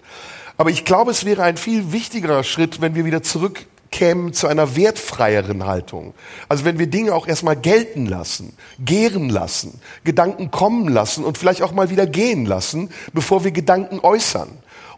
Aber 0.57 0.71
ich 0.71 0.85
glaube, 0.85 1.11
es 1.11 1.25
wäre 1.25 1.43
ein 1.43 1.57
viel 1.57 1.91
wichtigerer 1.91 2.45
Schritt, 2.45 2.81
wenn 2.81 2.95
wir 2.95 3.05
wieder 3.05 3.23
zurück 3.23 3.67
kämen 3.91 4.33
zu 4.33 4.47
einer 4.47 4.77
wertfreieren 4.77 5.67
Haltung. 5.67 6.15
Also 6.49 6.65
wenn 6.65 6.79
wir 6.79 6.87
Dinge 6.87 7.15
auch 7.15 7.27
erstmal 7.27 7.57
gelten 7.57 8.07
lassen, 8.07 8.57
gären 8.79 9.29
lassen, 9.29 9.81
Gedanken 10.05 10.51
kommen 10.51 10.89
lassen 10.89 11.25
und 11.25 11.39
vielleicht 11.39 11.63
auch 11.63 11.73
mal 11.73 11.91
wieder 11.91 12.07
gehen 12.07 12.47
lassen, 12.47 12.91
bevor 13.13 13.45
wir 13.45 13.51
Gedanken 13.51 14.01
äußern. 14.01 14.49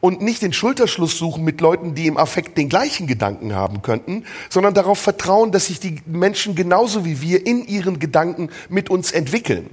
Und 0.00 0.20
nicht 0.20 0.42
den 0.42 0.52
Schulterschluss 0.52 1.16
suchen 1.16 1.44
mit 1.44 1.60
Leuten, 1.60 1.94
die 1.94 2.08
im 2.08 2.16
Affekt 2.16 2.58
den 2.58 2.68
gleichen 2.68 3.06
Gedanken 3.06 3.54
haben 3.54 3.82
könnten, 3.82 4.24
sondern 4.50 4.74
darauf 4.74 4.98
vertrauen, 4.98 5.52
dass 5.52 5.66
sich 5.66 5.78
die 5.78 6.02
Menschen 6.06 6.56
genauso 6.56 7.04
wie 7.04 7.20
wir 7.20 7.46
in 7.46 7.64
ihren 7.66 8.00
Gedanken 8.00 8.50
mit 8.68 8.90
uns 8.90 9.12
entwickeln. 9.12 9.70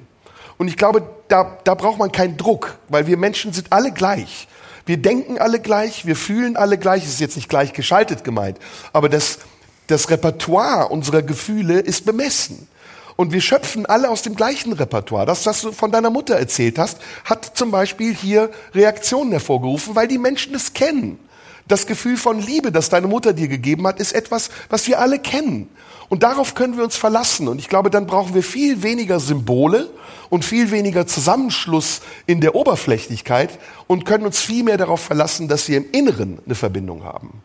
Und 0.59 0.67
ich 0.67 0.78
glaube, 0.78 1.01
da, 1.30 1.57
da 1.63 1.74
braucht 1.74 1.97
man 1.97 2.11
keinen 2.11 2.38
Druck, 2.38 2.78
weil 2.89 3.07
wir 3.07 3.17
Menschen 3.17 3.53
sind 3.53 3.72
alle 3.72 3.91
gleich. 3.91 4.47
Wir 4.90 4.98
denken 4.98 5.38
alle 5.38 5.60
gleich, 5.60 6.08
wir 6.08 6.16
fühlen 6.16 6.58
alle 6.58 6.80
gleich. 6.80 7.04
Ist 7.04 7.20
jetzt 7.20 7.36
nicht 7.36 7.48
gleich 7.48 7.74
geschaltet 7.74 8.24
gemeint, 8.24 8.58
aber 8.92 9.08
das, 9.08 9.38
das 9.86 10.10
Repertoire 10.10 10.88
unserer 10.88 11.22
Gefühle 11.22 11.80
ist 11.80 12.06
bemessen. 12.06 12.68
Und 13.16 13.32
wir 13.32 13.40
schöpfen 13.40 13.86
alle 13.86 14.10
aus 14.10 14.24
dem 14.24 14.36
gleichen 14.36 14.74
Repertoire. 14.74 15.28
Das, 15.28 15.46
was 15.46 15.62
du 15.62 15.74
von 15.74 15.92
deiner 15.92 16.10
Mutter 16.10 16.38
erzählt 16.38 16.80
hast, 16.80 16.98
hat 17.24 17.56
zum 17.56 17.70
Beispiel 17.70 18.16
hier 18.16 18.50
Reaktionen 18.74 19.30
hervorgerufen, 19.30 19.94
weil 19.94 20.08
die 20.08 20.18
Menschen 20.18 20.56
es 20.56 20.74
kennen. 20.74 21.20
Das 21.68 21.86
Gefühl 21.86 22.18
von 22.18 22.40
Liebe, 22.40 22.72
das 22.72 22.90
deine 22.90 23.06
Mutter 23.06 23.34
dir 23.34 23.48
gegeben 23.48 23.86
hat, 23.86 24.00
ist 24.00 24.14
etwas, 24.14 24.50
was 24.70 24.88
wir 24.88 25.00
alle 25.00 25.20
kennen. 25.20 25.70
Und 26.10 26.24
darauf 26.24 26.55
können 26.55 26.76
wir 26.76 26.84
uns 26.84 26.97
verlassen. 26.97 27.47
Und 27.47 27.60
ich 27.60 27.70
glaube, 27.70 27.89
dann 27.91 28.07
brauchen 28.07 28.34
wir 28.34 28.43
viel 28.43 28.82
weniger 28.82 29.20
Symbole 29.20 29.89
und 30.30 30.43
viel 30.43 30.72
weniger 30.72 31.05
Zusammenschluss 31.07 32.01
in 32.26 32.41
der 32.41 32.55
Oberflächlichkeit 32.55 33.60
und 33.88 34.05
können 34.05 34.26
uns 34.26 34.39
viel 34.39 34.64
mehr 34.64 34.78
darauf 34.78 35.01
verlassen, 35.01 35.47
dass 35.47 35.68
wir 35.68 35.78
im 35.78 35.91
Inneren 35.91 36.39
eine 36.45 36.55
Verbindung 36.55 37.03
haben. 37.03 37.43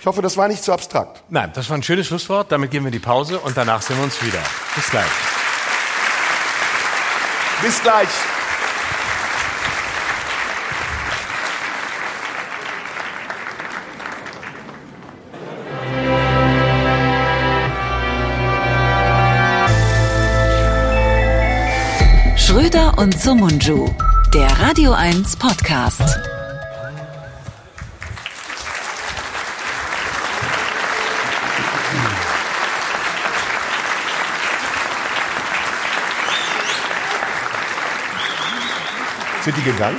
Ich 0.00 0.06
hoffe, 0.06 0.22
das 0.22 0.36
war 0.36 0.48
nicht 0.48 0.62
zu 0.62 0.72
abstrakt. 0.72 1.22
Nein, 1.28 1.50
das 1.54 1.68
war 1.68 1.76
ein 1.76 1.82
schönes 1.82 2.06
Schlusswort. 2.06 2.50
Damit 2.50 2.70
gehen 2.70 2.82
wir 2.82 2.88
in 2.88 2.92
die 2.92 2.98
Pause 2.98 3.38
und 3.40 3.56
danach 3.56 3.82
sehen 3.82 3.96
wir 3.96 4.04
uns 4.04 4.22
wieder. 4.22 4.40
Bis 4.74 4.90
gleich. 4.90 5.04
Bis 7.62 7.82
gleich. 7.82 8.37
Schröder 22.58 22.98
und 22.98 23.16
Sumunju, 23.16 23.88
der 24.34 24.48
Radio 24.58 24.92
1 24.92 25.36
Podcast. 25.36 26.18
Sind 39.42 39.56
die 39.56 39.62
gegangen? 39.62 39.98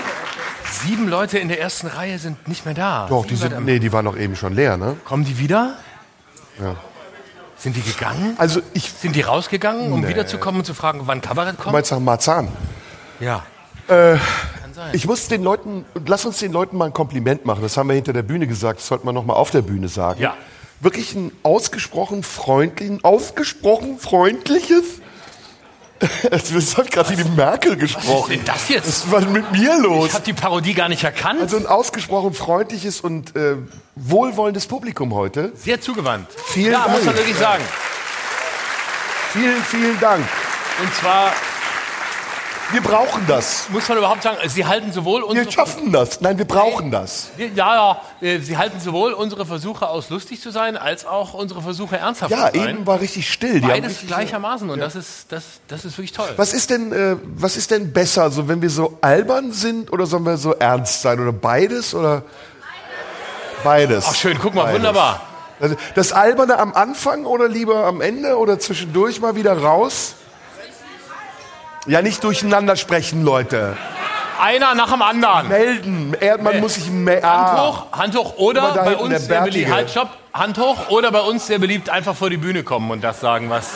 Sieben 0.70 1.07
Leute 1.07 1.39
in 1.39 1.47
der 1.47 1.62
ersten 1.62 1.88
Reihe 1.88 2.20
sind 2.20 2.49
nicht 2.49 2.66
mehr 2.66 2.74
da. 2.74 3.07
Doch, 3.07 3.26
die 3.26 3.38
sind, 3.38 3.64
nee, 3.66 3.80
die 3.80 3.93
waren 3.93 4.03
doch 4.03 4.18
eben 4.18 4.36
schon 4.36 4.53
leer, 4.53 4.76
ne? 4.76 4.97
Kommen 5.05 5.24
die 5.24 5.39
wieder? 5.39 5.78
Ja. 6.62 6.76
Sind 7.60 7.76
die 7.76 7.82
gegangen? 7.82 8.36
Also 8.38 8.62
ich, 8.74 8.89
Sind 8.91 9.16
die 9.16 9.22
rausgegangen, 9.22 9.91
um 9.91 10.01
Nee. 10.01 10.07
wiederzukommen 10.10 10.62
und 10.62 10.66
zu 10.66 10.74
fragen, 10.74 11.01
wann 11.05 11.22
Kabarett 11.22 11.57
du 11.60 11.64
kommt? 11.64 11.74
meinst 11.74 11.91
nach 11.91 11.99
Marzahn? 11.99 12.47
Ja. 13.20 13.43
Äh, 13.88 14.16
Kann 14.62 14.74
sein. 14.74 14.89
Ich 14.93 15.05
muss 15.05 15.28
den 15.28 15.43
Leuten, 15.43 15.84
lass 16.07 16.26
uns 16.26 16.38
den 16.39 16.51
Leuten 16.53 16.78
mal 16.78 16.86
ein 16.86 16.93
Kompliment 16.93 17.45
machen. 17.45 17.62
Das 17.62 17.76
haben 17.76 17.89
wir 17.89 17.95
hinter 17.95 18.14
der 18.14 18.24
Bühne 18.24 18.47
gesagt, 18.47 18.80
das 18.80 18.88
sollte 18.88 19.05
man 19.05 19.14
noch 19.16 19.26
mal 19.26 19.34
auf 19.34 19.51
der 19.51 19.62
Bühne 19.62 19.89
sagen. 19.89 20.22
Ja. 20.22 20.36
Wirklich 20.80 21.14
ein 21.16 21.32
ausgesprochen 21.43 22.24
freundlichen, 22.24 23.03
ausgesprochen 23.03 23.99
freundliches 23.99 25.01
Das 26.30 26.78
hat 26.78 26.91
gerade 26.91 27.10
wie 27.12 27.24
die 27.24 27.30
Merkel 27.30 27.74
Was 27.82 27.89
ist 27.89 27.95
gesprochen. 27.95 28.32
denn 28.32 28.45
das 28.45 28.70
jetzt? 28.70 28.88
Was 28.88 29.12
war 29.12 29.22
denn 29.22 29.32
mit 29.32 29.52
mir 29.52 29.78
los? 29.80 30.08
Ich 30.08 30.14
habe 30.14 30.26
die 30.26 30.34
Parodie 30.34 30.74
gar 30.74 30.89
nicht 30.89 31.04
erkannt. 31.04 31.41
Also 31.41 31.58
ein 31.58 31.66
ausgesprochen 31.66 32.34
freundliches 32.34 33.02
und 33.02 33.36
äh, 33.36 33.56
wohlwollendes 33.95 34.68
Publikum 34.68 35.14
heute. 35.14 35.52
Sehr 35.56 35.82
zugewandt. 35.82 36.28
Vielen 36.47 36.72
ja, 36.74 36.80
Dank. 36.86 36.91
muss 36.91 37.06
man 37.06 37.16
wirklich 37.16 37.38
sagen. 37.38 37.64
Vielen, 39.34 39.64
vielen 39.64 40.00
Dank. 40.00 40.26
Und 40.82 40.93
zwar 40.95 41.34
Wir 42.72 42.82
brauchen 42.82 43.26
das. 43.28 43.67
muss 43.70 43.88
man 43.89 43.97
überhaupt 43.97 44.22
sagen, 44.22 44.38
Sie 44.47 44.63
halten 44.65 44.91
sowohl 44.91 45.22
Wir 45.22 45.28
unsere 45.28 45.51
schaffen 45.51 45.91
das. 45.91 46.22
Nein, 46.22 46.38
wir 46.38 46.45
brauchen 46.45 46.91
das. 46.91 47.30
ja, 47.38 47.47
ja, 47.55 48.01
äh, 48.22 48.39
Sie 48.39 48.57
halten 48.57 48.80
sowohl 48.80 49.13
unsere 49.13 49.45
Versuche 49.45 49.88
aus, 49.89 50.09
lustig 50.11 50.39
zu 50.39 50.51
sein, 50.51 50.78
als 50.78 51.05
auch 51.05 51.34
unsere 51.34 51.61
Versuche 51.63 51.97
ernsthaft 51.97 52.32
Ja, 52.32 52.51
zu 52.51 52.59
sein. 52.59 52.70
eben 52.70 52.86
war 52.88 52.99
richtig 53.01 53.32
still. 53.32 53.59
Die 53.61 53.67
Beides 53.67 53.91
richtig- 53.93 54.07
gleichermaßen 54.09 54.70
und 54.70 54.80
das 54.80 54.95
ist 54.95 55.32
das, 55.32 55.43
das 55.67 55.84
ist 55.86 55.97
wirklich 55.97 56.11
toll. 56.13 56.30
Was 56.38 56.53
ist 56.53 56.70
denn, 56.70 56.91
äh, 56.93 57.15
was 57.36 57.57
ist 57.57 57.72
denn 57.72 57.91
besser, 57.91 58.24
also 58.24 58.47
wenn 58.47 58.61
wir 58.61 58.70
so 58.70 58.97
albern 59.01 59.51
sind 59.51 59.91
oder 59.91 60.05
sollen 60.05 60.24
wir 60.26 60.38
so 60.38 60.53
ernst 60.53 61.01
sein 61.01 61.20
oder 61.20 61.32
beides 61.34 61.95
oder 61.95 62.22
beides? 63.63 64.05
Ach 64.09 64.15
schön, 64.15 64.38
guck 64.39 64.53
mal, 64.53 64.63
Beides. 64.65 64.76
wunderbar. 64.78 65.22
Das 65.95 66.13
Alberne 66.13 66.57
am 66.59 66.74
Anfang 66.74 67.26
oder 67.26 67.47
lieber 67.49 67.86
am 67.86 67.99
Ende 67.99 68.38
oder 68.38 68.59
zwischendurch 68.59 69.20
mal 69.20 69.36
wieder 69.36 69.57
raus? 69.61 70.13
Ja, 71.89 72.03
nicht 72.03 72.23
durcheinander 72.23 72.75
sprechen, 72.75 73.23
Leute. 73.23 73.75
Einer 74.39 74.75
nach 74.75 74.91
dem 74.91 75.01
anderen. 75.01 75.47
Melden. 75.47 76.15
Er, 76.19 76.39
man 76.39 76.59
muss 76.59 76.75
sich 76.75 76.87
melden. 76.87 77.25
Hand 77.25 77.49
Ah. 77.49 77.67
hoch, 77.67 77.91
Hand 77.91 78.15
hoch 78.15 78.37
oder 78.37 78.75
bei 78.75 78.91
hinten, 78.91 79.09
der 79.09 79.17
uns 79.17 79.25
sehr 79.25 79.41
beliebt, 79.41 79.71
halt, 79.71 79.89
stopp, 79.89 80.09
Hand 80.31 80.59
hoch 80.59 80.89
oder 80.89 81.11
bei 81.11 81.21
uns 81.21 81.47
sehr 81.47 81.57
beliebt 81.57 81.89
einfach 81.89 82.15
vor 82.15 82.29
die 82.29 82.37
Bühne 82.37 82.61
kommen 82.61 82.91
und 82.91 83.03
das 83.03 83.21
sagen, 83.21 83.49
was 83.49 83.71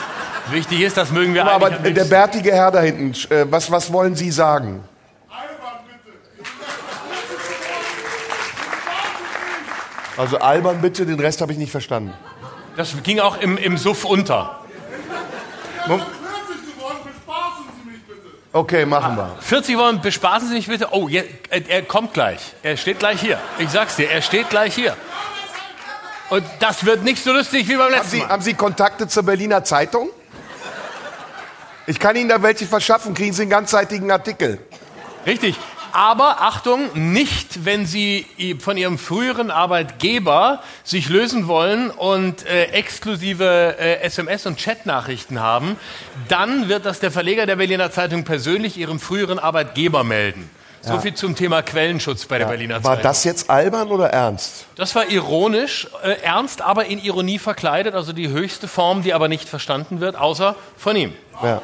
wichtig 0.52 0.82
ist, 0.82 0.96
das 0.96 1.10
mögen 1.10 1.34
wir 1.34 1.44
Aber 1.44 1.66
eigentlich 1.66 1.88
am 1.88 1.94
der 1.96 2.04
bärtige 2.06 2.52
Herr 2.52 2.70
da 2.70 2.82
hinten, 2.82 3.14
äh, 3.34 3.48
was, 3.50 3.72
was 3.72 3.92
wollen 3.92 4.16
Sie 4.16 4.30
sagen? 4.30 4.84
Also 10.18 10.38
albern 10.38 10.82
bitte, 10.82 11.08
den 11.08 11.20
Rest 11.20 11.42
habe 11.42 11.52
ich 11.52 11.58
nicht 11.58 11.72
verstanden. 11.72 12.14
Das 12.78 12.94
ging 13.02 13.20
auch 13.20 13.42
im, 13.42 13.58
im 13.58 13.76
Suff 13.80 14.06
unter. 14.06 14.60
Okay, 18.56 18.86
machen 18.86 19.16
wir. 19.18 19.36
40 19.42 19.78
wollen, 19.78 20.00
bespaßen 20.02 20.48
Sie 20.48 20.54
mich 20.54 20.68
bitte. 20.68 20.90
Oh, 20.92 21.10
je- 21.10 21.24
er, 21.50 21.68
er 21.70 21.82
kommt 21.82 22.14
gleich. 22.14 22.40
Er 22.62 22.78
steht 22.78 23.00
gleich 23.00 23.20
hier. 23.20 23.40
Ich 23.58 23.70
sag's 23.72 23.96
dir, 23.96 24.10
er 24.12 24.22
steht 24.22 24.50
gleich 24.52 24.76
hier. 24.76 24.96
Und 26.30 26.44
das 26.60 26.86
wird 26.86 27.04
nicht 27.04 27.24
so 27.24 27.34
lustig 27.34 27.68
wie 27.68 27.74
beim 27.74 27.86
Haben 27.86 27.92
letzten 27.94 28.10
Sie, 28.12 28.18
Mal. 28.20 28.30
haben 28.30 28.42
Sie 28.44 28.54
Kontakte 28.54 29.08
zur 29.08 29.24
Berliner 29.24 29.64
Zeitung? 29.64 30.10
Ich 31.88 32.00
kann 32.00 32.16
Ihnen 32.16 32.30
da 32.30 32.42
welche 32.44 32.66
verschaffen, 32.68 33.14
kriegen 33.16 33.34
Sie 33.34 33.42
einen 33.42 33.52
ganzseitigen 33.52 34.10
Artikel. 34.12 34.60
Richtig. 35.26 35.58
Aber 35.94 36.42
Achtung, 36.42 36.90
nicht, 36.96 37.66
wenn 37.66 37.86
Sie 37.86 38.26
von 38.60 38.78
Ihrem 38.78 38.98
früheren 38.98 39.52
Arbeitgeber 39.52 40.64
sich 40.84 41.08
lösen 41.08 41.48
wollen 41.48 41.92
und 41.92 42.48
äh, 42.48 42.66
exklusive 42.72 43.76
äh, 43.78 44.08
SMS- 44.08 44.48
und 44.48 44.58
Chatnachrichten 44.58 45.40
haben, 45.40 45.78
dann 46.30 46.68
wird 46.68 46.88
das 46.88 47.00
der 47.00 47.12
Verleger 47.12 47.46
der 47.46 47.58
Berliner 47.58 47.92
Zeitung 47.92 48.24
persönlich 48.24 48.76
Ihrem 48.76 49.00
früheren 49.00 49.38
Arbeitgeber 49.38 50.04
melden. 50.04 50.50
So 50.82 51.00
viel 51.00 51.14
zum 51.14 51.36
Thema 51.36 51.62
Quellenschutz 51.62 52.26
bei 52.26 52.40
der 52.40 52.46
Berliner 52.48 52.84
War 52.84 52.96
Zeitung. 52.96 53.04
das 53.04 53.24
jetzt 53.24 53.50
albern 53.50 53.90
oder 53.90 54.10
ernst? 54.10 54.66
Das 54.76 54.96
war 54.96 55.08
ironisch, 55.10 55.88
äh, 56.04 56.22
ernst, 56.24 56.62
aber 56.62 56.88
in 56.88 57.02
Ironie 57.02 57.40
verkleidet, 57.40 57.94
also 57.94 58.14
die 58.14 58.30
höchste 58.30 58.68
Form, 58.68 59.04
die 59.04 59.14
aber 59.14 59.28
nicht 59.28 59.48
verstanden 59.48 60.02
wird, 60.02 60.18
außer 60.18 60.56
von 60.76 60.96
ihm. 60.96 61.14
Ja. 61.42 61.62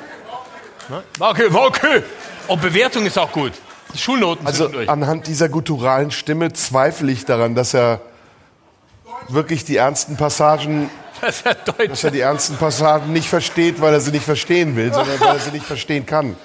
Ne? 0.88 1.04
War 1.18 1.32
okay, 1.32 1.52
war 1.52 1.66
okay. 1.66 2.04
Und 2.48 2.62
Bewertung 2.62 3.06
ist 3.08 3.18
auch 3.18 3.32
gut. 3.32 3.54
Schulnoten 3.96 4.46
Also 4.46 4.70
anhand 4.88 5.28
dieser 5.28 5.50
gutturalen 5.50 6.12
Stimme 6.12 6.54
zweifle 6.54 7.12
ich 7.12 7.26
daran, 7.26 7.56
dass 7.56 7.74
er 7.74 8.02
wirklich 9.28 9.66
die 9.66 9.78
ernsten 9.78 10.18
Passagen, 10.18 10.90
Das 11.22 11.38
ist 11.38 11.46
ja 11.46 11.54
dass 11.88 12.04
er 12.04 12.12
die 12.12 12.22
ernsten 12.22 12.58
Passagen 12.58 13.12
nicht 13.14 13.30
versteht, 13.30 13.82
weil 13.82 13.94
er 13.94 14.00
sie 14.00 14.12
nicht 14.12 14.26
verstehen 14.26 14.76
will, 14.76 14.94
sondern 14.94 15.20
weil 15.20 15.36
er 15.36 15.40
sie 15.40 15.52
nicht 15.52 15.66
verstehen 15.66 16.06
kann. 16.06 16.36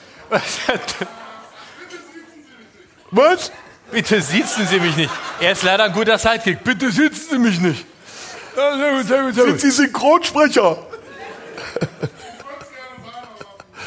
Was? 3.11 3.53
Bitte 3.91 4.21
sitzen 4.21 4.67
Sie 4.67 4.81
mich 4.81 4.97
nicht. 4.97 5.11
Er 5.41 5.53
ist 5.53 5.63
leider 5.63 5.85
ein 5.85 5.93
guter 5.93 6.19
Sidekick. 6.19 6.65
Bitte 6.65 6.91
sitzen 6.91 7.31
Sie 7.31 7.39
mich 7.39 7.61
nicht. 7.61 7.87
Sind. 9.33 9.61
Sie 9.61 9.71
Synchronsprecher? 9.71 10.79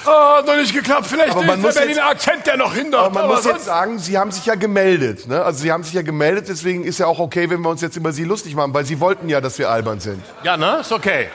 Hat 0.08 0.46
noch 0.46 0.56
nicht 0.56 0.74
geklappt. 0.74 1.08
Vielleicht 1.08 1.32
Aber 1.32 1.42
man 1.44 1.58
ist 1.58 1.62
muss 1.66 1.74
der 1.76 1.82
Berliner 1.82 2.06
Akzent, 2.08 2.46
der 2.48 2.58
noch 2.58 2.74
hindert. 2.74 3.02
Aber 3.02 3.20
man 3.22 3.28
muss 3.28 3.44
sonst- 3.44 3.56
jetzt 3.58 3.66
sagen, 3.66 4.00
Sie 4.00 4.18
haben 4.18 4.32
sich 4.32 4.46
ja 4.46 4.56
gemeldet. 4.56 5.28
Ne? 5.28 5.44
Also 5.44 5.60
Sie 5.60 5.72
haben 5.72 5.84
sich 5.84 5.94
ja 5.94 6.02
gemeldet, 6.02 6.46
deswegen 6.50 6.84
ist 6.84 6.98
ja 7.00 7.06
auch 7.08 7.20
okay, 7.20 7.50
wenn 7.50 7.62
wir 7.62 7.70
uns 7.70 7.82
jetzt 7.82 7.98
über 7.98 8.12
Sie 8.12 8.24
lustig 8.24 8.56
machen, 8.56 8.74
weil 8.74 8.86
Sie 8.86 9.00
wollten 9.00 9.30
ja, 9.30 9.42
dass 9.42 9.60
wir 9.60 9.70
albern 9.70 10.00
sind. 10.00 10.24
Ja, 10.44 10.58
ne? 10.58 10.78
Ist 10.82 10.92
okay. 10.92 11.28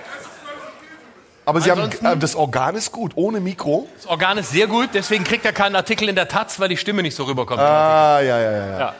Aber 1.44 1.60
Sie 1.60 1.70
haben, 1.70 1.80
Ansonsten- 1.80 2.06
äh, 2.06 2.16
das 2.16 2.36
Organ 2.36 2.76
ist 2.76 2.92
gut, 2.92 3.12
ohne 3.16 3.40
Mikro. 3.40 3.88
Das 3.96 4.06
Organ 4.06 4.38
ist 4.38 4.50
sehr 4.50 4.68
gut, 4.68 4.90
deswegen 4.94 5.24
kriegt 5.24 5.44
er 5.44 5.52
keinen 5.52 5.74
Artikel 5.74 6.08
in 6.08 6.14
der 6.14 6.28
Taz, 6.28 6.60
weil 6.60 6.68
die 6.68 6.76
Stimme 6.76 7.02
nicht 7.02 7.16
so 7.16 7.24
rüberkommt. 7.24 7.60
Ah, 7.60 8.20
ja, 8.20 8.38
ja, 8.40 8.52
ja. 8.52 8.78
Ja. 8.78 8.94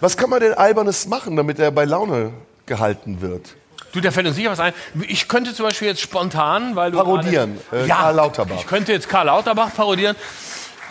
Was 0.00 0.16
kann 0.16 0.30
man 0.30 0.40
denn 0.40 0.54
Albernes 0.54 1.06
machen, 1.06 1.36
damit 1.36 1.58
er 1.58 1.70
bei 1.70 1.84
Laune 1.84 2.32
gehalten 2.66 3.20
wird? 3.20 3.54
Du, 3.92 4.00
da 4.00 4.10
fällt 4.10 4.26
uns 4.26 4.36
sicher 4.36 4.50
was 4.50 4.60
ein. 4.60 4.72
Ich 5.06 5.28
könnte 5.28 5.54
zum 5.54 5.66
Beispiel 5.66 5.88
jetzt 5.88 6.00
spontan, 6.00 6.76
weil 6.76 6.90
du 6.92 6.98
Parodieren, 6.98 7.58
gerade- 7.70 7.84
äh, 7.84 7.88
ja, 7.88 7.96
Karl 7.96 8.14
Lauterbach. 8.16 8.56
Ich 8.58 8.66
könnte 8.66 8.92
jetzt 8.92 9.08
Karl 9.08 9.26
Lauterbach 9.26 9.74
parodieren. 9.74 10.16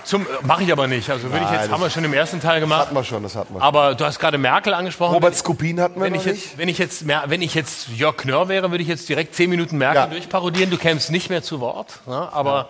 Zum 0.04 0.26
mache 0.44 0.64
ich 0.64 0.72
aber 0.72 0.88
nicht. 0.88 1.10
Also 1.10 1.32
würde 1.32 1.46
ich 1.46 1.52
jetzt 1.52 1.66
das- 1.66 1.72
haben 1.72 1.82
wir 1.82 1.90
schon 1.90 2.04
im 2.04 2.14
ersten 2.14 2.40
Teil 2.42 2.60
gemacht. 2.60 2.82
Hatten 2.88 2.96
wir 2.96 3.04
schon, 3.04 3.22
das 3.24 3.36
hatten 3.36 3.54
wir 3.54 3.60
schon. 3.60 3.68
Aber 3.68 3.94
du 3.96 4.04
hast 4.06 4.18
gerade 4.20 4.38
Merkel 4.40 4.74
angesprochen. 4.74 5.14
Robert 5.14 5.36
Skopin 5.36 5.80
hatten 5.80 6.00
wir 6.00 6.06
wenn 6.06 6.16
ich 6.16 6.26
nicht. 6.26 6.44
jetzt, 6.46 6.58
wenn 6.58 6.70
ich 6.70 6.78
jetzt, 6.80 7.06
wenn 7.08 7.42
ich 7.42 7.54
jetzt 7.56 7.88
Jörg 7.90 8.18
Knörr 8.18 8.48
wäre, 8.50 8.72
würde 8.72 8.82
ich 8.82 8.88
jetzt 8.90 9.08
direkt 9.10 9.36
zehn 9.36 9.50
Minuten 9.50 9.78
Merkel 9.78 10.02
Ja. 10.02 10.08
durchparodieren. 10.08 10.70
Du 10.72 10.78
kämst 10.78 11.12
nicht 11.12 11.30
mehr 11.30 11.44
zu 11.44 11.60
Wort. 11.60 12.00
Ne? 12.08 12.30
Aber 12.34 12.70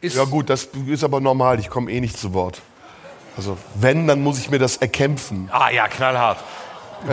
ist 0.00 0.16
Ja 0.16 0.24
gut, 0.24 0.50
das 0.50 0.68
ist 0.88 1.04
aber 1.04 1.20
normal, 1.20 1.60
ich 1.60 1.70
komme 1.70 1.90
eh 1.90 2.00
nicht 2.00 2.18
zu 2.18 2.34
Wort. 2.34 2.60
Also 3.36 3.56
wenn, 3.76 4.06
dann 4.08 4.20
muss 4.20 4.38
ich 4.38 4.50
mir 4.50 4.58
das 4.58 4.76
erkämpfen. 4.76 5.48
ah 5.52 5.70
ja 5.70 5.86
knallhart. 5.88 6.38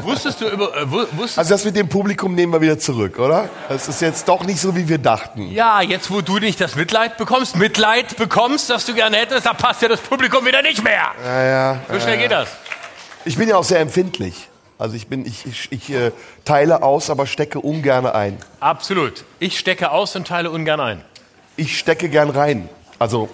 Wusstest 0.02 0.42
du 0.42 0.48
über 0.48 0.76
äh, 0.76 0.90
wu- 0.92 1.06
wusstest 1.14 1.40
Also 1.40 1.50
das 1.54 1.66
mit 1.66 1.76
dem 1.76 1.90
Publikum 1.90 2.36
nehmen 2.36 2.54
wir 2.54 2.62
wieder 2.62 2.78
zurück, 2.80 3.18
oder? 3.20 3.50
Das 3.68 3.88
ist 3.88 4.02
jetzt 4.02 4.28
doch 4.28 4.44
nicht 4.44 4.60
so, 4.60 4.76
wie 4.76 4.88
wir 4.88 4.98
dachten. 4.98 5.52
ja 5.52 5.82
jetzt 5.82 6.12
wo 6.12 6.22
du 6.22 6.38
nicht 6.40 6.60
das 6.62 6.76
Mitleid 6.76 7.18
bekommst, 7.18 7.56
Mitleid 7.56 8.18
bekommst, 8.18 8.70
das 8.70 8.86
du 8.86 8.94
gerne 8.94 9.18
hättest, 9.18 9.46
da 9.46 9.54
passt 9.54 9.82
ja 9.82 9.88
das 9.88 10.00
Publikum 10.02 10.46
wieder 10.46 10.62
nicht 10.62 10.84
mehr. 10.84 11.08
Ja, 11.26 11.44
ja. 11.46 11.80
So 11.92 12.00
schnell 12.00 12.18
geht 12.18 12.32
das. 12.32 12.50
Ich 13.26 13.38
bin 13.38 13.50
ja 13.50 13.58
auch 13.58 13.64
sehr 13.64 13.80
empfindlich. 13.80 14.48
Also 14.78 14.96
ich 14.96 15.08
bin, 15.08 15.26
ich, 15.26 15.46
ich, 15.46 15.72
ich 15.72 15.90
äh, 15.92 16.12
teile 16.46 16.84
aus, 16.84 17.10
aber 17.10 17.28
stecke 17.28 17.60
ungern 17.60 18.06
ein. 18.06 18.38
Absolut. 18.62 19.26
Ich 19.40 19.60
stecke 19.60 19.92
aus 19.92 20.16
und 20.16 20.28
teile 20.28 20.52
ungern 20.52 20.80
ein. 20.80 21.04
Ich 21.58 21.78
stecke 21.78 22.08
gern 22.08 22.30
rein. 22.30 22.70
Also 22.98 23.28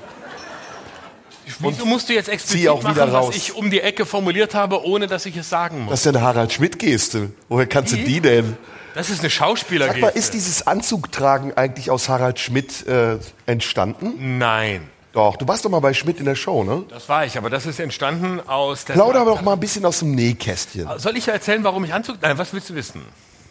Wieso 1.59 1.85
musst 1.85 2.09
du 2.09 2.13
jetzt 2.13 2.29
explizit 2.29 2.69
auch 2.69 2.81
machen, 2.83 2.99
raus. 2.99 3.29
was 3.29 3.35
ich 3.35 3.55
um 3.55 3.69
die 3.69 3.81
Ecke 3.81 4.05
formuliert 4.05 4.55
habe, 4.55 4.85
ohne 4.85 5.07
dass 5.07 5.25
ich 5.25 5.35
es 5.37 5.49
sagen 5.49 5.81
muss? 5.81 5.91
das 5.91 5.99
ist 6.01 6.05
ja 6.05 6.11
eine 6.11 6.21
Harald 6.21 6.53
Schmidt-Geste. 6.53 7.31
Woher 7.49 7.67
kannst 7.67 7.93
du 7.93 7.97
die 7.97 8.21
denn? 8.21 8.57
Das 8.93 9.09
ist 9.09 9.19
eine 9.19 9.29
Sag 9.29 9.39
mal, 9.39 9.47
Schauspielergeste. 9.47 10.17
ist 10.17 10.33
dieses 10.33 10.67
Anzugtragen 10.67 11.55
eigentlich 11.57 11.91
aus 11.91 12.07
Harald 12.07 12.39
Schmidt 12.39 12.87
äh, 12.87 13.17
entstanden? 13.45 14.37
Nein, 14.37 14.89
Doch, 15.11 15.35
du 15.35 15.47
warst 15.47 15.65
doch 15.65 15.69
mal 15.69 15.81
bei 15.81 15.93
Schmidt 15.93 16.19
in 16.19 16.25
der 16.25 16.35
Show, 16.35 16.63
ne? 16.63 16.83
das 16.89 17.07
war 17.09 17.25
ich, 17.25 17.37
aber 17.37 17.49
das 17.49 17.65
ist 17.65 17.79
entstanden 17.79 18.39
aus 18.47 18.85
der... 18.85 18.93
Plauder 18.93 19.21
aber 19.21 19.31
doch 19.31 19.41
mal 19.41 19.53
ein 19.53 19.59
bisschen 19.59 19.85
aus 19.85 19.99
dem 19.99 20.11
Nähkästchen. 20.11 20.87
Soll 20.97 21.17
ich 21.17 21.27
erzählen, 21.27 21.63
warum 21.63 21.83
ich 21.83 21.93
Anzug... 21.93 22.17
Nein, 22.21 22.37
was 22.37 22.53
willst 22.53 22.69
du 22.69 22.75
wissen? 22.75 23.01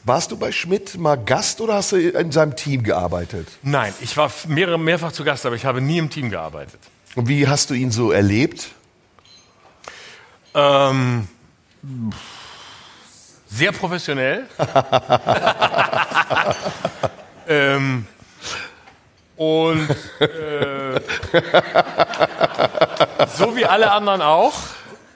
Warst 0.04 0.30
du 0.30 0.36
bei 0.36 0.52
Schmidt 0.52 0.98
mal 0.98 1.16
Gast 1.16 1.62
oder 1.62 1.74
hast 1.74 1.92
du 1.92 1.96
in 1.96 2.30
seinem 2.32 2.56
Team 2.56 2.82
gearbeitet? 2.82 3.48
Nein, 3.62 3.94
ich 4.02 4.14
war 4.18 4.30
mehrere, 4.48 4.78
mehrfach 4.78 5.12
zu 5.12 5.24
Gast, 5.24 5.46
aber 5.46 5.56
ich 5.56 5.64
habe 5.64 5.80
nie 5.80 5.96
im 5.96 6.10
Team 6.10 6.28
gearbeitet. 6.28 6.78
Und 7.14 7.28
wie 7.28 7.46
hast 7.46 7.70
du 7.70 7.74
ihn 7.74 7.90
so 7.90 8.10
erlebt? 8.10 8.68
Ähm, 10.54 11.28
sehr 13.48 13.72
professionell. 13.72 14.46
ähm, 17.48 18.06
und 19.36 19.88
äh, 20.20 21.00
so 23.36 23.56
wie 23.56 23.64
alle 23.64 23.90
anderen 23.90 24.22
auch, 24.22 24.54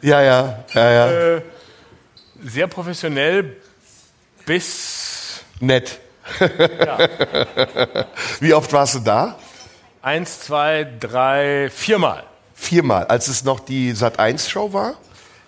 Ja, 0.01 0.23
ja, 0.23 0.64
ja, 0.74 0.90
ja. 1.09 1.40
sehr 2.43 2.66
professionell 2.68 3.56
bis 4.44 5.40
Nett. 5.60 5.98
Wie 8.40 8.52
oft 8.55 8.73
warst 8.73 8.97
du 8.97 9.01
da? 9.01 9.39
Eins, 10.03 10.41
zwei, 10.41 10.87
drei, 11.01 11.70
viermal. 11.70 12.25
Viermal, 12.55 13.07
als 13.07 13.29
es 13.29 13.45
noch 13.45 13.61
die 13.61 13.93
Sat1-Show 13.93 14.73
war? 14.73 14.95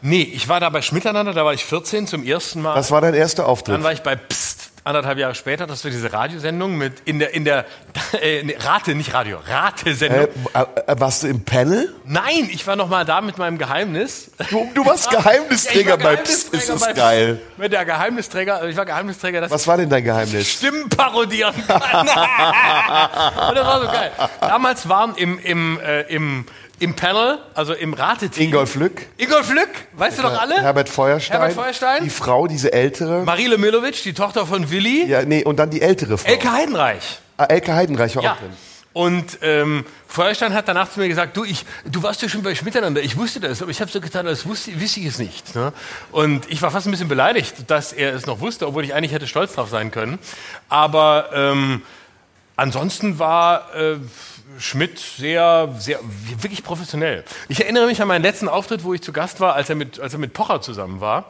Nee, 0.03 0.23
ich 0.23 0.49
war 0.49 0.61
da 0.61 0.71
bei 0.71 0.81
Schmiteinander, 0.81 1.35
da 1.35 1.45
war 1.45 1.53
ich 1.53 1.65
14 1.65 2.07
zum 2.07 2.25
ersten 2.25 2.63
Mal. 2.63 2.75
Das 2.75 2.91
war 2.91 3.01
dein 3.03 3.15
erster 3.15 3.47
Auftritt. 3.47 3.75
Dann 3.75 3.83
war 3.83 3.93
ich 3.93 4.03
bei 4.03 4.17
Psst, 4.17 4.50
anderthalb 4.85 5.19
Jahre 5.19 5.35
später, 5.35 5.67
dass 5.67 5.85
wir 5.85 5.91
diese 5.91 6.13
Radiosendung 6.13 6.77
mit 6.77 7.01
in 7.05 7.19
der 7.19 7.35
in 7.35 7.45
der 7.45 7.67
äh, 8.21 8.43
nee, 8.43 8.57
Rate, 8.59 8.95
nicht 8.95 9.15
Radio, 9.15 9.39
Rate-Sendung. 9.47 10.29
Äh, 10.55 10.61
äh, 10.87 11.01
warst 11.01 11.23
du 11.23 11.29
im 11.29 11.45
Panel? 11.45 11.93
Nein, 12.05 12.49
ich 12.51 12.67
war 12.67 12.77
noch 12.77 12.89
mal 12.89 13.05
da 13.05 13.21
mit 13.21 13.39
meinem 13.39 13.59
Geheimnis. 13.59 14.31
Du, 14.51 14.69
du 14.75 14.87
warst 14.87 15.11
Geheimnisträger 15.11 15.99
Ja, 15.99 16.05
war 16.05 16.13
bei 16.15 16.17
Psst, 16.17 16.53
ist 16.55 16.69
das 16.69 16.81
bei 16.81 16.93
geil. 16.93 17.41
Mit 17.57 17.73
der 17.73 17.85
Geheimnisträger, 17.85 18.67
ich 18.69 18.77
war 18.77 18.87
Geheimnisträger, 18.87 19.41
dass 19.41 19.51
Was 19.51 19.67
war 19.67 19.77
denn 19.77 19.91
dein 19.91 20.05
Geheimnis? 20.05 20.49
Stimmen 20.49 20.89
parodieren 20.89 21.55
kann. 21.67 21.81
Und 23.49 23.57
das 23.57 23.67
war 23.67 23.81
so 23.81 23.87
geil. 23.87 24.13
Damals 24.41 24.89
waren 24.89 25.15
im, 25.17 25.39
im, 25.39 25.81
äh, 25.81 26.03
im, 26.03 26.47
im 26.81 26.95
Panel, 26.95 27.39
also 27.55 27.73
im 27.75 27.95
Rateteam. 27.95 28.47
Ingolf 28.47 28.75
Lück, 28.75 29.07
Ingolf 29.17 29.51
Lück, 29.53 29.69
weißt 29.93 30.19
du 30.19 30.23
doch 30.23 30.41
alle? 30.41 30.61
Herbert 30.61 30.89
Feuerstein, 30.89 31.39
Herbert 31.39 31.55
Feuerstein. 31.55 32.03
die 32.05 32.11
Frau, 32.11 32.47
diese 32.49 32.73
ältere. 32.73 33.23
Marile 33.25 33.57
Milovic, 33.59 34.03
die 34.03 34.15
Tochter 34.15 34.47
von 34.47 34.71
Willi. 34.71 35.07
Ja, 35.07 35.23
nee, 35.23 35.45
und 35.45 35.59
dann 35.59 35.71
die 35.71 35.81
ältere 35.83 36.19
Frau. 36.19 36.29
Elke 36.29 36.51
Heidenreich. 36.51 37.21
Ah, 37.37 37.45
Elke 37.45 37.75
Heidenreich 37.75 38.17
war 38.17 38.23
Ja. 38.25 38.33
auch 38.33 38.39
drin. 38.39 38.51
Und 38.93 39.39
ähm, 39.43 39.85
Feuerstein 40.09 40.53
hat 40.53 40.67
danach 40.67 40.91
zu 40.91 40.99
mir 40.99 41.07
gesagt, 41.07 41.37
du, 41.37 41.45
ich, 41.45 41.65
du 41.85 42.03
warst 42.03 42.23
ja 42.23 42.29
schon 42.29 42.43
bei 42.43 42.57
Miteinander, 42.65 43.01
ich 43.01 43.17
wusste 43.17 43.39
das, 43.39 43.63
aber 43.63 43.71
ich 43.71 43.81
habe 43.81 43.89
so 43.89 44.01
getan, 44.01 44.27
als 44.27 44.47
wusste, 44.47 44.73
wusste 44.81 44.99
ich 44.99 45.07
es 45.07 45.19
nicht. 45.21 45.55
Ne? 45.55 45.73
Und 46.11 46.51
ich 46.51 46.61
war 46.61 46.73
fast 46.73 46.89
ein 46.89 46.91
bisschen 46.91 47.07
beleidigt, 47.07 47.55
dass 47.69 47.93
er 47.93 48.13
es 48.15 48.27
noch 48.27 48.41
wusste, 48.41 48.67
obwohl 48.67 48.83
ich 48.85 48.93
eigentlich 48.93 49.13
hätte 49.13 49.29
stolz 49.29 49.53
drauf 49.55 49.69
sein 49.71 49.93
können. 49.93 50.19
Aber 50.69 51.31
ähm, 51.33 51.83
ansonsten 52.57 53.21
war 53.21 53.73
äh, 53.77 53.97
Schmidt 54.59 54.99
sehr, 54.99 55.75
sehr, 55.79 55.99
wirklich 56.39 56.63
professionell. 56.63 57.25
Ich 57.49 57.61
erinnere 57.61 57.87
mich 57.87 58.03
an 58.03 58.09
meinen 58.09 58.23
letzten 58.23 58.49
Auftritt, 58.49 58.85
wo 58.85 58.95
ich 58.95 59.03
zu 59.03 59.13
Gast 59.13 59.41
war, 59.41 59.55
als 59.55 59.69
er 59.69 59.77
mit, 59.77 60.01
als 60.01 60.13
er 60.13 60.19
mit 60.19 60.33
Pocher 60.33 60.61
zusammen 60.61 61.01
war. 61.01 61.27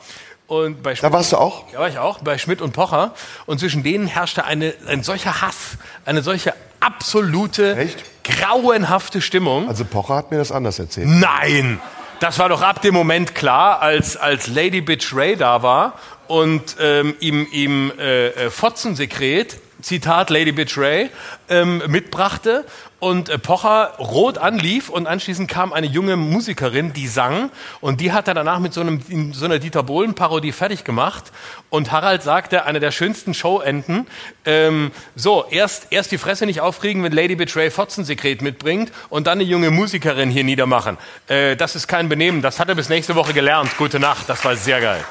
Und 0.46 0.82
bei 0.82 0.94
Da 0.94 1.12
warst 1.12 1.32
du 1.32 1.36
auch? 1.36 1.64
da 1.72 1.78
war 1.78 1.88
ich 1.88 1.98
auch 1.98 2.18
bei 2.20 2.36
Schmidt 2.36 2.60
und 2.60 2.72
Pocher. 2.72 3.14
Und 3.46 3.60
zwischen 3.60 3.82
denen 3.84 4.06
herrschte 4.08 4.44
eine, 4.44 4.74
ein 4.88 5.02
solcher 5.04 5.42
Hass, 5.42 5.78
eine 6.04 6.22
solche 6.22 6.54
absolute, 6.80 7.76
Echt? 7.76 8.02
grauenhafte 8.24 9.20
Stimmung. 9.20 9.68
Also 9.68 9.84
Pocher 9.84 10.16
hat 10.16 10.30
mir 10.30 10.38
das 10.38 10.50
anders 10.50 10.78
erzählt. 10.78 11.06
Nein! 11.08 11.80
Das 12.18 12.38
war 12.38 12.48
doch 12.50 12.60
ab 12.60 12.82
dem 12.82 12.92
Moment 12.92 13.34
klar, 13.34 13.80
als, 13.80 14.16
als 14.16 14.46
Lady 14.48 14.82
Bitch 14.82 15.14
Ray 15.14 15.36
da 15.36 15.62
war 15.62 15.94
und 16.26 16.76
ähm, 16.78 17.14
ihm, 17.20 17.46
ihm 17.50 17.92
äh, 17.98 18.28
äh, 18.28 18.50
Fotzensekret, 18.50 19.58
Zitat 19.82 20.30
Lady 20.30 20.52
Bitch 20.52 20.76
Ray, 20.78 21.10
ähm, 21.48 21.82
mitbrachte 21.86 22.64
und 23.00 23.28
äh, 23.28 23.38
Pocher 23.38 23.94
rot 23.98 24.38
anlief 24.38 24.88
und 24.88 25.06
anschließend 25.06 25.50
kam 25.50 25.72
eine 25.72 25.86
junge 25.86 26.16
Musikerin, 26.16 26.92
die 26.92 27.08
sang 27.08 27.50
und 27.80 28.00
die 28.00 28.12
hat 28.12 28.28
er 28.28 28.34
danach 28.34 28.58
mit 28.58 28.74
so, 28.74 28.80
einem, 28.80 29.02
in 29.08 29.32
so 29.32 29.46
einer 29.46 29.58
Dieter 29.58 29.82
Bohlen-Parodie 29.82 30.52
fertig 30.52 30.84
gemacht 30.84 31.32
und 31.70 31.90
Harald 31.90 32.22
sagte, 32.22 32.64
eine 32.66 32.80
der 32.80 32.92
schönsten 32.92 33.34
Showenden, 33.34 34.06
ähm, 34.44 34.92
so, 35.16 35.44
erst, 35.50 35.88
erst 35.90 36.12
die 36.12 36.18
Fresse 36.18 36.46
nicht 36.46 36.60
aufregen, 36.60 37.02
wenn 37.02 37.12
Lady 37.12 37.36
Bitch 37.36 37.56
Ray 37.56 37.70
Fotzensekret 37.70 38.42
mitbringt 38.42 38.92
und 39.08 39.26
dann 39.26 39.38
eine 39.38 39.44
junge 39.44 39.70
Musikerin 39.70 40.30
hier 40.30 40.44
niedermachen. 40.44 40.98
Äh, 41.26 41.56
das 41.56 41.74
ist 41.74 41.88
kein 41.88 42.08
Benehmen, 42.08 42.42
das 42.42 42.60
hat 42.60 42.68
er 42.68 42.74
bis 42.74 42.88
nächste 42.88 43.14
Woche 43.14 43.32
gelernt. 43.32 43.76
Gute 43.78 43.98
Nacht, 43.98 44.28
das 44.28 44.44
war 44.44 44.54
sehr 44.56 44.80
geil. 44.80 45.04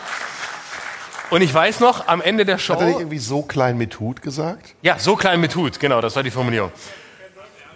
Und 1.29 1.41
ich 1.41 1.53
weiß 1.53 1.79
noch, 1.79 2.07
am 2.07 2.21
Ende 2.21 2.45
der 2.45 2.57
Show... 2.57 2.73
Hat 2.73 2.81
er 2.81 2.87
nicht 2.87 2.99
irgendwie 2.99 3.19
so 3.19 3.41
klein 3.41 3.77
mit 3.77 3.99
Hut 3.99 4.21
gesagt? 4.21 4.75
Ja, 4.81 4.97
so 4.97 5.15
klein 5.15 5.39
mit 5.39 5.55
Hut, 5.55 5.79
genau, 5.79 6.01
das 6.01 6.15
war 6.15 6.23
die 6.23 6.31
Formulierung. 6.31 6.71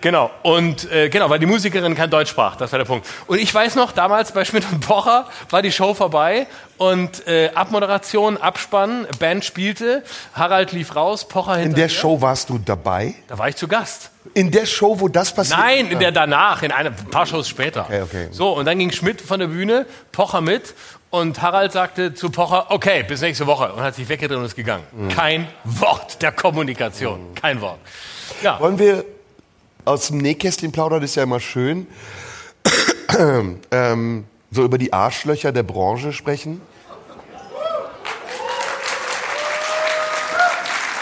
Genau, 0.01 0.31
und 0.41 0.91
äh, 0.91 1.07
genau, 1.07 1.29
weil 1.29 1.39
die 1.39 1.45
Musikerin 1.45 1.95
kein 1.95 2.09
Deutsch 2.09 2.29
sprach, 2.29 2.57
das 2.57 2.73
war 2.73 2.79
der 2.79 2.85
Punkt. 2.85 3.07
Und 3.27 3.39
ich 3.39 3.53
weiß 3.55 3.75
noch, 3.75 3.93
damals 3.93 4.33
bei 4.33 4.43
Schmidt 4.43 4.65
und 4.69 4.81
Pocher 4.81 5.29
war 5.49 5.61
die 5.61 5.71
Show 5.71 5.93
vorbei 5.93 6.45
und 6.75 7.25
äh, 7.25 7.51
Abmoderation, 7.55 8.35
Abspann, 8.35 9.07
Band 9.19 9.45
spielte, 9.45 10.03
Harald 10.33 10.73
lief 10.73 10.97
raus, 10.97 11.25
Pocher 11.25 11.55
In 11.55 11.61
hinter 11.61 11.77
der. 11.77 11.89
Show 11.89 12.19
warst 12.19 12.49
du 12.49 12.57
dabei? 12.57 13.15
Da 13.29 13.37
war 13.37 13.47
ich 13.47 13.55
zu 13.55 13.69
Gast. 13.69 14.09
In 14.33 14.51
der 14.51 14.65
Show, 14.65 14.99
wo 14.99 15.07
das 15.07 15.33
passiert? 15.33 15.59
Nein, 15.59 15.87
in 15.87 15.99
der 15.99 16.11
danach, 16.11 16.63
in 16.63 16.73
einem 16.73 16.93
ein 16.97 17.09
paar 17.09 17.25
Shows 17.25 17.47
später. 17.47 17.85
Okay, 17.85 18.01
okay. 18.01 18.27
So, 18.31 18.51
und 18.57 18.65
dann 18.65 18.79
ging 18.79 18.91
Schmidt 18.91 19.21
von 19.21 19.39
der 19.39 19.47
Bühne, 19.47 19.85
Pocher 20.11 20.41
mit 20.41 20.73
und 21.13 21.43
Harald 21.43 21.71
sagte 21.71 22.15
zu 22.15 22.31
Pocher, 22.31 22.71
okay, 22.71 23.03
bis 23.03 23.21
nächste 23.21 23.45
Woche 23.45 23.71
und 23.71 23.83
hat 23.83 23.93
sich 23.93 24.09
weggedreht 24.09 24.35
und 24.35 24.45
ist 24.45 24.55
gegangen. 24.55 24.83
Mhm. 24.91 25.09
Kein 25.09 25.47
Wort 25.63 26.19
der 26.23 26.31
Kommunikation, 26.31 27.35
kein 27.35 27.61
Wort. 27.61 27.77
Ja, 28.41 28.59
Wollen 28.59 28.79
wir 28.79 29.05
aus 29.85 30.07
dem 30.07 30.17
Nähkästchen 30.17 30.71
plaudern, 30.71 31.01
das 31.01 31.11
ist 31.11 31.15
ja 31.15 31.21
immer 31.23 31.39
schön. 31.39 31.85
ähm, 33.19 34.25
so 34.49 34.63
über 34.63 34.79
die 34.79 34.91
Arschlöcher 34.91 35.51
der 35.51 35.61
Branche 35.61 36.13
sprechen? 36.13 36.61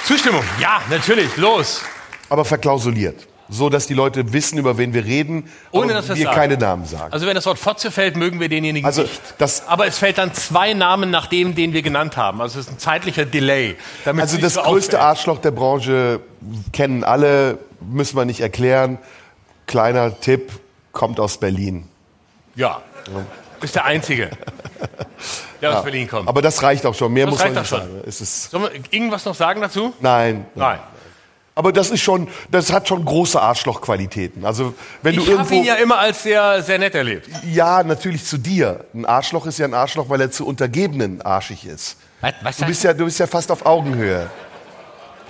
Zustimmung, 0.06 0.44
ja, 0.60 0.82
natürlich, 0.90 1.38
los. 1.38 1.84
Aber 2.28 2.44
verklausuliert. 2.44 3.28
So, 3.54 3.70
dass 3.70 3.86
die 3.86 3.94
Leute 3.94 4.32
wissen, 4.32 4.58
über 4.58 4.78
wen 4.78 4.94
wir 4.94 5.04
reden, 5.04 5.52
Ohne 5.72 5.92
dass 5.92 6.08
wir 6.08 6.16
sagen. 6.16 6.36
keine 6.36 6.58
Namen 6.58 6.86
sagen. 6.86 7.12
Also 7.12 7.28
wenn 7.28 7.36
das 7.36 7.46
Wort 7.46 7.60
Fotze 7.60 7.92
fällt, 7.92 8.16
mögen 8.16 8.40
wir 8.40 8.48
denjenigen 8.48 8.86
Also, 8.86 9.02
nicht. 9.02 9.22
das- 9.40 9.68
Aber 9.68 9.86
es 9.86 9.98
fällt 9.98 10.18
dann 10.20 10.34
zwei 10.34 10.72
Namen 10.74 11.12
nach 11.12 11.28
dem, 11.28 11.54
den 11.54 11.74
wir 11.74 11.82
genannt 11.82 12.16
haben. 12.16 12.40
Also 12.42 12.60
es 12.60 12.68
ist 12.68 12.72
ein 12.72 12.80
zeitlicher 12.80 13.26
Delay. 13.26 13.76
Also 14.06 14.38
es 14.38 14.42
das 14.42 14.54
so 14.54 14.62
größte 14.62 14.96
auffällt. 14.98 15.04
Arschloch 15.04 15.40
der 15.40 15.52
Branche 15.52 16.22
kennen 16.72 17.04
alle, 17.04 17.58
müssen 17.82 18.16
wir 18.16 18.24
nicht 18.24 18.40
erklären. 18.40 18.98
Kleiner 19.68 20.18
Tipp, 20.20 20.52
kommt 20.94 21.20
aus 21.20 21.38
Berlin. 21.38 21.84
Ja, 22.56 22.82
ist 23.62 23.76
der 23.76 23.84
Einzige, 23.86 24.30
der 25.62 25.78
aus 25.78 25.84
Berlin 25.84 26.08
kommt. 26.08 26.28
Aber 26.30 26.42
das 26.42 26.64
reicht 26.64 26.86
auch 26.86 26.96
schon. 26.96 27.12
Mehr 27.14 27.26
Das 27.26 27.36
muss 27.36 27.44
man 27.44 27.54
nicht 27.54 27.68
sagen. 27.68 28.02
Es 28.08 28.22
ist, 28.22 28.50
Sollen 28.52 28.64
wir 28.64 28.72
irgendwas 28.92 29.26
noch 29.26 29.36
sagen 29.36 29.60
dazu? 29.62 29.94
nein, 30.00 30.46
Nein. 30.56 30.80
Aber 31.54 31.74
das 31.74 31.90
ist 31.90 32.02
schon, 32.02 32.28
das 32.50 32.72
hat 32.72 32.88
schon 32.88 33.04
große 33.04 33.40
Arschlochqualitäten. 33.42 34.46
Also 34.46 34.74
wenn 35.02 35.16
du 35.16 35.22
Ich 35.22 35.28
habe 35.28 35.38
irgendwo, 35.40 35.56
ihn 35.56 35.66
ja 35.66 35.76
immer 35.76 35.98
als 36.00 36.24
sehr, 36.24 36.62
sehr 36.64 36.80
nett 36.80 36.96
erlebt. 36.96 37.30
ja 37.52 37.84
natürlich 37.84 38.26
zu 38.26 38.38
dir. 38.38 38.86
Ein 38.94 39.06
Arschloch 39.06 39.46
ist 39.46 39.60
ja 39.60 39.66
ein 39.66 39.74
Arschloch, 39.74 40.08
weil 40.10 40.22
er 40.22 40.32
zu 40.32 40.48
Untergebenen 40.48 41.22
arschig 41.22 41.66
ist. 41.66 41.98
Was, 42.22 42.34
was 42.42 42.58
Du 42.58 42.66
bist 42.66 42.84
ja, 42.84 42.94
du 42.94 43.06
bist 43.06 43.20
ja 43.20 43.28
fast 43.28 43.52
auf 43.52 43.66
Augenhöhe. 43.66 44.30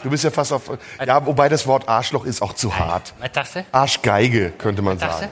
Du 0.03 0.09
bist 0.09 0.23
ja 0.23 0.31
fast 0.31 0.53
auf, 0.53 0.63
ja, 1.05 1.25
wobei 1.25 1.49
das 1.49 1.65
Wort 1.67 1.87
Arschloch 1.87 2.25
ist 2.25 2.41
auch 2.41 2.53
zu 2.53 2.77
hart. 2.77 3.13
Was 3.19 3.29
sagst 3.33 3.55
du? 3.55 3.65
Arschgeige 3.71 4.51
könnte 4.57 4.81
man 4.81 4.99
Was 5.01 5.19
sagen. 5.19 5.31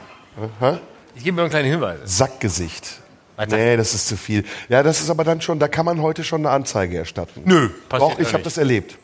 du? 0.59 0.79
Ich 1.15 1.23
gebe 1.23 1.35
mir 1.35 1.41
einen 1.41 1.49
kleinen 1.49 1.69
Hinweis. 1.69 1.99
Sackgesicht. 2.05 2.99
Was 3.35 3.47
Nee, 3.47 3.77
das 3.77 3.93
ist 3.93 4.07
zu 4.07 4.17
viel. 4.17 4.43
Ja, 4.69 4.83
das 4.83 5.01
ist 5.01 5.09
aber 5.09 5.23
dann 5.23 5.41
schon, 5.41 5.59
da 5.59 5.67
kann 5.67 5.85
man 5.85 6.01
heute 6.01 6.23
schon 6.23 6.41
eine 6.45 6.49
Anzeige 6.53 6.97
erstatten. 6.97 7.41
Nö, 7.45 7.69
passiert 7.87 8.11
Doch, 8.13 8.19
ich 8.19 8.33
habe 8.33 8.43
das 8.43 8.57
erlebt. 8.57 8.97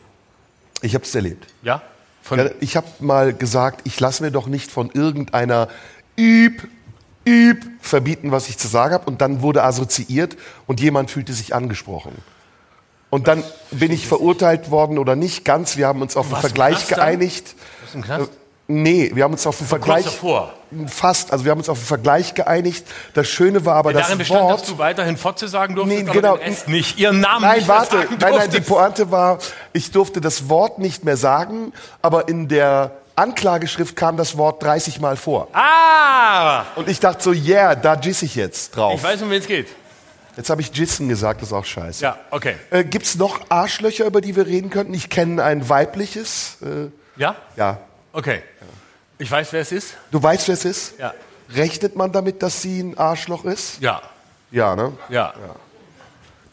Ich 0.82 0.94
habe 0.94 1.04
es 1.04 1.14
erlebt. 1.14 1.46
Ja? 1.62 1.82
Von, 2.22 2.38
Ja, 2.38 2.50
ich 2.60 2.76
habe 2.76 2.86
mal 3.00 3.32
gesagt, 3.32 3.82
ich 3.84 3.98
lasse 4.00 4.22
mir 4.22 4.30
doch 4.30 4.46
nicht 4.46 4.70
von 4.70 4.90
irgendeiner 4.90 5.68
Üb, 6.18 6.66
Üb 7.26 7.64
verbieten, 7.80 8.32
was 8.32 8.48
ich 8.48 8.58
zu 8.58 8.68
sagen 8.68 8.94
habe. 8.94 9.06
Und 9.06 9.20
dann 9.20 9.42
wurde 9.42 9.62
assoziiert 9.62 10.36
und 10.66 10.80
jemand 10.80 11.10
fühlte 11.10 11.32
sich 11.32 11.54
angesprochen. 11.54 12.12
Und 13.10 13.28
dann 13.28 13.44
bin 13.70 13.92
ich 13.92 14.06
verurteilt 14.08 14.70
worden 14.70 14.98
oder 14.98 15.14
nicht 15.16 15.44
ganz. 15.44 15.76
Wir 15.76 15.86
haben 15.86 16.02
uns 16.02 16.16
auf 16.16 16.32
einen 16.32 16.40
Vergleich 16.40 16.88
geeinigt. 16.88 17.54
Was 17.84 17.94
im 17.94 18.02
Knast? 18.02 18.30
Nee, 18.68 19.12
wir 19.14 19.22
haben 19.22 19.32
uns 19.32 19.46
auf 19.46 19.60
einen 19.60 19.68
Kurz 19.68 19.84
Vergleich. 19.84 20.04
davor. 20.04 20.52
Fast. 20.88 21.32
Also 21.32 21.44
wir 21.44 21.52
haben 21.52 21.58
uns 21.58 21.68
auf 21.68 21.78
einen 21.78 21.86
Vergleich 21.86 22.34
geeinigt. 22.34 22.84
Das 23.14 23.28
Schöne 23.28 23.64
war 23.64 23.76
aber 23.76 23.92
Darin 23.92 24.08
das 24.08 24.18
bestand, 24.18 24.40
Wort. 24.42 24.60
dass 24.60 24.66
du 24.68 24.78
weiterhin 24.78 25.16
Fotze 25.16 25.46
sagen 25.46 25.76
durftest, 25.76 26.02
Nee, 26.02 26.10
aber 26.10 26.20
genau. 26.20 26.36
den 26.36 26.48
Rest 26.48 26.68
nicht. 26.68 26.98
Ihren 26.98 27.20
Namen 27.20 27.42
Nein, 27.42 27.58
nicht 27.58 27.68
warte. 27.68 27.96
Nein, 28.18 28.34
nein, 28.34 28.50
die. 28.50 28.60
Pointe 28.60 29.12
war, 29.12 29.38
ich 29.72 29.92
durfte 29.92 30.20
das 30.20 30.48
Wort 30.48 30.80
nicht 30.80 31.04
mehr 31.04 31.16
sagen, 31.16 31.72
aber 32.02 32.26
in 32.28 32.48
der 32.48 32.90
Anklageschrift 33.14 33.94
kam 33.94 34.16
das 34.16 34.36
Wort 34.36 34.60
30 34.64 35.00
Mal 35.00 35.16
vor. 35.16 35.46
Ah! 35.52 36.64
Und 36.74 36.88
ich 36.88 36.98
dachte 36.98 37.22
so, 37.22 37.32
yeah, 37.32 37.76
da 37.76 37.94
giss 37.94 38.22
ich 38.22 38.34
jetzt 38.34 38.76
drauf. 38.76 38.94
Ich 38.96 39.02
weiß, 39.04 39.22
um 39.22 39.30
wen 39.30 39.40
es 39.40 39.46
geht. 39.46 39.68
Jetzt 40.36 40.50
habe 40.50 40.60
ich 40.60 40.72
Gissen 40.72 41.08
gesagt, 41.08 41.40
das 41.40 41.48
ist 41.50 41.54
auch 41.54 41.64
scheiße. 41.64 42.02
Ja, 42.02 42.18
okay. 42.30 42.56
Äh, 42.70 42.84
Gibt 42.84 43.06
es 43.06 43.14
noch 43.14 43.40
Arschlöcher, 43.48 44.04
über 44.04 44.20
die 44.20 44.34
wir 44.36 44.46
reden 44.46 44.68
könnten? 44.70 44.92
Ich 44.92 45.08
kenne 45.08 45.42
ein 45.44 45.68
weibliches. 45.68 46.58
Äh, 46.62 46.90
Ja? 47.18 47.36
ja. 47.56 47.78
Okay. 48.16 48.42
Ich 49.18 49.30
weiß, 49.30 49.52
wer 49.52 49.60
es 49.60 49.72
ist. 49.72 49.94
Du 50.10 50.22
weißt, 50.22 50.48
wer 50.48 50.54
es 50.54 50.64
ist? 50.64 50.98
Ja. 50.98 51.12
Rechnet 51.50 51.96
man 51.96 52.12
damit, 52.12 52.42
dass 52.42 52.62
sie 52.62 52.80
ein 52.80 52.96
Arschloch 52.96 53.44
ist? 53.44 53.78
Ja. 53.82 54.00
Ja, 54.50 54.74
ne? 54.74 54.96
Ja. 55.10 55.34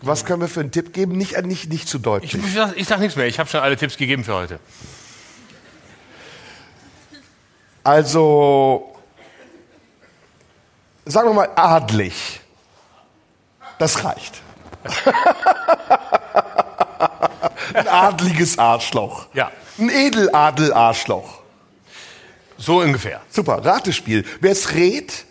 Was 0.02 0.26
können 0.26 0.41
wir 0.41 0.49
für 0.49 0.60
einen 0.60 0.72
Tipp 0.72 0.91
geben? 0.91 1.14
Nicht, 1.14 1.35
äh, 1.35 1.41
nicht, 1.41 1.69
nicht 1.69 1.88
zu 1.88 1.99
Ich, 1.99 2.03
deutlich. 2.03 2.35
ich, 2.35 2.53
sag, 2.53 2.76
ich 2.76 2.85
sag 2.85 2.99
nichts 2.99 3.15
mehr. 3.15 3.27
Ich 3.27 3.40
habe 3.40 3.49
schon 3.49 3.61
alle 3.61 3.77
Tipps 3.77 3.95
gegeben 3.95 4.26
für 4.26 4.34
heute. 4.34 4.60
Also, 7.85 8.94
sagen 11.06 11.30
wir 11.30 11.34
mal 11.34 11.49
adlig. 11.56 12.41
Das 13.77 14.03
reicht. 14.03 14.41
Ein 17.73 17.88
adliges 17.88 18.60
Arschloch. 18.60 19.27
Ja. 19.34 19.49
Ein 19.80 19.90
Edeladel-Arschloch. 19.90 21.42
So 22.64 22.80
ungefähr. 22.80 23.22
Super, 23.30 23.64
Ratespiel. 23.65 24.23
Wer 24.40 24.52
es 24.52 24.73
rät, 24.73 25.26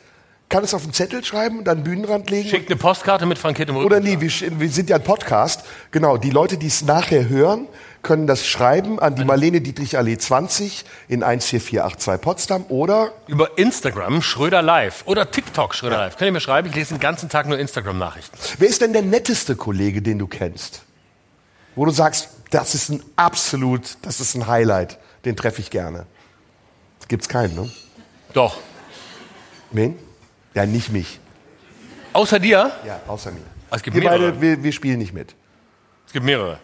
kann 0.48 0.64
es 0.64 0.74
auf 0.74 0.82
einen 0.82 0.92
Zettel 0.92 1.24
schreiben 1.24 1.60
und 1.60 1.68
an 1.68 1.78
den 1.78 1.84
Bühnenrand 1.84 2.28
legen. 2.28 2.48
Schickt 2.48 2.70
eine 2.70 2.78
Postkarte 2.78 3.24
mit 3.24 3.38
frankiertem 3.38 3.74
Oder 3.76 3.96
Rückenschlag. 3.96 4.20
nee, 4.20 4.50
wir, 4.50 4.60
wir 4.60 4.68
sind 4.68 4.90
ja 4.90 4.96
ein 4.96 5.02
Podcast. 5.02 5.64
Genau, 5.92 6.18
die 6.18 6.28
Leute, 6.28 6.58
die 6.58 6.66
es 6.66 6.82
nachher 6.82 7.28
hören, 7.30 7.68
können 8.02 8.26
das 8.26 8.46
schreiben 8.46 8.98
an 8.98 9.14
die 9.14 9.24
Marlene 9.24 9.60
Dietrich 9.62 9.96
Allee 9.96 10.18
20 10.18 10.84
in 11.08 11.20
14482 11.22 12.20
Potsdam 12.20 12.64
oder 12.68 13.12
Über 13.28 13.56
Instagram 13.56 14.20
Schröder 14.20 14.60
Live 14.60 15.04
oder 15.06 15.30
TikTok 15.30 15.74
Schröder 15.74 15.96
Live. 15.96 16.16
Könnt 16.18 16.28
ihr 16.28 16.32
mir 16.32 16.40
schreiben? 16.40 16.68
Ich 16.68 16.74
lese 16.74 16.94
den 16.94 17.00
ganzen 17.00 17.30
Tag 17.30 17.46
nur 17.48 17.58
Instagram-Nachrichten. 17.58 18.36
wer 18.58 18.68
ist 18.68 18.82
denn 18.82 18.92
der 18.92 19.02
netteste 19.02 19.56
Kollege, 19.56 20.02
den 20.02 20.18
du 20.18 20.26
kennst? 20.26 20.82
Wo 21.76 21.86
du 21.86 21.92
sagst, 21.92 22.28
das 22.50 22.74
ist 22.74 22.90
ein 22.90 23.02
absolut, 23.16 23.96
das 24.02 24.20
ist 24.20 24.34
ein 24.34 24.46
Highlight, 24.48 24.98
den 25.24 25.34
treffe 25.36 25.62
ich 25.62 25.70
gerne. 25.70 26.04
Gibt's 27.12 27.28
keinen, 27.28 27.54
ne? 27.54 27.70
Doch. 28.32 28.58
Wen? 29.70 29.98
Ja, 30.54 30.64
nicht 30.64 30.88
mich. 30.88 31.20
Außer 32.14 32.38
dir? 32.38 32.72
Ja, 32.86 33.02
außer 33.06 33.30
mir. 33.30 33.42
Es 33.70 33.82
gibt 33.82 33.94
wir 33.94 34.02
mehrere. 34.02 34.32
beide, 34.32 34.40
wir, 34.40 34.62
wir 34.64 34.72
spielen 34.72 34.98
nicht 34.98 35.12
mit. 35.12 35.34
Es 36.06 36.14
gibt 36.14 36.24
mehrere. 36.24 36.58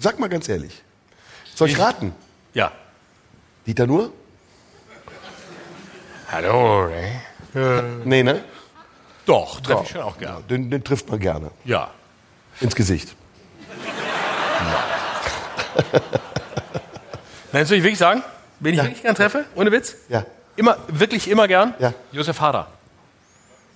Sag 0.00 0.18
mal 0.18 0.28
ganz 0.28 0.48
ehrlich. 0.48 0.82
Soll 1.54 1.68
ich 1.68 1.78
raten? 1.78 2.12
Ja. 2.52 2.72
Dieter 3.64 3.86
Nur? 3.86 4.12
Hallo, 6.32 6.88
ey. 6.88 7.12
Nee, 8.04 8.24
ne? 8.24 8.42
Doch, 9.24 9.60
treffe 9.60 9.84
ich 9.84 9.90
schon 9.90 10.00
auch 10.00 10.18
gerne. 10.18 10.42
Den, 10.50 10.68
den 10.68 10.82
trifft 10.82 11.08
man 11.08 11.20
gerne. 11.20 11.52
Ja. 11.64 11.92
Ins 12.60 12.74
Gesicht. 12.74 13.14
Nein, 17.52 17.66
soll 17.66 17.76
ich 17.76 17.84
wirklich 17.84 18.00
sagen? 18.00 18.24
Wen 18.60 18.74
ich 18.74 18.82
wirklich 18.82 19.02
gern 19.02 19.14
treffe? 19.14 19.44
Ohne 19.54 19.72
Witz? 19.72 19.96
Ja. 20.08 20.24
Immer, 20.56 20.76
wirklich 20.88 21.28
immer 21.28 21.48
gern? 21.48 21.74
Ja. 21.78 21.92
Josef 22.12 22.40
Hader. 22.40 22.68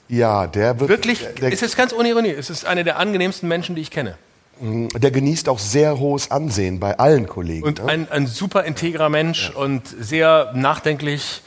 Ja, 0.09 0.46
der 0.46 0.78
wird. 0.80 0.88
Wirklich, 0.88 1.26
Der, 1.40 1.52
es 1.52 1.60
ist 1.62 1.76
ganz 1.76 1.92
ohne 1.92 2.09
Ironie. 2.09 2.30
Es 2.30 2.50
ist 2.50 2.64
einer 2.64 2.84
der 2.84 2.98
angenehmsten 2.98 3.48
Menschen, 3.48 3.74
die 3.74 3.82
ich 3.82 3.90
kenne. 3.90 4.16
der, 4.60 5.00
der 5.00 5.10
genießt 5.10 5.48
auch 5.48 5.59
sehr 5.59 5.98
hohes 5.98 6.30
Ansehen 6.30 6.80
bei 6.80 6.98
allen 6.98 7.26
Kollegen. 7.26 7.64
Und 7.66 7.82
ne? 7.84 7.90
ein, 7.92 8.10
ein 8.10 8.26
super 8.26 8.64
integrer 8.64 9.09
Mensch 9.10 9.50
und 9.50 9.86
sehr 9.86 10.52
nachdenklich. 10.55 11.42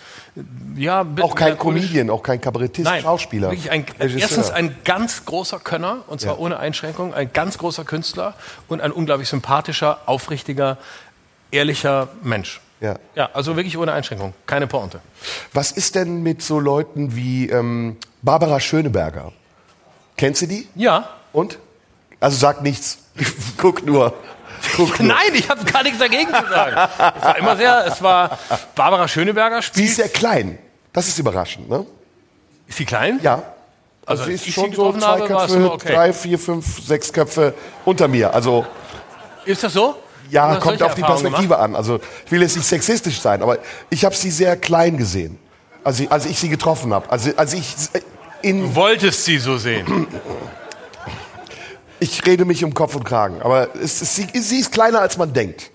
Ja, 0.78 1.06
auch 1.22 1.36
kein. 1.36 1.58
Comedian, 1.58 2.10
auch 2.10 2.24
kein 2.24 2.40
Kabarettist, 2.40 2.86
Nein, 2.86 3.02
Schauspieler. 3.02 3.50
Wirklich 3.52 3.70
ein, 3.72 3.86
Regisseur. 4.00 4.22
erstens 4.22 4.50
ein 4.52 4.78
ganz 4.86 5.26
großer 5.26 5.60
Könner, 5.60 6.04
und 6.08 6.22
zwar 6.22 6.36
Ja. 6.36 6.40
ohne 6.40 6.58
Einschränkung, 6.60 7.14
ein 7.14 7.34
ganz 7.34 7.58
großer 7.58 7.84
Künstler 7.84 8.36
und 8.70 8.80
ein 8.80 8.92
unglaublich 8.94 9.28
sympathischer, 9.28 10.00
aufrichtiger, 10.06 10.78
ehrlicher 11.52 12.08
Mensch. 12.24 12.62
Ja. 12.82 12.96
Ja, 13.16 13.30
also 13.34 13.56
wirklich 13.56 13.78
ohne 13.78 13.94
Einschränkung, 13.94 14.34
keine 14.48 14.66
Pointe. 14.68 15.00
Was 15.54 15.72
ist 15.72 15.96
denn 15.96 16.24
mit 16.24 16.42
so 16.42 16.60
Leuten 16.60 17.16
wie 17.16 17.48
ähm, 17.50 17.98
Barbara 18.24 18.60
Schöneberger? 18.60 19.32
Kennst 20.18 20.42
du 20.42 20.48
die? 20.48 20.68
Ja. 20.76 21.10
Und? 21.32 21.60
Also 22.20 22.38
sag 22.38 22.62
nichts. 22.64 22.98
Guck 23.58 23.86
nur. 23.86 24.14
Guck 24.76 25.00
nur. 25.00 25.10
Nein, 25.10 25.34
ich 25.34 25.48
habe 25.50 25.64
gar 25.66 25.84
nichts 25.84 26.00
dagegen 26.00 26.28
zu 26.28 26.50
sagen. 26.50 26.90
Es 27.18 27.24
war 27.24 27.38
immer 27.38 27.56
sehr, 27.58 27.86
es 27.86 28.02
war 28.02 28.38
Barbara 28.76 29.08
Schöneberger 29.08 29.58
Sie 29.62 29.68
spielt. 29.68 29.90
ist 29.90 29.96
sehr 29.98 30.10
klein. 30.10 30.58
Das 30.92 31.08
ist 31.08 31.18
überraschend, 31.20 31.70
ne? 31.70 31.86
Ist 32.68 32.78
sie 32.78 32.86
klein? 32.86 33.20
Ja. 33.22 33.44
Also, 34.06 34.24
Also 34.24 34.26
sie 34.26 34.34
ist 34.34 34.54
schon 34.54 34.72
sie 34.72 34.76
so 34.76 34.92
zwei 34.94 35.06
habe, 35.06 35.28
Köpfe, 35.28 35.72
okay. 35.72 35.94
drei, 35.94 36.14
vier, 36.14 36.40
fünf, 36.40 36.84
sechs 36.86 37.14
Köpfe 37.14 37.54
unter 37.86 38.08
mir. 38.08 38.34
Also 38.34 38.66
Ist 39.46 39.64
das 39.64 39.74
so? 39.74 39.96
Ja, 40.32 40.56
kommt 40.56 40.82
auf 40.82 40.96
die 40.96 41.02
Perspektive 41.02 41.58
an. 41.60 41.76
Also 41.76 42.00
ich 42.26 42.32
will 42.32 42.42
jetzt 42.42 42.56
nicht 42.56 42.68
sexistisch 42.68 43.20
sein, 43.22 43.42
aber 43.44 43.60
ich 43.90 44.04
habe 44.06 44.16
sie 44.16 44.32
sehr 44.32 44.56
klein 44.58 44.98
gesehen, 44.98 45.38
als 45.84 46.00
ich, 46.00 46.12
als 46.12 46.26
ich 46.26 46.40
sie 46.40 46.50
getroffen 46.50 46.94
habe. 46.94 47.10
Also 47.12 47.32
als 47.36 47.54
ich 47.54 47.76
in 48.42 48.62
Du 48.62 48.76
wolltest 48.76 49.26
sie 49.26 49.38
so 49.38 49.58
sehen. 49.58 50.08
ich 52.00 52.26
rede 52.26 52.46
mich 52.46 52.64
um 52.64 52.74
Kopf 52.74 52.96
und 52.96 53.04
Kragen, 53.04 53.42
aber 53.42 53.70
es, 53.76 54.02
ist- 54.02 54.16
sie, 54.16 54.28
sie 54.40 54.60
ist 54.60 54.72
kleiner 54.72 55.02
als 55.02 55.18
man 55.18 55.34
denkt. 55.34 55.70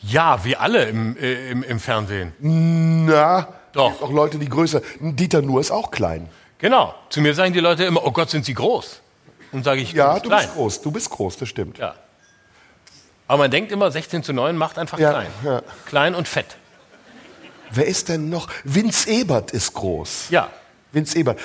Ja, 0.00 0.44
wie 0.44 0.56
alle 0.56 0.84
im, 0.84 1.16
äh, 1.16 1.50
im, 1.50 1.62
im 1.62 1.80
Fernsehen. 1.80 2.32
Na, 2.38 3.48
Doch. 3.72 3.90
gibt 3.92 4.02
auch 4.02 4.12
Leute, 4.12 4.38
die 4.38 4.48
größer. 4.48 4.82
Dieter 5.00 5.42
Nuhr 5.42 5.60
ist 5.60 5.70
auch 5.70 5.90
klein. 5.90 6.28
Genau. 6.58 6.94
Zu 7.10 7.20
mir 7.22 7.34
sagen 7.34 7.52
die 7.52 7.60
Leute 7.60 7.84
immer, 7.84 8.04
oh 8.06 8.12
Gott, 8.12 8.30
sind 8.30 8.44
sie 8.44 8.54
groß. 8.54 9.00
Und 9.52 9.64
sage 9.64 9.80
ich, 9.80 9.92
Ja, 9.92 10.18
du 10.18 10.28
klein. 10.28 10.42
bist 10.42 10.54
groß. 10.54 10.82
Du 10.82 10.90
bist 10.90 11.10
groß, 11.10 11.38
das 11.38 11.48
stimmt. 11.48 11.78
Ja. 11.78 11.94
Aber 13.28 13.38
man 13.38 13.50
denkt 13.50 13.72
immer, 13.72 13.90
16 13.90 14.22
zu 14.22 14.32
9 14.32 14.56
macht 14.56 14.78
einfach 14.78 14.98
Ja, 14.98 15.10
klein. 15.10 15.26
ja. 15.44 15.62
Klein 15.86 16.14
und 16.14 16.28
fett. 16.28 16.56
Wer 17.70 17.86
ist 17.86 18.08
denn 18.08 18.28
noch? 18.30 18.48
Vince 18.64 19.10
Ebert 19.10 19.50
ist 19.50 19.72
groß. 19.74 20.26
Ja. 20.30 20.48
Vince 20.92 21.18
Ebert. 21.18 21.40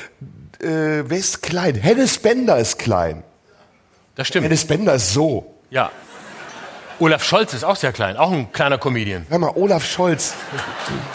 Äh, 0.60 1.10
wer 1.10 1.18
ist 1.18 1.42
klein? 1.42 1.76
Hennes 1.76 2.20
Bender 2.20 2.58
ist 2.60 2.78
klein. 2.78 3.24
Das 4.16 4.28
stimmt. 4.28 4.44
Hennes 4.46 4.66
Bender 4.66 4.94
ist 4.94 5.14
so. 5.14 5.56
Ja. 5.72 5.90
Olaf 7.00 7.24
Scholz 7.24 7.54
ist 7.56 7.64
auch 7.64 7.76
sehr 7.76 7.92
klein, 7.92 8.16
auch 8.16 8.32
ein 8.32 8.52
kleiner 8.52 8.78
Comedian. 8.78 9.26
Hör 9.30 9.40
mal, 9.40 9.52
Olaf 9.56 9.84
Scholz 9.84 10.36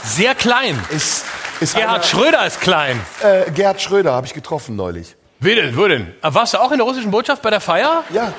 Sehr 0.03 0.35
klein. 0.35 0.77
ist. 0.91 1.25
ist 1.61 1.77
Gerhard 1.77 2.05
Schröder 2.05 2.45
ist 2.45 2.61
klein. 2.61 3.01
einer, 3.23 3.47
äh, 3.47 3.51
Gerhard 3.53 3.81
Schröder 3.81 4.13
habe 4.13 4.27
ich 4.27 4.35
getroffen 4.35 4.75
neulich. 4.75 5.15
Wie 5.39 5.55
denn, 5.55 5.77
wo 5.77 5.87
denn? 5.87 6.13
Warst 6.23 6.55
du 6.55 6.59
auch 6.59 6.73
in 6.73 6.79
der 6.79 6.87
russischen 6.87 7.13
Botschaft 7.13 7.41
bei 7.43 7.51
der 7.51 7.61
Feier? 7.61 8.03
Ja, 8.11 8.33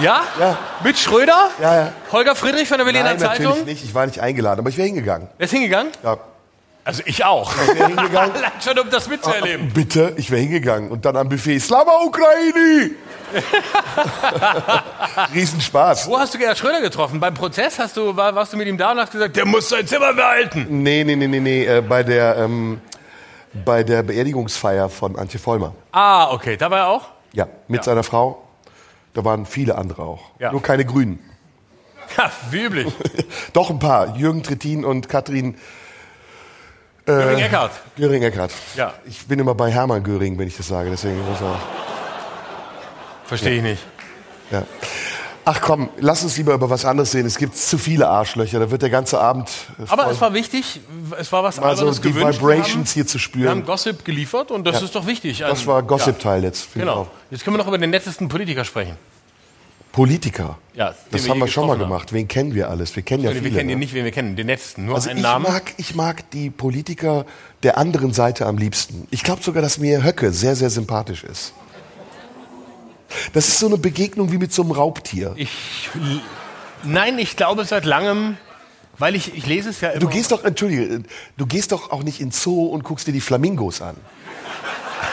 Ja? 0.00 0.22
Ja. 0.38 0.58
Mit 0.84 0.98
Schröder? 0.98 1.50
Ja, 1.60 1.74
ja. 1.76 1.92
Holger 2.12 2.36
Friedrich 2.36 2.68
von 2.68 2.78
der 2.78 2.84
Berliner 2.84 3.04
nein, 3.04 3.18
natürlich 3.18 3.48
Zeitung? 3.50 3.64
nicht. 3.66 3.84
Ich 3.84 3.94
war 3.94 4.06
nicht 4.06 4.20
eingeladen, 4.20 4.60
aber 4.60 4.68
ich 4.68 4.76
wäre 4.76 4.86
hingegangen. 4.86 5.28
Wer 5.36 5.44
ist 5.44 5.50
hingegangen? 5.50 5.92
Ja. 6.02 6.16
Also 6.84 7.02
ich 7.04 7.24
auch. 7.24 7.54
wäre 7.56 7.86
hingegangen. 7.88 8.32
Allein 8.36 8.52
schon, 8.64 8.78
um 8.78 8.88
das 8.90 9.08
mitzuerleben. 9.08 9.70
Bitte, 9.72 10.14
ich 10.16 10.30
wäre 10.30 10.40
hingegangen. 10.40 10.90
Und 10.90 11.04
dann 11.04 11.16
am 11.16 11.28
Buffet, 11.28 11.58
Slava 11.58 12.02
Ukraini! 12.04 12.92
Riesenspaß. 15.34 16.08
Wo 16.08 16.18
hast 16.18 16.32
du 16.34 16.38
Gerhard 16.38 16.56
Schröder 16.58 16.80
getroffen? 16.80 17.20
Beim 17.20 17.34
Prozess 17.34 17.78
hast 17.78 17.96
du, 17.96 18.16
war, 18.16 18.34
warst 18.34 18.52
du 18.52 18.56
mit 18.56 18.68
ihm 18.68 18.78
da 18.78 18.92
und 18.92 18.98
hast 19.00 19.12
gesagt, 19.12 19.36
der 19.36 19.44
muss 19.44 19.68
sein 19.68 19.86
Zimmer 19.86 20.14
behalten. 20.14 20.66
Nee, 20.70 21.04
nee, 21.04 21.16
nee, 21.16 21.26
nee, 21.26 21.40
nee. 21.40 21.64
Äh, 21.66 21.82
bei, 21.82 22.02
der, 22.02 22.36
ähm, 22.38 22.80
bei 23.66 23.82
der 23.82 24.02
Beerdigungsfeier 24.02 24.88
von 24.88 25.16
Antje 25.16 25.38
Vollmer. 25.38 25.74
Ah, 25.92 26.30
okay, 26.30 26.56
da 26.56 26.70
war 26.70 26.78
er 26.78 26.86
auch? 26.88 27.02
Ja, 27.32 27.46
mit 27.66 27.80
Ja. 27.80 27.84
seiner 27.84 28.02
Frau. 28.02 28.42
Da 29.14 29.24
waren 29.24 29.46
viele 29.46 29.76
andere 29.76 30.02
auch. 30.02 30.30
Ja. 30.38 30.52
Nur 30.52 30.62
keine 30.62 30.84
Grünen. 30.84 31.18
Ja, 32.16 32.32
wie 32.50 32.62
üblich. 32.64 32.90
Doch 33.52 33.68
ein 33.68 33.78
paar. 33.78 34.16
Jürgen 34.16 34.42
Trittin 34.42 34.82
und 34.82 35.10
Katrin 35.10 35.56
Jürgen 37.06 37.38
Eckhardt. 37.38 37.72
Göring-Eckardt. 37.96 38.52
Ja. 38.76 38.94
Ich 39.04 39.26
bin 39.26 39.38
immer 39.38 39.54
bei 39.54 39.70
Hermann 39.70 40.02
Göring, 40.02 40.38
wenn 40.38 40.48
ich 40.48 40.56
das 40.56 40.68
sage. 40.68 40.88
Deswegen 40.88 41.18
muss 41.28 41.40
er, 41.42 41.58
Verstehe 43.26 43.56
ich 43.56 43.62
nicht. 43.62 43.86
ja. 44.50 44.62
Ach 45.50 45.62
komm, 45.62 45.88
lass 45.98 46.22
uns 46.22 46.36
lieber 46.36 46.52
über 46.52 46.68
was 46.68 46.84
anderes 46.84 47.10
sehen. 47.10 47.24
Es 47.24 47.38
gibt 47.38 47.56
zu 47.56 47.78
viele 47.78 48.06
Arschlöcher. 48.06 48.60
Da 48.60 48.70
wird 48.70 48.82
der 48.82 48.90
ganze 48.90 49.18
Abend 49.18 49.48
äh, 49.78 49.84
Aber 49.88 50.10
es 50.10 50.20
war 50.20 50.34
wichtig, 50.34 50.78
es 51.18 51.32
war 51.32 51.42
was 51.42 51.58
anderes 51.58 52.02
die 52.02 52.12
gewünscht. 52.12 52.40
Vibrations 52.42 52.74
wir, 52.74 52.80
haben, 52.80 52.84
hier 52.92 53.06
zu 53.06 53.14
wir 53.14 53.20
spüren. 53.20 53.48
haben 53.48 53.64
Gossip 53.64 54.04
geliefert 54.04 54.50
und 54.50 54.66
das 54.66 54.82
ist 54.82 54.94
doch 54.94 55.06
wichtig. 55.06 55.38
das 55.38 55.60
Ein- 55.60 55.66
war 55.66 55.82
Gossip-Teil 55.82 56.44
jetzt. 56.44 56.64
Ja, 56.64 56.68
ich 56.74 56.80
genau. 56.80 57.06
Jetzt 57.30 57.44
können 57.44 57.54
wir 57.56 57.58
noch 57.58 57.68
über 57.68 57.78
den 57.78 57.88
nettesten 57.88 58.28
Politiker 58.28 58.62
sprechen. 58.62 58.96
Politiker. 59.92 60.58
Ja, 60.74 60.94
das 61.10 61.24
wir 61.24 61.30
haben 61.30 61.38
wir 61.40 61.48
schon 61.48 61.66
mal 61.66 61.78
gemacht. 61.78 62.12
Wen 62.12 62.28
kennen 62.28 62.54
wir 62.54 62.68
alles? 62.68 62.94
Wir 62.94 63.02
kennen 63.02 63.24
ja 63.24 63.30
wir 63.32 63.40
viele. 63.40 63.56
kennen 63.56 63.68
ne? 63.68 63.72
ihn 63.72 63.78
nicht, 63.78 63.94
wen 63.94 64.04
wir 64.04 64.12
kennen. 64.12 64.36
Den 64.36 64.46
nettesten. 64.48 64.84
Nur 64.84 64.96
Also 64.96 65.08
einen 65.08 65.18
ich 65.20 65.22
Namen. 65.22 65.44
mag, 65.50 65.72
ich 65.78 65.94
mag 65.94 66.30
die 66.32 66.50
Politiker 66.50 67.24
der 67.62 67.78
anderen 67.78 68.12
Seite 68.12 68.44
am 68.44 68.58
liebsten. 68.58 69.08
Ich 69.10 69.22
glaube 69.24 69.42
sogar, 69.42 69.62
dass 69.62 69.78
mir 69.78 70.04
Höcke 70.04 70.30
sehr, 70.30 70.54
sehr 70.56 70.68
sympathisch 70.68 71.24
ist. 71.24 71.54
Das 73.32 73.48
ist 73.48 73.58
so 73.58 73.66
eine 73.66 73.78
Begegnung 73.78 74.32
wie 74.32 74.38
mit 74.38 74.52
so 74.52 74.62
einem 74.62 74.72
Raubtier. 74.72 75.32
Ich, 75.36 75.88
nein, 76.82 77.18
ich 77.18 77.36
glaube 77.36 77.64
seit 77.64 77.84
langem, 77.84 78.36
weil 78.98 79.14
ich, 79.14 79.34
ich 79.36 79.46
lese 79.46 79.70
es 79.70 79.80
ja 79.80 79.90
immer. 79.90 80.00
Du 80.00 80.08
gehst 80.08 80.30
doch, 80.32 80.44
entschuldige, 80.44 81.02
du 81.36 81.46
gehst 81.46 81.72
doch 81.72 81.90
auch 81.90 82.02
nicht 82.02 82.20
ins 82.20 82.42
Zoo 82.42 82.66
und 82.66 82.82
guckst 82.84 83.06
dir 83.06 83.12
die 83.12 83.20
Flamingos 83.20 83.80
an. 83.82 83.96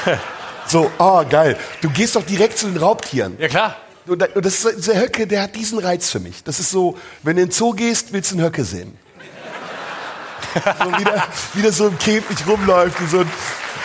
So, 0.67 0.89
ah, 0.97 1.21
geil. 1.21 1.57
Du 1.81 1.91
gehst 1.91 2.15
doch 2.15 2.23
direkt 2.25 2.57
zu 2.57 2.65
den 2.67 2.77
Raubtieren. 2.77 3.35
ja 3.39 3.47
klar. 3.47 3.75
Und 4.07 4.19
da- 4.19 4.27
und 4.33 4.43
das 4.43 4.65
ist, 4.65 4.87
der 4.87 4.99
Höcke, 4.99 5.27
der 5.27 5.43
hat 5.43 5.55
diesen 5.55 5.77
Reiz 5.77 6.09
für 6.09 6.19
mich. 6.19 6.43
Das 6.43 6.59
ist 6.59 6.71
so, 6.71 6.97
wenn 7.21 7.35
du 7.35 7.43
in 7.43 7.49
den 7.49 7.51
Zoo 7.53 7.73
gehst, 7.73 8.13
willst 8.13 8.31
du 8.31 8.35
einen 8.37 8.45
Höcke 8.45 8.63
sehen. 8.63 8.97
So 10.55 10.97
wieder, 10.97 11.23
wieder 11.53 11.71
so 11.71 11.87
im 11.87 11.99
Käfig 11.99 12.47
rumläuft, 12.47 12.97
so 13.11 13.19
ein, 13.19 13.31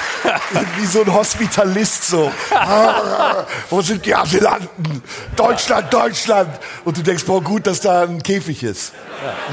wie 0.77 0.86
so 0.86 1.02
ein 1.02 1.12
Hospitalist 1.12 2.09
so. 2.09 2.32
Wo 3.70 3.81
sind 3.82 4.05
die 4.05 4.14
Asylanten? 4.14 5.02
Deutschland, 5.36 5.93
Deutschland. 5.93 6.59
Und 6.85 6.97
du 6.97 7.02
denkst, 7.02 7.24
boah, 7.24 7.43
gut, 7.43 7.66
dass 7.66 7.81
da 7.81 8.02
ein 8.02 8.22
Käfig 8.22 8.62
ist. 8.62 8.93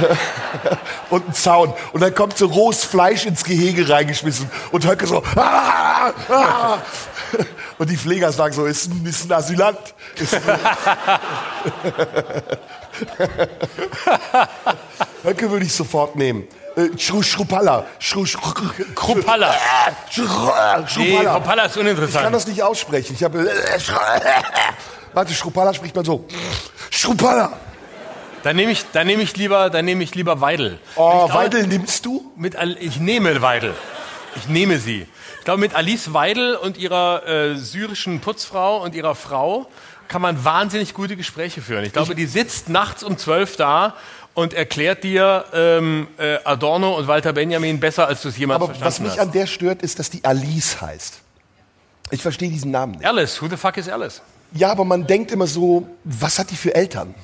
Und 1.10 1.28
ein 1.30 1.34
Zaun. 1.34 1.74
Und 1.94 2.02
dann 2.02 2.14
kommt 2.14 2.38
so 2.38 2.48
rohes 2.48 2.84
Fleisch 2.84 3.26
ins 3.26 3.44
Gehege 3.44 3.90
reingeschmissen. 3.90 4.50
Und 4.72 4.86
Höcke 4.86 5.08
so. 5.08 5.24
Und 7.78 7.90
die 7.90 7.98
Pfleger 7.98 8.32
sagen 8.32 8.54
so, 8.54 8.66
ist 8.66 8.88
ein, 8.88 9.06
ist 9.06 9.26
ein 9.26 9.32
Asylant. 9.34 9.80
Höcke 15.24 15.52
würde 15.52 15.66
ich 15.66 15.74
sofort 15.74 16.16
nehmen. 16.16 16.48
Äh, 16.78 16.98
Schru 16.98 17.24
Schrupalla. 17.24 17.86
Schru 18.00 18.26
Schru 18.26 18.40
Krupalla. 18.96 19.54
Schru 20.12 20.24
Nee, 20.98 21.18
Schrupalla. 21.24 21.64
Ist 21.66 21.72
Ich 21.72 21.74
kann 21.76 21.82
uninteressant. 21.82 22.36
das 22.36 22.48
nicht 22.48 22.62
aussprechen. 22.64 23.16
Ich 23.16 23.24
habe. 23.24 23.50
Warte, 25.14 25.34
Schrupalla 25.34 25.74
spricht 25.74 25.96
man 25.96 26.06
so. 26.06 26.26
Schrupalla. 26.92 27.54
Dann 28.44 28.56
nehme 28.56 28.72
ich, 28.72 28.86
dann 28.94 29.08
nehme 29.08 29.24
ich 29.24 29.36
lieber, 29.36 29.70
dann 29.72 29.84
nehme 29.86 30.04
ich 30.04 30.14
lieber 30.14 30.40
Weidel. 30.40 30.80
Oh, 30.96 31.28
Weidel 31.34 31.66
nimmst 31.68 32.06
du? 32.06 32.32
Mit, 32.38 32.56
Al- 32.56 32.78
ich 32.80 33.00
nehme 33.00 33.42
Weidel. 33.42 33.74
Ich 34.36 34.48
nehme 34.48 34.78
sie. 34.78 35.08
Ich 35.40 35.46
glaube, 35.46 35.60
mit 35.60 35.74
Alice 35.76 36.14
Weidel 36.14 36.56
und 36.56 36.78
ihrer 36.78 37.26
äh, 37.28 37.56
syrischen 37.56 38.20
Putzfrau 38.22 38.78
und 38.84 38.94
ihrer 38.94 39.16
Frau 39.16 39.68
kann 40.08 40.22
man 40.22 40.46
wahnsinnig 40.46 40.94
gute 40.94 41.18
Gespräche 41.18 41.62
führen. 41.62 41.84
Ich 41.84 41.92
glaube, 41.94 42.14
die 42.16 42.28
sitzt 42.28 42.70
nachts 42.70 43.04
um 43.04 43.18
zwölf 43.18 43.58
da 43.58 43.96
und 44.38 44.54
erklärt 44.54 45.04
dir 45.04 45.46
ähm, 45.52 46.08
äh, 46.20 46.38
Adorno 46.44 46.96
und 46.96 47.08
Walter 47.08 47.34
Benjamin 47.34 47.80
besser, 47.80 48.08
als 48.08 48.22
du 48.22 48.30
es 48.30 48.38
jemals 48.38 48.62
Aber 48.62 48.70
was 48.70 48.78
verstanden 48.78 49.10
mich 49.10 49.20
hast. 49.20 49.26
an 49.26 49.32
der 49.32 49.48
stört, 49.48 49.82
ist, 49.82 49.98
dass 49.98 50.12
die 50.12 50.24
Alice 50.24 50.80
heißt. 50.80 51.22
Ich 52.12 52.22
verstehe 52.22 52.48
diesen 52.52 52.70
Namen 52.70 52.92
nicht. 52.92 53.06
Alice, 53.08 53.42
who 53.42 53.48
the 53.50 53.58
fuck 53.58 53.78
is 53.78 53.90
Alice? 53.90 54.22
Ja, 54.52 54.70
aber 54.70 54.86
man 54.86 55.08
denkt 55.08 55.32
immer 55.32 55.48
so, 55.48 55.88
was 56.04 56.38
hat 56.38 56.52
die 56.52 56.56
für 56.56 56.76
Eltern? 56.76 57.16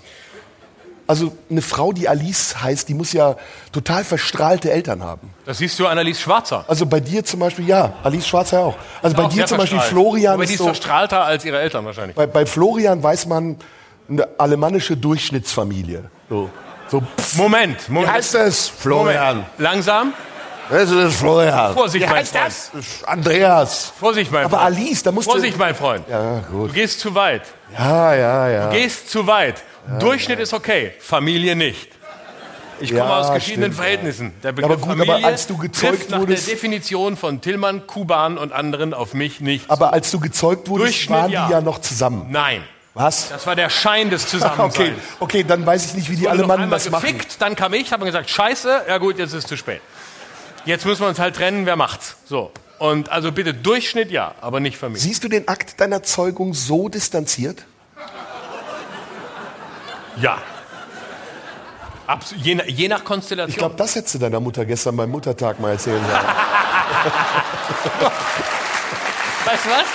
Also 1.05 1.37
eine 1.51 1.61
Frau, 1.61 1.93
die 1.93 2.09
Alice 2.09 2.55
heißt, 2.63 2.89
die 2.89 2.95
muss 2.95 3.13
ja 3.13 3.35
total 3.71 4.03
verstrahlte 4.03 4.71
Eltern 4.71 5.03
haben. 5.03 5.29
Das 5.45 5.59
siehst 5.59 5.77
du 5.77 5.85
an 5.85 5.99
Alice 5.99 6.19
Schwarzer. 6.19 6.65
Also 6.67 6.87
bei 6.87 6.99
dir 6.99 7.23
zum 7.23 7.41
Beispiel, 7.41 7.67
ja, 7.67 7.93
Alice 8.01 8.27
Schwarzer 8.27 8.61
auch. 8.61 8.75
Also 9.03 9.15
bei 9.15 9.25
Auch 9.25 9.29
dir 9.29 9.45
zum 9.45 9.59
Beispiel. 9.59 9.79
Florian 9.81 10.33
Aber 10.33 10.45
die 10.45 10.47
ist 10.47 10.53
ist 10.53 10.57
so, 10.57 10.65
verstrahlter 10.65 11.23
als 11.23 11.45
ihre 11.45 11.59
Eltern 11.59 11.85
wahrscheinlich. 11.85 12.15
bei, 12.15 12.25
bei 12.25 12.47
Florian 12.47 13.03
weiß 13.03 13.27
man, 13.27 13.57
eine 14.09 14.27
alemannische 14.39 14.97
Durchschnittsfamilie. 14.97 16.05
So, 16.27 16.49
so 16.89 17.01
pff, 17.01 17.35
Moment, 17.37 17.89
Moment. 17.89 18.09
wie 18.11 18.15
heißt 18.15 18.33
das? 18.35 18.67
Florian. 18.67 19.37
Moment. 19.37 19.49
Langsam. 19.59 20.13
Das 20.69 20.89
ist 20.89 21.15
Florian. 21.17 21.73
Vorsicht, 21.73 22.03
wie 22.05 22.09
mein 22.09 22.19
heißt 22.19 22.35
Freund. 22.35 22.45
das? 22.73 23.03
Andreas. 23.05 23.93
Vorsicht, 23.99 24.31
mein 24.31 24.45
Aber 24.45 24.57
Freund. 24.59 24.77
Alice, 24.77 25.03
da 25.03 25.11
musst 25.11 25.29
Vorsicht, 25.29 25.55
du... 25.55 25.59
mein 25.59 25.75
Freund. 25.75 26.07
Ja, 26.09 26.39
gut. 26.49 26.69
Du 26.69 26.73
gehst 26.73 26.99
zu 27.01 27.13
weit. 27.13 27.43
Ja, 27.77 28.13
ja, 28.15 28.47
ja. 28.49 28.69
Gehst 28.69 29.09
zu 29.09 29.27
weit. 29.27 29.61
Durchschnitt 29.99 30.39
ist 30.39 30.53
okay, 30.53 30.93
Familie 30.99 31.55
nicht. 31.55 31.89
Ich 32.79 32.89
komme 32.89 33.03
Ja, 33.03 33.19
aus 33.19 33.33
geschiedenen 33.33 33.71
stimmt, 33.71 33.77
ja. 33.77 33.81
Verhältnissen. 33.83 34.33
Der 34.41 34.49
aber 34.51 34.61
Begriff 34.61 34.81
gut, 34.81 34.89
Familie 34.91 35.13
aber 35.15 35.25
als 35.27 35.47
du 35.47 35.57
gezeugt 35.57 35.93
trifft 35.97 36.09
nach 36.09 36.19
wurdest- 36.19 36.47
der 36.47 36.53
Definition 36.55 37.17
von 37.17 37.39
Tillmann, 37.41 37.85
Kuban 37.85 38.37
und 38.37 38.51
anderen 38.53 38.93
auf 38.93 39.13
mich 39.13 39.41
nicht. 39.41 39.69
Aber 39.69 39.93
als 39.93 40.09
du 40.11 40.19
gezeugt 40.19 40.69
wurdest, 40.69 41.09
waren 41.09 41.29
ja. 41.31 41.45
die 41.47 41.51
ja 41.51 41.61
noch 41.61 41.79
zusammen. 41.79 42.27
Nein. 42.29 42.63
Was? 42.95 43.29
Das 43.29 43.47
war 43.47 43.55
der 43.55 43.69
Schein 43.69 44.09
des 44.11 44.27
Zusammenseins. 44.27 44.75
Okay, 44.75 44.93
okay, 45.19 45.43
dann 45.43 45.65
weiß 45.65 45.85
ich 45.85 45.93
nicht, 45.95 46.09
wie 46.11 46.15
die 46.15 46.23
noch 46.25 46.31
Alemannen 46.31 46.69
das 46.69 46.89
machen. 46.89 47.01
gefickt, 47.01 47.41
dann 47.41 47.55
kam 47.55 47.73
ich, 47.73 47.91
habe 47.91 48.05
gesagt, 48.05 48.29
scheiße, 48.29 48.83
ja 48.87 48.97
gut, 48.99 49.17
jetzt 49.17 49.29
ist 49.33 49.43
es 49.45 49.47
zu 49.47 49.57
spät. 49.57 49.81
Jetzt 50.65 50.85
müssen 50.85 51.01
wir 51.01 51.07
uns 51.09 51.17
halt 51.19 51.35
trennen, 51.35 51.65
wer 51.65 51.75
macht's? 51.75 52.15
So. 52.25 52.51
Und 52.77 53.09
also 53.09 53.31
bitte 53.31 53.53
Durchschnitt 53.53 54.11
ja, 54.11 54.35
aber 54.41 54.59
nicht 54.59 54.77
Familie. 54.77 55.01
Siehst 55.01 55.23
du 55.23 55.27
den 55.27 55.47
Akt 55.47 55.79
deiner 55.81 56.03
Zeugung 56.03 56.53
so 56.53 56.87
distanziert? 56.89 57.65
Ja. 60.17 60.37
Abs 62.05 62.33
je, 62.37 62.55
nach- 62.55 62.65
je 62.65 62.87
nach 62.89 62.99
Ich 62.99 63.05
Konstellation. 63.05 63.57
glaube, 63.57 63.75
das 63.75 63.95
hättest 63.95 64.15
du 64.15 64.19
deiner 64.19 64.39
Mutter 64.39 64.65
gestern 64.65 64.95
beim 64.97 65.09
Muttertag 65.09 65.59
mal 65.59 65.71
erzählen 65.71 66.01
sollen. 66.03 66.13
weißt 69.45 69.65
du 69.65 69.69
was? 69.69 69.85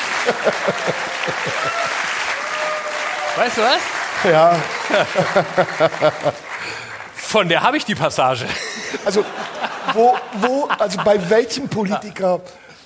Weißt 3.38 3.56
du 3.56 3.60
was? 3.62 4.30
ja, 4.30 4.56
Von 7.14 7.48
der 7.48 7.62
habe 7.62 7.76
ich 7.76 7.84
die 7.84 7.94
Passage. 7.94 8.46
also, 9.04 9.24
wo, 9.92 10.16
wo, 10.40 10.64
also 10.78 10.98
bei 11.04 11.18
welchem 11.30 11.68
Politiker 11.68 12.40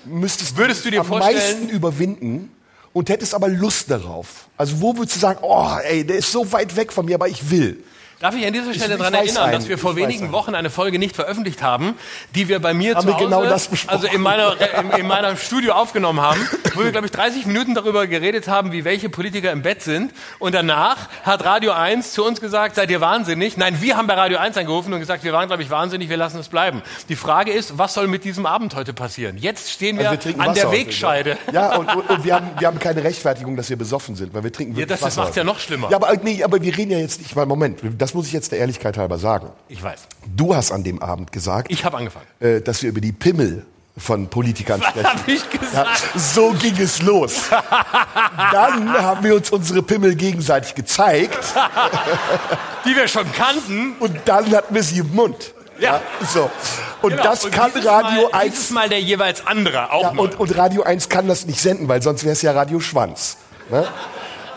müsstest 0.05 0.57
Würdest 0.57 0.85
du 0.85 0.91
dir 0.91 1.01
am 1.01 1.07
vorstellen- 1.07 1.37
meisten 1.37 1.69
überwinden 1.69 2.55
und 2.93 3.09
hättest 3.09 3.35
aber 3.35 3.49
Lust 3.49 3.91
darauf? 3.91 4.27
Also 4.57 4.81
wo 4.81 4.97
würdest 4.97 5.16
du 5.16 5.20
sagen, 5.20 5.39
oh, 5.43 5.69
ey, 5.85 6.05
der 6.05 6.16
ist 6.16 6.31
so 6.33 6.51
weit 6.53 6.74
weg 6.77 6.93
von 6.93 7.07
mir, 7.07 7.15
aber 7.15 7.29
ich 7.29 7.51
will. 7.51 7.83
Darf 8.23 8.36
ich 8.36 8.47
an 8.47 8.53
dieser 8.53 8.73
Stelle 8.73 8.97
daran 8.99 9.15
erinnern, 9.15 9.43
einen, 9.47 9.53
dass 9.55 9.69
wir 9.69 9.78
vor 9.78 9.97
ich 9.97 9.97
wenigen. 9.97 10.31
Wochen 10.31 10.55
eine 10.55 10.70
Folge 10.70 11.01
nicht 11.01 11.16
veröffentlicht 11.16 11.61
haben, 11.61 11.97
die 12.36 12.47
wir 12.47 12.61
bei 12.61 12.73
mir 12.73 12.94
Haben 12.94 13.01
zu 13.01 13.07
wir 13.09 13.15
Hause, 13.15 13.24
genau 13.24 13.40
also 13.89 14.07
in, 14.07 14.20
meiner, 14.20 14.55
in, 14.78 15.01
in 15.01 15.07
meinem 15.09 15.36
Studio 15.36 15.73
aufgenommen 15.73 16.20
haben, 16.20 16.40
wo 16.74 16.85
wir, 16.85 16.93
glaube 16.93 17.07
ich, 17.07 17.11
30 17.11 17.47
Minuten 17.47 17.74
darüber 17.74 18.07
geredet 18.07 18.47
haben, 18.47 18.70
wie 18.70 18.85
welche 18.85 19.09
Politiker 19.09 19.51
im 19.51 19.62
Bett 19.62 19.82
sind. 19.82 20.12
Und 20.39 20.55
danach 20.55 21.09
hat 21.24 21.44
Radio 21.44 21.73
1 21.73 22.12
zu 22.12 22.24
uns 22.24 22.40
gesagt, 22.40 22.77
seid 22.77 22.93
ihr 22.93 23.01
wahnsinnig? 23.01 23.57
Nein, 23.57 23.82
wir 23.82 23.97
haben 23.97 24.07
bei 24.07 24.15
Radio 24.15 24.39
1 24.39 24.57
angerufen 24.57 24.93
und 24.93 25.01
gesagt, 25.01 25.24
wir 25.24 25.32
waren, 25.32 25.49
glaube 25.49 25.65
ich, 25.65 25.70
wahnsinnig, 25.70 26.09
wir 26.09 26.16
lassen 26.16 26.39
es 26.39 26.49
bleiben. 26.49 26.82
Die 27.09 27.16
Frage 27.16 27.51
ist, 27.51 27.77
was 27.77 27.93
soll 27.94 28.07
mit 28.07 28.23
diesem 28.23 28.47
Abend 28.47 28.77
heute 28.77 28.93
passieren? 28.93 29.36
Jetzt 29.36 29.73
stehen 29.73 29.99
wir, 29.99 30.09
Also 30.09 30.28
wir 30.28 30.35
an 30.35 30.55
der 30.55 30.62
Wasser 30.62 30.69
heute, 30.69 30.78
Wegscheide. 30.78 31.31
ne? 31.31 31.53
Ja, 31.55 31.74
und, 31.77 31.93
und, 31.93 32.09
und 32.09 32.24
wir, 32.24 32.36
haben, 32.36 32.51
wir 32.57 32.69
haben 32.69 32.78
keine 32.78 33.03
Rechtfertigung, 33.03 33.57
dass 33.57 33.69
wir 33.69 33.77
besoffen 33.77 34.15
sind, 34.15 34.32
weil 34.32 34.44
wir 34.44 34.53
trinken 34.53 34.74
Ja, 34.74 34.78
wirklich 34.82 34.90
das 34.90 35.01
das 35.01 35.07
Wasser. 35.16 35.23
macht's 35.23 35.36
ja 35.36 35.43
noch 35.43 35.59
schlimmer. 35.59 35.90
Ja, 35.90 35.97
aber, 35.97 36.15
nee, 36.23 36.44
aber 36.44 36.62
wir 36.62 36.78
reden 36.78 36.93
ja 36.93 36.99
jetzt 36.99 37.20
nicht, 37.20 37.35
weil 37.35 37.47
Moment, 37.47 37.81
das 37.99 38.11
muss 38.14 38.26
ich 38.26 38.32
jetzt 38.32 38.52
der 38.52 38.59
Ehrlichkeit 38.59 38.97
halber 38.98 39.18
sagen. 39.18 39.48
Ich 39.68 39.82
weiß. 39.82 40.01
Du 40.36 40.55
hast 40.55 40.72
an 40.72 40.84
dem 40.84 41.02
Abend 41.02 41.32
gesagt, 41.32 41.70
Ich 41.70 41.84
habe 41.84 41.97
angefangen. 41.97 42.26
äh, 42.40 42.60
dass 42.60 42.82
wir 42.82 42.90
über 42.90 43.01
die 43.01 43.12
Pimmel 43.12 43.64
von 43.98 44.28
Politikern 44.28 44.80
sprechen. 44.82 45.06
habe 45.06 45.30
ich 45.30 45.43
Ja, 45.52 45.59
gesagt? 45.60 46.02
so 46.16 46.52
ging 46.52 46.76
es 46.80 47.02
los. 47.02 47.43
Dann 48.52 48.93
haben 48.93 49.22
wir 49.24 49.34
uns 49.36 49.51
unsere 49.51 49.82
Pimmel 49.82 50.14
gegenseitig 50.14 50.74
gezeigt 50.74 51.39
Die 52.84 52.97
wir 52.97 53.06
schon 53.09 53.30
kannten. 53.32 53.94
und 54.01 54.16
dann 54.24 54.51
hatten 54.55 54.74
wir 54.74 54.82
sie 54.82 54.98
im 54.98 55.14
Mund. 55.14 55.55
Ja. 55.78 56.01
so. 56.32 56.51
Und 57.02 57.10
Genau. 57.10 57.22
das 57.24 57.44
Und 57.44 57.52
kann 57.52 57.70
Radio 57.84 58.28
mal, 58.30 58.40
1 58.40 58.52
Dieses 58.55 58.70
Mal 58.70 58.89
der 58.89 59.01
jeweils 59.01 59.47
andere 59.47 59.90
auch 59.93 60.14
Ja, 60.14 60.20
und, 60.20 60.39
und 60.39 60.56
Radio 60.56 60.82
1 60.84 61.09
kann 61.09 61.26
das 61.28 61.44
nicht 61.47 61.60
senden, 61.60 61.89
weil 61.89 62.01
sonst 62.02 62.22
wäre 62.24 62.32
es 62.32 62.43
ja 62.43 62.52
Radio 62.52 62.78
Schwanz. 62.80 63.36
Ne? 63.70 63.86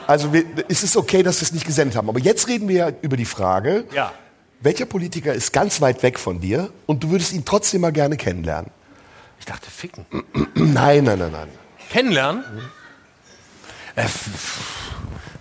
Also 0.08 0.32
wir, 0.34 0.44
es 0.68 0.84
ist 0.84 0.96
okay, 0.98 1.24
dass 1.24 1.40
wir 1.42 1.46
es 1.46 1.52
nicht 1.52 1.66
gesendet 1.66 1.96
haben. 1.98 2.10
Aber 2.10 2.20
jetzt 2.20 2.48
reden 2.48 2.68
wir 2.68 2.76
ja 2.76 2.92
über 3.02 3.18
die 3.18 3.26
Frage, 3.26 3.86
Ja. 3.94 4.14
welcher 4.62 4.86
Politiker 4.86 5.34
ist 5.34 5.52
ganz 5.54 5.82
weit 5.82 6.04
weg 6.04 6.20
von 6.20 6.40
dir 6.42 6.70
und 6.86 7.04
du 7.04 7.10
würdest 7.10 7.34
ihn 7.34 7.46
trotzdem 7.46 7.82
mal 7.82 7.92
gerne 7.92 8.18
kennenlernen? 8.18 8.72
Ich 9.40 9.46
dachte, 9.46 9.70
ficken. 9.70 10.06
Nein, 10.56 11.04
nein, 11.04 11.20
nein, 11.20 11.32
nein. 11.32 11.50
Kennenlernen? 11.90 12.44
Äh, 13.96 14.02
f- 14.02 14.28
f- 14.34 14.60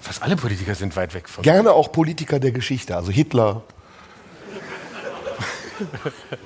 fast 0.01 0.23
alle 0.23 0.37
Politiker 0.37 0.75
sind 0.75 0.95
weit 0.97 1.15
weg 1.15 1.29
von. 1.29 1.43
Gerne 1.43 1.73
auch 1.73 1.91
Politiker 1.93 2.39
der 2.39 2.53
Geschichte, 2.53 2.97
also 2.97 3.11
Hitler. 3.11 3.63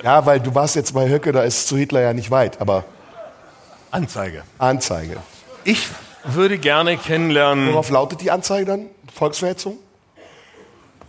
ja, 0.02 0.24
weil 0.24 0.40
du 0.40 0.54
warst 0.54 0.74
jetzt 0.76 0.94
bei 0.94 1.08
Höcke, 1.08 1.32
da 1.32 1.42
ist 1.42 1.68
zu 1.68 1.76
Hitler 1.76 2.00
ja 2.00 2.12
nicht 2.12 2.30
weit, 2.30 2.60
aber 2.60 2.84
Anzeige. 3.90 4.42
Anzeige. 4.58 5.16
Ich 5.64 5.86
würde 6.24 6.58
gerne 6.58 6.96
kennenlernen. 6.96 7.72
Worauf 7.72 7.90
lautet 7.90 8.20
die 8.20 8.30
Anzeige 8.30 8.66
dann? 8.66 8.86
Volksverhetzung? 9.14 9.78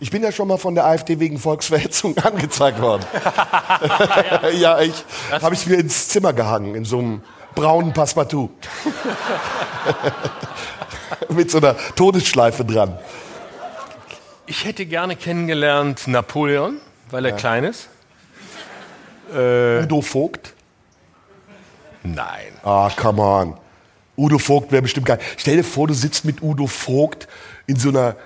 Ich 0.02 0.10
bin 0.10 0.22
ja 0.22 0.32
schon 0.32 0.48
mal 0.48 0.56
von 0.56 0.74
der 0.74 0.86
AfD 0.86 1.20
wegen 1.20 1.38
Volksverhetzung 1.38 2.16
angezeigt 2.18 2.80
worden. 2.80 3.04
ja, 4.58 4.80
ich 4.80 5.04
habe 5.30 5.54
ich 5.54 5.66
mir 5.66 5.78
ins 5.78 6.08
Zimmer 6.08 6.32
gehangen 6.32 6.74
in 6.74 6.84
so 6.84 6.98
einem 6.98 7.22
braunen 7.54 7.92
Passepartout 7.92 8.50
mit 11.28 11.50
so 11.50 11.58
einer 11.58 11.76
Todesschleife 11.96 12.64
dran. 12.64 12.98
Ich 14.46 14.64
hätte 14.64 14.86
gerne 14.86 15.16
kennengelernt 15.16 16.08
Napoleon, 16.08 16.78
weil 17.10 17.26
er 17.26 17.32
klein 17.32 17.64
ist. 17.64 17.88
Äh. 19.34 19.82
Udo 19.82 20.00
Vogt? 20.00 20.54
Nein. 22.02 22.52
Ah, 22.64 22.90
come 22.96 23.22
on. 23.22 23.54
Udo 24.20 24.38
Vogt 24.38 24.70
wäre 24.70 24.82
bestimmt 24.82 25.06
geil. 25.06 25.18
Stell 25.38 25.56
dir 25.56 25.64
vor, 25.64 25.88
du 25.88 25.94
sitzt 25.94 26.26
mit 26.26 26.42
Udo 26.42 26.66
Vogt 26.66 27.26
in 27.66 27.76
so 27.76 27.88
einer 27.88 28.16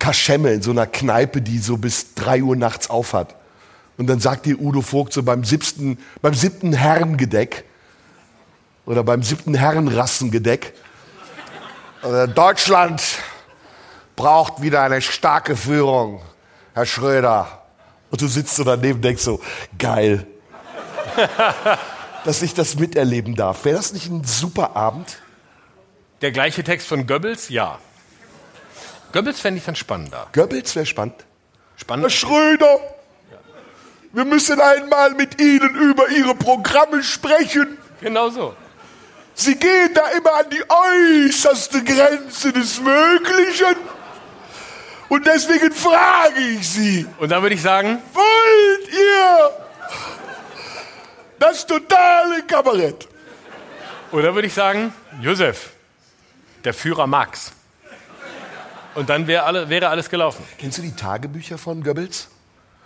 Kaschemme, 0.00 0.50
in 0.50 0.62
so 0.62 0.72
einer 0.72 0.86
Kneipe, 0.86 1.40
die 1.40 1.58
so 1.58 1.76
bis 1.76 2.14
drei 2.14 2.42
Uhr 2.42 2.56
nachts 2.56 2.90
aufhat. 2.90 3.36
Und 3.96 4.08
dann 4.08 4.18
sagt 4.18 4.46
dir 4.46 4.60
Udo 4.60 4.82
Vogt 4.82 5.12
so 5.12 5.22
beim 5.22 5.44
siebten, 5.44 5.98
beim 6.20 6.34
siebten 6.34 6.72
Herrengedeck 6.72 7.64
oder 8.86 9.04
beim 9.04 9.22
siebten 9.22 9.54
Herrenrassengedeck, 9.54 10.74
äh, 12.02 12.26
Deutschland 12.26 13.02
braucht 14.16 14.62
wieder 14.62 14.82
eine 14.82 15.00
starke 15.00 15.54
Führung, 15.56 16.22
Herr 16.74 16.86
Schröder. 16.86 17.62
Und 18.10 18.20
du 18.20 18.26
sitzt 18.26 18.56
so 18.56 18.64
daneben 18.64 18.96
und 18.96 19.04
denkst 19.04 19.22
so, 19.22 19.40
geil 19.78 20.26
dass 22.24 22.42
ich 22.42 22.54
das 22.54 22.76
miterleben 22.76 23.34
darf. 23.34 23.64
Wäre 23.64 23.76
das 23.76 23.92
nicht 23.92 24.08
ein 24.08 24.24
super 24.24 24.76
Abend? 24.76 25.18
Der 26.20 26.32
gleiche 26.32 26.62
Text 26.62 26.86
von 26.86 27.06
Goebbels? 27.06 27.48
Ja. 27.48 27.78
Goebbels 29.12 29.40
fände 29.40 29.58
ich 29.58 29.64
dann 29.64 29.76
spannender. 29.76 30.28
Goebbels 30.32 30.76
wäre 30.76 30.86
spannend. 30.86 31.16
Herr 31.18 31.80
Spannend. 31.80 32.12
Schröder, 32.12 32.78
wir 34.12 34.24
müssen 34.24 34.60
einmal 34.60 35.12
mit 35.12 35.40
Ihnen 35.40 35.74
über 35.76 36.08
Ihre 36.10 36.34
Programme 36.34 37.02
sprechen. 37.02 37.78
Genau 38.00 38.28
so. 38.28 38.54
Sie 39.34 39.54
gehen 39.54 39.94
da 39.94 40.08
immer 40.10 40.34
an 40.34 40.46
die 40.50 40.62
äußerste 40.68 41.82
Grenze 41.82 42.52
des 42.52 42.80
Möglichen. 42.80 43.76
Und 45.08 45.26
deswegen 45.26 45.72
frage 45.72 46.40
ich 46.40 46.68
Sie, 46.68 47.06
Und 47.18 47.30
dann 47.30 47.42
würde 47.42 47.54
ich 47.54 47.62
sagen, 47.62 47.98
wollt 48.12 48.92
ihr 48.92 49.50
Das 51.40 51.66
totale 51.66 52.42
Kabarett. 52.46 53.08
Oder 54.12 54.34
würde 54.34 54.46
ich 54.46 54.52
sagen, 54.52 54.92
Josef, 55.22 55.70
der 56.64 56.74
Führer 56.74 57.06
Max. 57.06 57.52
Und 58.94 59.08
dann 59.08 59.26
wär 59.26 59.46
alle, 59.46 59.70
wäre 59.70 59.88
alles 59.88 60.10
gelaufen. 60.10 60.44
Kennst 60.58 60.76
du 60.76 60.82
die 60.82 60.94
Tagebücher 60.94 61.56
von 61.56 61.82
Goebbels? 61.82 62.28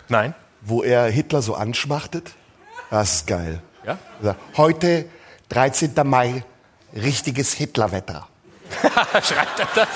Nein? 0.07 0.33
Wo 0.61 0.83
er 0.83 1.07
Hitler 1.07 1.41
so 1.41 1.55
anschmachtet? 1.55 2.31
Das 2.89 3.15
ist 3.15 3.27
geil. 3.27 3.61
Ja? 3.85 3.97
Also, 4.19 4.35
Heute, 4.55 5.05
13. 5.49 5.91
Mai, 6.05 6.45
richtiges 6.95 7.51
Hitlerwetter. 7.51 8.25
Schreibt 9.21 9.59
er 9.59 9.67
das? 9.75 9.87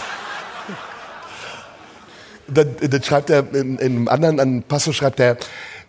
Dann, 2.48 2.76
dann 2.82 3.04
schreibt 3.04 3.30
er 3.30 3.54
in, 3.54 3.78
in 3.78 3.80
einem 3.80 4.08
anderen 4.08 4.40
an 4.40 4.64
Passo 4.64 4.92
schreibt 4.92 5.20
er, 5.20 5.38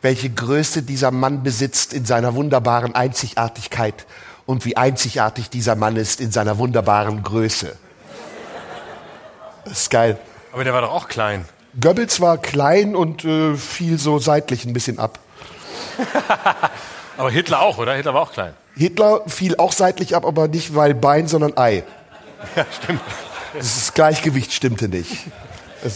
welche 0.03 0.31
Größe 0.31 0.83
dieser 0.83 1.11
Mann 1.11 1.43
besitzt 1.43 1.93
in 1.93 2.05
seiner 2.05 2.35
wunderbaren 2.35 2.95
Einzigartigkeit 2.95 4.07
und 4.47 4.65
wie 4.65 4.77
einzigartig 4.77 5.51
dieser 5.51 5.77
Mann 5.77 5.97
ist 5.97 6.21
in 6.21 6.33
seiner 6.33 6.59
wunderbaren 6.59 7.23
Größe. 7.23 7.77
Das 9.65 9.83
ist 9.83 9.91
geil. 9.91 10.19
Aber 10.53 10.65
der 10.65 10.73
war 10.73 10.81
doch 10.81 10.93
auch 10.93 11.09
klein. 11.09 11.45
Goebbels 11.81 12.21
war 12.21 12.39
klein 12.39 12.97
und 12.97 13.25
äh, 13.25 13.55
fiel 13.57 13.99
so 13.99 14.19
seitlich 14.19 14.65
ein 14.65 14.73
bisschen 14.73 14.99
ab. 14.99 15.19
Aber 17.17 17.31
Hitler 17.31 17.61
auch, 17.61 17.79
oder? 17.79 17.95
Hitler 17.95 18.15
war 18.15 18.23
auch 18.23 18.33
klein. 18.33 18.55
Hitler 18.75 19.23
fiel 19.27 19.57
auch 19.57 19.73
seitlich 19.73 20.17
ab, 20.17 20.25
aber 20.25 20.49
nicht 20.49 20.75
weil 20.75 20.95
Bein, 20.95 21.29
sondern 21.29 21.57
Ei. 21.57 21.85
Ja, 22.57 22.65
stimmt. 22.83 23.03
Das 23.53 23.93
Gleichgewicht 23.93 24.53
stimmte 24.53 24.89
nicht. 24.89 25.27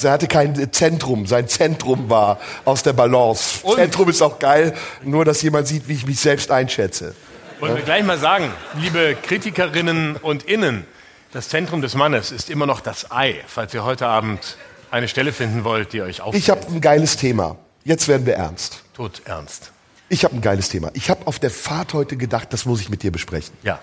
Er 0.03 0.11
hatte 0.13 0.27
kein 0.27 0.73
Zentrum. 0.73 1.27
Sein 1.27 1.49
Zentrum 1.49 2.09
war 2.11 2.39
aus 2.65 2.83
der 2.83 2.93
Balance. 2.93 3.61
Und- 3.63 3.77
Zentrum 3.77 4.09
ist 4.09 4.23
auch 4.23 4.39
geil, 4.39 4.75
nur 5.03 5.25
dass 5.25 5.43
jemand 5.43 5.67
sieht, 5.69 5.89
wie 5.89 5.95
ich 5.95 6.07
mich 6.07 6.21
selbst 6.21 6.51
einschätze. 6.51 7.15
Wollen 7.61 7.77
wir 7.77 7.83
gleich 7.83 8.03
mal 8.05 8.19
sagen, 8.19 8.51
liebe 8.81 9.17
Kritikerinnen 9.23 10.17
und 10.17 10.43
Innen, 10.45 10.85
das 11.33 11.49
Zentrum 11.49 11.83
des 11.83 11.95
Mannes 11.95 12.31
ist 12.33 12.51
immer 12.51 12.67
noch 12.67 12.81
das 12.81 13.11
Ei, 13.11 13.37
falls 13.47 13.73
ihr 13.75 13.85
heute 13.85 14.07
Abend 14.07 14.57
eine 14.91 15.09
Stelle 15.09 15.33
finden 15.33 15.65
wollt, 15.65 15.93
die 15.93 16.03
euch 16.03 16.21
auf 16.21 16.35
Ich 16.35 16.51
habe 16.51 16.67
ein 16.69 16.81
geiles 16.81 17.17
Thema. 17.17 17.57
Jetzt 17.85 18.09
werden 18.09 18.27
wir 18.27 18.35
ernst. 18.35 18.83
tot 18.95 19.23
ernst. 19.25 19.73
Ich 20.09 20.25
habe 20.25 20.35
ein 20.37 20.41
geiles 20.41 20.69
Thema. 20.69 20.91
Ich 20.95 21.11
habe 21.11 21.27
auf 21.27 21.39
der 21.39 21.51
Fahrt 21.51 21.95
heute 21.95 22.17
gedacht, 22.17 22.53
das 22.53 22.65
muss 22.67 22.81
ich 22.81 22.89
mit 22.91 23.03
dir 23.03 23.11
besprechen. 23.11 23.55
Ja. 23.63 23.81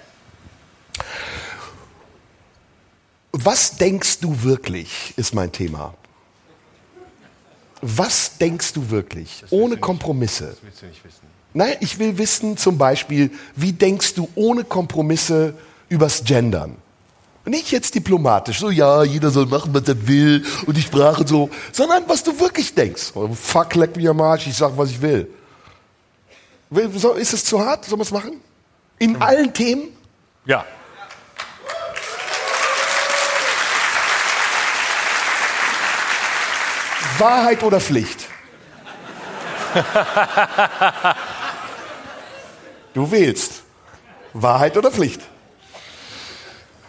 Was 3.31 3.77
denkst 3.77 4.19
du 4.19 4.43
wirklich, 4.43 5.13
ist 5.15 5.33
mein 5.33 5.51
Thema. 5.51 5.93
Was 7.81 8.37
denkst 8.37 8.73
du 8.73 8.89
wirklich, 8.89 9.43
ohne 9.49 9.77
Kompromisse? 9.77 10.55
Willst 10.61 10.81
du 10.81 10.85
nicht 10.85 11.03
wissen? 11.03 11.27
Nein, 11.53 11.75
ich 11.79 11.97
will 11.97 12.17
wissen 12.17 12.55
zum 12.57 12.77
Beispiel, 12.77 13.31
wie 13.55 13.73
denkst 13.73 14.13
du 14.13 14.29
ohne 14.35 14.63
Kompromisse 14.63 15.55
übers 15.89 16.23
Gendern? 16.23 16.77
Nicht 17.43 17.71
jetzt 17.71 17.95
diplomatisch, 17.95 18.59
so 18.59 18.69
ja, 18.69 19.03
jeder 19.03 19.31
soll 19.31 19.47
machen, 19.47 19.73
was 19.73 19.87
er 19.87 20.07
will 20.07 20.45
und 20.67 20.77
die 20.77 20.81
Sprache 20.81 21.27
so, 21.27 21.49
sondern 21.71 22.03
was 22.07 22.23
du 22.23 22.39
wirklich 22.39 22.75
denkst. 22.75 23.11
Oh, 23.15 23.29
fuck, 23.33 23.73
leck 23.73 23.95
mich 23.95 24.07
am 24.07 24.21
Arsch, 24.21 24.45
ich 24.45 24.55
sag, 24.55 24.77
was 24.77 24.91
ich 24.91 25.01
will. 25.01 25.27
Ist 27.17 27.33
es 27.33 27.43
zu 27.43 27.59
hart? 27.59 27.85
Sollen 27.85 27.99
wir 27.99 28.03
es 28.03 28.11
machen? 28.11 28.39
In 28.99 29.19
allen 29.19 29.51
Themen? 29.53 29.87
Ja. 30.45 30.65
Wahrheit 37.21 37.61
oder 37.61 37.79
Pflicht? 37.79 38.27
du 42.95 43.11
wählst. 43.11 43.61
Wahrheit 44.33 44.75
oder 44.75 44.91
Pflicht? 44.91 45.21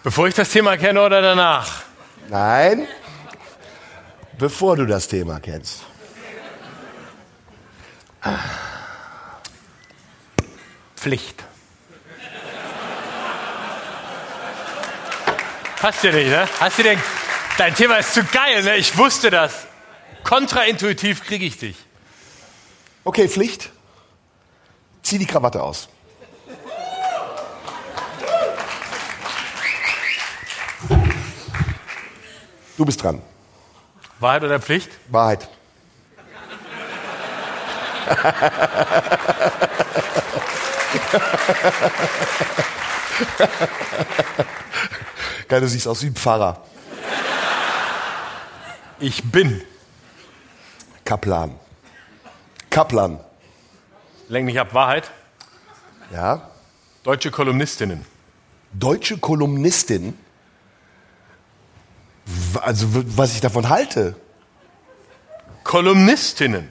Bevor 0.02 0.28
ich 0.28 0.34
das 0.34 0.48
Thema 0.48 0.78
kenne 0.78 1.02
oder 1.02 1.20
danach? 1.20 1.82
Nein, 2.28 2.88
bevor 4.38 4.76
du 4.76 4.86
das 4.86 5.06
Thema 5.06 5.38
kennst. 5.38 5.82
Pflicht. 10.96 11.44
Passt 15.78 16.02
dir 16.02 16.12
nicht, 16.12 16.30
ne? 16.30 16.48
Hast 16.58 16.78
du 16.78 16.84
den, 16.84 16.98
dein 17.58 17.74
Thema 17.74 17.96
ist 17.96 18.14
zu 18.14 18.24
geil, 18.24 18.62
ne? 18.62 18.76
Ich 18.76 18.96
wusste 18.96 19.30
das. 19.30 19.66
Kontraintuitiv 20.24 21.24
kriege 21.24 21.44
ich 21.44 21.58
dich. 21.58 21.76
Okay, 23.04 23.28
Pflicht. 23.28 23.70
Zieh 25.02 25.18
die 25.18 25.26
Krawatte 25.26 25.62
aus. 25.62 25.88
Du 32.76 32.84
bist 32.84 33.02
dran. 33.02 33.20
Wahrheit 34.20 34.44
oder 34.44 34.60
Pflicht? 34.60 34.90
Wahrheit. 35.08 35.48
Geil, 45.48 45.60
du 45.60 45.68
siehst 45.68 45.86
aus 45.86 46.02
wie 46.02 46.06
ein 46.06 46.14
Pfarrer. 46.14 46.62
Ich 48.98 49.22
bin. 49.24 49.62
Kaplan. 51.04 51.54
Kaplan. 52.70 53.18
Lenk 54.28 54.46
mich 54.46 54.58
ab. 54.58 54.72
Wahrheit. 54.74 55.10
Ja. 56.12 56.50
Deutsche 57.02 57.30
Kolumnistinnen. 57.30 58.04
Deutsche 58.72 59.18
Kolumnistin. 59.18 60.16
Also, 62.60 62.86
was 63.16 63.34
ich 63.34 63.40
davon 63.40 63.68
halte. 63.68 64.14
Kolumnistinnen. 65.64 66.70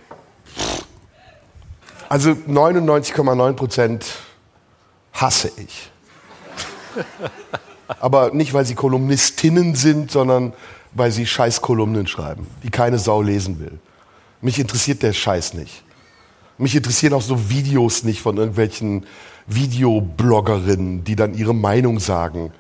Also 2.10 2.32
99,9 2.32 3.54
Prozent 3.54 4.06
hasse 5.14 5.52
ich. 5.58 5.92
Aber 8.00 8.32
nicht, 8.32 8.54
weil 8.54 8.66
sie 8.66 8.76
Kolumnistinnen 8.76 9.76
sind, 9.76 10.12
sondern 10.12 10.54
weil 10.94 11.12
sie 11.12 11.26
scheiß 11.26 11.62
Kolumnen 11.62 12.08
schreiben, 12.08 12.48
die 12.64 12.70
keine 12.70 13.00
Sau 13.00 13.22
lesen 13.22 13.60
will. 13.60 13.80
Mich 14.42 14.60
interessiert 14.60 15.04
der 15.04 15.14
Scheiß 15.14 15.54
nicht. 15.54 15.84
Mich 16.58 16.76
interessieren 16.76 17.14
auch 17.14 17.22
so 17.22 17.50
Videos 17.50 18.04
nicht 18.04 18.22
von 18.22 18.38
irgendwelchen 18.38 19.06
Videobloggerinnen, 19.48 21.04
die 21.04 21.16
dann 21.16 21.34
ihre 21.34 21.56
Meinung 21.56 22.00
sagen 22.00 22.52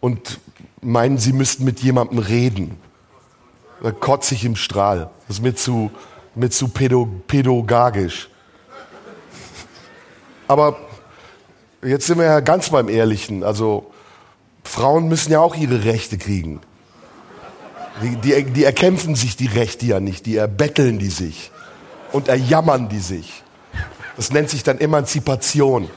und 0.00 0.40
meinen, 0.80 1.18
sie 1.18 1.32
müssten 1.32 1.64
mit 1.64 1.80
jemandem 1.80 2.18
reden. 2.18 2.76
Da 3.82 3.92
kotze 3.92 4.34
ich 4.34 4.44
im 4.44 4.56
Strahl. 4.56 5.10
Das 5.26 5.38
ist 5.38 5.42
mir 5.42 5.54
zu, 5.54 5.90
mir 6.34 6.50
zu 6.50 6.68
pädagogisch. 6.68 8.28
Aber 10.48 10.76
jetzt 11.82 12.06
sind 12.06 12.18
wir 12.18 12.26
ja 12.26 12.40
ganz 12.40 12.70
beim 12.70 12.88
Ehrlichen. 12.88 13.44
Also 13.44 13.90
Frauen 14.64 15.08
müssen 15.08 15.32
ja 15.32 15.40
auch 15.40 15.56
ihre 15.56 15.84
Rechte 15.84 16.18
kriegen. 16.18 16.60
Die, 18.02 18.44
die, 18.44 18.64
erkämpfen 18.64 19.14
sich 19.14 19.36
die 19.36 19.46
Rechte 19.46 19.86
ja 19.86 20.00
nicht, 20.00 20.26
die 20.26 20.36
erbetteln 20.36 20.98
die 20.98 21.10
sich 21.10 21.50
und 22.12 22.28
erjammern 22.28 22.88
die 22.88 22.98
sich. 22.98 23.42
Das 24.16 24.32
nennt 24.32 24.50
sich 24.50 24.62
dann 24.62 24.78
Emanzipation. 24.78 25.90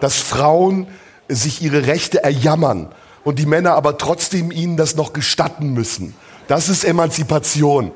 Dass 0.00 0.18
Frauen 0.18 0.86
sich 1.28 1.62
ihre 1.62 1.86
Rechte 1.86 2.22
erjammern 2.22 2.88
und 3.24 3.38
die 3.38 3.46
Männer 3.46 3.74
aber 3.74 3.96
trotzdem 3.98 4.50
ihnen 4.50 4.76
das 4.76 4.96
noch 4.96 5.12
gestatten 5.12 5.72
müssen. 5.72 6.14
Das 6.46 6.68
ist 6.68 6.84
Emanzipation. 6.84 7.90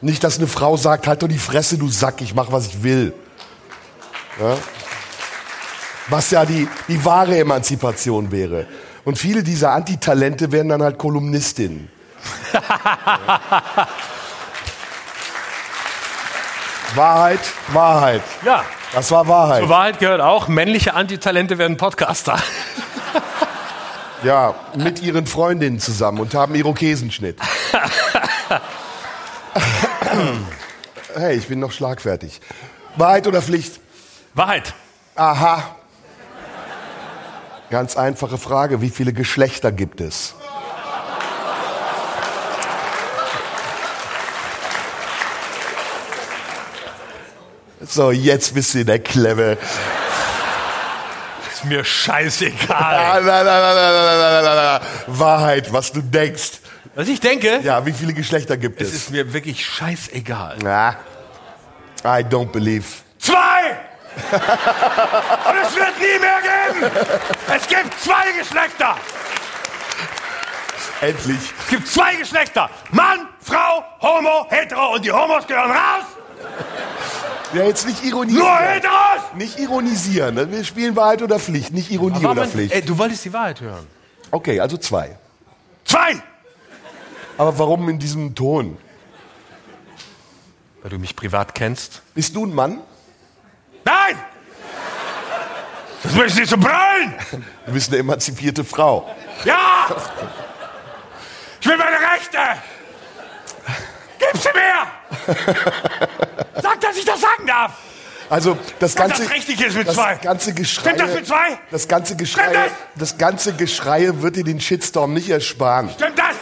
Nicht, 0.00 0.22
dass 0.22 0.38
eine 0.38 0.46
Frau 0.46 0.76
sagt, 0.76 1.06
halt 1.06 1.22
doch 1.22 1.28
die 1.28 1.38
Fresse, 1.38 1.78
du 1.78 1.88
Sack, 1.88 2.20
ich 2.20 2.34
mach, 2.34 2.52
was 2.52 2.66
ich 2.66 2.82
will. 2.82 3.14
Ja? 4.40 4.58
Was 6.08 6.30
ja 6.30 6.44
die, 6.44 6.68
die 6.88 7.04
wahre 7.04 7.38
Emanzipation 7.38 8.30
wäre. 8.30 8.66
Und 9.04 9.18
viele 9.18 9.42
dieser 9.42 9.72
Antitalente 9.72 10.52
werden 10.52 10.68
dann 10.68 10.82
halt 10.82 10.98
Kolumnistinnen. 10.98 11.88
Wahrheit, 16.94 17.40
Wahrheit. 17.68 18.22
Ja. 18.44 18.64
Das 18.92 19.10
war 19.10 19.26
Wahrheit. 19.28 19.60
Zur 19.60 19.68
Wahrheit 19.68 19.98
gehört 19.98 20.20
auch, 20.20 20.48
männliche 20.48 20.94
Antitalente 20.94 21.58
werden 21.58 21.76
Podcaster. 21.76 22.38
Ja, 24.22 24.54
mit 24.74 25.02
ihren 25.02 25.26
Freundinnen 25.26 25.78
zusammen 25.78 26.20
und 26.20 26.34
haben 26.34 26.54
Irokesenschnitt. 26.54 27.38
hey, 31.14 31.36
ich 31.36 31.48
bin 31.48 31.60
noch 31.60 31.70
schlagfertig. 31.70 32.40
Wahrheit 32.96 33.26
oder 33.26 33.42
Pflicht? 33.42 33.78
Wahrheit. 34.32 34.72
Aha. 35.14 35.76
Ganz 37.70 37.96
einfache 37.96 38.38
Frage. 38.38 38.80
Wie 38.80 38.90
viele 38.90 39.12
Geschlechter 39.12 39.70
gibt 39.70 40.00
es? 40.00 40.34
So, 47.88 48.10
jetzt 48.10 48.54
bist 48.54 48.74
du 48.74 48.80
in 48.80 48.86
der 48.86 48.98
Klemme. 48.98 49.56
Ist 51.52 51.64
mir 51.64 51.84
scheißegal. 51.84 53.24
Wahrheit, 55.06 55.72
was 55.72 55.92
du 55.92 56.02
denkst. 56.02 56.60
Was 56.94 57.08
ich 57.08 57.20
denke? 57.20 57.60
Ja, 57.62 57.84
wie 57.86 57.92
viele 57.92 58.12
Geschlechter 58.14 58.56
gibt 58.56 58.80
es? 58.80 58.88
Es 58.88 58.94
ist 58.94 59.10
mir 59.10 59.32
wirklich 59.32 59.64
scheißegal. 59.64 60.58
Ja. 60.62 60.96
I 62.04 62.22
don't 62.22 62.50
believe. 62.50 62.84
Zwei! 63.18 63.76
Und 64.32 65.56
es 65.62 65.76
wird 65.76 65.98
nie 65.98 66.18
mehr 66.18 66.40
geben! 66.42 66.90
Es 67.54 67.68
gibt 67.68 68.00
zwei 68.00 68.32
Geschlechter! 68.38 68.96
Endlich. 71.00 71.52
Es 71.64 71.68
gibt 71.68 71.88
zwei 71.88 72.14
Geschlechter. 72.16 72.70
Mann, 72.90 73.28
Frau, 73.40 73.84
Homo, 74.00 74.46
Hetero 74.48 74.94
und 74.94 75.04
die 75.04 75.12
Homos 75.12 75.46
gehören 75.46 75.70
raus. 75.70 76.06
Ja, 77.56 77.64
jetzt 77.64 77.86
nicht 77.86 78.04
ironisieren. 78.04 78.44
Nur 78.46 78.56
Heteros! 78.58 79.22
Nicht 79.34 79.58
ironisieren. 79.58 80.34
ne? 80.34 80.50
Wir 80.50 80.62
spielen 80.64 80.94
Wahrheit 80.94 81.22
oder 81.22 81.38
Pflicht, 81.38 81.72
nicht 81.72 81.90
Ironie 81.90 82.22
War 82.22 82.32
oder 82.32 82.42
man- 82.42 82.50
Pflicht. 82.50 82.74
Ey, 82.74 82.82
du 82.82 82.98
wolltest 82.98 83.24
die 83.24 83.32
Wahrheit 83.32 83.60
hören. 83.60 83.86
Okay, 84.30 84.60
also 84.60 84.76
zwei. 84.76 85.16
Zwei! 85.84 86.16
Aber 87.38 87.58
warum 87.58 87.88
in 87.88 87.98
diesem 87.98 88.34
Ton? 88.34 88.76
Weil 90.82 90.90
du 90.90 90.98
mich 90.98 91.16
privat 91.16 91.54
kennst. 91.54 92.02
Bist 92.14 92.34
du 92.36 92.44
ein 92.44 92.54
Mann? 92.54 92.80
Nein! 93.84 94.16
Das 96.02 96.14
möchte 96.14 96.42
ich 96.42 96.48
so 96.50 96.56
brüllen! 96.56 97.14
Du 97.66 97.72
bist 97.72 97.88
eine 97.90 97.98
emanzipierte 97.98 98.64
Frau. 98.64 99.08
Ja! 99.44 99.86
Ich 101.60 101.66
will 101.66 101.76
meine 101.76 101.96
Rechte! 101.96 102.38
Gib 104.18 104.40
sie 104.42 104.48
mir! 104.54 104.86
Sag, 106.62 106.80
dass 106.80 106.96
ich 106.96 107.04
das 107.04 107.20
sagen 107.20 107.46
darf! 107.46 107.72
Also 108.28 108.58
das 108.80 108.94
Dass 108.94 109.06
ganze, 109.08 109.22
das 109.22 109.32
richtig 109.32 109.60
ist 109.60 109.76
mit 109.76 109.86
das 109.86 109.94
zwei. 109.94 110.14
ganze 110.16 110.52
Geschrei, 110.52 110.80
Stimmt 110.90 111.00
das 111.00 111.14
mit 111.14 111.26
zwei? 111.28 111.58
das 111.70 111.86
ganze 111.88 112.16
Geschrei, 112.16 112.42
Stimmt 112.42 112.70
das 112.96 113.18
ganze 113.18 113.52
Geschrei 113.52 114.10
wird 114.14 114.34
dir 114.36 114.42
den 114.44 114.60
Shitstorm 114.60 115.14
nicht 115.14 115.30
ersparen. 115.30 115.90
Stimmt 115.94 116.18
das? 116.18 116.34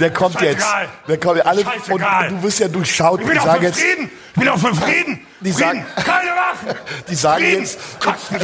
Der 0.00 0.10
kommt 0.12 0.40
jetzt. 0.40 0.62
Scheißegal. 0.62 0.88
Der 1.08 1.18
kommt 1.18 1.46
alle 1.46 1.60
und 1.60 1.66
Scheißegal. 1.72 2.28
du 2.30 2.42
wirst 2.42 2.58
ja 2.58 2.68
durchschaut. 2.68 3.20
Ich 3.20 3.26
bin 3.26 3.34
Die 3.34 3.40
auch 3.40 3.44
sagen 3.46 3.60
für 3.60 3.66
jetzt! 3.66 4.10
Ich 4.36 4.40
bin 4.42 4.50
auch 4.50 4.58
für 4.58 4.74
Frieden! 4.74 5.26
Die 5.40 5.50
Frieden! 5.50 5.58
sagen- 5.66 5.86
Keine 5.96 6.30
Waffen! 6.32 6.78
die 7.08 7.14
sagen 7.14 7.42
Frieden! 7.42 7.60
jetzt, 7.62 7.78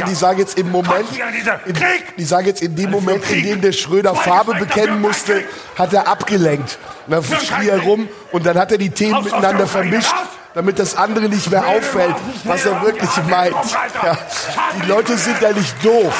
die 0.07 0.15
sagen 0.15 0.39
jetzt 0.39 0.57
im 0.57 0.71
Moment, 0.71 1.05
in, 1.67 1.73
Krieg! 1.75 2.17
die 2.17 2.23
sagen 2.25 2.47
jetzt 2.47 2.63
in 2.63 2.75
dem 2.75 2.85
für 2.85 2.91
Moment, 2.99 3.29
in 3.29 3.43
dem 3.43 3.61
der 3.61 3.73
Schröder 3.73 4.15
Farbe 4.15 4.55
bekennen 4.55 4.99
musste, 5.01 5.43
hat 5.77 5.93
er 5.93 6.07
abgelenkt. 6.07 6.79
Und 7.05 7.13
dann 7.13 7.23
schrie 7.23 7.69
er 7.69 7.81
rum 7.81 8.09
und 8.31 8.43
dann 8.43 8.57
hat 8.57 8.71
er 8.71 8.79
die 8.79 8.89
Themen 8.89 9.23
miteinander 9.23 9.67
vermischt, 9.67 10.15
damit 10.55 10.79
das 10.79 10.97
andere 10.97 11.29
nicht 11.29 11.51
mehr 11.51 11.67
auffällt, 11.67 12.15
was 12.43 12.65
er 12.65 12.81
wirklich 12.81 13.11
meint. 13.29 13.53
Ja, 14.03 14.17
die 14.81 14.87
Leute 14.87 15.15
sind 15.15 15.39
ja 15.41 15.51
nicht 15.51 15.85
doof. 15.85 16.15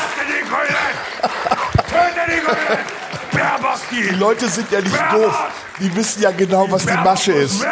Die 3.90 4.16
Leute 4.16 4.50
sind 4.50 4.72
ja 4.72 4.82
nicht 4.82 5.02
doof. 5.12 5.36
Die 5.80 5.96
wissen 5.96 6.22
ja 6.22 6.30
genau, 6.30 6.70
was 6.70 6.86
die 6.86 6.94
Masche 6.94 7.32
ist. 7.32 7.66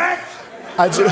Also, 0.82 1.03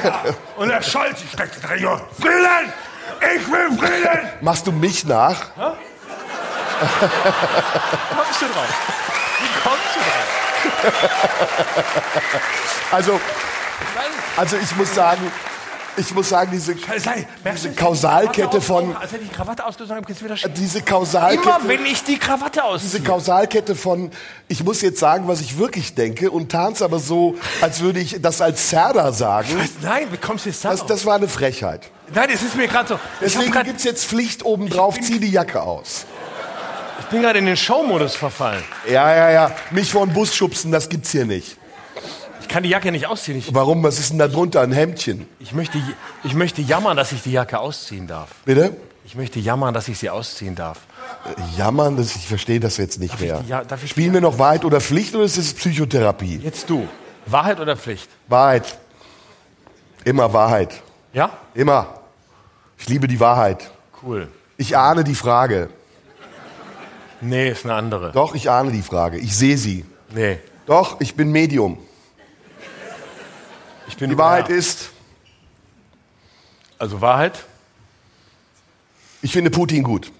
Und 0.56 0.68
der 0.68 0.82
Scholz, 0.82 1.20
ich 1.22 1.70
Region. 1.70 2.00
Frieden! 2.20 2.72
Ich 3.20 3.46
will 3.48 3.78
Frieden! 3.78 4.28
machst 4.40 4.66
du 4.66 4.72
mich 4.72 5.04
nach? 5.04 5.54
Kommst 5.54 5.78
du 8.40 8.46
drauf? 8.46 8.74
Wie 9.38 9.52
kommst 9.62 9.94
du 9.94 10.00
drauf? 10.00 10.94
Also, 12.90 13.20
also 14.36 14.56
ich 14.56 14.74
muss 14.74 14.92
sagen, 14.92 15.30
ich 15.96 16.14
muss 16.14 16.28
sagen, 16.28 16.50
diese, 16.52 16.74
diese 16.74 17.70
Kausalkette 17.72 18.60
von, 18.60 18.96
Als 18.96 19.12
hätte 19.12 19.22
ich 19.24 19.30
die 19.30 19.34
Krawatte 19.34 19.64
ausgezogen 19.64 19.96
habe, 19.96 20.06
geht's 20.06 20.22
wieder 20.22 20.34
diese 20.34 20.78
Immer 20.78 20.86
Kausalkette, 20.86 21.68
wenn 21.68 21.86
ich 21.86 22.02
die 22.04 22.18
Krawatte 22.18 22.60
diese 22.60 22.64
ausziehe. 22.64 23.00
Kausalkette 23.02 23.74
von, 23.74 24.10
ich 24.48 24.64
muss 24.64 24.80
jetzt 24.82 24.98
sagen, 24.98 25.28
was 25.28 25.40
ich 25.40 25.58
wirklich 25.58 25.94
denke 25.94 26.30
und 26.30 26.50
tanz 26.50 26.82
aber 26.82 26.98
so, 26.98 27.36
als 27.60 27.80
würde 27.80 28.00
ich 28.00 28.20
das 28.20 28.40
als 28.40 28.68
Zerda 28.68 29.12
sagen. 29.12 29.48
Nein, 29.82 30.08
wie 30.10 30.16
kommst 30.16 30.44
du 30.46 30.50
jetzt 30.50 30.64
da 30.64 30.70
Das, 30.70 30.86
das 30.86 31.06
war 31.06 31.16
eine 31.16 31.28
Frechheit. 31.28 31.90
Nein, 32.14 32.28
es 32.32 32.42
ist 32.42 32.56
mir 32.56 32.68
gerade 32.68 32.88
so. 32.88 32.94
Ich, 32.94 33.00
Deswegen 33.32 33.52
grad, 33.52 33.64
gibt's 33.64 33.84
jetzt 33.84 34.04
Pflicht 34.06 34.44
obendrauf, 34.44 35.00
zieh 35.00 35.18
die 35.18 35.30
Jacke 35.30 35.62
aus. 35.62 36.04
ich 37.00 37.06
bin 37.06 37.22
gerade 37.22 37.38
in 37.38 37.46
den 37.46 37.56
Showmodus 37.56 38.16
verfallen. 38.16 38.62
Ja, 38.88 39.14
ja, 39.14 39.30
ja. 39.30 39.50
Mich 39.70 39.90
vor 39.92 40.06
den 40.06 40.12
Bus 40.12 40.34
schubsen, 40.34 40.70
das 40.70 40.88
gibt's 40.88 41.10
hier 41.12 41.24
nicht. 41.24 41.56
Ich 42.44 42.48
kann 42.48 42.62
die 42.62 42.68
Jacke 42.68 42.92
nicht 42.92 43.06
ausziehen. 43.06 43.38
Ich, 43.38 43.54
Warum? 43.54 43.82
Was 43.82 43.98
ist 43.98 44.10
denn 44.10 44.18
da 44.18 44.28
drunter? 44.28 44.60
Ein 44.60 44.72
Hemdchen. 44.72 45.26
ich, 45.40 45.52
möchte, 45.52 45.78
ich 46.24 46.34
möchte 46.34 46.60
jammern, 46.60 46.94
dass 46.96 47.10
ich 47.12 47.22
die 47.22 47.32
Jacke 47.32 47.58
ausziehen 47.58 48.06
darf. 48.06 48.28
Bitte? 48.44 48.76
Ich 49.06 49.14
möchte 49.16 49.38
jammern, 49.40 49.72
dass 49.74 49.88
ich 49.88 49.98
sie 49.98 50.10
ausziehen 50.10 50.54
darf. 50.54 50.80
Jammern, 51.56 51.96
das, 51.96 52.14
ich 52.16 52.26
verstehe 52.28 52.60
das 52.60 52.76
jetzt 52.76 53.00
nicht 53.00 53.18
mehr. 53.18 53.38
die- 53.40 53.48
ja, 53.48 53.64
darf 53.64 53.82
ich- 53.82 53.90
Spielen 53.90 54.12
wir 54.12 54.20
noch 54.20 54.38
Wahrheit 54.38 54.64
oder 54.64 54.80
Pflicht 54.80 55.14
oder 55.14 55.24
ist 55.24 55.38
es 55.38 55.54
Psychotherapie? 55.54 56.36
Jetzt 56.42 56.68
du. 56.68 56.86
Wahrheit 57.26 57.58
oder 57.60 57.76
Pflicht? 57.76 58.08
Wahrheit. 58.28 58.78
Immer 60.04 60.30
Wahrheit. 60.32 60.82
Ja? 61.14 61.30
Immer. 61.54 62.00
Ich 62.78 62.88
liebe 62.88 63.08
die 63.08 63.18
Wahrheit. 63.20 63.70
Cool. 64.02 64.28
Ich 64.58 64.76
ahne 64.76 65.02
die 65.02 65.14
Frage. 65.14 65.70
Nee, 67.22 67.50
ist 67.50 67.64
eine 67.64 67.74
andere. 67.74 68.12
Doch, 68.12 68.34
ich 68.34 68.50
ahne 68.50 68.70
die 68.70 68.82
Frage. 68.82 69.16
Ich 69.18 69.34
sehe 69.34 69.56
sie. 69.56 69.84
Nee. 70.14 70.38
Doch, 70.66 71.00
ich 71.00 71.14
bin 71.14 71.32
Medium. 71.32 71.78
Ich 73.88 73.96
bin 73.96 74.10
Die 74.10 74.18
Wahrheit 74.18 74.48
ja. 74.48 74.56
ist, 74.56 74.90
Also 76.78 77.00
Wahrheit? 77.00 77.44
ich 79.22 79.32
finde 79.32 79.50
Putin 79.50 79.82
gut. 79.82 80.10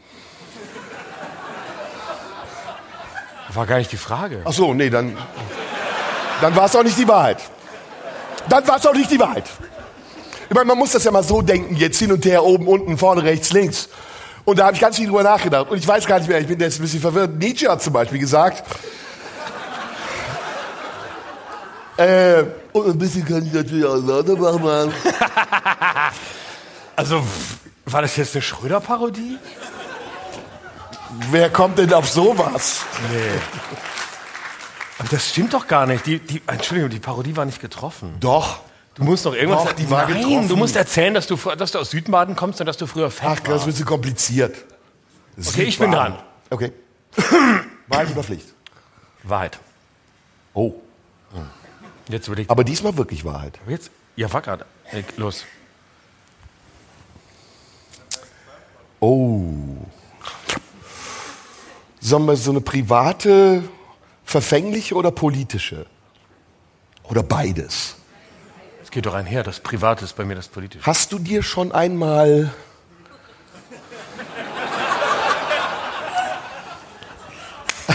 War 3.53 3.66
gar 3.66 3.78
nicht 3.78 3.93
die 3.93 3.97
Frage. 3.97 4.43
Ach 4.45 4.53
so, 4.53 4.74
nee, 4.74 4.91
dann, 4.91 5.16
dann 6.41 6.57
war 6.57 6.65
es 6.65 6.74
auch 6.74 6.82
nicht 6.82 6.99
die 6.99 7.07
Wahrheit. 7.07 7.39
Dann 8.49 8.66
war 8.66 8.78
es 8.78 8.86
auch 8.86 8.95
nicht 8.95 9.11
die 9.11 9.20
Wahrheit. 9.20 9.45
Ich 10.49 10.55
meine, 10.55 10.66
man 10.66 10.77
muss 10.78 10.91
das 10.93 11.05
ja 11.05 11.11
mal 11.12 11.23
so 11.23 11.41
denken, 11.41 11.77
jetzt 11.77 11.99
hin 11.99 12.11
und 12.11 12.24
her, 12.24 12.43
oben, 12.43 12.66
unten, 12.66 12.99
vorne, 12.99 13.23
rechts, 13.23 13.53
links. 13.53 13.89
Und 14.45 14.59
da 14.59 14.66
habe 14.66 14.74
ich 14.74 14.81
ganz 14.81 14.97
viel 14.97 15.07
drüber 15.07 15.23
nachgedacht. 15.23 15.70
Und 15.70 15.78
ich 15.78 15.86
weiß 15.86 16.05
gar 16.07 16.19
nicht 16.19 16.28
mehr, 16.28 16.41
ich 16.41 16.49
bin 16.49 16.59
jetzt 16.59 16.78
ein 16.78 16.82
bisschen 16.82 17.01
verwirrt. 17.01 17.36
Nietzsche 17.36 17.69
hat 17.69 17.81
zum 17.81 17.93
Beispiel 17.93 18.19
gesagt, 18.19 18.65
äh, 21.97 22.43
und 22.75 22.91
ein 22.91 22.99
bisschen 22.99 23.25
kann 23.25 23.47
ich 23.47 23.53
natürlich 23.53 23.85
auch 23.85 23.97
lauter 23.97 24.37
machen. 24.37 24.93
Also, 26.97 27.25
war 27.87 28.03
das 28.03 28.15
jetzt 28.17 28.37
eine 28.37 28.43
Schröder-Parodie? 28.43 29.37
Wer 31.33 31.51
kommt 31.51 31.77
denn 31.79 31.93
auf 31.93 32.09
sowas? 32.09 32.83
Aber 35.01 35.09
Das 35.09 35.31
stimmt 35.31 35.55
doch 35.55 35.67
gar 35.67 35.87
nicht. 35.87 36.07
Die, 36.07 36.21
die, 36.21 36.41
Entschuldigung, 36.47 36.91
die 36.91 37.01
Parodie 37.01 37.37
war 37.37 37.47
nicht 37.47 37.61
getroffen. 37.61 38.15
Doch. 38.21 38.61
Du 38.95 39.03
musst 39.03 39.27
doch 39.27 39.35
irgendwas. 39.35 39.65
Doch, 39.65 39.73
die 39.73 39.91
war 39.91 40.09
Nein, 40.09 40.19
getroffen. 40.23 40.49
du 40.49 40.57
musst 40.57 40.77
erzählen, 40.77 41.15
dass 41.15 41.27
du, 41.27 41.37
dass 41.37 41.73
du 41.73 41.81
aus 41.81 41.91
Südbaden 41.91 42.37
kommst 42.37 42.61
und 42.61 42.67
dass 42.67 42.77
du 42.77 42.87
früher 42.87 43.11
fett 43.11 43.29
Ach, 43.29 43.41
das 43.41 43.57
ist 43.57 43.63
ein 43.63 43.67
bisschen 43.71 43.87
kompliziert. 43.87 44.55
Okay, 45.37 45.65
ich 45.65 45.79
bin 45.81 45.91
dran. 45.91 46.17
Okay. 46.51 46.73
Wahrheit 47.89 48.13
oder 48.13 48.23
Pflicht? 48.23 48.55
Wahrheit. 49.25 49.59
Oh. 50.53 50.75
Jetzt 52.09 52.28
ich. 52.28 52.51
Aber 52.51 52.64
diesmal 52.64 52.97
wirklich 52.97 53.24
Wahrheit. 53.24 53.59
Jetzt. 53.66 53.90
Ja, 54.16 54.32
war 54.32 54.43
gerade. 54.43 54.66
Los. 55.16 55.44
Oh. 59.01 59.43
Sollen 62.01 62.26
wir 62.26 62.36
so 62.36 62.51
eine 62.51 62.60
private, 62.60 63.64
verfängliche 64.24 64.94
oder 64.94 65.10
politische? 65.10 65.86
Oder 67.05 67.22
beides? 67.22 67.97
Es 68.82 68.90
geht 68.90 69.06
doch 69.06 69.14
einher. 69.14 69.43
Das 69.43 69.60
Private 69.60 70.05
ist 70.05 70.14
bei 70.14 70.24
mir 70.24 70.35
das 70.35 70.48
Politische. 70.48 70.85
Hast 70.86 71.12
du 71.12 71.18
dir 71.18 71.43
schon 71.43 71.72
einmal 71.72 72.52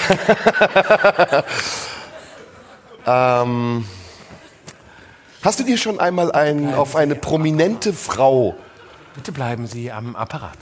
ähm, 3.10 3.86
hast 5.42 5.60
du 5.60 5.64
dir 5.64 5.78
schon 5.78 6.00
einmal 6.00 6.32
ein, 6.32 6.74
auf 6.74 6.96
eine 6.96 7.16
prominente 7.16 7.94
Frau 7.94 8.56
Bitte 9.20 9.32
bleiben 9.34 9.68
Sie 9.68 9.92
am 9.92 10.16
Apparat. 10.16 10.58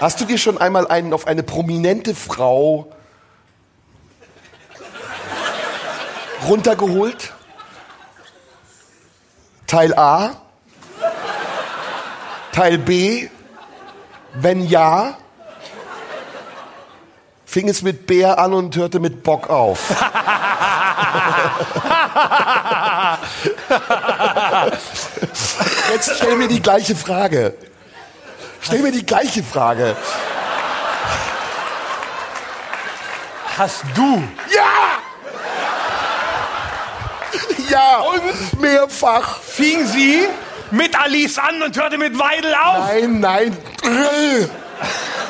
Hast 0.00 0.18
du 0.18 0.24
dir 0.24 0.38
schon 0.38 0.56
einmal 0.56 0.86
einen 0.86 1.12
auf 1.12 1.26
eine 1.26 1.42
prominente 1.42 2.14
Frau 2.14 2.90
runtergeholt? 6.48 7.34
Teil 9.66 9.92
A? 9.94 10.40
Teil 12.52 12.78
B? 12.78 13.28
Wenn 14.32 14.66
ja, 14.66 15.18
fing 17.50 17.68
es 17.68 17.82
mit 17.82 18.06
Bär 18.06 18.38
an 18.38 18.52
und 18.52 18.76
hörte 18.76 19.00
mit 19.00 19.24
Bock 19.24 19.50
auf. 19.50 19.90
Jetzt 25.90 26.16
stell 26.16 26.36
mir 26.36 26.46
die 26.46 26.62
gleiche 26.62 26.94
Frage. 26.94 27.54
Stell 28.60 28.78
mir 28.78 28.92
die 28.92 29.04
gleiche 29.04 29.42
Frage. 29.42 29.96
Hast 33.58 33.82
du? 33.96 34.22
Ja! 34.54 35.00
Ja! 37.68 37.98
Und 37.98 38.60
mehrfach. 38.60 39.40
Fing 39.40 39.84
sie 39.86 40.28
mit 40.70 40.96
Alice 40.96 41.38
an 41.38 41.60
und 41.62 41.76
hörte 41.76 41.98
mit 41.98 42.16
Weidel 42.16 42.54
auf? 42.54 42.86
Nein, 42.86 43.18
nein. 43.18 43.56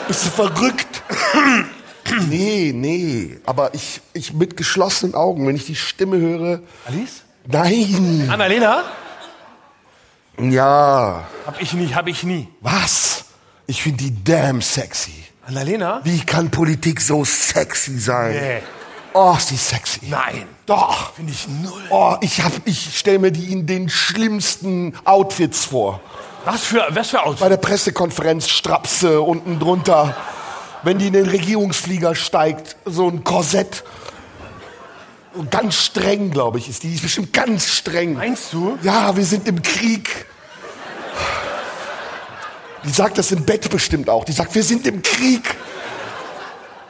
Bist 0.07 0.27
du 0.27 0.31
verrückt? 0.31 1.03
Nee, 2.29 2.73
nee. 2.75 3.39
Aber 3.47 3.75
ich, 3.75 4.01
ich 4.13 4.33
mit 4.33 4.57
geschlossenen 4.57 5.15
Augen, 5.15 5.47
wenn 5.47 5.57
ich 5.57 5.67
die 5.67 5.77
Stimme 5.77 6.19
höre. 6.19 6.61
Alice? 6.87 7.23
Nein. 7.47 8.29
Annalena? 8.31 8.85
Ja. 10.39 11.25
Hab 11.47 11.61
ich 11.61 11.73
nie, 11.73 11.93
hab 11.95 12.07
ich 12.07 12.23
nie. 12.23 12.49
Was? 12.61 13.25
Ich 13.67 13.83
finde 13.83 14.05
die 14.05 14.25
damn 14.25 14.63
sexy. 14.63 15.13
Annalena? 15.47 16.01
Wie 16.05 16.21
kann 16.21 16.51
Politik 16.51 17.01
so 17.01 17.25
sexy 17.25 17.99
sein? 17.99 18.33
Nee. 18.33 18.63
Oh, 19.13 19.35
ist 19.37 19.51
die 19.51 19.57
sexy. 19.57 20.01
Nein. 20.09 20.47
Doch. 20.67 21.15
Finde 21.15 21.33
ich 21.33 21.49
null. 21.49 21.83
Oh, 21.91 22.17
ich 22.21 22.43
hab, 22.43 22.53
ich 22.65 22.97
stelle 22.97 23.19
mir 23.19 23.33
die 23.33 23.53
in 23.53 23.67
den 23.67 23.89
schlimmsten 23.89 24.95
Outfits 25.05 25.65
vor. 25.65 26.01
Was 26.45 26.65
für, 26.65 26.87
was 26.91 27.11
für 27.11 27.23
Outfit? 27.23 27.41
Bei 27.41 27.49
der 27.49 27.57
Pressekonferenz 27.57 28.49
Strapse 28.49 29.21
unten 29.21 29.59
drunter. 29.59 30.17
Wenn 30.83 30.99
die 30.99 31.09
in 31.09 31.13
den 31.13 31.29
Regierungsflieger 31.29 32.15
steigt, 32.15 32.77
so 32.85 33.09
ein 33.09 33.25
Korsett. 33.25 33.85
Und 35.35 35.51
ganz 35.51 35.77
streng, 35.77 36.31
glaube 36.31 36.59
ich, 36.59 36.69
ist 36.69 36.83
die. 36.83 36.89
Die 36.89 36.95
ist 36.95 37.03
bestimmt 37.03 37.33
ganz 37.33 37.69
streng. 37.69 38.15
Meinst 38.15 38.53
du? 38.53 38.79
Ja, 38.83 39.17
wir 39.17 39.25
sind 39.25 39.47
im 39.47 39.63
Krieg. 39.63 40.27
Die 42.85 42.91
sagt 42.91 43.19
das 43.19 43.31
im 43.31 43.45
Bett 43.45 43.69
bestimmt 43.71 44.09
auch. 44.09 44.25
Die 44.25 44.33
sagt, 44.33 44.55
wir 44.55 44.65
sind 44.65 44.87
im 44.87 45.03
Krieg. 45.03 45.55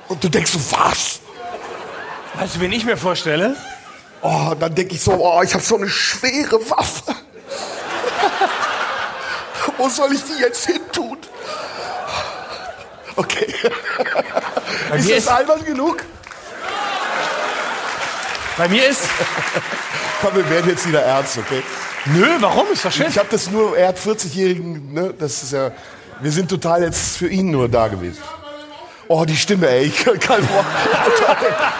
Und 0.09 0.23
du 0.23 0.29
denkst 0.29 0.53
so, 0.53 0.61
was? 0.71 1.21
Weißt 2.35 2.57
du, 2.57 2.61
wen 2.61 2.73
ich 2.73 2.85
mir 2.85 2.97
vorstelle? 2.97 3.57
Oh, 4.23 4.55
dann 4.59 4.75
denke 4.75 4.95
ich 4.95 5.01
so, 5.01 5.12
oh, 5.12 5.43
ich 5.43 5.53
habe 5.53 5.65
so 5.65 5.77
eine 5.77 5.89
schwere 5.89 6.59
Waffe. 6.71 7.15
Wo 9.79 9.89
soll 9.89 10.12
ich 10.12 10.23
die 10.25 10.41
jetzt 10.41 10.67
hin 10.67 10.81
tun? 10.93 11.19
Okay. 13.17 13.50
Ist 13.65 15.11
das 15.11 15.19
ist, 15.19 15.28
albern 15.28 15.65
genug? 15.65 16.05
bei 18.57 18.69
mir 18.69 18.87
ist, 18.89 19.05
Komm, 20.20 20.37
wir 20.37 20.51
werden 20.51 20.69
jetzt 20.70 20.87
wieder 20.87 21.03
ernst, 21.03 21.39
okay? 21.39 21.62
nö, 22.07 22.27
warum? 22.41 22.66
Ist 22.73 22.85
doch 22.85 22.93
schön. 22.93 23.07
Ich 23.09 23.19
habe 23.19 23.28
das 23.31 23.51
nur, 23.51 23.77
er 23.77 23.89
hat 23.89 23.99
40-Jährigen, 23.99 24.93
ne? 24.93 25.15
Das 25.19 25.43
ist 25.43 25.53
ja, 25.53 25.70
wir 26.20 26.31
sind 26.31 26.51
total 26.51 26.82
jetzt 26.82 27.16
für 27.16 27.28
ihn 27.28 27.51
nur 27.51 27.69
da 27.69 27.89
gewesen. 27.89 28.23
Oh, 29.09 29.24
die 29.24 29.37
Stimme, 29.37 29.69
ey, 29.69 29.87
ich 29.87 30.05
kann. 30.05 30.47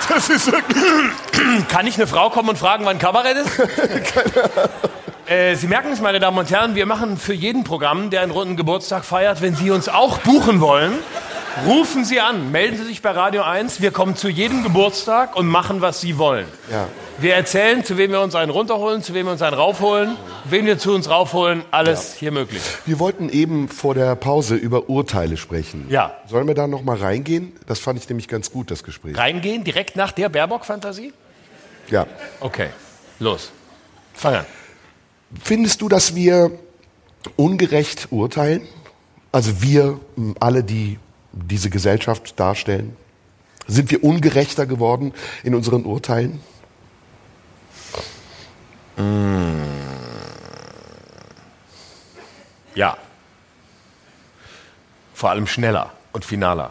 Das 0.09 0.29
ist 0.29 0.51
wirklich. 0.51 1.69
Kann 1.69 1.87
ich 1.87 1.95
eine 1.97 2.07
Frau 2.09 2.29
kommen 2.31 2.49
und 2.49 2.59
fragen, 2.59 2.85
wann 2.85 2.99
Kabarett 2.99 3.37
ist? 3.37 3.61
äh, 5.27 5.55
Sie 5.55 5.69
merken 5.69 5.93
es, 5.93 6.01
meine 6.01 6.19
Damen 6.19 6.39
und 6.39 6.51
Herren, 6.51 6.75
wir 6.75 6.87
machen 6.87 7.19
für 7.19 7.33
jeden 7.35 7.63
Programm, 7.63 8.11
der 8.11 8.23
einen 8.23 8.33
runden 8.33 8.57
Geburtstag 8.57 9.05
feiert, 9.05 9.43
wenn 9.43 9.55
Sie 9.55 9.71
uns 9.71 9.89
auch 9.89 10.19
buchen 10.19 10.61
wollen, 10.61 10.99
rufen 11.67 12.05
Sie 12.05 12.21
an, 12.21 12.51
melden 12.53 12.77
Sie 12.77 12.85
sich 12.85 13.03
bei 13.03 13.11
Radio 13.11 13.43
1. 13.43 13.81
Wir 13.81 13.91
kommen 13.91 14.17
zu 14.17 14.29
jedem 14.29 14.63
Geburtstag 14.63 15.37
und 15.37 15.47
machen, 15.47 15.81
was 15.81 16.01
Sie 16.01 16.19
wollen. 16.19 16.47
Ja. 16.71 16.89
Wir 17.19 17.35
erzählen, 17.35 17.85
zu 17.85 17.99
wem 17.99 18.13
wir 18.13 18.21
uns 18.23 18.35
einen 18.35 18.51
runterholen, 18.51 19.03
zu 19.03 19.13
wem 19.13 19.27
wir 19.27 19.33
uns 19.33 19.43
einen 19.43 19.55
raufholen, 19.55 20.17
wen 20.45 20.65
wir 20.65 20.79
zu 20.79 20.95
uns 20.95 21.11
raufholen, 21.11 21.63
alles 21.71 22.15
hier 22.15 22.33
möglich. 22.33 22.63
Wir 22.87 22.99
wollten 22.99 23.29
eben 23.29 23.69
vor 23.69 23.95
der 23.95 24.17
Pause 24.17 24.55
über 24.55 24.89
Urteile 24.89 25.37
sprechen. 25.37 25.87
Ja. 25.91 26.15
Sollen 26.27 26.47
wir 26.47 26.55
da 26.55 26.67
noch 26.67 26.83
mal 26.83 26.97
reingehen? 26.97 27.53
Das 27.67 27.79
fand 27.79 27.99
ich 27.99 28.09
nämlich 28.09 28.27
ganz 28.27 28.51
gut, 28.51 28.71
das 28.71 28.83
Gespräch. 28.85 29.19
Reingehen, 29.19 29.65
direkt 29.65 29.97
nach 29.97 30.13
der 30.13 30.31
Baerbock-Fantasie? 30.31 31.13
Ja. 31.91 32.07
Okay, 32.41 32.71
los. 33.19 33.53
Fang 34.15 34.37
an. 34.37 34.47
Findest 35.43 35.83
du, 35.83 35.89
dass 35.89 36.15
wir 36.15 36.51
ungerecht 37.37 38.09
urteilen? 38.11 38.67
Also 39.33 39.63
wir, 39.63 40.01
alle, 40.41 40.65
die 40.65 40.99
diese 41.33 41.71
Gesellschaft 41.71 42.39
darstellen, 42.39 42.97
sind 43.67 43.91
wir 43.91 44.03
ungerechter 44.03 44.67
geworden 44.67 45.15
in 45.43 45.55
unseren 45.55 45.85
Urteilen? 45.85 46.41
Ja. 52.75 52.97
Vor 55.15 55.31
allem 55.31 55.47
schneller 55.47 55.93
und 56.13 56.25
finaler. 56.25 56.71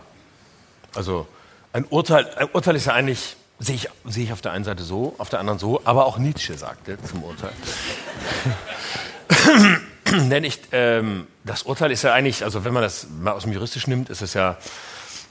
Also 0.96 1.28
ein 1.72 1.86
Urteil, 1.86 2.28
ein 2.36 2.50
Urteil 2.52 2.76
ist 2.76 2.86
ja 2.86 2.94
eigentlich, 2.94 3.38
sehe 3.60 3.76
ich, 3.76 3.90
sehe 4.06 4.24
ich 4.24 4.34
auf 4.34 4.42
der 4.42 4.52
einen 4.52 4.66
Seite 4.66 4.84
so, 4.84 5.16
auf 5.18 5.30
der 5.30 5.40
anderen 5.40 5.60
so, 5.60 5.82
aber 5.86 6.06
auch 6.06 6.18
Nietzsche 6.18 6.58
sagte 6.58 6.98
zum 7.04 7.24
Urteil. 7.24 7.54
Denn 10.30 10.44
ich, 10.44 10.60
ähm, 10.72 11.28
das 11.44 11.64
Urteil 11.64 11.92
ist 11.92 12.04
ja 12.04 12.14
eigentlich, 12.14 12.44
also 12.44 12.66
wenn 12.66 12.74
man 12.74 12.84
das 12.84 13.08
mal 13.22 13.32
aus 13.32 13.44
dem 13.44 13.54
Juristischen 13.54 13.92
nimmt, 13.92 14.10
ist 14.10 14.22
es 14.22 14.34
ja, 14.34 14.58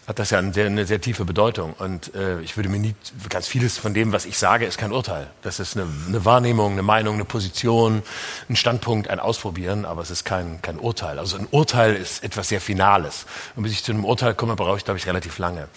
hat 0.06 0.18
das 0.18 0.30
ja 0.30 0.38
eine 0.38 0.54
sehr, 0.54 0.66
eine 0.66 0.86
sehr 0.86 1.00
tiefe 1.00 1.24
Bedeutung. 1.24 1.74
Und 1.74 2.14
äh, 2.14 2.40
ich 2.40 2.56
würde 2.56 2.68
mir 2.70 2.78
nie, 2.78 2.94
ganz 3.28 3.46
vieles 3.46 3.76
von 3.76 3.92
dem, 3.92 4.12
was 4.12 4.24
ich 4.24 4.38
sage, 4.38 4.64
ist 4.64 4.78
kein 4.78 4.90
Urteil. 4.90 5.26
Das 5.42 5.60
ist 5.60 5.76
eine, 5.76 5.86
eine 6.06 6.24
Wahrnehmung, 6.24 6.72
eine 6.72 6.82
Meinung, 6.82 7.16
eine 7.16 7.26
Position, 7.26 8.02
ein 8.48 8.56
Standpunkt, 8.56 9.10
ein 9.10 9.20
Ausprobieren, 9.20 9.84
aber 9.84 10.00
es 10.00 10.10
ist 10.10 10.24
kein, 10.24 10.62
kein 10.62 10.78
Urteil. 10.78 11.18
Also 11.18 11.36
ein 11.36 11.46
Urteil 11.50 11.94
ist 11.94 12.24
etwas 12.24 12.48
sehr 12.48 12.60
Finales. 12.60 13.26
Und 13.54 13.64
bis 13.64 13.72
ich 13.72 13.84
zu 13.84 13.92
einem 13.92 14.04
Urteil 14.04 14.34
komme, 14.34 14.56
brauche 14.56 14.78
ich, 14.78 14.84
glaube 14.84 14.98
ich, 14.98 15.06
relativ 15.06 15.38
lange. 15.38 15.68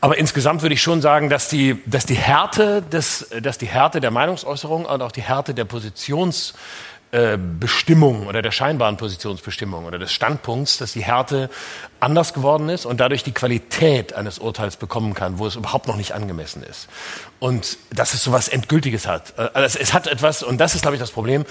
Aber 0.00 0.18
insgesamt 0.18 0.62
würde 0.62 0.74
ich 0.74 0.82
schon 0.82 1.00
sagen, 1.00 1.30
dass 1.30 1.48
die, 1.48 1.82
dass 1.86 2.04
die 2.04 2.14
Härte 2.14 2.82
des, 2.82 3.30
dass 3.40 3.56
die 3.56 3.68
Härte 3.68 4.00
der 4.00 4.10
Meinungsäußerung 4.10 4.84
und 4.84 5.00
auch 5.00 5.12
die 5.12 5.22
Härte 5.22 5.54
der 5.54 5.64
Positions 5.64 6.52
Bestimmung 7.12 8.26
oder 8.26 8.40
der 8.40 8.52
scheinbaren 8.52 8.96
Positionsbestimmung 8.96 9.84
oder 9.84 9.98
des 9.98 10.12
Standpunkts, 10.12 10.78
dass 10.78 10.94
die 10.94 11.04
Härte 11.04 11.50
anders 12.00 12.32
geworden 12.32 12.70
ist 12.70 12.86
und 12.86 13.00
dadurch 13.00 13.22
die 13.22 13.32
Qualität 13.32 14.14
eines 14.14 14.38
Urteils 14.38 14.76
bekommen 14.76 15.12
kann, 15.12 15.38
wo 15.38 15.46
es 15.46 15.54
überhaupt 15.54 15.88
noch 15.88 15.96
nicht 15.96 16.12
angemessen 16.12 16.62
ist. 16.62 16.88
Und 17.38 17.76
dass 17.90 18.14
es 18.14 18.24
so 18.24 18.32
was 18.32 18.48
Endgültiges 18.48 19.06
hat. 19.06 19.34
Äh, 19.36 19.50
Also 19.52 19.78
es 19.78 19.92
hat 19.92 20.06
etwas, 20.06 20.42
und 20.42 20.56
das 20.56 20.74
ist, 20.74 20.80
glaube 20.80 20.96
ich, 20.96 21.00
das 21.00 21.10
Problem, 21.10 21.44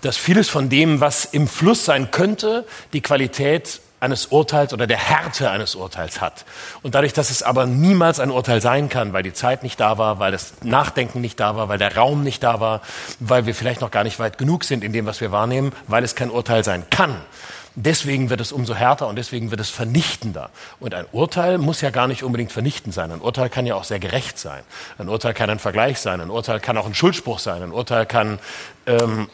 dass 0.00 0.16
vieles 0.16 0.48
von 0.48 0.70
dem, 0.70 1.02
was 1.02 1.26
im 1.26 1.46
Fluss 1.46 1.84
sein 1.84 2.10
könnte, 2.10 2.64
die 2.94 3.02
Qualität 3.02 3.82
eines 4.02 4.26
Urteils 4.26 4.72
oder 4.72 4.88
der 4.88 4.98
Härte 4.98 5.50
eines 5.50 5.76
Urteils 5.76 6.20
hat. 6.20 6.44
Und 6.82 6.96
dadurch, 6.96 7.12
dass 7.12 7.30
es 7.30 7.44
aber 7.44 7.66
niemals 7.66 8.18
ein 8.18 8.32
Urteil 8.32 8.60
sein 8.60 8.88
kann, 8.88 9.12
weil 9.12 9.22
die 9.22 9.32
Zeit 9.32 9.62
nicht 9.62 9.78
da 9.78 9.96
war, 9.96 10.18
weil 10.18 10.32
das 10.32 10.54
Nachdenken 10.62 11.20
nicht 11.20 11.38
da 11.38 11.54
war, 11.54 11.68
weil 11.68 11.78
der 11.78 11.96
Raum 11.96 12.24
nicht 12.24 12.42
da 12.42 12.58
war, 12.58 12.80
weil 13.20 13.46
wir 13.46 13.54
vielleicht 13.54 13.80
noch 13.80 13.92
gar 13.92 14.02
nicht 14.02 14.18
weit 14.18 14.38
genug 14.38 14.64
sind 14.64 14.82
in 14.82 14.92
dem, 14.92 15.06
was 15.06 15.20
wir 15.20 15.30
wahrnehmen, 15.30 15.72
weil 15.86 16.02
es 16.02 16.16
kein 16.16 16.30
Urteil 16.30 16.64
sein 16.64 16.84
kann. 16.90 17.14
Deswegen 17.74 18.28
wird 18.28 18.40
es 18.40 18.52
umso 18.52 18.74
härter 18.74 19.08
und 19.08 19.16
deswegen 19.16 19.50
wird 19.50 19.60
es 19.60 19.70
vernichtender. 19.70 20.50
Und 20.78 20.94
ein 20.94 21.06
Urteil 21.10 21.56
muss 21.56 21.80
ja 21.80 21.88
gar 21.88 22.06
nicht 22.06 22.22
unbedingt 22.22 22.52
vernichtend 22.52 22.92
sein. 22.92 23.10
Ein 23.10 23.20
Urteil 23.20 23.48
kann 23.48 23.64
ja 23.64 23.76
auch 23.76 23.84
sehr 23.84 23.98
gerecht 23.98 24.38
sein. 24.38 24.62
Ein 24.98 25.08
Urteil 25.08 25.32
kann 25.32 25.48
ein 25.48 25.58
Vergleich 25.58 25.98
sein. 25.98 26.20
Ein 26.20 26.28
Urteil 26.28 26.60
kann 26.60 26.76
auch 26.76 26.84
ein 26.84 26.94
Schuldspruch 26.94 27.38
sein. 27.38 27.62
Ein 27.62 27.72
Urteil 27.72 28.04
kann 28.04 28.38
ähm, 28.84 29.30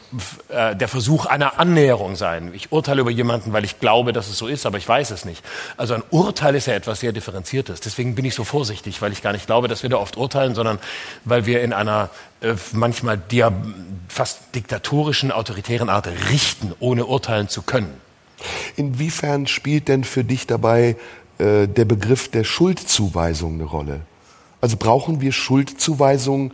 äh, 0.47 0.73
der 0.73 0.87
Versuch 0.87 1.25
einer 1.25 1.59
Annäherung 1.59 2.15
sein. 2.15 2.53
Ich 2.53 2.71
urteile 2.71 3.01
über 3.01 3.11
jemanden, 3.11 3.51
weil 3.51 3.65
ich 3.65 3.81
glaube, 3.81 4.13
dass 4.13 4.29
es 4.29 4.37
so 4.37 4.47
ist, 4.47 4.65
aber 4.65 4.77
ich 4.77 4.87
weiß 4.87 5.11
es 5.11 5.25
nicht. 5.25 5.43
Also 5.75 5.95
ein 5.95 6.03
Urteil 6.09 6.55
ist 6.55 6.67
ja 6.67 6.75
etwas 6.75 7.01
sehr 7.01 7.11
Differenziertes. 7.11 7.81
Deswegen 7.81 8.15
bin 8.15 8.23
ich 8.23 8.35
so 8.35 8.45
vorsichtig, 8.45 9.01
weil 9.01 9.11
ich 9.11 9.21
gar 9.21 9.33
nicht 9.33 9.47
glaube, 9.47 9.67
dass 9.67 9.83
wir 9.83 9.89
da 9.89 9.97
oft 9.97 10.15
urteilen, 10.15 10.55
sondern 10.55 10.79
weil 11.25 11.45
wir 11.45 11.61
in 11.61 11.73
einer 11.73 12.09
äh, 12.39 12.53
manchmal 12.71 13.21
fast 14.07 14.55
diktatorischen, 14.55 15.33
autoritären 15.33 15.89
Art 15.89 16.07
richten, 16.29 16.73
ohne 16.79 17.05
urteilen 17.05 17.49
zu 17.49 17.63
können. 17.63 18.08
Inwiefern 18.75 19.47
spielt 19.47 19.87
denn 19.87 20.03
für 20.03 20.23
dich 20.23 20.47
dabei 20.47 20.95
äh, 21.37 21.67
der 21.67 21.85
Begriff 21.85 22.29
der 22.29 22.43
Schuldzuweisung 22.43 23.55
eine 23.55 23.63
Rolle? 23.63 24.01
Also 24.61 24.77
brauchen 24.77 25.21
wir 25.21 25.31
Schuldzuweisung 25.31 26.51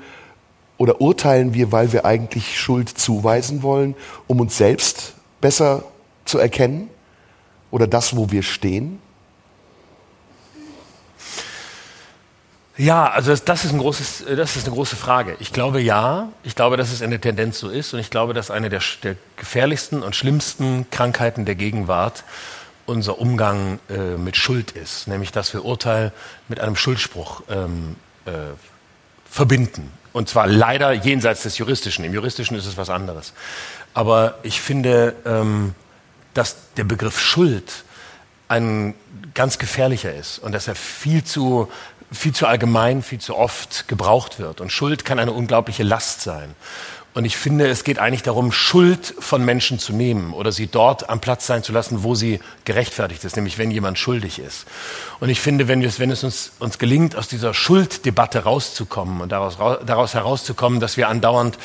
oder 0.78 1.02
urteilen 1.02 1.53
wir, 1.53 1.72
weil 1.72 1.94
wir 1.94 2.06
eigentlich 2.06 2.60
Schuld 2.60 2.90
zuweisen 2.90 3.64
wollen, 3.64 3.95
um 4.28 4.40
uns 4.40 4.57
selbst 4.57 5.14
besser 5.41 5.84
zu 6.26 6.38
erkennen? 6.38 6.90
Oder 7.72 7.88
das, 7.88 8.16
wo 8.16 8.32
wir 8.32 8.44
stehen? 8.44 8.99
Ja, 12.77 13.10
also 13.10 13.31
das, 13.31 13.45
das, 13.45 13.64
ist 13.64 13.72
ein 13.72 13.80
großes, 13.80 14.26
das 14.35 14.57
ist 14.57 14.65
eine 14.65 14.76
große 14.76 14.97
Frage. 14.97 15.38
Ich 15.39 15.53
glaube 15.53 15.80
ja, 15.80 16.30
ich 16.43 16.56
glaube, 16.56 16.76
dass 16.76 16.91
es 16.91 17.02
eine 17.02 17.22
Tendenz 17.22 17.60
so 17.60 17.69
ist 17.69 17.93
und 17.93 17.99
ich 17.99 18.10
glaube, 18.10 18.34
dass 18.34 18.52
eine 18.52 18.69
der, 18.69 18.81
der 19.03 19.15
gefährlichsten 19.38 20.03
und 20.03 20.15
schlimmsten 20.15 20.85
Krankheiten 20.91 21.45
der 21.45 21.56
Gegenwart 21.56 22.26
unser 22.85 23.18
Umgang 23.19 23.80
äh, 23.89 24.18
mit 24.18 24.35
Schuld 24.35 24.72
ist, 24.72 25.07
nämlich 25.07 25.31
dass 25.31 25.53
wir 25.53 25.64
Urteil 25.64 26.11
mit 26.49 26.60
einem 26.60 26.76
Schuldspruch 26.76 27.43
ähm, 27.49 27.95
äh, 28.26 28.31
verbinden. 29.30 29.91
Und 30.11 30.30
zwar 30.30 30.47
leider 30.47 30.91
jenseits 30.91 31.43
des 31.43 31.57
Juristischen. 31.57 32.06
Im 32.06 32.14
Juristischen 32.14 32.57
ist 32.57 32.65
es 32.65 32.77
was 32.77 32.89
anderes. 32.89 33.34
Aber 33.93 34.38
ich 34.43 34.61
finde, 34.61 35.15
ähm, 35.26 35.76
dass 36.34 36.57
der 36.77 36.84
Begriff 36.84 37.19
Schuld 37.19 37.85
ein 38.47 38.93
ganz 39.34 39.57
gefährlicher 39.57 40.14
ist 40.14 40.39
und 40.39 40.52
dass 40.52 40.68
er 40.68 40.76
viel 40.76 41.23
zu, 41.23 41.72
viel 42.16 42.34
zu 42.34 42.48
allgemein, 42.48 43.04
viel 43.04 43.20
zu 43.20 43.36
oft 43.36 43.88
gebraucht 43.88 44.40
wird. 44.40 44.62
Und 44.62 44.72
Schuld 44.72 45.06
kann 45.06 45.20
eine 45.20 45.32
unglaubliche 45.32 45.84
Last 45.84 46.22
sein. 46.22 46.56
Und 47.16 47.24
ich 47.24 47.38
finde, 47.38 47.70
es 47.70 47.86
geht 47.86 47.98
eigentlich 47.98 48.24
darum, 48.24 48.52
Schuld 48.52 49.16
von 49.20 49.46
Menschen 49.46 49.80
zu 49.80 49.94
nehmen 49.94 50.34
oder 50.34 50.52
sie 50.52 50.68
dort 50.68 51.10
am 51.10 51.22
Platz 51.22 51.48
sein 51.48 51.64
zu 51.64 51.72
lassen, 51.72 52.04
wo 52.04 52.14
sie 52.14 52.42
gerechtfertigt 52.66 53.24
ist, 53.24 53.38
nämlich 53.38 53.58
wenn 53.58 53.72
jemand 53.72 53.98
schuldig 53.98 54.38
ist. 54.38 54.66
Und 55.22 55.30
ich 55.30 55.40
finde, 55.40 55.70
wenn, 55.70 55.82
es, 55.82 55.98
wenn 55.98 56.12
es 56.12 56.26
uns, 56.26 56.52
uns 56.60 56.78
gelingt, 56.78 57.16
aus 57.16 57.30
dieser 57.30 57.54
Schulddebatte 57.54 58.44
rauszukommen 58.44 59.22
und 59.22 59.32
daraus, 59.32 59.58
daraus 59.86 60.14
herauszukommen, 60.14 60.82
dass 60.82 60.98
wir 60.98 61.08
andauernd 61.08 61.58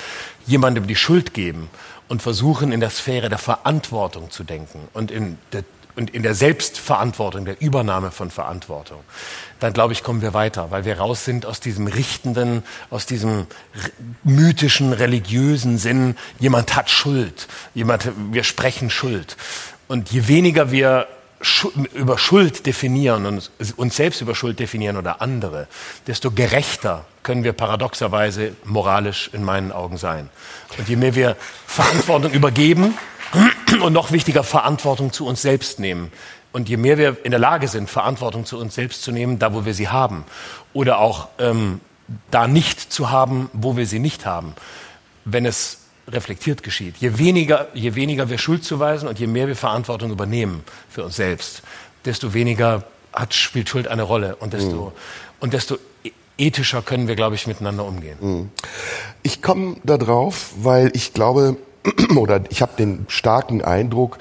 jemandem 0.46 0.86
die 0.86 0.94
Schuld 0.94 1.34
geben 1.34 1.68
und 2.06 2.22
versuchen, 2.22 2.70
in 2.70 2.78
der 2.78 2.90
Sphäre 2.90 3.28
der 3.28 3.38
Verantwortung 3.38 4.30
zu 4.30 4.44
denken 4.44 4.86
und 4.92 5.10
in 5.10 5.36
der 5.52 5.64
und 5.96 6.10
in 6.10 6.22
der 6.22 6.34
Selbstverantwortung, 6.34 7.44
der 7.44 7.60
Übernahme 7.60 8.10
von 8.10 8.30
Verantwortung, 8.30 9.00
dann 9.58 9.72
glaube 9.72 9.92
ich, 9.92 10.02
kommen 10.02 10.22
wir 10.22 10.34
weiter, 10.34 10.70
weil 10.70 10.84
wir 10.84 10.98
raus 10.98 11.24
sind 11.24 11.44
aus 11.46 11.60
diesem 11.60 11.86
richtenden, 11.86 12.62
aus 12.88 13.06
diesem 13.06 13.46
mythischen, 14.24 14.92
religiösen 14.92 15.78
Sinn, 15.78 16.16
jemand 16.38 16.74
hat 16.74 16.90
Schuld, 16.90 17.48
jemand, 17.74 18.10
wir 18.32 18.44
sprechen 18.44 18.90
Schuld. 18.90 19.36
Und 19.88 20.10
je 20.10 20.28
weniger 20.28 20.70
wir 20.70 21.08
über 21.94 22.18
Schuld 22.18 22.66
definieren 22.66 23.24
und 23.24 23.50
uns 23.76 23.96
selbst 23.96 24.20
über 24.20 24.34
Schuld 24.34 24.58
definieren 24.58 24.96
oder 24.98 25.22
andere, 25.22 25.68
desto 26.06 26.30
gerechter 26.30 27.06
können 27.22 27.44
wir 27.44 27.54
paradoxerweise 27.54 28.52
moralisch 28.64 29.30
in 29.32 29.42
meinen 29.42 29.72
Augen 29.72 29.96
sein. 29.96 30.28
Und 30.76 30.88
je 30.88 30.96
mehr 30.96 31.14
wir 31.14 31.36
Verantwortung 31.66 32.32
übergeben, 32.32 32.94
und 33.82 33.92
noch 33.92 34.12
wichtiger, 34.12 34.42
Verantwortung 34.44 35.12
zu 35.12 35.26
uns 35.26 35.42
selbst 35.42 35.80
nehmen. 35.80 36.12
Und 36.52 36.68
je 36.68 36.76
mehr 36.76 36.98
wir 36.98 37.16
in 37.24 37.30
der 37.30 37.40
Lage 37.40 37.68
sind, 37.68 37.88
Verantwortung 37.88 38.44
zu 38.44 38.58
uns 38.58 38.74
selbst 38.74 39.02
zu 39.02 39.12
nehmen, 39.12 39.38
da 39.38 39.54
wo 39.54 39.64
wir 39.64 39.74
sie 39.74 39.88
haben, 39.88 40.24
oder 40.72 40.98
auch 40.98 41.28
ähm, 41.38 41.80
da 42.30 42.48
nicht 42.48 42.92
zu 42.92 43.10
haben, 43.10 43.50
wo 43.52 43.76
wir 43.76 43.86
sie 43.86 44.00
nicht 44.00 44.26
haben, 44.26 44.54
wenn 45.24 45.46
es 45.46 45.78
reflektiert 46.08 46.64
geschieht. 46.64 46.96
Je 46.98 47.18
weniger, 47.18 47.68
je 47.72 47.94
weniger 47.94 48.28
wir 48.30 48.38
Schuld 48.38 48.64
zuweisen 48.64 49.08
und 49.08 49.18
je 49.20 49.28
mehr 49.28 49.46
wir 49.46 49.54
Verantwortung 49.54 50.10
übernehmen 50.10 50.64
für 50.88 51.04
uns 51.04 51.16
selbst, 51.16 51.62
desto 52.04 52.34
weniger 52.34 52.84
hat, 53.12 53.34
spielt 53.34 53.68
Schuld 53.68 53.86
eine 53.86 54.02
Rolle 54.02 54.36
und 54.36 54.52
desto, 54.52 54.86
mhm. 54.86 54.92
und 55.40 55.52
desto 55.52 55.76
e-, 56.04 56.10
ethischer 56.38 56.82
können 56.82 57.06
wir, 57.06 57.16
glaube 57.16 57.36
ich, 57.36 57.46
miteinander 57.46 57.84
umgehen. 57.84 58.18
Mhm. 58.20 58.50
Ich 59.22 59.42
komme 59.42 59.76
da 59.84 59.98
drauf, 59.98 60.52
weil 60.56 60.90
ich 60.94 61.12
glaube, 61.12 61.56
oder 62.16 62.42
ich 62.50 62.62
habe 62.62 62.72
den 62.78 63.06
starken 63.08 63.62
Eindruck, 63.62 64.18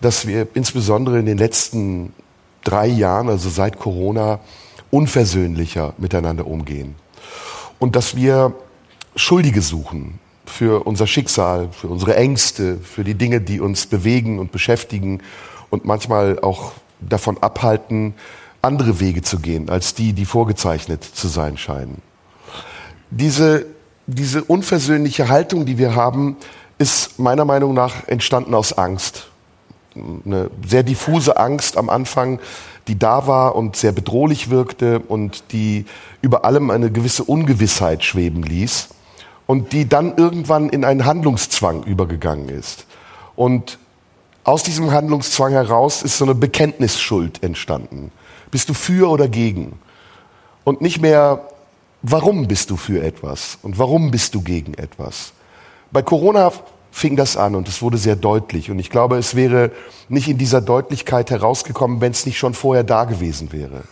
dass 0.00 0.26
wir 0.26 0.48
insbesondere 0.54 1.18
in 1.18 1.26
den 1.26 1.38
letzten 1.38 2.12
drei 2.64 2.86
Jahren, 2.86 3.28
also 3.28 3.48
seit 3.48 3.78
Corona, 3.78 4.40
unversöhnlicher 4.90 5.94
miteinander 5.98 6.46
umgehen. 6.46 6.94
Und 7.78 7.96
dass 7.96 8.14
wir 8.14 8.54
Schuldige 9.16 9.62
suchen 9.62 10.18
für 10.46 10.86
unser 10.86 11.06
Schicksal, 11.06 11.68
für 11.72 11.88
unsere 11.88 12.16
Ängste, 12.16 12.78
für 12.78 13.04
die 13.04 13.14
Dinge, 13.14 13.40
die 13.40 13.60
uns 13.60 13.86
bewegen 13.86 14.38
und 14.38 14.52
beschäftigen 14.52 15.20
und 15.70 15.84
manchmal 15.84 16.38
auch 16.40 16.72
davon 17.00 17.38
abhalten, 17.38 18.14
andere 18.60 19.00
Wege 19.00 19.22
zu 19.22 19.40
gehen, 19.40 19.68
als 19.68 19.94
die, 19.94 20.12
die 20.12 20.24
vorgezeichnet 20.24 21.02
zu 21.02 21.28
sein 21.28 21.56
scheinen. 21.56 22.00
Diese, 23.10 23.66
diese 24.06 24.44
unversöhnliche 24.44 25.28
Haltung, 25.28 25.66
die 25.66 25.78
wir 25.78 25.94
haben, 25.94 26.36
ist 26.82 27.20
meiner 27.20 27.44
Meinung 27.44 27.74
nach 27.74 28.08
entstanden 28.08 28.54
aus 28.54 28.72
Angst. 28.72 29.28
Eine 29.94 30.50
sehr 30.66 30.82
diffuse 30.82 31.36
Angst 31.36 31.76
am 31.76 31.88
Anfang, 31.88 32.40
die 32.88 32.98
da 32.98 33.28
war 33.28 33.54
und 33.54 33.76
sehr 33.76 33.92
bedrohlich 33.92 34.50
wirkte 34.50 34.98
und 34.98 35.44
die 35.52 35.86
über 36.22 36.44
allem 36.44 36.70
eine 36.70 36.90
gewisse 36.90 37.22
Ungewissheit 37.22 38.02
schweben 38.02 38.42
ließ 38.42 38.88
und 39.46 39.72
die 39.72 39.88
dann 39.88 40.16
irgendwann 40.16 40.70
in 40.70 40.84
einen 40.84 41.04
Handlungszwang 41.04 41.84
übergegangen 41.84 42.48
ist. 42.48 42.86
Und 43.36 43.78
aus 44.42 44.64
diesem 44.64 44.90
Handlungszwang 44.90 45.52
heraus 45.52 46.02
ist 46.02 46.18
so 46.18 46.24
eine 46.24 46.34
Bekenntnisschuld 46.34 47.44
entstanden. 47.44 48.10
Bist 48.50 48.68
du 48.68 48.74
für 48.74 49.08
oder 49.08 49.28
gegen? 49.28 49.78
Und 50.64 50.80
nicht 50.80 51.00
mehr, 51.00 51.48
warum 52.02 52.48
bist 52.48 52.70
du 52.70 52.76
für 52.76 53.04
etwas 53.04 53.58
und 53.62 53.78
warum 53.78 54.10
bist 54.10 54.34
du 54.34 54.42
gegen 54.42 54.74
etwas? 54.74 55.32
Bei 55.92 56.02
Corona 56.02 56.50
fing 56.90 57.16
das 57.16 57.36
an 57.36 57.54
und 57.54 57.68
es 57.68 57.82
wurde 57.82 57.98
sehr 57.98 58.16
deutlich. 58.16 58.70
Und 58.70 58.78
ich 58.78 58.90
glaube, 58.90 59.16
es 59.16 59.34
wäre 59.34 59.70
nicht 60.08 60.28
in 60.28 60.38
dieser 60.38 60.60
Deutlichkeit 60.60 61.30
herausgekommen, 61.30 62.00
wenn 62.00 62.12
es 62.12 62.26
nicht 62.26 62.38
schon 62.38 62.54
vorher 62.54 62.84
da 62.84 63.04
gewesen 63.04 63.52
wäre. 63.52 63.84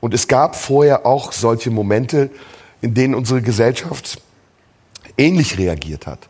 Und 0.00 0.14
es 0.14 0.28
gab 0.28 0.54
vorher 0.54 1.04
auch 1.04 1.32
solche 1.32 1.70
Momente, 1.70 2.30
in 2.80 2.94
denen 2.94 3.14
unsere 3.14 3.42
Gesellschaft 3.42 4.20
ähnlich 5.18 5.58
reagiert 5.58 6.06
hat. 6.06 6.28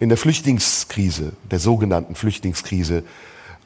In 0.00 0.08
der 0.08 0.18
Flüchtlingskrise, 0.18 1.32
der 1.50 1.58
sogenannten 1.58 2.14
Flüchtlingskrise, 2.14 3.02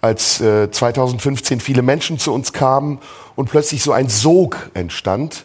als 0.01 0.41
äh, 0.41 0.71
2015 0.71 1.61
viele 1.61 1.83
Menschen 1.83 2.19
zu 2.19 2.33
uns 2.33 2.53
kamen 2.53 2.99
und 3.37 3.51
plötzlich 3.51 3.83
so 3.83 3.93
ein 3.93 4.09
Sog 4.09 4.71
entstand, 4.75 5.45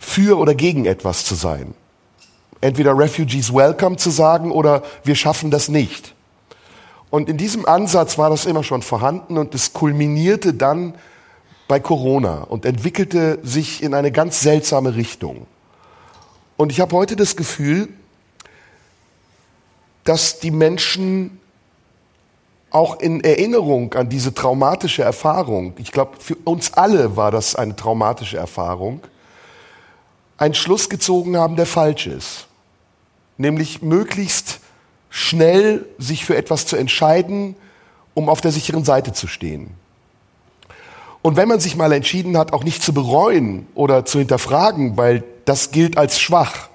für 0.00 0.38
oder 0.38 0.54
gegen 0.54 0.86
etwas 0.86 1.24
zu 1.24 1.34
sein 1.34 1.74
entweder 2.60 2.96
Refugees 2.96 3.54
Welcome 3.54 3.96
zu 3.96 4.10
sagen 4.10 4.50
oder 4.50 4.82
wir 5.04 5.14
schaffen 5.14 5.50
das 5.50 5.68
nicht. 5.68 6.14
Und 7.10 7.28
in 7.28 7.36
diesem 7.36 7.66
Ansatz 7.66 8.18
war 8.18 8.30
das 8.30 8.44
immer 8.44 8.64
schon 8.64 8.82
vorhanden 8.82 9.38
und 9.38 9.54
es 9.54 9.72
kulminierte 9.72 10.54
dann 10.54 10.94
bei 11.66 11.80
Corona 11.80 12.42
und 12.42 12.64
entwickelte 12.64 13.38
sich 13.42 13.82
in 13.82 13.94
eine 13.94 14.12
ganz 14.12 14.40
seltsame 14.40 14.94
Richtung. 14.94 15.46
Und 16.56 16.72
ich 16.72 16.80
habe 16.80 16.94
heute 16.96 17.16
das 17.16 17.36
Gefühl, 17.36 17.88
dass 20.04 20.40
die 20.40 20.50
Menschen 20.50 21.38
auch 22.70 23.00
in 23.00 23.22
Erinnerung 23.22 23.94
an 23.94 24.08
diese 24.10 24.34
traumatische 24.34 25.02
Erfahrung, 25.02 25.74
ich 25.78 25.92
glaube, 25.92 26.16
für 26.18 26.36
uns 26.44 26.74
alle 26.74 27.16
war 27.16 27.30
das 27.30 27.54
eine 27.54 27.76
traumatische 27.76 28.36
Erfahrung, 28.36 29.00
einen 30.36 30.54
Schluss 30.54 30.90
gezogen 30.90 31.36
haben, 31.36 31.56
der 31.56 31.66
falsch 31.66 32.06
ist 32.06 32.47
nämlich 33.38 33.82
möglichst 33.82 34.60
schnell 35.08 35.86
sich 35.98 36.24
für 36.24 36.36
etwas 36.36 36.66
zu 36.66 36.76
entscheiden, 36.76 37.56
um 38.14 38.28
auf 38.28 38.40
der 38.40 38.52
sicheren 38.52 38.84
Seite 38.84 39.12
zu 39.12 39.26
stehen. 39.26 39.70
Und 41.22 41.36
wenn 41.36 41.48
man 41.48 41.60
sich 41.60 41.76
mal 41.76 41.92
entschieden 41.92 42.36
hat, 42.36 42.52
auch 42.52 42.64
nicht 42.64 42.82
zu 42.82 42.92
bereuen 42.92 43.66
oder 43.74 44.04
zu 44.04 44.18
hinterfragen, 44.18 44.96
weil 44.96 45.24
das 45.44 45.70
gilt 45.70 45.96
als 45.96 46.20
schwach, 46.20 46.68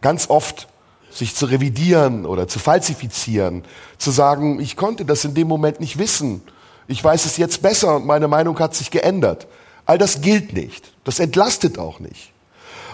ganz 0.00 0.30
oft 0.30 0.68
sich 1.10 1.34
zu 1.34 1.46
revidieren 1.46 2.26
oder 2.26 2.48
zu 2.48 2.58
falsifizieren, 2.58 3.64
zu 3.98 4.10
sagen, 4.10 4.60
ich 4.60 4.76
konnte 4.76 5.04
das 5.04 5.24
in 5.24 5.34
dem 5.34 5.48
Moment 5.48 5.80
nicht 5.80 5.98
wissen, 5.98 6.42
ich 6.88 7.02
weiß 7.02 7.24
es 7.24 7.36
jetzt 7.36 7.62
besser 7.62 7.96
und 7.96 8.06
meine 8.06 8.28
Meinung 8.28 8.58
hat 8.58 8.74
sich 8.74 8.90
geändert. 8.90 9.46
All 9.86 9.98
das 9.98 10.20
gilt 10.20 10.52
nicht. 10.52 10.92
Das 11.04 11.18
entlastet 11.18 11.78
auch 11.78 12.00
nicht. 12.00 12.32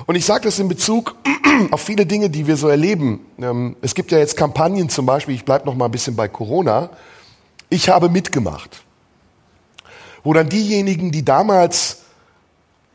Und 0.07 0.17
ich 0.17 0.25
sage 0.25 0.45
das 0.45 0.59
in 0.59 0.69
Bezug 0.69 1.15
auf 1.71 1.81
viele 1.81 2.07
Dinge, 2.07 2.31
die 2.31 2.47
wir 2.47 2.57
so 2.57 2.69
erleben. 2.69 3.21
Ähm, 3.41 3.77
es 3.83 3.95
gibt 3.95 4.11
ja 4.11 4.19
jetzt 4.19 4.37
Kampagnen 4.37 4.89
zum 4.89 5.07
Beispiel, 5.07 5.35
ich 5.35 5.45
bleibe 5.45 5.67
noch 5.67 5.75
mal 5.75 5.87
ein 5.87 5.91
bisschen 5.91 6.17
bei 6.17 6.29
Corona. 6.29 6.91
Ich 7.69 7.89
habe 7.89 8.09
mitgemacht. 8.09 8.83
Wo 10.25 10.33
dann 10.33 10.49
diejenigen, 10.49 11.11
die 11.11 11.25
damals 11.25 12.03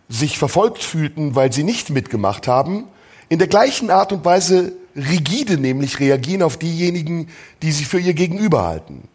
sich 0.10 0.38
verfolgt 0.38 0.84
fühlten, 0.84 1.36
weil 1.36 1.52
sie 1.52 1.64
nicht 1.64 1.90
mitgemacht 1.90 2.48
haben, 2.48 2.86
in 3.30 3.40
der 3.40 3.48
gleichen 3.48 3.90
Art 3.90 4.14
und 4.14 4.24
Weise 4.24 4.74
rigide 4.96 5.58
nämlich 5.58 6.00
reagieren 6.00 6.42
auf 6.42 6.58
diejenigen, 6.58 7.30
die 7.62 7.72
sie 7.72 7.84
für 7.84 8.00
ihr 8.00 8.14
Gegenüber 8.14 8.66
halten. 8.66 9.08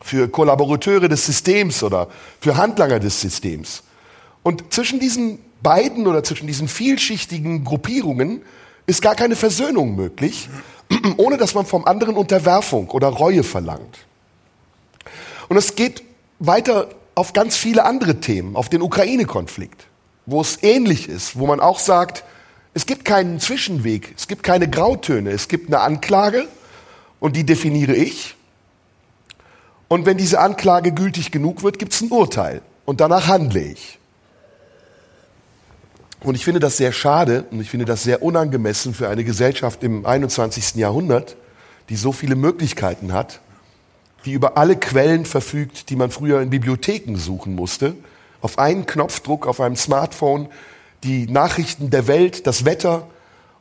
Für 0.00 0.28
Kollaborateure 0.28 1.08
des 1.08 1.26
Systems 1.26 1.82
oder 1.82 2.08
für 2.40 2.56
Handlanger 2.56 2.98
des 2.98 3.20
Systems. 3.20 3.82
Und 4.42 4.72
zwischen 4.72 4.98
diesen 4.98 5.38
beiden 5.62 6.06
oder 6.06 6.22
zwischen 6.22 6.46
diesen 6.46 6.68
vielschichtigen 6.68 7.64
Gruppierungen 7.64 8.42
ist 8.86 9.02
gar 9.02 9.14
keine 9.14 9.36
Versöhnung 9.36 9.94
möglich, 9.94 10.48
ohne 11.16 11.36
dass 11.36 11.54
man 11.54 11.66
vom 11.66 11.84
anderen 11.84 12.16
Unterwerfung 12.16 12.90
oder 12.90 13.08
Reue 13.08 13.42
verlangt. 13.42 13.98
Und 15.48 15.56
es 15.56 15.74
geht 15.74 16.02
weiter 16.38 16.88
auf 17.14 17.32
ganz 17.32 17.56
viele 17.56 17.84
andere 17.84 18.20
Themen, 18.20 18.56
auf 18.56 18.68
den 18.68 18.82
Ukraine-Konflikt, 18.82 19.86
wo 20.26 20.40
es 20.40 20.62
ähnlich 20.62 21.08
ist, 21.08 21.38
wo 21.38 21.46
man 21.46 21.60
auch 21.60 21.78
sagt, 21.78 22.24
es 22.72 22.86
gibt 22.86 23.04
keinen 23.04 23.40
Zwischenweg, 23.40 24.14
es 24.16 24.28
gibt 24.28 24.42
keine 24.42 24.68
Grautöne, 24.68 25.30
es 25.30 25.48
gibt 25.48 25.68
eine 25.68 25.80
Anklage 25.80 26.46
und 27.18 27.36
die 27.36 27.44
definiere 27.44 27.94
ich. 27.94 28.36
Und 29.88 30.06
wenn 30.06 30.16
diese 30.16 30.40
Anklage 30.40 30.92
gültig 30.92 31.32
genug 31.32 31.62
wird, 31.62 31.78
gibt 31.78 31.92
es 31.92 32.00
ein 32.00 32.10
Urteil 32.10 32.62
und 32.84 33.00
danach 33.00 33.26
handle 33.26 33.60
ich. 33.60 33.99
Und 36.22 36.34
ich 36.34 36.44
finde 36.44 36.60
das 36.60 36.76
sehr 36.76 36.92
schade 36.92 37.46
und 37.50 37.60
ich 37.60 37.70
finde 37.70 37.86
das 37.86 38.02
sehr 38.02 38.22
unangemessen 38.22 38.92
für 38.92 39.08
eine 39.08 39.24
Gesellschaft 39.24 39.82
im 39.82 40.04
21. 40.04 40.74
Jahrhundert, 40.74 41.36
die 41.88 41.96
so 41.96 42.12
viele 42.12 42.36
Möglichkeiten 42.36 43.12
hat, 43.12 43.40
die 44.26 44.32
über 44.32 44.58
alle 44.58 44.76
Quellen 44.76 45.24
verfügt, 45.24 45.88
die 45.88 45.96
man 45.96 46.10
früher 46.10 46.42
in 46.42 46.50
Bibliotheken 46.50 47.16
suchen 47.16 47.54
musste, 47.54 47.94
auf 48.42 48.58
einen 48.58 48.86
Knopfdruck 48.86 49.46
auf 49.46 49.60
einem 49.60 49.76
Smartphone 49.76 50.48
die 51.04 51.26
Nachrichten 51.26 51.88
der 51.88 52.06
Welt, 52.06 52.46
das 52.46 52.66
Wetter 52.66 53.06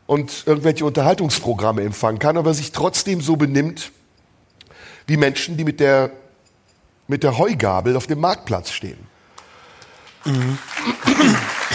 und 0.06 0.44
irgendwelche 0.46 0.84
Unterhaltungsprogramme 0.84 1.82
empfangen 1.82 2.20
kann, 2.20 2.38
aber 2.38 2.54
sich 2.54 2.74
trotzdem 2.74 3.22
so 3.22 3.38
benimmt 3.38 3.92
wie 5.08 5.16
Menschen, 5.18 5.56
die 5.56 5.64
mit 5.64 5.80
der, 5.80 6.12
mit 7.08 7.24
der 7.24 7.38
Heugabel 7.38 7.96
auf 7.96 8.08
dem 8.08 8.20
Marktplatz 8.20 8.72
stehen. 8.72 9.00
Mhm. 10.26 10.58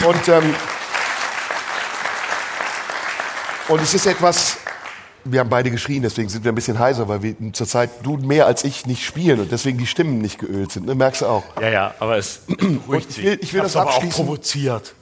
Und, 0.06 0.28
ähm, 0.28 0.54
und 3.68 3.80
es 3.80 3.94
ist 3.94 4.06
etwas, 4.06 4.58
wir 5.24 5.40
haben 5.40 5.48
beide 5.48 5.70
geschrien, 5.70 6.02
deswegen 6.02 6.28
sind 6.28 6.44
wir 6.44 6.52
ein 6.52 6.54
bisschen 6.54 6.78
heiser, 6.78 7.08
weil 7.08 7.22
wir 7.22 7.34
zurzeit 7.52 7.90
du 8.02 8.16
mehr 8.16 8.46
als 8.46 8.64
ich 8.64 8.86
nicht 8.86 9.04
spielen 9.04 9.40
und 9.40 9.50
deswegen 9.50 9.78
die 9.78 9.86
Stimmen 9.86 10.18
nicht 10.18 10.38
geölt 10.38 10.72
sind. 10.72 10.86
Ne? 10.86 10.94
Merkst 10.94 11.22
du 11.22 11.26
auch? 11.26 11.44
Ja, 11.60 11.68
ja, 11.68 11.94
aber 11.98 12.18
es 12.18 12.42
ruhigt 12.88 13.10
ich 13.10 13.22
will, 13.22 13.38
ich 13.40 13.52
will 13.54 13.62
das 13.62 13.76
abschließen. 13.76 14.10
auch 14.10 14.26
provoziert. 14.26 14.94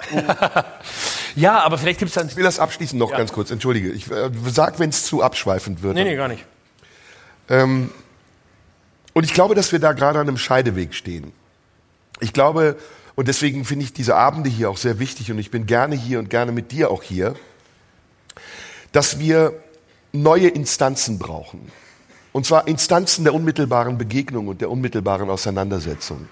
ja, 1.34 1.60
aber 1.60 1.78
vielleicht 1.78 1.98
gibt 1.98 2.10
es 2.10 2.14
dann. 2.14 2.28
Ich 2.28 2.36
will 2.36 2.44
das 2.44 2.60
abschließen 2.60 2.98
noch 2.98 3.10
ja. 3.10 3.18
ganz 3.18 3.32
kurz. 3.32 3.50
Entschuldige. 3.50 3.90
Ich 3.90 4.10
äh, 4.10 4.30
sag, 4.48 4.78
wenn 4.78 4.90
es 4.90 5.04
zu 5.06 5.22
abschweifend 5.22 5.82
wird. 5.82 5.94
Nee, 5.94 6.04
nee, 6.04 6.16
gar 6.16 6.28
nicht. 6.28 6.44
Ähm, 7.48 7.90
und 9.12 9.24
ich 9.24 9.34
glaube, 9.34 9.54
dass 9.54 9.72
wir 9.72 9.78
da 9.78 9.92
gerade 9.92 10.20
an 10.20 10.28
einem 10.28 10.38
Scheideweg 10.38 10.94
stehen. 10.94 11.32
Ich 12.20 12.32
glaube, 12.32 12.76
und 13.14 13.28
deswegen 13.28 13.64
finde 13.64 13.84
ich 13.84 13.92
diese 13.92 14.14
Abende 14.14 14.48
hier 14.48 14.70
auch 14.70 14.76
sehr 14.76 14.98
wichtig 14.98 15.30
und 15.30 15.38
ich 15.38 15.50
bin 15.50 15.66
gerne 15.66 15.96
hier 15.96 16.18
und 16.18 16.30
gerne 16.30 16.52
mit 16.52 16.72
dir 16.72 16.90
auch 16.90 17.02
hier, 17.02 17.34
dass 18.92 19.18
wir 19.18 19.54
neue 20.12 20.48
Instanzen 20.48 21.18
brauchen. 21.18 21.70
Und 22.32 22.46
zwar 22.46 22.66
Instanzen 22.66 23.24
der 23.24 23.34
unmittelbaren 23.34 23.98
Begegnung 23.98 24.48
und 24.48 24.60
der 24.60 24.70
unmittelbaren 24.70 25.28
Auseinandersetzung. 25.28 26.28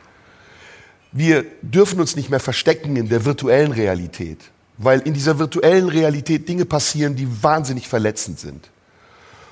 Wir 1.12 1.44
dürfen 1.62 2.00
uns 2.00 2.16
nicht 2.16 2.30
mehr 2.30 2.40
verstecken 2.40 2.96
in 2.96 3.08
der 3.08 3.24
virtuellen 3.24 3.72
Realität, 3.72 4.38
weil 4.78 5.00
in 5.00 5.12
dieser 5.12 5.38
virtuellen 5.38 5.88
Realität 5.88 6.48
Dinge 6.48 6.64
passieren, 6.64 7.16
die 7.16 7.42
wahnsinnig 7.42 7.88
verletzend 7.88 8.38
sind. 8.38 8.70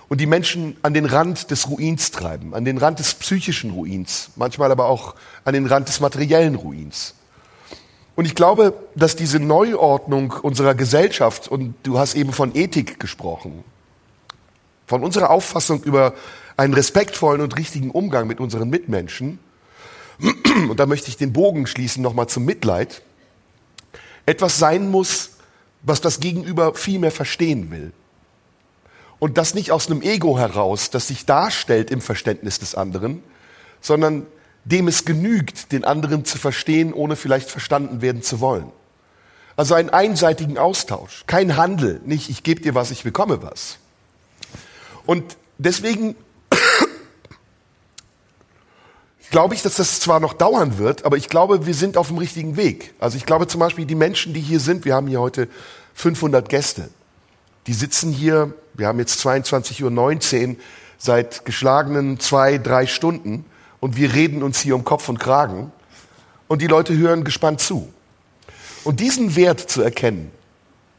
Und 0.09 0.23
die 0.23 0.27
Menschen 0.27 0.77
an 0.81 0.95
den 0.95 1.05
Rand 1.05 1.51
des 1.51 1.69
Ruins 1.69 2.11
treiben, 2.11 2.55
an 2.55 2.65
den 2.65 2.79
Rand 2.79 2.99
des 2.99 3.13
psychischen 3.15 3.73
Ruins, 3.73 4.31
manchmal 4.37 4.73
aber 4.73 4.87
auch 4.87 5.17
an 5.45 5.53
den 5.53 5.67
Rand 5.67 5.89
des 5.89 6.01
materiellen 6.01 6.55
Ruins. 6.55 7.15
Und 8.19 8.25
ich 8.25 8.35
glaube, 8.35 8.75
dass 8.97 9.15
diese 9.15 9.39
Neuordnung 9.39 10.33
unserer 10.43 10.75
Gesellschaft, 10.75 11.47
und 11.47 11.77
du 11.85 12.01
hast 12.01 12.17
eben 12.17 12.33
von 12.33 12.53
Ethik 12.57 12.99
gesprochen, 12.99 13.63
von 14.89 15.05
unserer 15.05 15.31
Auffassung 15.31 15.85
über 15.85 16.15
einen 16.57 16.75
respektvollen 16.75 17.41
und 17.41 17.57
richtigen 17.57 17.93
Umgang 17.93 18.27
mit 18.27 18.41
unseren 18.41 18.71
Mitmenschen, 18.71 19.39
und 20.69 20.81
da 20.81 20.87
möchte 20.87 21.11
ich 21.11 21.17
den 21.17 21.33
Bogen 21.33 21.69
schließen 21.69 22.03
nochmal 22.03 22.27
zum 22.27 22.45
Mitleid, 22.45 23.03
etwas 24.27 24.59
sein 24.59 24.91
muss, 24.91 25.37
was 25.83 26.01
das 26.01 26.19
Gegenüber 26.19 26.75
viel 26.75 26.99
mehr 26.99 27.13
verstehen 27.13 27.71
will. 27.71 27.93
Und 29.21 29.39
das 29.39 29.55
nicht 29.55 29.71
aus 29.71 29.89
einem 29.89 30.03
Ego 30.03 30.37
heraus, 30.37 30.91
das 30.91 31.07
sich 31.07 31.25
darstellt 31.25 31.93
im 31.93 32.01
Verständnis 32.01 32.59
des 32.59 32.75
anderen, 32.75 33.23
sondern 33.81 34.27
dem 34.71 34.87
es 34.87 35.05
genügt, 35.05 35.73
den 35.73 35.85
anderen 35.85 36.25
zu 36.25 36.39
verstehen, 36.39 36.93
ohne 36.93 37.17
vielleicht 37.17 37.51
verstanden 37.51 38.03
werden 38.03 38.23
zu 38.23 38.41
wollen. 38.41 38.71
Also 39.57 39.75
einen 39.75 39.91
einseitigen 39.91 40.59
Austausch, 40.59 41.25
kein 41.27 41.57
Handel, 41.57 42.01
nicht 42.05 42.29
ich 42.29 42.43
gebe 42.43 42.61
dir 42.61 42.75
was, 42.75 42.91
ich 42.91 43.03
bekomme 43.03 43.43
was. 43.43 43.79
Und 45.07 45.37
deswegen 45.57 46.15
glaube 49.31 49.55
ich, 49.55 49.63
dass 49.63 49.77
das 49.77 50.01
zwar 50.01 50.21
noch 50.21 50.35
dauern 50.35 50.79
wird, 50.79 51.07
aber 51.07 51.17
ich 51.17 51.29
glaube, 51.29 51.67
wir 51.67 51.75
sind 51.75 51.97
auf 51.97 52.09
dem 52.09 52.19
richtigen 52.19 52.57
Weg. 52.57 52.93
Also 53.01 53.17
ich 53.17 53.25
glaube 53.25 53.47
zum 53.47 53.61
Beispiel, 53.61 53.87
die 53.87 53.95
Menschen, 53.95 54.35
die 54.35 54.41
hier 54.41 54.61
sind, 54.61 54.85
wir 54.85 54.95
haben 54.95 55.09
hier 55.09 55.21
heute 55.21 55.49
500 55.95 56.49
Gäste, 56.49 56.91
die 57.67 57.73
sitzen 57.73 58.13
hier, 58.13 58.53
wir 58.75 58.87
haben 58.87 58.99
jetzt 58.99 59.25
22.19 59.27 60.51
Uhr, 60.51 60.57
seit 60.99 61.47
geschlagenen 61.47 62.21
zwei, 62.21 62.59
drei 62.59 62.87
Stunden 62.87 63.47
und 63.81 63.97
wir 63.97 64.15
reden 64.15 64.43
uns 64.43 64.61
hier 64.61 64.75
um 64.75 64.85
Kopf 64.85 65.09
und 65.09 65.19
Kragen 65.19 65.73
und 66.49 66.63
die 66.63 66.67
Leute 66.67 66.97
hören 66.97 67.25
gespannt 67.25 67.61
zu. 67.61 67.93
Und 68.85 69.01
diesen 69.01 69.37
Wert 69.37 69.61
zu 69.61 69.83
erkennen, 69.83 70.31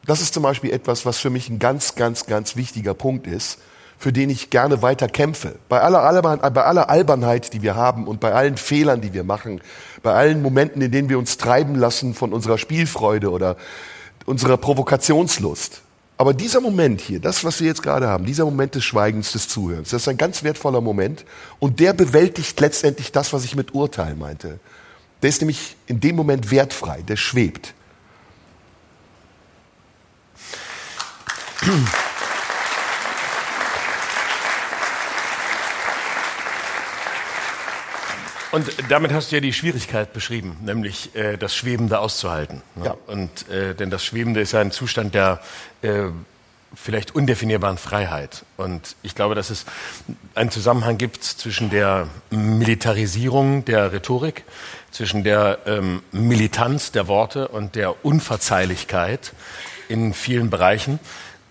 das 0.06 0.22
ist 0.22 0.34
zum 0.34 0.44
Beispiel 0.44 0.72
etwas, 0.72 1.06
was 1.06 1.18
für 1.18 1.30
mich 1.30 1.50
ein 1.50 1.60
ganz, 1.60 1.96
ganz, 1.96 2.26
ganz 2.26 2.56
wichtiger 2.56 2.94
Punkt 2.94 3.28
ist, 3.28 3.60
für 3.98 4.14
den 4.14 4.30
ich 4.30 4.50
gerne 4.50 4.82
weiter 4.82 5.08
kämpfe. 5.08 5.56
Bei 5.68 5.82
aller, 5.82 6.02
Alban, 6.02 6.40
bei 6.54 6.64
aller 6.64 6.90
Albernheit, 6.90 7.54
die 7.54 7.62
wir 7.62 7.76
haben 7.76 8.08
und 8.08 8.22
bei 8.22 8.34
allen 8.34 8.56
Fehlern, 8.58 9.02
die 9.02 9.14
wir 9.14 9.26
machen, 9.26 9.62
bei 10.02 10.14
allen 10.14 10.42
Momenten, 10.42 10.82
in 10.82 10.92
denen 10.92 11.10
wir 11.10 11.20
uns 11.20 11.38
treiben 11.38 11.76
lassen 11.76 12.14
von 12.14 12.32
unserer 12.32 12.58
Spielfreude 12.58 13.30
oder 13.30 13.58
unserer 14.26 14.58
Provokationslust. 14.58 15.82
Aber 16.20 16.34
dieser 16.34 16.60
Moment 16.60 17.00
hier, 17.00 17.22
das, 17.22 17.46
was 17.46 17.62
wir 17.62 17.68
jetzt 17.68 17.82
gerade 17.82 18.10
haben, 18.10 18.26
dieser 18.26 18.44
Moment 18.44 18.76
des 18.76 18.84
Schweigens, 18.84 19.32
des 19.32 19.48
Zuhörens, 19.48 19.92
das 19.92 20.02
ist 20.02 20.08
ein 20.10 20.18
ganz 20.18 20.44
wertvoller 20.44 20.82
Moment 20.82 21.24
und 21.60 21.80
der 21.80 21.94
bewältigt 21.94 22.60
letztendlich 22.60 23.14
das, 23.14 23.32
was 23.32 23.46
ich 23.46 23.56
mit 23.56 23.74
Urteil 23.74 24.16
meinte. 24.16 24.60
Der 25.22 25.30
ist 25.30 25.40
nämlich 25.40 25.78
in 25.88 26.02
dem 26.02 26.18
Moment 26.18 26.52
wertfrei, 26.52 27.04
der 27.04 27.16
schwebt. 27.16 27.74
Und 38.52 38.68
damit 38.90 39.14
hast 39.14 39.32
du 39.32 39.36
ja 39.36 39.42
die 39.42 39.54
Schwierigkeit 39.54 40.12
beschrieben, 40.14 40.58
nämlich 40.64 41.16
äh, 41.16 41.38
das 41.38 41.56
Schwebende 41.56 42.00
auszuhalten. 42.00 42.62
Ne? 42.76 42.86
Ja. 42.86 42.98
Und 43.08 43.48
äh, 43.50 43.76
denn 43.76 43.90
das 43.90 44.04
Schwebende 44.04 44.42
ist 44.42 44.54
ja 44.54 44.62
ein 44.62 44.72
Zustand 44.72 45.14
der 45.14 45.40
äh, 45.82 46.06
vielleicht 46.76 47.16
undefinierbaren 47.16 47.78
Freiheit. 47.78 48.46
Und 48.58 48.96
ich 49.02 49.16
glaube, 49.16 49.36
dass 49.36 49.50
es 49.50 49.66
einen 50.36 50.52
Zusammenhang 50.52 50.98
gibt 50.98 51.24
zwischen 51.24 51.70
der 51.70 52.08
Militarisierung 52.30 53.66
der 53.66 53.92
Rhetorik, 53.92 54.44
zwischen 54.92 55.24
der 55.24 55.60
ähm, 55.66 56.02
Militanz 56.12 56.92
der 56.92 57.08
Worte 57.08 57.48
und 57.48 57.76
der 57.76 58.04
Unverzeihlichkeit 58.06 59.34
in 59.88 60.14
vielen 60.14 60.50
Bereichen. 60.50 61.00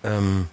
Ähm, 0.04 0.48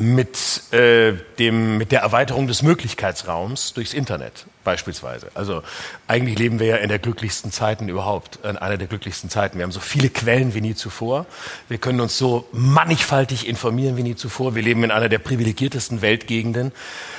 mit, 0.00 0.72
äh, 0.72 1.14
dem, 1.38 1.76
mit 1.76 1.90
der 1.90 2.00
Erweiterung 2.00 2.46
des 2.46 2.62
Möglichkeitsraums 2.62 3.72
durchs 3.72 3.92
Internet 3.92 4.46
beispielsweise. 4.62 5.28
Also 5.34 5.62
eigentlich 6.06 6.38
leben 6.38 6.60
wir 6.60 6.66
ja 6.66 6.76
in 6.76 6.88
der 6.88 7.00
glücklichsten 7.00 7.50
Zeiten 7.50 7.88
überhaupt, 7.88 8.38
in 8.44 8.56
einer 8.56 8.76
der 8.76 8.86
glücklichsten 8.86 9.28
Zeiten. 9.28 9.58
Wir 9.58 9.64
haben 9.64 9.72
so 9.72 9.80
viele 9.80 10.08
Quellen 10.08 10.54
wie 10.54 10.60
nie 10.60 10.74
zuvor. 10.76 11.26
Wir 11.68 11.78
können 11.78 12.00
uns 12.00 12.16
so 12.16 12.46
mannigfaltig 12.52 13.48
informieren 13.48 13.96
wie 13.96 14.04
nie 14.04 14.14
zuvor. 14.14 14.54
Wir 14.54 14.62
leben 14.62 14.84
in 14.84 14.92
einer 14.92 15.08
der 15.08 15.18
privilegiertesten 15.18 16.00
Weltgegenden, 16.00 16.72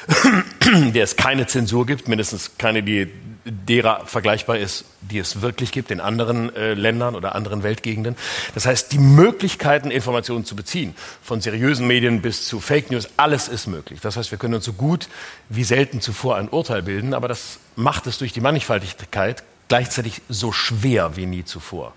der 0.94 1.04
es 1.04 1.18
keine 1.18 1.48
Zensur 1.48 1.86
gibt, 1.86 2.08
mindestens 2.08 2.58
keine, 2.58 2.82
die 2.82 3.12
derer 3.46 4.06
vergleichbar 4.06 4.58
ist, 4.58 4.86
die 5.02 5.20
es 5.20 5.42
wirklich 5.42 5.72
gibt 5.72 5.92
in 5.92 6.00
anderen 6.02 6.56
äh, 6.56 6.74
Ländern 6.74 7.16
oder 7.16 7.36
anderen 7.36 7.64
Weltgegenden. 7.64 8.16
Das 8.54 8.66
heißt, 8.66 8.92
die 8.92 9.00
Möglichkeiten, 9.00 9.92
Informationen 9.92 10.46
zu 10.46 10.56
beziehen, 10.56 10.96
von 11.22 11.42
seriösen 11.42 11.88
Medien 11.88 12.22
bis 12.22 12.48
zu 12.48 12.60
Fake 12.60 12.92
News, 12.92 13.10
alles 13.18 13.48
ist 13.48 13.68
möglich. 13.68 14.00
Das 14.02 14.18
heißt, 14.18 14.32
wir 14.32 14.38
können 14.38 14.56
uns 14.56 14.66
so 14.66 14.74
gut 14.74 15.08
wie 15.50 15.64
selten 15.64 16.02
zuvor 16.02 16.38
ein 16.38 16.50
Urteil 16.50 16.84
bilden, 16.84 17.14
aber 17.14 17.28
das 17.28 17.60
macht 17.76 18.08
es 18.08 18.18
durch 18.18 18.34
die 18.34 18.42
Mannigfaltigkeit 18.42 19.44
gleichzeitig 19.70 20.22
so 20.28 20.52
schwer 20.52 21.16
wie 21.16 21.26
nie 21.26 21.46
zuvor. 21.46 21.94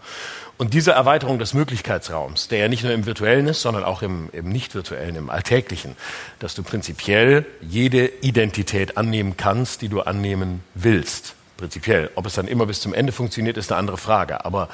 Und 0.58 0.74
diese 0.74 0.92
Erweiterung 0.92 1.38
des 1.38 1.54
Möglichkeitsraums, 1.54 2.48
der 2.48 2.58
ja 2.58 2.68
nicht 2.68 2.84
nur 2.84 2.92
im 2.92 3.06
virtuellen 3.06 3.48
ist, 3.48 3.62
sondern 3.62 3.84
auch 3.84 4.02
im, 4.02 4.28
im 4.32 4.48
nicht 4.48 4.74
virtuellen, 4.74 5.16
im 5.16 5.30
alltäglichen, 5.30 5.96
dass 6.38 6.54
du 6.54 6.62
prinzipiell 6.62 7.46
jede 7.60 8.06
Identität 8.06 8.96
annehmen 8.96 9.36
kannst, 9.36 9.82
die 9.82 9.88
du 9.88 10.02
annehmen 10.02 10.62
willst. 10.74 11.34
Prinzipiell. 11.62 12.10
Ob 12.16 12.26
es 12.26 12.34
dann 12.34 12.48
immer 12.48 12.66
bis 12.66 12.80
zum 12.80 12.92
Ende 12.92 13.12
funktioniert, 13.12 13.56
ist 13.56 13.70
eine 13.70 13.78
andere 13.78 13.96
Frage. 13.96 14.44
Aber 14.44 14.68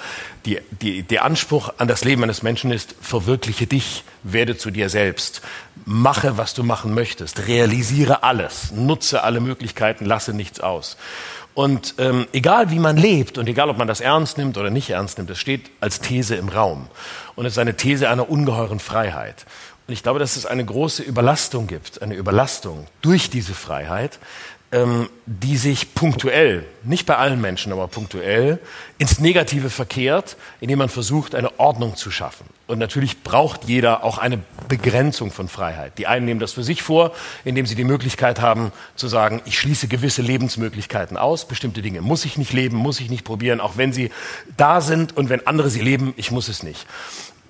die, 0.46 0.58
die, 0.70 1.02
der 1.02 1.24
Anspruch 1.24 1.70
an 1.76 1.86
das 1.86 2.02
Leben 2.04 2.22
eines 2.22 2.42
Menschen 2.42 2.70
ist, 2.70 2.94
verwirkliche 3.02 3.66
dich, 3.66 4.04
werde 4.22 4.56
zu 4.56 4.70
dir 4.70 4.88
selbst, 4.88 5.42
mache, 5.84 6.38
was 6.38 6.54
du 6.54 6.62
machen 6.62 6.94
möchtest, 6.94 7.46
realisiere 7.46 8.22
alles, 8.22 8.72
nutze 8.72 9.22
alle 9.22 9.40
Möglichkeiten, 9.40 10.06
lasse 10.06 10.32
nichts 10.32 10.60
aus. 10.60 10.96
Und 11.58 11.96
ähm, 11.98 12.28
egal 12.32 12.70
wie 12.70 12.78
man 12.78 12.96
lebt 12.96 13.36
und 13.36 13.48
egal 13.48 13.68
ob 13.68 13.78
man 13.78 13.88
das 13.88 14.00
ernst 14.00 14.38
nimmt 14.38 14.56
oder 14.56 14.70
nicht 14.70 14.90
ernst 14.90 15.18
nimmt, 15.18 15.28
es 15.30 15.38
steht 15.38 15.72
als 15.80 15.98
These 15.98 16.36
im 16.36 16.50
Raum. 16.50 16.86
Und 17.34 17.46
es 17.46 17.54
ist 17.54 17.58
eine 17.58 17.76
These 17.76 18.08
einer 18.08 18.30
ungeheuren 18.30 18.78
Freiheit. 18.78 19.44
Und 19.88 19.92
ich 19.92 20.04
glaube, 20.04 20.20
dass 20.20 20.36
es 20.36 20.46
eine 20.46 20.64
große 20.64 21.02
Überlastung 21.02 21.66
gibt, 21.66 22.00
eine 22.00 22.14
Überlastung 22.14 22.86
durch 23.02 23.28
diese 23.28 23.54
Freiheit, 23.54 24.20
ähm, 24.70 25.10
die 25.26 25.56
sich 25.56 25.94
punktuell, 25.94 26.64
nicht 26.84 27.06
bei 27.06 27.16
allen 27.16 27.40
Menschen, 27.40 27.72
aber 27.72 27.88
punktuell, 27.88 28.60
ins 28.98 29.18
Negative 29.18 29.68
verkehrt, 29.68 30.36
indem 30.60 30.78
man 30.78 30.88
versucht, 30.88 31.34
eine 31.34 31.58
Ordnung 31.58 31.96
zu 31.96 32.12
schaffen. 32.12 32.46
Und 32.68 32.78
natürlich 32.78 33.22
braucht 33.22 33.64
jeder 33.64 34.04
auch 34.04 34.18
eine 34.18 34.40
Begrenzung 34.68 35.30
von 35.32 35.48
Freiheit. 35.48 35.96
Die 35.96 36.06
einen 36.06 36.26
nehmen 36.26 36.38
das 36.38 36.52
für 36.52 36.62
sich 36.62 36.82
vor, 36.82 37.12
indem 37.44 37.64
sie 37.64 37.74
die 37.74 37.82
Möglichkeit 37.82 38.42
haben 38.42 38.72
zu 38.94 39.08
sagen, 39.08 39.40
ich 39.46 39.58
schließe 39.58 39.88
gewisse 39.88 40.20
Lebensmöglichkeiten 40.20 41.16
aus, 41.16 41.48
bestimmte 41.48 41.80
Dinge 41.80 42.02
muss 42.02 42.26
ich 42.26 42.36
nicht 42.36 42.52
leben, 42.52 42.76
muss 42.76 43.00
ich 43.00 43.08
nicht 43.08 43.24
probieren, 43.24 43.60
auch 43.60 43.78
wenn 43.78 43.94
sie 43.94 44.10
da 44.58 44.82
sind 44.82 45.16
und 45.16 45.30
wenn 45.30 45.46
andere 45.46 45.70
sie 45.70 45.80
leben, 45.80 46.12
ich 46.18 46.30
muss 46.30 46.48
es 46.48 46.62
nicht. 46.62 46.86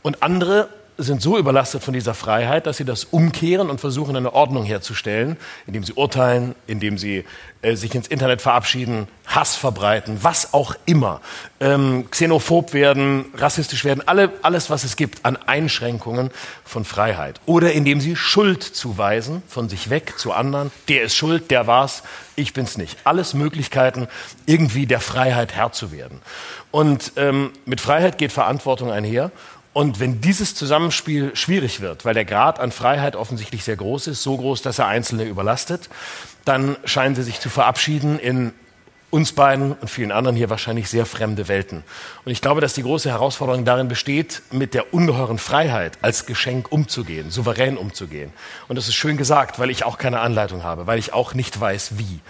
Und 0.03 0.23
andere 0.23 0.69
sind 0.99 1.23
so 1.23 1.39
überlastet 1.39 1.85
von 1.85 1.95
dieser 1.95 2.13
Freiheit, 2.13 2.67
dass 2.67 2.77
sie 2.77 2.85
das 2.85 3.05
umkehren 3.05 3.71
und 3.71 3.81
versuchen, 3.81 4.17
eine 4.17 4.35
Ordnung 4.35 4.65
herzustellen, 4.65 5.37
indem 5.67 5.85
sie 5.85 5.93
urteilen, 5.93 6.57
indem 6.67 6.99
sie 6.99 7.25
äh, 7.63 7.77
sich 7.77 7.95
ins 7.95 8.09
Internet 8.09 8.43
verabschieden, 8.43 9.07
Hass 9.27 9.55
verbreiten, 9.55 10.19
was 10.23 10.55
auch 10.55 10.75
immer, 10.87 11.21
ähm, 11.61 12.11
xenophob 12.11 12.73
werden, 12.73 13.27
rassistisch 13.35 13.85
werden, 13.85 14.03
alle, 14.07 14.33
alles, 14.43 14.71
was 14.71 14.83
es 14.83 14.97
gibt 14.97 15.25
an 15.25 15.37
Einschränkungen 15.37 16.31
von 16.65 16.85
Freiheit. 16.85 17.41
Oder 17.47 17.73
indem 17.73 18.01
sie 18.01 18.17
Schuld 18.17 18.63
zuweisen, 18.65 19.43
von 19.49 19.69
sich 19.69 19.91
weg 19.91 20.19
zu 20.19 20.33
anderen, 20.33 20.73
der 20.89 21.03
ist 21.03 21.15
schuld, 21.15 21.51
der 21.53 21.69
war's, 21.69 22.03
ich 22.35 22.53
bin's 22.53 22.77
nicht. 22.77 22.97
Alles 23.05 23.35
Möglichkeiten, 23.35 24.09
irgendwie 24.47 24.87
der 24.87 25.01
Freiheit 25.01 25.55
Herr 25.55 25.73
zu 25.73 25.93
werden. 25.93 26.21
Und 26.71 27.13
ähm, 27.17 27.53
mit 27.67 27.81
Freiheit 27.81 28.19
geht 28.19 28.33
Verantwortung 28.33 28.91
einher. 28.91 29.31
Und 29.79 30.01
wenn 30.01 30.21
dieses 30.21 30.57
Zusammenspiel 30.57 31.37
schwierig 31.37 31.81
wird, 31.81 32.05
weil 32.05 32.13
der 32.13 32.25
Grad 32.25 32.59
an 32.59 32.73
Freiheit 32.73 33.15
offensichtlich 33.15 33.63
sehr 33.63 33.77
groß 33.77 34.09
ist, 34.09 34.25
so 34.25 34.37
groß, 34.37 34.61
dass 34.61 34.81
er 34.81 34.89
Einzelne 34.89 35.23
überlastet, 35.23 35.89
dann 36.45 36.77
scheinen 36.85 37.15
sie 37.15 37.23
sich 37.23 37.39
zu 37.39 37.49
verabschieden 37.49 38.19
in 38.19 38.53
uns 39.11 39.33
beiden 39.33 39.73
und 39.73 39.89
vielen 39.89 40.13
anderen 40.13 40.37
hier 40.37 40.51
wahrscheinlich 40.51 40.91
sehr 40.91 41.07
fremde 41.07 41.49
Welten. 41.49 41.83
Und 42.25 42.33
ich 42.33 42.43
glaube, 42.43 42.61
dass 42.61 42.75
die 42.75 42.83
große 42.83 43.09
Herausforderung 43.09 43.65
darin 43.65 43.89
besteht, 43.89 44.43
mit 44.51 44.75
der 44.75 44.93
ungeheuren 44.93 45.39
Freiheit 45.39 45.99
als 46.03 46.27
Geschenk 46.27 46.71
umzugehen, 46.71 47.31
souverän 47.31 47.79
umzugehen. 47.79 48.33
Und 48.69 48.77
das 48.77 48.87
ist 48.87 48.95
schön 48.95 49.17
gesagt, 49.17 49.59
weil 49.59 49.71
ich 49.71 49.85
auch 49.85 49.97
keine 49.97 50.21
Anleitung 50.21 50.63
habe, 50.63 50.87
weil 50.87 50.99
ich 50.99 51.15
auch 51.15 51.33
nicht 51.33 51.59
weiß, 51.59 51.99
wie. 51.99 52.21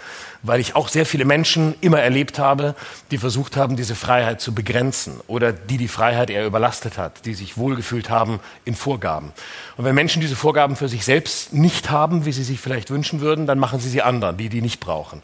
Weil 0.41 0.61
ich 0.61 0.73
auch 0.77 0.87
sehr 0.87 1.05
viele 1.05 1.25
Menschen 1.25 1.75
immer 1.81 1.99
erlebt 1.99 2.39
habe, 2.39 2.75
die 3.11 3.17
versucht 3.17 3.57
haben, 3.57 3.75
diese 3.75 3.95
Freiheit 3.95 4.39
zu 4.39 4.55
begrenzen 4.55 5.19
oder 5.27 5.51
die 5.51 5.77
die 5.77 5.89
Freiheit 5.89 6.29
eher 6.29 6.45
überlastet 6.45 6.97
hat, 6.97 7.25
die 7.25 7.33
sich 7.33 7.57
wohlgefühlt 7.57 8.09
haben 8.09 8.39
in 8.63 8.73
Vorgaben. 8.73 9.33
Und 9.75 9.83
wenn 9.83 9.95
Menschen 9.95 10.21
diese 10.21 10.37
Vorgaben 10.37 10.77
für 10.77 10.87
sich 10.87 11.03
selbst 11.03 11.51
nicht 11.51 11.89
haben, 11.89 12.25
wie 12.25 12.31
sie 12.31 12.45
sich 12.45 12.61
vielleicht 12.61 12.89
wünschen 12.89 13.19
würden, 13.19 13.47
dann 13.47 13.59
machen 13.59 13.81
sie 13.81 13.89
sie 13.89 14.01
anderen, 14.01 14.37
die 14.37 14.47
die 14.47 14.61
nicht 14.61 14.79
brauchen. 14.79 15.21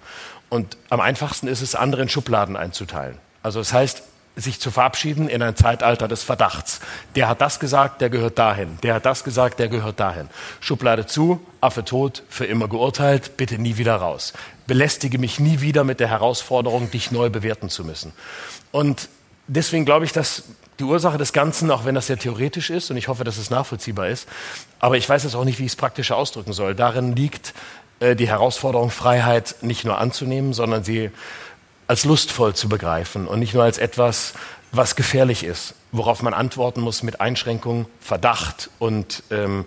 Und 0.50 0.78
am 0.90 1.00
einfachsten 1.00 1.48
ist 1.48 1.62
es, 1.62 1.76
andere 1.76 2.02
in 2.04 2.10
Schubladen 2.10 2.56
einzuteilen. 2.56 3.18
Also 3.44 3.60
das 3.60 3.74
heißt, 3.74 4.04
sich 4.36 4.60
zu 4.60 4.70
verabschieden 4.70 5.30
in 5.30 5.42
ein 5.42 5.56
Zeitalter 5.56 6.08
des 6.08 6.24
Verdachts. 6.24 6.82
Der 7.16 7.30
hat 7.30 7.42
das 7.42 7.60
gesagt, 7.60 8.02
der 8.02 8.10
gehört 8.10 8.38
dahin. 8.38 8.78
Der 8.84 8.96
hat 8.96 9.06
das 9.06 9.24
gesagt, 9.24 9.60
der 9.60 9.70
gehört 9.70 10.00
dahin. 10.00 10.30
Schublade 10.60 11.06
zu, 11.06 11.40
Affe 11.62 11.86
tot, 11.86 12.24
für 12.30 12.46
immer 12.46 12.68
geurteilt, 12.68 13.38
bitte 13.38 13.58
nie 13.58 13.78
wieder 13.78 13.96
raus. 13.96 14.34
Belästige 14.68 15.20
mich 15.20 15.40
nie 15.40 15.62
wieder 15.62 15.84
mit 15.84 16.00
der 16.00 16.10
Herausforderung, 16.10 16.92
dich 16.92 17.12
neu 17.12 17.30
bewerten 17.30 17.70
zu 17.70 17.86
müssen. 17.86 18.12
Und 18.72 19.08
deswegen 19.48 19.86
glaube 19.86 20.06
ich, 20.06 20.12
dass 20.12 20.44
die 20.80 20.84
Ursache 20.84 21.18
des 21.18 21.32
Ganzen, 21.32 21.72
auch 21.72 21.86
wenn 21.86 21.96
das 21.96 22.08
sehr 22.08 22.20
theoretisch 22.20 22.70
ist, 22.70 22.92
und 22.92 22.98
ich 22.98 23.08
hoffe, 23.08 23.24
dass 23.24 23.38
es 23.38 23.50
nachvollziehbar 23.50 24.10
ist, 24.10 24.28
aber 24.80 24.98
ich 24.98 25.08
weiß 25.08 25.24
jetzt 25.24 25.36
auch 25.36 25.46
nicht, 25.46 25.60
wie 25.60 25.66
ich 25.66 25.72
es 25.72 25.76
praktisch 25.78 26.12
ausdrücken 26.12 26.52
soll, 26.52 26.76
darin 26.76 27.16
liegt, 27.16 27.54
äh, 28.00 28.16
die 28.16 28.28
Herausforderung, 28.28 28.90
Freiheit 28.90 29.56
nicht 29.62 29.86
nur 29.86 29.98
anzunehmen, 30.00 30.54
sondern 30.54 30.84
sie 30.84 31.12
als 31.88 32.04
lustvoll 32.06 32.56
zu 32.56 32.68
begreifen 32.70 33.28
und 33.28 33.40
nicht 33.40 33.54
nur 33.54 33.64
als 33.64 33.78
etwas, 33.78 34.34
was 34.72 34.96
gefährlich 34.96 35.44
ist, 35.44 35.76
worauf 35.92 36.22
man 36.22 36.34
antworten 36.34 36.82
muss 36.82 37.04
mit 37.04 37.22
Einschränkung, 37.22 37.86
Verdacht 38.02 38.70
und, 38.80 39.24
ähm, 39.32 39.66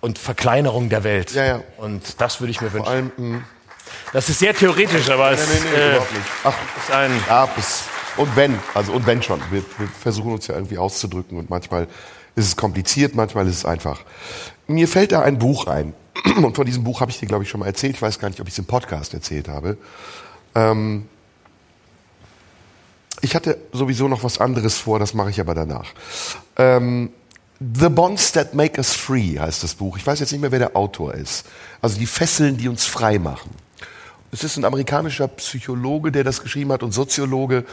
und 0.00 0.18
Verkleinerung 0.18 0.88
der 0.88 1.02
Welt. 1.02 1.32
Ja, 1.32 1.44
ja. 1.44 1.60
Und 1.78 2.20
das 2.20 2.40
würde 2.40 2.50
ich 2.50 2.60
mir 2.60 2.70
Vor 2.70 2.80
wünschen. 2.80 2.92
allem, 2.92 3.12
mh, 3.16 3.42
Das 4.12 4.28
ist 4.28 4.38
sehr 4.38 4.54
theoretisch, 4.54 5.08
aber 5.10 5.32
es 5.32 5.48
nee, 5.48 5.54
nee, 5.74 5.80
äh, 5.80 5.92
nicht. 5.94 6.04
Ach, 6.44 6.54
ist 6.78 6.92
ein 6.92 7.10
ja, 7.28 7.46
bis, 7.46 7.84
und 8.16 8.36
wenn, 8.36 8.58
also 8.74 8.92
und 8.92 9.06
wenn 9.06 9.22
schon. 9.22 9.40
Wir, 9.50 9.62
wir 9.78 9.88
versuchen 9.88 10.32
uns 10.32 10.46
ja 10.46 10.54
irgendwie 10.54 10.78
auszudrücken 10.78 11.38
und 11.38 11.50
manchmal 11.50 11.88
ist 12.36 12.46
es 12.46 12.56
kompliziert, 12.56 13.14
manchmal 13.14 13.48
ist 13.48 13.56
es 13.56 13.64
einfach. 13.64 14.00
Mir 14.66 14.88
fällt 14.88 15.12
da 15.12 15.22
ein 15.22 15.38
Buch 15.38 15.66
ein. 15.66 15.94
Und 16.36 16.56
von 16.56 16.66
diesem 16.66 16.84
Buch 16.84 17.00
habe 17.00 17.10
ich 17.10 17.18
dir, 17.18 17.26
glaube 17.26 17.44
ich, 17.44 17.50
schon 17.50 17.60
mal 17.60 17.66
erzählt. 17.66 17.94
Ich 17.96 18.02
weiß 18.02 18.18
gar 18.18 18.28
nicht, 18.28 18.40
ob 18.40 18.46
ich 18.46 18.54
es 18.54 18.58
im 18.58 18.66
Podcast 18.66 19.14
erzählt 19.14 19.48
habe. 19.48 19.76
Ähm, 20.54 21.08
ich 23.20 23.34
hatte 23.34 23.58
sowieso 23.72 24.08
noch 24.08 24.24
was 24.24 24.38
anderes 24.40 24.78
vor, 24.78 24.98
das 24.98 25.14
mache 25.14 25.30
ich 25.30 25.40
aber 25.40 25.54
danach. 25.54 25.86
Ähm, 26.56 27.10
The 27.58 27.88
Bonds 27.88 28.32
That 28.32 28.54
Make 28.54 28.76
Us 28.78 28.94
Free 28.94 29.38
heißt 29.38 29.62
das 29.62 29.74
Buch. 29.74 29.96
Ich 29.96 30.06
weiß 30.06 30.20
jetzt 30.20 30.32
nicht 30.32 30.42
mehr, 30.42 30.52
wer 30.52 30.58
der 30.58 30.76
Autor 30.76 31.14
ist. 31.14 31.46
Also 31.80 31.98
die 31.98 32.06
Fesseln, 32.06 32.58
die 32.58 32.68
uns 32.68 32.84
frei 32.84 33.18
machen. 33.18 33.50
Es 34.30 34.44
ist 34.44 34.58
ein 34.58 34.66
amerikanischer 34.66 35.28
Psychologe, 35.28 36.12
der 36.12 36.22
das 36.22 36.42
geschrieben 36.42 36.72
hat 36.72 36.82
und 36.82 36.92
Soziologe. 36.92 37.64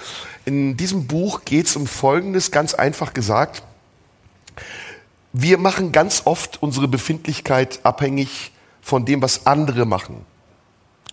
In 0.45 0.78
diesem 0.78 1.07
Buch 1.07 1.44
geht 1.44 1.65
es 1.65 1.76
um 1.76 1.88
Folgendes, 1.88 2.52
ganz 2.52 2.74
einfach 2.74 3.14
gesagt. 3.14 3.64
Wir 5.34 5.57
machen 5.57 5.91
ganz 5.91 6.22
oft 6.26 6.61
unsere 6.61 6.88
Befindlichkeit 6.88 7.80
abhängig 7.84 8.51
von 8.81 9.03
dem, 9.03 9.22
was 9.22 9.47
andere 9.47 9.85
machen. 9.85 10.26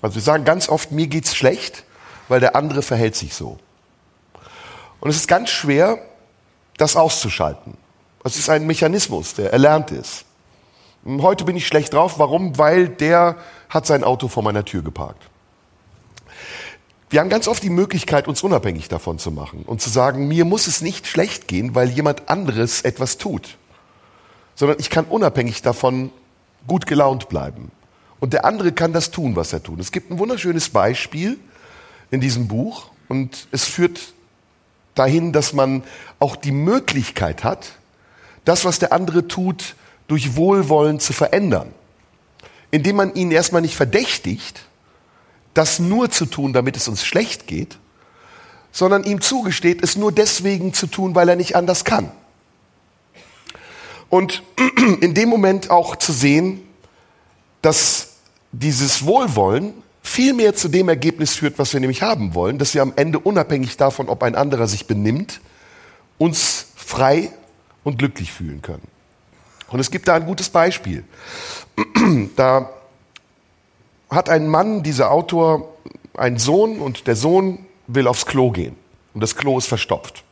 Also 0.03 0.17
wir 0.17 0.23
sagen 0.23 0.45
ganz 0.45 0.69
oft, 0.69 0.93
mir 0.93 1.07
geht's 1.07 1.35
schlecht, 1.35 1.85
weil 2.29 2.41
der 2.41 2.55
andere 2.55 2.83
verhält 2.83 3.17
sich 3.17 3.35
so. 3.35 3.59
Und 5.01 5.09
es 5.09 5.17
ist 5.17 5.29
ganz 5.29 5.49
schwer, 5.49 5.99
das 6.77 6.97
auszuschalten. 6.97 7.79
Es 8.23 8.37
ist 8.37 8.51
ein 8.51 8.67
Mechanismus, 8.67 9.35
der 9.35 9.53
erlernt 9.53 9.91
ist. 9.91 10.25
Heute 11.07 11.45
bin 11.45 11.57
ich 11.57 11.67
schlecht 11.67 11.95
drauf. 11.95 12.19
Warum? 12.19 12.59
Weil 12.59 12.89
der 12.89 13.37
hat 13.71 13.87
sein 13.87 14.05
Auto 14.05 14.29
vor 14.29 14.43
meiner 14.43 14.67
Tür 14.67 14.83
geparkt. 14.83 15.23
Wir 17.09 17.21
haben 17.21 17.31
ganz 17.31 17.49
oft 17.49 17.63
die 17.63 17.71
Möglichkeit, 17.71 18.29
uns 18.29 18.43
unabhängig 18.43 18.89
davon 18.89 19.19
zu 19.19 19.31
machen 19.31 19.65
und 19.67 19.81
zu 19.81 19.89
sagen, 19.89 20.29
mir 20.29 20.45
muss 20.45 20.67
es 20.67 20.83
nicht 20.83 21.07
schlecht 21.07 21.49
gehen, 21.49 21.75
weil 21.75 21.89
jemand 21.89 22.29
anderes 22.29 22.83
etwas 22.83 23.17
tut, 23.19 23.57
sondern 24.61 24.79
ich 24.79 24.91
kann 24.91 25.07
unabhängig 25.07 25.63
davon 25.63 26.13
gut 26.67 26.87
gelaunt 26.87 27.31
bleiben. 27.31 27.71
Und 28.19 28.35
der 28.35 28.45
andere 28.45 28.73
kann 28.73 28.93
das 28.93 29.11
tun, 29.11 29.35
was 29.35 29.55
er 29.55 29.63
tut. 29.63 29.81
Es 29.81 29.91
gibt 29.91 30.11
ein 30.11 30.19
wunderschönes 30.19 30.69
Beispiel 30.69 31.39
in 32.11 32.21
diesem 32.21 32.47
Buch 32.47 32.91
und 33.09 33.49
es 33.53 33.65
führt 33.65 34.13
dahin, 34.95 35.33
dass 35.33 35.55
man 35.55 35.83
auch 36.19 36.37
die 36.37 36.53
Möglichkeit 36.53 37.43
hat, 37.43 37.79
das, 38.45 38.67
was 38.67 38.79
der 38.79 38.93
andere 38.93 39.27
tut, 39.29 39.77
durch 40.09 40.37
Wohlwollen 40.37 41.01
zu 41.01 41.15
verändern. 41.15 41.73
Indem 42.71 42.97
man 42.97 43.15
ihn 43.15 43.31
erstmal 43.31 43.63
nicht 43.63 43.77
verdächtigt, 43.77 44.67
das 45.55 45.79
nur 45.79 46.11
zu 46.11 46.27
tun, 46.27 46.53
damit 46.53 46.77
es 46.77 46.87
uns 46.87 47.03
schlecht 47.03 47.47
geht, 47.47 47.79
sondern 48.73 49.05
ihm 49.05 49.23
zugesteht, 49.23 49.83
es 49.83 49.97
nur 49.97 50.13
deswegen 50.13 50.75
zu 50.75 50.87
tun, 50.87 51.15
weil 51.15 51.31
er 51.31 51.37
nicht 51.37 51.57
anders 51.57 51.87
kann. 51.87 52.13
Und 54.11 54.43
in 55.01 55.15
dem 55.15 55.31
Moment 55.31 55.71
auch 55.71 55.97
zu 55.97 56.13
sehen, 56.13 56.63
dass 57.63 58.17
dieses 58.53 59.07
Wohlwollen 59.07 59.73
viel 60.03 60.35
mehr 60.35 60.55
zu 60.55 60.69
dem 60.69 60.89
Ergebnis 60.89 61.35
führt, 61.35 61.59
was 61.59 61.73
wir 61.73 61.81
nämlich 61.81 62.03
haben 62.03 62.35
wollen, 62.35 62.59
dass 62.59 62.75
wir 62.75 62.83
am 62.83 62.93
Ende 62.97 63.19
unabhängig 63.19 63.77
davon, 63.77 64.09
ob 64.09 64.23
ein 64.23 64.35
anderer 64.35 64.67
sich 64.67 64.87
benimmt, 64.87 65.41
uns 66.19 66.67
frei 66.75 67.31
und 67.85 67.99
glücklich 67.99 68.33
fühlen 68.33 68.61
können. 68.61 68.87
Und 69.69 69.79
es 69.79 69.91
gibt 69.91 70.09
da 70.09 70.15
ein 70.15 70.27
gutes 70.27 70.51
Beispiel. 70.51 71.05
Da 72.37 72.71
hat 74.11 74.29
ein 74.29 74.49
Mann, 74.49 74.83
dieser 74.83 75.13
Autor, 75.13 75.77
einen 76.15 76.39
Sohn 76.39 76.81
und 76.81 77.07
der 77.07 77.15
Sohn 77.15 77.67
will 77.87 78.09
aufs 78.09 78.27
Klo 78.27 78.51
gehen. 78.51 78.75
Und 79.15 79.21
das 79.21 79.37
Klo 79.37 79.57
ist 79.59 79.67
verstopft. 79.67 80.25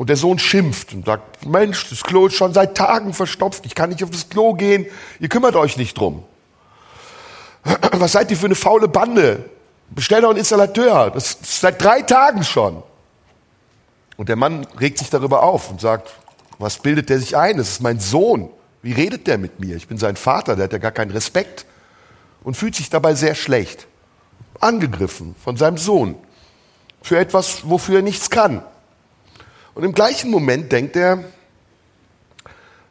Und 0.00 0.06
der 0.06 0.16
Sohn 0.16 0.38
schimpft 0.38 0.94
und 0.94 1.04
sagt, 1.04 1.44
Mensch, 1.44 1.90
das 1.90 2.02
Klo 2.02 2.28
ist 2.28 2.34
schon 2.34 2.54
seit 2.54 2.74
Tagen 2.74 3.12
verstopft, 3.12 3.66
ich 3.66 3.74
kann 3.74 3.90
nicht 3.90 4.02
auf 4.02 4.08
das 4.08 4.30
Klo 4.30 4.54
gehen, 4.54 4.86
ihr 5.18 5.28
kümmert 5.28 5.56
euch 5.56 5.76
nicht 5.76 5.92
drum. 5.92 6.24
Was 7.92 8.12
seid 8.12 8.30
ihr 8.30 8.38
für 8.38 8.46
eine 8.46 8.54
faule 8.54 8.88
Bande? 8.88 9.50
Bestell 9.90 10.22
doch 10.22 10.30
einen 10.30 10.38
Installateur, 10.38 11.10
das 11.10 11.34
ist 11.34 11.60
seit 11.60 11.84
drei 11.84 12.00
Tagen 12.00 12.44
schon. 12.44 12.82
Und 14.16 14.30
der 14.30 14.36
Mann 14.36 14.66
regt 14.80 14.96
sich 14.96 15.10
darüber 15.10 15.42
auf 15.42 15.70
und 15.70 15.82
sagt, 15.82 16.14
was 16.58 16.78
bildet 16.78 17.10
der 17.10 17.18
sich 17.18 17.36
ein? 17.36 17.58
Das 17.58 17.68
ist 17.68 17.82
mein 17.82 18.00
Sohn. 18.00 18.48
Wie 18.80 18.92
redet 18.92 19.26
der 19.26 19.36
mit 19.36 19.60
mir? 19.60 19.76
Ich 19.76 19.86
bin 19.86 19.98
sein 19.98 20.16
Vater, 20.16 20.56
der 20.56 20.64
hat 20.64 20.72
ja 20.72 20.78
gar 20.78 20.92
keinen 20.92 21.10
Respekt. 21.10 21.66
Und 22.42 22.56
fühlt 22.56 22.74
sich 22.74 22.88
dabei 22.88 23.12
sehr 23.12 23.34
schlecht. 23.34 23.86
Angegriffen 24.60 25.34
von 25.44 25.58
seinem 25.58 25.76
Sohn. 25.76 26.14
Für 27.02 27.18
etwas, 27.18 27.68
wofür 27.68 27.96
er 27.96 28.02
nichts 28.02 28.30
kann. 28.30 28.62
Und 29.80 29.86
im 29.86 29.94
gleichen 29.94 30.30
Moment 30.30 30.70
denkt 30.72 30.94
er, 30.94 31.24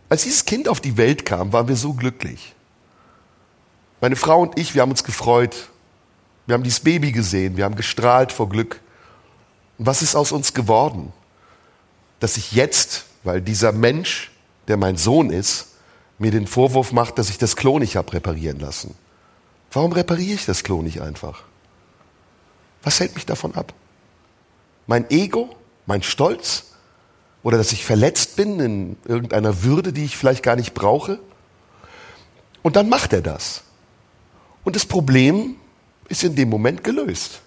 als 0.10 0.24
dieses 0.24 0.44
Kind 0.45 0.68
auf 0.68 0.82
die 0.82 0.98
Welt 0.98 1.24
kam, 1.24 1.53
waren 1.53 1.68
wir 1.68 1.76
so 1.76 1.94
glücklich. 1.94 2.56
Meine 4.02 4.16
Frau 4.16 4.41
und 4.41 4.57
ich, 4.57 4.74
wir 4.74 4.82
haben 4.82 4.90
uns 4.90 5.03
gefreut, 5.03 5.70
Wir 6.48 6.56
haben 6.56 6.64
dieses 6.64 6.80
Baby 6.80 7.11
gesehen, 7.11 7.57
wir 7.57 7.66
haben 7.66 7.76
gestrahlt 7.76 8.32
vor 8.32 8.49
Glück. 8.49 8.82
Und 9.78 9.86
was 9.86 10.02
ist 10.02 10.16
aus 10.16 10.32
uns 10.32 10.56
geworden? 10.56 11.14
Dass 12.20 12.38
ich 12.38 12.53
jetzt, 12.53 13.06
weil 13.24 13.40
dieser 13.40 13.72
Mensch, 13.72 14.32
der 14.68 14.76
mein 14.76 14.98
Sohn 14.98 15.30
ist, 15.30 15.76
mir 16.18 16.32
den 16.32 16.48
Vorwurf 16.48 16.91
macht, 16.91 17.20
dass 17.20 17.30
ich 17.30 17.38
das 17.38 17.56
Klo 17.56 17.78
nicht 17.78 17.98
habe 17.98 18.14
reparieren 18.14 18.60
lassen. 18.60 18.95
Warum 19.72 19.91
repariere 19.91 20.34
ich 20.34 20.48
das 20.48 20.64
Klo 20.64 20.82
nicht 20.82 21.03
einfach? 21.03 21.44
Was 22.82 22.99
hält 22.99 23.14
mich 23.14 23.28
davon 23.28 23.53
ab? 23.53 23.76
Mein 24.88 25.07
Ego? 25.11 25.56
Mein 25.86 26.02
Stolz? 26.02 26.68
Oder 27.44 27.57
dass 27.57 27.72
ich 27.72 27.86
verletzt 27.86 28.36
bin 28.36 28.60
in 28.60 28.98
irgendeiner 29.06 29.64
Würde, 29.64 29.94
die 29.94 30.06
ich 30.06 30.18
vielleicht 30.18 30.44
gar 30.44 30.56
nicht 30.56 30.74
brauche? 30.74 31.20
Und 32.61 32.76
dann 32.76 32.90
macht 32.90 33.14
er 33.14 33.22
das. 33.22 33.64
Und 34.64 34.76
das 34.76 34.86
Problem 34.86 35.56
ist 36.10 36.24
in 36.24 36.36
dem 36.36 36.49
Moment 36.49 36.84
gelöst. 36.84 37.41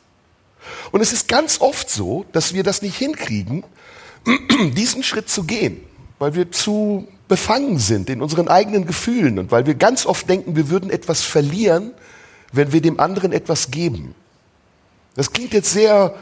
Und 0.92 1.00
es 1.00 1.12
ist 1.12 1.28
ganz 1.28 1.60
oft 1.60 1.90
so, 1.90 2.24
dass 2.32 2.54
wir 2.54 2.62
das 2.62 2.82
nicht 2.82 2.96
hinkriegen, 2.96 3.64
diesen 4.74 5.02
Schritt 5.02 5.28
zu 5.28 5.44
gehen, 5.44 5.80
weil 6.18 6.34
wir 6.34 6.50
zu 6.50 7.08
befangen 7.28 7.78
sind 7.78 8.10
in 8.10 8.22
unseren 8.22 8.48
eigenen 8.48 8.86
Gefühlen 8.86 9.38
und 9.38 9.50
weil 9.50 9.66
wir 9.66 9.74
ganz 9.74 10.06
oft 10.06 10.28
denken, 10.28 10.54
wir 10.54 10.70
würden 10.70 10.90
etwas 10.90 11.22
verlieren, 11.22 11.92
wenn 12.52 12.72
wir 12.72 12.80
dem 12.80 13.00
anderen 13.00 13.32
etwas 13.32 13.70
geben. 13.70 14.14
Das 15.14 15.32
klingt 15.32 15.52
jetzt 15.52 15.72
sehr 15.72 16.14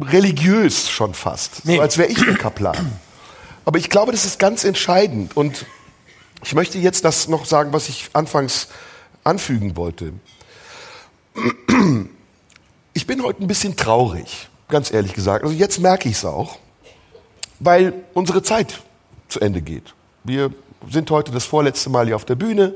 religiös 0.00 0.88
schon 0.90 1.14
fast, 1.14 1.64
nee. 1.64 1.76
so 1.76 1.82
als 1.82 1.98
wäre 1.98 2.08
ich 2.08 2.24
der 2.24 2.36
Kaplan. 2.36 2.92
Aber 3.64 3.78
ich 3.78 3.90
glaube, 3.90 4.12
das 4.12 4.24
ist 4.24 4.38
ganz 4.38 4.64
entscheidend 4.64 5.36
und 5.36 5.66
ich 6.44 6.54
möchte 6.54 6.78
jetzt 6.78 7.04
das 7.04 7.28
noch 7.28 7.44
sagen, 7.44 7.72
was 7.72 7.88
ich 7.88 8.10
anfangs 8.12 8.68
anfügen 9.24 9.76
wollte. 9.76 10.12
Ich 12.94 13.06
bin 13.06 13.22
heute 13.22 13.42
ein 13.42 13.46
bisschen 13.46 13.76
traurig, 13.76 14.48
ganz 14.68 14.92
ehrlich 14.92 15.14
gesagt. 15.14 15.44
Also 15.44 15.54
jetzt 15.54 15.78
merke 15.80 16.08
ich 16.08 16.16
es 16.16 16.24
auch, 16.24 16.58
weil 17.60 17.92
unsere 18.14 18.42
Zeit 18.42 18.80
zu 19.28 19.40
Ende 19.40 19.62
geht. 19.62 19.94
Wir 20.24 20.50
sind 20.90 21.10
heute 21.10 21.32
das 21.32 21.44
vorletzte 21.44 21.90
Mal 21.90 22.06
hier 22.06 22.16
auf 22.16 22.24
der 22.24 22.34
Bühne 22.34 22.74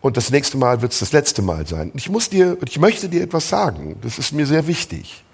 und 0.00 0.16
das 0.16 0.30
nächste 0.30 0.56
Mal 0.56 0.82
wird 0.82 0.92
es 0.92 0.98
das 0.98 1.12
letzte 1.12 1.42
Mal 1.42 1.66
sein. 1.66 1.92
Ich 1.94 2.08
muss 2.08 2.28
dir, 2.28 2.58
ich 2.64 2.78
möchte 2.78 3.08
dir 3.08 3.22
etwas 3.22 3.48
sagen. 3.48 3.96
Das 4.02 4.18
ist 4.18 4.32
mir 4.32 4.46
sehr 4.46 4.66
wichtig. 4.66 5.24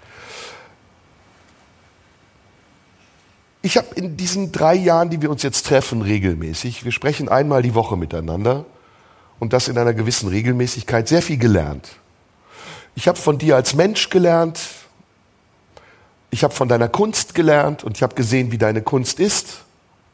Ich 3.65 3.77
habe 3.77 3.95
in 3.95 4.17
diesen 4.17 4.51
drei 4.51 4.75
Jahren, 4.75 5.09
die 5.09 5.21
wir 5.21 5.31
uns 5.31 5.41
jetzt 5.41 5.65
treffen, 5.65 6.01
regelmäßig, 6.01 6.83
wir 6.83 6.91
sprechen 6.91 7.29
einmal 7.29 7.61
die 7.61 7.73
Woche 7.73 7.95
miteinander 7.95 8.65
und 9.39 9.53
das 9.53 9.69
in 9.69 9.77
einer 9.77 9.93
gewissen 9.93 10.27
Regelmäßigkeit, 10.27 11.07
sehr 11.07 11.21
viel 11.21 11.37
gelernt. 11.37 11.87
Ich 12.93 13.07
habe 13.07 13.17
von 13.17 13.37
dir 13.37 13.55
als 13.55 13.73
Mensch 13.73 14.09
gelernt, 14.09 14.59
ich 16.29 16.43
habe 16.43 16.53
von 16.53 16.67
deiner 16.67 16.89
Kunst 16.89 17.35
gelernt 17.35 17.85
und 17.85 17.95
ich 17.95 18.03
habe 18.03 18.15
gesehen, 18.15 18.51
wie 18.51 18.57
deine 18.57 18.81
Kunst 18.81 19.21
ist 19.21 19.63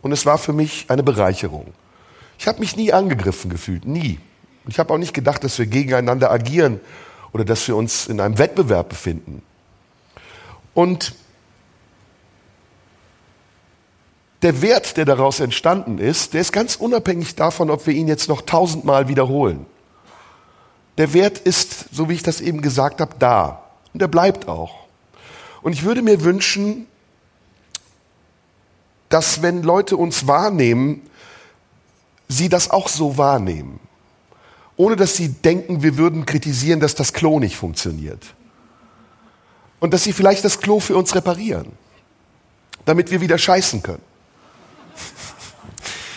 und 0.04 0.12
es 0.12 0.28
war 0.28 0.38
für 0.38 0.54
mich 0.54 0.86
eine 0.90 1.02
Bereicherung. 1.02 1.74
Ich 2.38 2.48
habe 2.48 2.60
mich 2.60 2.76
nie 2.76 2.94
angegriffen 2.94 3.50
gefühlt, 3.50 3.84
nie. 3.84 4.20
Ich 4.68 4.78
habe 4.78 4.94
auch 4.94 5.00
nicht 5.00 5.16
gedacht, 5.16 5.44
dass 5.44 5.58
wir 5.58 5.66
gegeneinander 5.66 6.30
agieren 6.30 6.80
oder 7.32 7.46
dass 7.46 7.68
wir 7.68 7.76
uns 7.76 8.06
in 8.06 8.22
einem 8.22 8.38
Wettbewerb 8.38 8.90
befinden. 8.90 9.42
Und 10.76 11.16
der 14.42 14.62
Wert, 14.62 14.96
der 14.98 15.06
daraus 15.06 15.40
entstanden 15.40 15.98
ist, 15.98 16.34
der 16.34 16.42
ist 16.42 16.54
ganz 16.54 16.76
unabhängig 16.76 17.36
davon, 17.36 17.70
ob 17.70 17.86
wir 17.88 17.94
ihn 17.94 18.08
jetzt 18.08 18.30
noch 18.30 18.42
tausendmal 18.42 19.08
wiederholen. 19.08 19.66
Der 20.98 21.14
Wert 21.14 21.40
ist, 21.40 21.94
so 21.94 22.10
wie 22.10 22.14
ich 22.14 22.24
das 22.24 22.42
eben 22.42 22.62
gesagt 22.62 23.02
habe, 23.02 23.16
da. 23.20 23.64
Und 23.94 24.02
er 24.02 24.08
bleibt 24.08 24.48
auch. 24.48 24.76
Und 25.62 25.74
ich 25.74 25.84
würde 25.84 26.02
mir 26.02 26.24
wünschen, 26.24 26.88
dass 29.10 29.42
wenn 29.42 29.64
Leute 29.64 29.98
uns 29.98 30.28
wahrnehmen, 30.28 31.02
sie 32.28 32.48
das 32.48 32.70
auch 32.70 32.88
so 32.88 33.18
wahrnehmen. 33.18 33.80
Ohne 34.78 34.96
dass 34.96 35.18
sie 35.18 35.30
denken, 35.30 35.84
wir 35.84 35.98
würden 35.98 36.26
kritisieren, 36.26 36.80
dass 36.80 36.96
das 36.96 37.12
Klo 37.12 37.40
nicht 37.40 37.58
funktioniert. 37.58 38.36
Und 39.82 39.94
dass 39.94 40.04
sie 40.04 40.14
vielleicht 40.14 40.46
das 40.46 40.60
Klo 40.60 40.80
für 40.80 40.96
uns 40.96 41.16
reparieren, 41.16 41.72
damit 42.86 43.12
wir 43.12 43.20
wieder 43.20 43.38
scheißen 43.38 43.84
können 43.84 44.09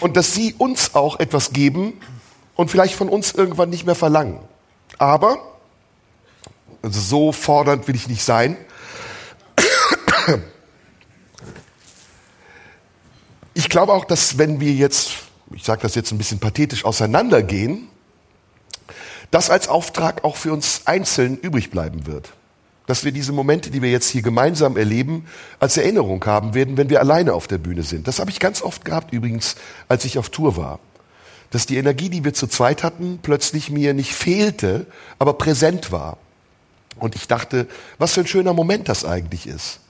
und 0.02 0.16
dass 0.16 0.34
sie 0.34 0.54
uns 0.58 0.94
auch 0.94 1.20
etwas 1.20 1.52
geben 1.52 2.00
und 2.54 2.70
vielleicht 2.70 2.94
von 2.94 3.08
uns 3.08 3.32
irgendwann 3.32 3.70
nicht 3.70 3.86
mehr 3.86 3.94
verlangen. 3.94 4.40
Aber, 4.98 5.38
also 6.82 7.00
so 7.00 7.32
fordernd 7.32 7.88
will 7.88 7.94
ich 7.94 8.08
nicht 8.08 8.24
sein, 8.24 8.56
ich 13.54 13.68
glaube 13.68 13.92
auch, 13.92 14.04
dass 14.04 14.38
wenn 14.38 14.60
wir 14.60 14.72
jetzt, 14.72 15.12
ich 15.54 15.64
sage 15.64 15.82
das 15.82 15.94
jetzt 15.94 16.12
ein 16.12 16.18
bisschen 16.18 16.40
pathetisch, 16.40 16.84
auseinandergehen, 16.84 17.88
das 19.30 19.50
als 19.50 19.68
Auftrag 19.68 20.24
auch 20.24 20.36
für 20.36 20.52
uns 20.52 20.82
einzeln 20.86 21.38
übrig 21.38 21.70
bleiben 21.70 22.06
wird 22.06 22.32
dass 22.92 23.04
wir 23.06 23.12
diese 23.12 23.32
Momente, 23.32 23.70
die 23.70 23.80
wir 23.80 23.90
jetzt 23.90 24.10
hier 24.10 24.20
gemeinsam 24.20 24.76
erleben, 24.76 25.24
als 25.58 25.78
Erinnerung 25.78 26.22
haben 26.26 26.52
werden, 26.52 26.76
wenn 26.76 26.90
wir 26.90 27.00
alleine 27.00 27.32
auf 27.32 27.46
der 27.46 27.56
Bühne 27.56 27.84
sind. 27.84 28.06
Das 28.06 28.18
habe 28.18 28.30
ich 28.30 28.38
ganz 28.38 28.60
oft 28.60 28.84
gehabt 28.84 29.14
übrigens, 29.14 29.56
als 29.88 30.04
ich 30.04 30.18
auf 30.18 30.28
Tour 30.28 30.58
war. 30.58 30.78
Dass 31.48 31.64
die 31.64 31.78
Energie, 31.78 32.10
die 32.10 32.22
wir 32.22 32.34
zu 32.34 32.46
zweit 32.46 32.82
hatten, 32.82 33.18
plötzlich 33.22 33.70
mir 33.70 33.94
nicht 33.94 34.12
fehlte, 34.12 34.84
aber 35.18 35.32
präsent 35.32 35.90
war. 35.90 36.18
Und 36.96 37.14
ich 37.14 37.28
dachte, 37.28 37.66
was 37.96 38.12
für 38.12 38.20
ein 38.20 38.26
schöner 38.26 38.52
Moment 38.52 38.90
das 38.90 39.06
eigentlich 39.06 39.46
ist. 39.46 39.80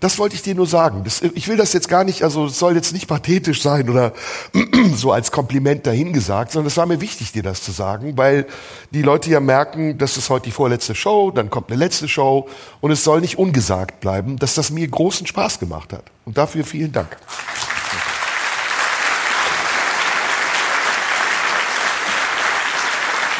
Das 0.00 0.18
wollte 0.18 0.36
ich 0.36 0.42
dir 0.42 0.54
nur 0.54 0.66
sagen. 0.66 1.02
Das, 1.02 1.22
ich 1.22 1.48
will 1.48 1.56
das 1.56 1.72
jetzt 1.72 1.88
gar 1.88 2.04
nicht, 2.04 2.22
also 2.22 2.46
es 2.46 2.58
soll 2.58 2.76
jetzt 2.76 2.92
nicht 2.92 3.08
pathetisch 3.08 3.62
sein 3.62 3.90
oder 3.90 4.12
so 4.94 5.10
als 5.10 5.32
Kompliment 5.32 5.86
dahingesagt, 5.86 6.52
sondern 6.52 6.68
es 6.68 6.76
war 6.76 6.86
mir 6.86 7.00
wichtig, 7.00 7.32
dir 7.32 7.42
das 7.42 7.62
zu 7.62 7.72
sagen, 7.72 8.16
weil 8.16 8.46
die 8.92 9.02
Leute 9.02 9.28
ja 9.30 9.40
merken, 9.40 9.98
das 9.98 10.16
ist 10.16 10.30
heute 10.30 10.44
die 10.44 10.50
vorletzte 10.52 10.94
Show, 10.94 11.32
dann 11.32 11.50
kommt 11.50 11.70
eine 11.70 11.78
letzte 11.78 12.06
Show 12.06 12.48
und 12.80 12.92
es 12.92 13.02
soll 13.02 13.20
nicht 13.20 13.38
ungesagt 13.38 14.00
bleiben, 14.00 14.38
dass 14.38 14.54
das 14.54 14.70
mir 14.70 14.86
großen 14.86 15.26
Spaß 15.26 15.58
gemacht 15.58 15.92
hat. 15.92 16.04
Und 16.24 16.38
dafür 16.38 16.64
vielen 16.64 16.92
Dank. 16.92 17.16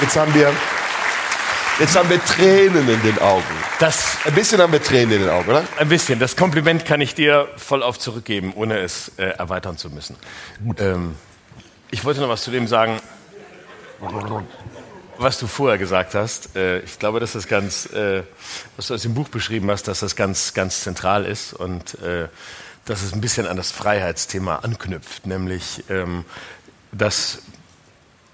Jetzt 0.00 0.16
haben 0.16 0.32
wir 0.34 0.52
Jetzt 1.78 1.94
haben 1.94 2.10
wir 2.10 2.20
Tränen 2.24 2.88
in 2.88 3.02
den 3.02 3.20
Augen. 3.20 3.44
Das, 3.78 4.16
ein 4.24 4.34
bisschen 4.34 4.60
haben 4.60 4.72
wir 4.72 4.82
Tränen 4.82 5.12
in 5.12 5.20
den 5.20 5.30
Augen, 5.30 5.48
oder? 5.48 5.62
Ein 5.78 5.88
bisschen. 5.88 6.18
Das 6.18 6.34
Kompliment 6.34 6.84
kann 6.84 7.00
ich 7.00 7.14
dir 7.14 7.46
voll 7.56 7.84
auf 7.84 8.00
zurückgeben, 8.00 8.52
ohne 8.56 8.78
es 8.78 9.12
äh, 9.16 9.26
erweitern 9.26 9.78
zu 9.78 9.88
müssen. 9.88 10.16
Ähm, 10.78 11.14
ich 11.92 12.04
wollte 12.04 12.20
noch 12.20 12.28
was 12.28 12.42
zu 12.42 12.50
dem 12.50 12.66
sagen, 12.66 12.98
was 15.18 15.38
du 15.38 15.46
vorher 15.46 15.78
gesagt 15.78 16.16
hast. 16.16 16.56
Äh, 16.56 16.80
ich 16.80 16.98
glaube, 16.98 17.20
dass 17.20 17.34
das 17.34 17.46
ganz, 17.46 17.86
äh, 17.92 18.24
was 18.74 18.88
du 18.88 18.94
aus 18.94 19.02
dem 19.02 19.14
Buch 19.14 19.28
beschrieben 19.28 19.70
hast, 19.70 19.86
dass 19.86 20.00
das 20.00 20.16
ganz, 20.16 20.54
ganz 20.54 20.80
zentral 20.80 21.24
ist 21.24 21.52
und 21.52 21.94
äh, 22.02 22.26
dass 22.86 23.02
es 23.02 23.12
ein 23.12 23.20
bisschen 23.20 23.46
an 23.46 23.56
das 23.56 23.70
Freiheitsthema 23.70 24.56
anknüpft, 24.56 25.28
nämlich, 25.28 25.84
ähm, 25.90 26.24
dass 26.90 27.42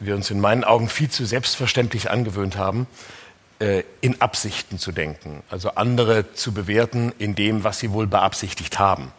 wir 0.01 0.15
uns 0.15 0.31
in 0.31 0.41
meinen 0.41 0.65
Augen 0.65 0.89
viel 0.89 1.11
zu 1.11 1.27
selbstverständlich 1.27 2.11
angewöhnt 2.11 2.57
haben, 2.57 2.87
in 4.01 4.21
Absichten 4.21 4.79
zu 4.79 4.93
denken, 4.93 5.43
also 5.49 5.71
andere 5.71 6.33
zu 6.35 6.53
bewerten 6.53 7.13
in 7.19 7.35
dem, 7.35 7.65
was 7.65 7.79
sie 7.79 7.93
wohl 7.93 8.07
beabsichtigt 8.07 8.79
haben. 8.79 9.13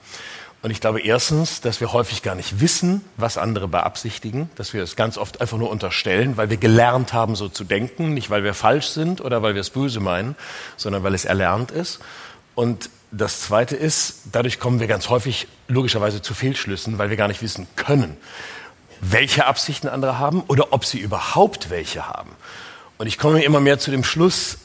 Und 0.61 0.71
ich 0.71 0.81
glaube 0.81 0.99
erstens, 0.99 1.61
dass 1.61 1.79
wir 1.79 1.93
häufig 1.93 2.23
gar 2.23 2.33
nicht 2.33 2.59
wissen, 2.59 3.05
was 3.17 3.37
andere 3.37 3.67
beabsichtigen, 3.67 4.49
dass 4.55 4.73
wir 4.73 4.81
es 4.81 4.95
ganz 4.95 5.17
oft 5.17 5.39
einfach 5.39 5.59
nur 5.59 5.69
unterstellen, 5.69 6.37
weil 6.37 6.49
wir 6.49 6.57
gelernt 6.57 7.13
haben, 7.13 7.35
so 7.35 7.49
zu 7.49 7.63
denken, 7.63 8.15
nicht 8.15 8.31
weil 8.31 8.43
wir 8.43 8.55
falsch 8.55 8.87
sind 8.87 9.21
oder 9.21 9.43
weil 9.43 9.53
wir 9.53 9.61
es 9.61 9.69
böse 9.69 9.99
meinen, 9.99 10.35
sondern 10.75 11.03
weil 11.03 11.13
es 11.13 11.23
erlernt 11.23 11.69
ist. 11.69 11.99
Und 12.55 12.89
das 13.11 13.41
Zweite 13.41 13.75
ist, 13.75 14.23
dadurch 14.31 14.59
kommen 14.59 14.79
wir 14.79 14.87
ganz 14.87 15.09
häufig 15.09 15.47
logischerweise 15.67 16.23
zu 16.23 16.33
Fehlschlüssen, 16.33 16.97
weil 16.97 17.11
wir 17.11 17.17
gar 17.17 17.27
nicht 17.27 17.43
wissen 17.43 17.67
können, 17.75 18.17
welche 19.01 19.45
Absichten 19.45 19.87
andere 19.87 20.17
haben 20.17 20.41
oder 20.47 20.73
ob 20.73 20.83
sie 20.83 20.97
überhaupt 20.97 21.69
welche 21.69 22.07
haben. 22.07 22.31
Und 22.97 23.07
ich 23.07 23.17
komme 23.17 23.43
immer 23.43 23.59
mehr 23.59 23.79
zu 23.79 23.91
dem 23.91 24.03
Schluss, 24.03 24.59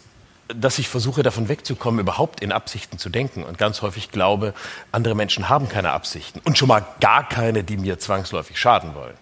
dass 0.49 0.79
ich 0.79 0.89
versuche, 0.89 1.23
davon 1.23 1.49
wegzukommen, 1.49 2.01
überhaupt 2.01 2.41
in 2.41 2.53
Absichten 2.53 2.99
zu 2.99 3.09
denken 3.09 3.45
und 3.45 3.59
ganz 3.59 3.83
häufig 3.83 4.11
glaube, 4.11 4.55
andere 4.93 5.15
Menschen 5.15 5.49
haben 5.49 5.69
keine 5.69 5.93
Absichten 5.93 6.41
und 6.45 6.59
schon 6.59 6.69
mal 6.69 6.85
gar 7.01 7.29
keine, 7.29 7.63
die 7.63 7.77
mir 7.77 7.99
zwangsläufig 7.99 8.59
schaden 8.59 8.95
wollen. 8.95 9.15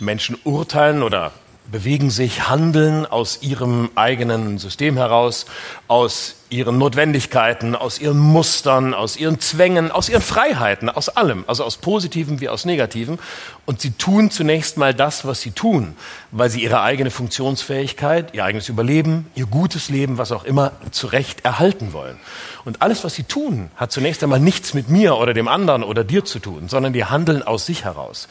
Menschen 0.00 0.36
urteilen 0.44 1.02
oder 1.02 1.32
bewegen 1.70 2.10
sich, 2.10 2.48
handeln 2.48 3.06
aus 3.06 3.38
ihrem 3.42 3.90
eigenen 3.94 4.58
System 4.58 4.96
heraus, 4.96 5.46
aus 5.88 6.36
ihren 6.52 6.76
Notwendigkeiten, 6.76 7.74
aus 7.74 7.98
ihren 7.98 8.18
Mustern, 8.18 8.92
aus 8.92 9.16
ihren 9.16 9.40
Zwängen, 9.40 9.90
aus 9.90 10.10
ihren 10.10 10.20
Freiheiten, 10.20 10.90
aus 10.90 11.08
allem, 11.08 11.44
also 11.46 11.64
aus 11.64 11.78
Positivem 11.78 12.40
wie 12.40 12.50
aus 12.50 12.66
Negativem. 12.66 13.18
Und 13.64 13.80
sie 13.80 13.92
tun 13.92 14.30
zunächst 14.30 14.76
mal 14.76 14.92
das, 14.92 15.24
was 15.24 15.40
sie 15.40 15.52
tun, 15.52 15.96
weil 16.30 16.50
sie 16.50 16.62
ihre 16.62 16.82
eigene 16.82 17.10
Funktionsfähigkeit, 17.10 18.34
ihr 18.34 18.44
eigenes 18.44 18.68
Überleben, 18.68 19.30
ihr 19.34 19.46
gutes 19.46 19.88
Leben, 19.88 20.18
was 20.18 20.30
auch 20.30 20.44
immer, 20.44 20.72
zurecht 20.90 21.44
erhalten 21.44 21.94
wollen. 21.94 22.18
Und 22.64 22.82
alles, 22.82 23.02
was 23.02 23.14
sie 23.14 23.24
tun, 23.24 23.70
hat 23.76 23.90
zunächst 23.90 24.22
einmal 24.22 24.40
nichts 24.40 24.74
mit 24.74 24.88
mir 24.88 25.16
oder 25.16 25.34
dem 25.34 25.48
anderen 25.48 25.82
oder 25.82 26.04
dir 26.04 26.24
zu 26.24 26.38
tun, 26.38 26.68
sondern 26.68 26.92
die 26.92 27.06
handeln 27.06 27.42
aus 27.42 27.66
sich 27.66 27.84
heraus. 27.84 28.28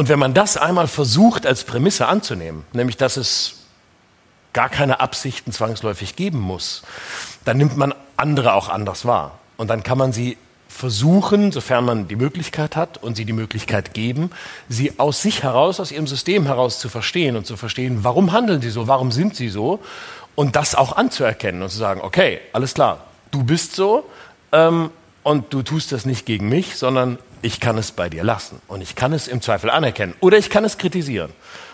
Und 0.00 0.08
wenn 0.08 0.18
man 0.18 0.32
das 0.32 0.56
einmal 0.56 0.86
versucht 0.86 1.44
als 1.44 1.64
Prämisse 1.64 2.08
anzunehmen, 2.08 2.64
nämlich 2.72 2.96
dass 2.96 3.18
es 3.18 3.56
gar 4.54 4.70
keine 4.70 4.98
Absichten 5.00 5.52
zwangsläufig 5.52 6.16
geben 6.16 6.40
muss, 6.40 6.80
dann 7.44 7.58
nimmt 7.58 7.76
man 7.76 7.92
andere 8.16 8.54
auch 8.54 8.70
anders 8.70 9.04
wahr. 9.04 9.38
Und 9.58 9.68
dann 9.68 9.82
kann 9.82 9.98
man 9.98 10.14
sie 10.14 10.38
versuchen, 10.70 11.52
sofern 11.52 11.84
man 11.84 12.08
die 12.08 12.16
Möglichkeit 12.16 12.76
hat 12.76 12.96
und 13.02 13.14
sie 13.14 13.26
die 13.26 13.34
Möglichkeit 13.34 13.92
geben, 13.92 14.30
sie 14.70 14.98
aus 14.98 15.20
sich 15.20 15.42
heraus, 15.42 15.80
aus 15.80 15.92
ihrem 15.92 16.06
System 16.06 16.46
heraus 16.46 16.78
zu 16.78 16.88
verstehen 16.88 17.36
und 17.36 17.46
zu 17.46 17.58
verstehen, 17.58 17.98
warum 18.02 18.32
handeln 18.32 18.62
sie 18.62 18.70
so, 18.70 18.88
warum 18.88 19.12
sind 19.12 19.36
sie 19.36 19.50
so 19.50 19.80
und 20.34 20.56
das 20.56 20.74
auch 20.74 20.96
anzuerkennen 20.96 21.60
und 21.60 21.68
zu 21.68 21.76
sagen, 21.76 22.00
okay, 22.00 22.40
alles 22.54 22.72
klar, 22.72 23.04
du 23.32 23.44
bist 23.44 23.76
so 23.76 24.08
ähm, 24.52 24.92
und 25.24 25.52
du 25.52 25.60
tust 25.60 25.92
das 25.92 26.06
nicht 26.06 26.24
gegen 26.24 26.48
mich, 26.48 26.76
sondern 26.76 27.18
ich 27.42 27.60
kann 27.60 27.78
es 27.78 27.92
bei 27.92 28.08
dir 28.08 28.24
lassen 28.24 28.60
und 28.68 28.82
ich 28.82 28.94
kann 28.94 29.12
es 29.12 29.28
im 29.28 29.40
Zweifel 29.40 29.70
anerkennen 29.70 30.14
oder 30.20 30.38
ich 30.38 30.50
kann 30.50 30.64
es 30.64 30.78
kritisieren 30.78 31.32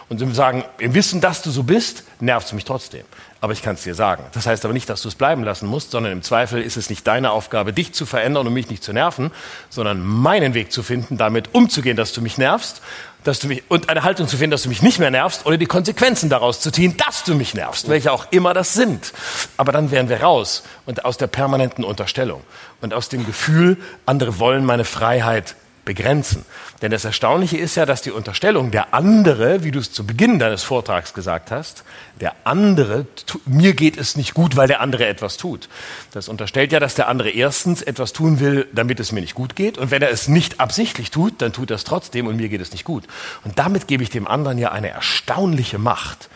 und 0.09 0.35
sagen, 0.35 0.65
im 0.79 0.95
Wissen, 0.95 1.21
dass 1.21 1.43
du 1.43 1.51
so 1.51 1.65
bist, 1.65 2.05
nervt 2.21 2.47
es 2.47 2.53
mich 2.53 2.65
trotzdem. 2.65 3.05
Aber 3.41 3.53
ich 3.53 3.63
kann 3.63 3.75
es 3.75 3.83
dir 3.83 3.95
sagen. 3.95 4.25
Das 4.33 4.47
heißt 4.47 4.65
aber 4.65 4.73
nicht, 4.73 4.89
dass 4.89 5.03
du 5.03 5.09
es 5.09 5.17
bleiben 5.17 5.43
lassen 5.43 5.67
musst, 5.67 5.91
sondern 5.91 6.13
im 6.13 6.23
Zweifel 6.23 6.63
ist 6.63 6.77
es 6.77 6.91
nicht 6.91 7.07
deine 7.07 7.33
Aufgabe, 7.33 7.73
dich 7.73 7.93
zu 7.93 8.07
verändern 8.07 8.47
und 8.47 8.53
mich 8.53 8.71
nicht 8.71 8.85
zu 8.85 8.93
nerven, 8.93 9.33
sondern 9.69 10.05
meinen 10.05 10.55
Weg 10.55 10.73
zu 10.73 10.83
finden, 10.83 11.17
damit 11.19 11.55
umzugehen, 11.55 11.97
dass 11.97 12.13
du 12.13 12.23
mich 12.23 12.39
nervst 12.39 12.83
dass 13.27 13.41
du 13.41 13.49
mich, 13.49 13.63
und 13.69 13.89
eine 13.89 14.03
Haltung 14.03 14.29
zu 14.29 14.37
finden, 14.37 14.53
dass 14.53 14.63
du 14.63 14.69
mich 14.69 14.83
nicht 14.83 14.99
mehr 14.99 15.11
nervst 15.11 15.47
oder 15.47 15.57
die 15.57 15.67
Konsequenzen 15.67 16.29
daraus 16.31 16.61
zu 16.61 16.71
ziehen, 16.71 16.97
dass 16.97 17.25
du 17.25 17.35
mich 17.35 17.55
nervst, 17.55 17.89
welche 17.89 18.13
auch 18.13 18.27
immer 18.31 18.55
das 18.55 18.75
sind. 18.75 19.13
Aber 19.57 19.73
dann 19.73 19.91
wären 19.91 20.09
wir 20.09 20.23
raus 20.23 20.63
und 20.87 21.05
aus 21.05 21.17
der 21.17 21.27
permanenten 21.27 21.85
Unterstellung 21.85 22.43
und 22.81 22.95
aus 22.95 23.09
dem 23.09 23.27
Gefühl, 23.27 23.79
andere 24.07 24.39
wollen 24.39 24.65
meine 24.65 24.85
Freiheit 24.85 25.57
begrenzen. 25.87 26.45
Denn 26.83 26.91
das 26.91 27.07
Erstaunliche 27.07 27.57
ist 27.57 27.77
ja, 27.77 27.87
dass 27.87 28.03
die 28.03 28.11
Unterstellung, 28.11 28.71
der 28.71 28.93
andere, 28.93 29.65
wie 29.65 29.71
du 29.71 29.79
es 29.79 29.91
zu 29.91 30.05
Beginn 30.05 30.39
deines 30.39 30.63
Vortrags 30.63 31.15
gesagt 31.15 31.51
hast, 31.51 31.85
der 32.21 32.35
andere, 32.45 33.07
mir 33.47 33.73
geht 33.73 33.97
es 33.97 34.17
nicht 34.17 34.35
gut, 34.35 34.57
weil 34.57 34.69
der 34.69 34.83
andere 34.83 35.07
etwas 35.07 35.39
tut. 35.39 35.71
Das 36.13 36.29
unterstellt 36.29 36.73
ja, 36.73 36.81
dass 36.81 36.95
der 36.95 37.09
andere 37.09 37.31
erstens 37.31 37.81
etwas 37.81 38.13
tun 38.13 38.41
will, 38.41 38.69
damit 38.75 39.01
es 39.01 39.13
mir 39.13 39.23
nicht 39.23 39.35
gut 39.35 39.57
geht. 39.57 39.79
Und 39.79 39.91
wenn 39.91 40.03
er 40.03 40.11
es 40.11 40.29
nicht 40.29 40.61
absichtlich 40.61 41.11
tut, 41.11 41.41
dann 41.41 41.55
tut 41.55 41.71
er 41.71 41.77
es 41.77 41.85
trotzdem 41.85 42.27
und 42.27 42.37
mir 42.37 42.51
geht 42.51 42.61
es 42.61 42.73
nicht 42.73 42.85
gut. 42.85 43.05
Und 43.45 43.59
damit 43.59 43.87
gebe 43.87 44.03
ich 44.03 44.11
dem 44.11 44.29
anderen 44.29 44.59
ja 44.59 44.73
eine 44.73 44.91
erstaunliche 44.91 45.79
Macht 45.79 46.29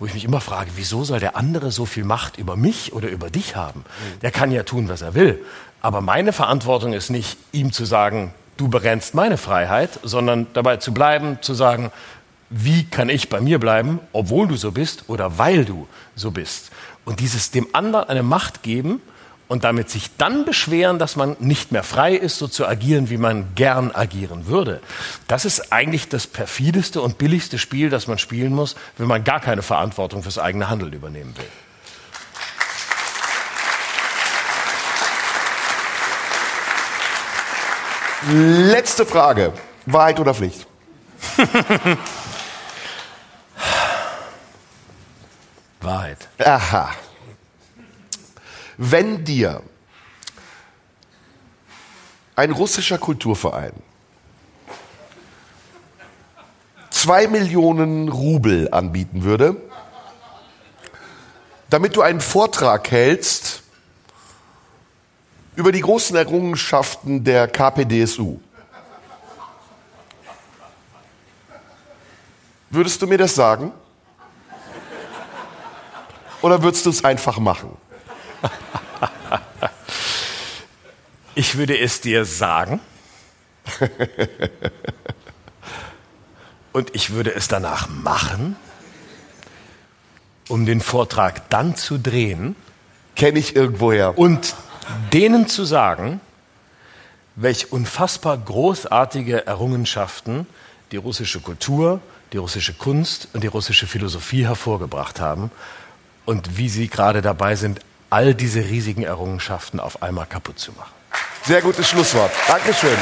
wo 0.00 0.06
ich 0.06 0.14
mich 0.14 0.24
immer 0.24 0.40
frage, 0.40 0.70
wieso 0.76 1.02
soll 1.02 1.18
der 1.18 1.34
andere 1.36 1.72
so 1.72 1.84
viel 1.84 2.04
Macht 2.04 2.38
über 2.38 2.56
mich 2.56 2.92
oder 2.92 3.08
über 3.08 3.30
dich 3.30 3.56
haben? 3.56 3.84
Der 4.22 4.30
kann 4.30 4.52
ja 4.52 4.62
tun, 4.62 4.88
was 4.88 5.02
er 5.02 5.14
will. 5.14 5.44
Aber 5.80 6.00
meine 6.00 6.32
Verantwortung 6.32 6.92
ist 6.92 7.10
nicht, 7.10 7.36
ihm 7.52 7.72
zu 7.72 7.84
sagen, 7.84 8.32
du 8.58 8.68
begrenzt 8.68 9.14
meine 9.14 9.38
Freiheit, 9.38 9.98
sondern 10.02 10.46
dabei 10.52 10.76
zu 10.76 10.92
bleiben, 10.92 11.38
zu 11.40 11.54
sagen, 11.54 11.90
wie 12.50 12.84
kann 12.84 13.08
ich 13.08 13.28
bei 13.28 13.40
mir 13.40 13.58
bleiben, 13.58 14.00
obwohl 14.12 14.48
du 14.48 14.56
so 14.56 14.72
bist 14.72 15.04
oder 15.08 15.38
weil 15.38 15.64
du 15.64 15.86
so 16.14 16.30
bist. 16.30 16.70
Und 17.04 17.20
dieses 17.20 17.50
dem 17.50 17.68
anderen 17.72 18.08
eine 18.08 18.22
Macht 18.22 18.62
geben 18.62 19.00
und 19.48 19.64
damit 19.64 19.90
sich 19.90 20.16
dann 20.18 20.44
beschweren, 20.44 20.98
dass 20.98 21.16
man 21.16 21.36
nicht 21.40 21.72
mehr 21.72 21.82
frei 21.82 22.14
ist, 22.14 22.38
so 22.38 22.48
zu 22.48 22.66
agieren, 22.66 23.10
wie 23.10 23.16
man 23.16 23.54
gern 23.54 23.90
agieren 23.92 24.46
würde. 24.46 24.80
Das 25.26 25.44
ist 25.44 25.72
eigentlich 25.72 26.08
das 26.08 26.26
perfideste 26.26 27.00
und 27.00 27.18
billigste 27.18 27.58
Spiel, 27.58 27.90
das 27.90 28.06
man 28.06 28.18
spielen 28.18 28.52
muss, 28.52 28.76
wenn 28.98 29.06
man 29.06 29.24
gar 29.24 29.40
keine 29.40 29.62
Verantwortung 29.62 30.22
fürs 30.22 30.38
eigene 30.38 30.68
Handeln 30.68 30.92
übernehmen 30.92 31.34
will. 31.36 31.67
Letzte 38.26 39.06
Frage. 39.06 39.52
Wahrheit 39.86 40.18
oder 40.18 40.34
Pflicht? 40.34 40.66
Wahrheit. 45.80 46.28
Aha. 46.38 46.90
Wenn 48.76 49.24
dir 49.24 49.62
ein 52.34 52.50
russischer 52.50 52.98
Kulturverein 52.98 53.72
zwei 56.90 57.28
Millionen 57.28 58.08
Rubel 58.08 58.68
anbieten 58.72 59.22
würde, 59.22 59.56
damit 61.70 61.96
du 61.96 62.02
einen 62.02 62.20
Vortrag 62.20 62.90
hältst 62.90 63.62
über 65.58 65.72
die 65.72 65.80
großen 65.80 66.14
Errungenschaften 66.14 67.24
der 67.24 67.48
KPDSU. 67.48 68.38
Würdest 72.70 73.02
du 73.02 73.08
mir 73.08 73.18
das 73.18 73.34
sagen? 73.34 73.72
Oder 76.42 76.62
würdest 76.62 76.86
du 76.86 76.90
es 76.90 77.04
einfach 77.04 77.40
machen? 77.40 77.76
Ich 81.34 81.56
würde 81.56 81.76
es 81.76 82.00
dir 82.00 82.24
sagen. 82.24 82.78
Und 86.72 86.94
ich 86.94 87.10
würde 87.10 87.34
es 87.34 87.48
danach 87.48 87.88
machen, 87.88 88.54
um 90.48 90.66
den 90.66 90.80
Vortrag 90.80 91.50
dann 91.50 91.74
zu 91.74 91.98
drehen. 91.98 92.54
Kenne 93.16 93.40
ich 93.40 93.56
irgendwoher. 93.56 94.16
Und 94.16 94.54
denen 95.12 95.48
zu 95.48 95.64
sagen, 95.64 96.20
welch 97.36 97.72
unfassbar 97.72 98.36
großartige 98.36 99.46
Errungenschaften 99.46 100.46
die 100.90 100.96
russische 100.96 101.40
Kultur, 101.40 102.00
die 102.32 102.38
russische 102.38 102.74
Kunst 102.74 103.28
und 103.32 103.42
die 103.42 103.48
russische 103.48 103.86
Philosophie 103.86 104.46
hervorgebracht 104.46 105.20
haben 105.20 105.50
und 106.24 106.58
wie 106.58 106.68
sie 106.68 106.88
gerade 106.88 107.22
dabei 107.22 107.56
sind, 107.56 107.80
all 108.10 108.34
diese 108.34 108.60
riesigen 108.60 109.02
Errungenschaften 109.02 109.80
auf 109.80 110.02
einmal 110.02 110.26
kaputt 110.26 110.58
zu 110.58 110.72
machen. 110.72 110.92
Sehr 111.44 111.62
gutes 111.62 111.88
Schlusswort. 111.88 112.30
Dankeschön. 112.46 112.98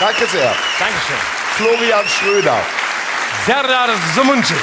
Danke 0.00 0.26
sehr. 0.26 0.54
Dankeschön. 0.78 1.16
Florian 1.56 2.08
Schröder. 2.08 2.58
Serdar 3.44 3.88
Sumunci. 4.14 4.54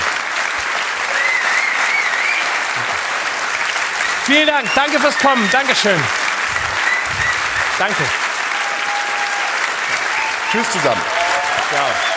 Vielen 4.26 4.48
Dank. 4.48 4.68
Danke 4.74 5.00
fürs 5.00 5.18
Kommen. 5.20 5.48
Dankeschön. 5.52 6.04
Danke. 7.78 8.04
Tschüss 10.52 10.70
zusammen. 10.72 11.02
Ciao. 11.70 12.17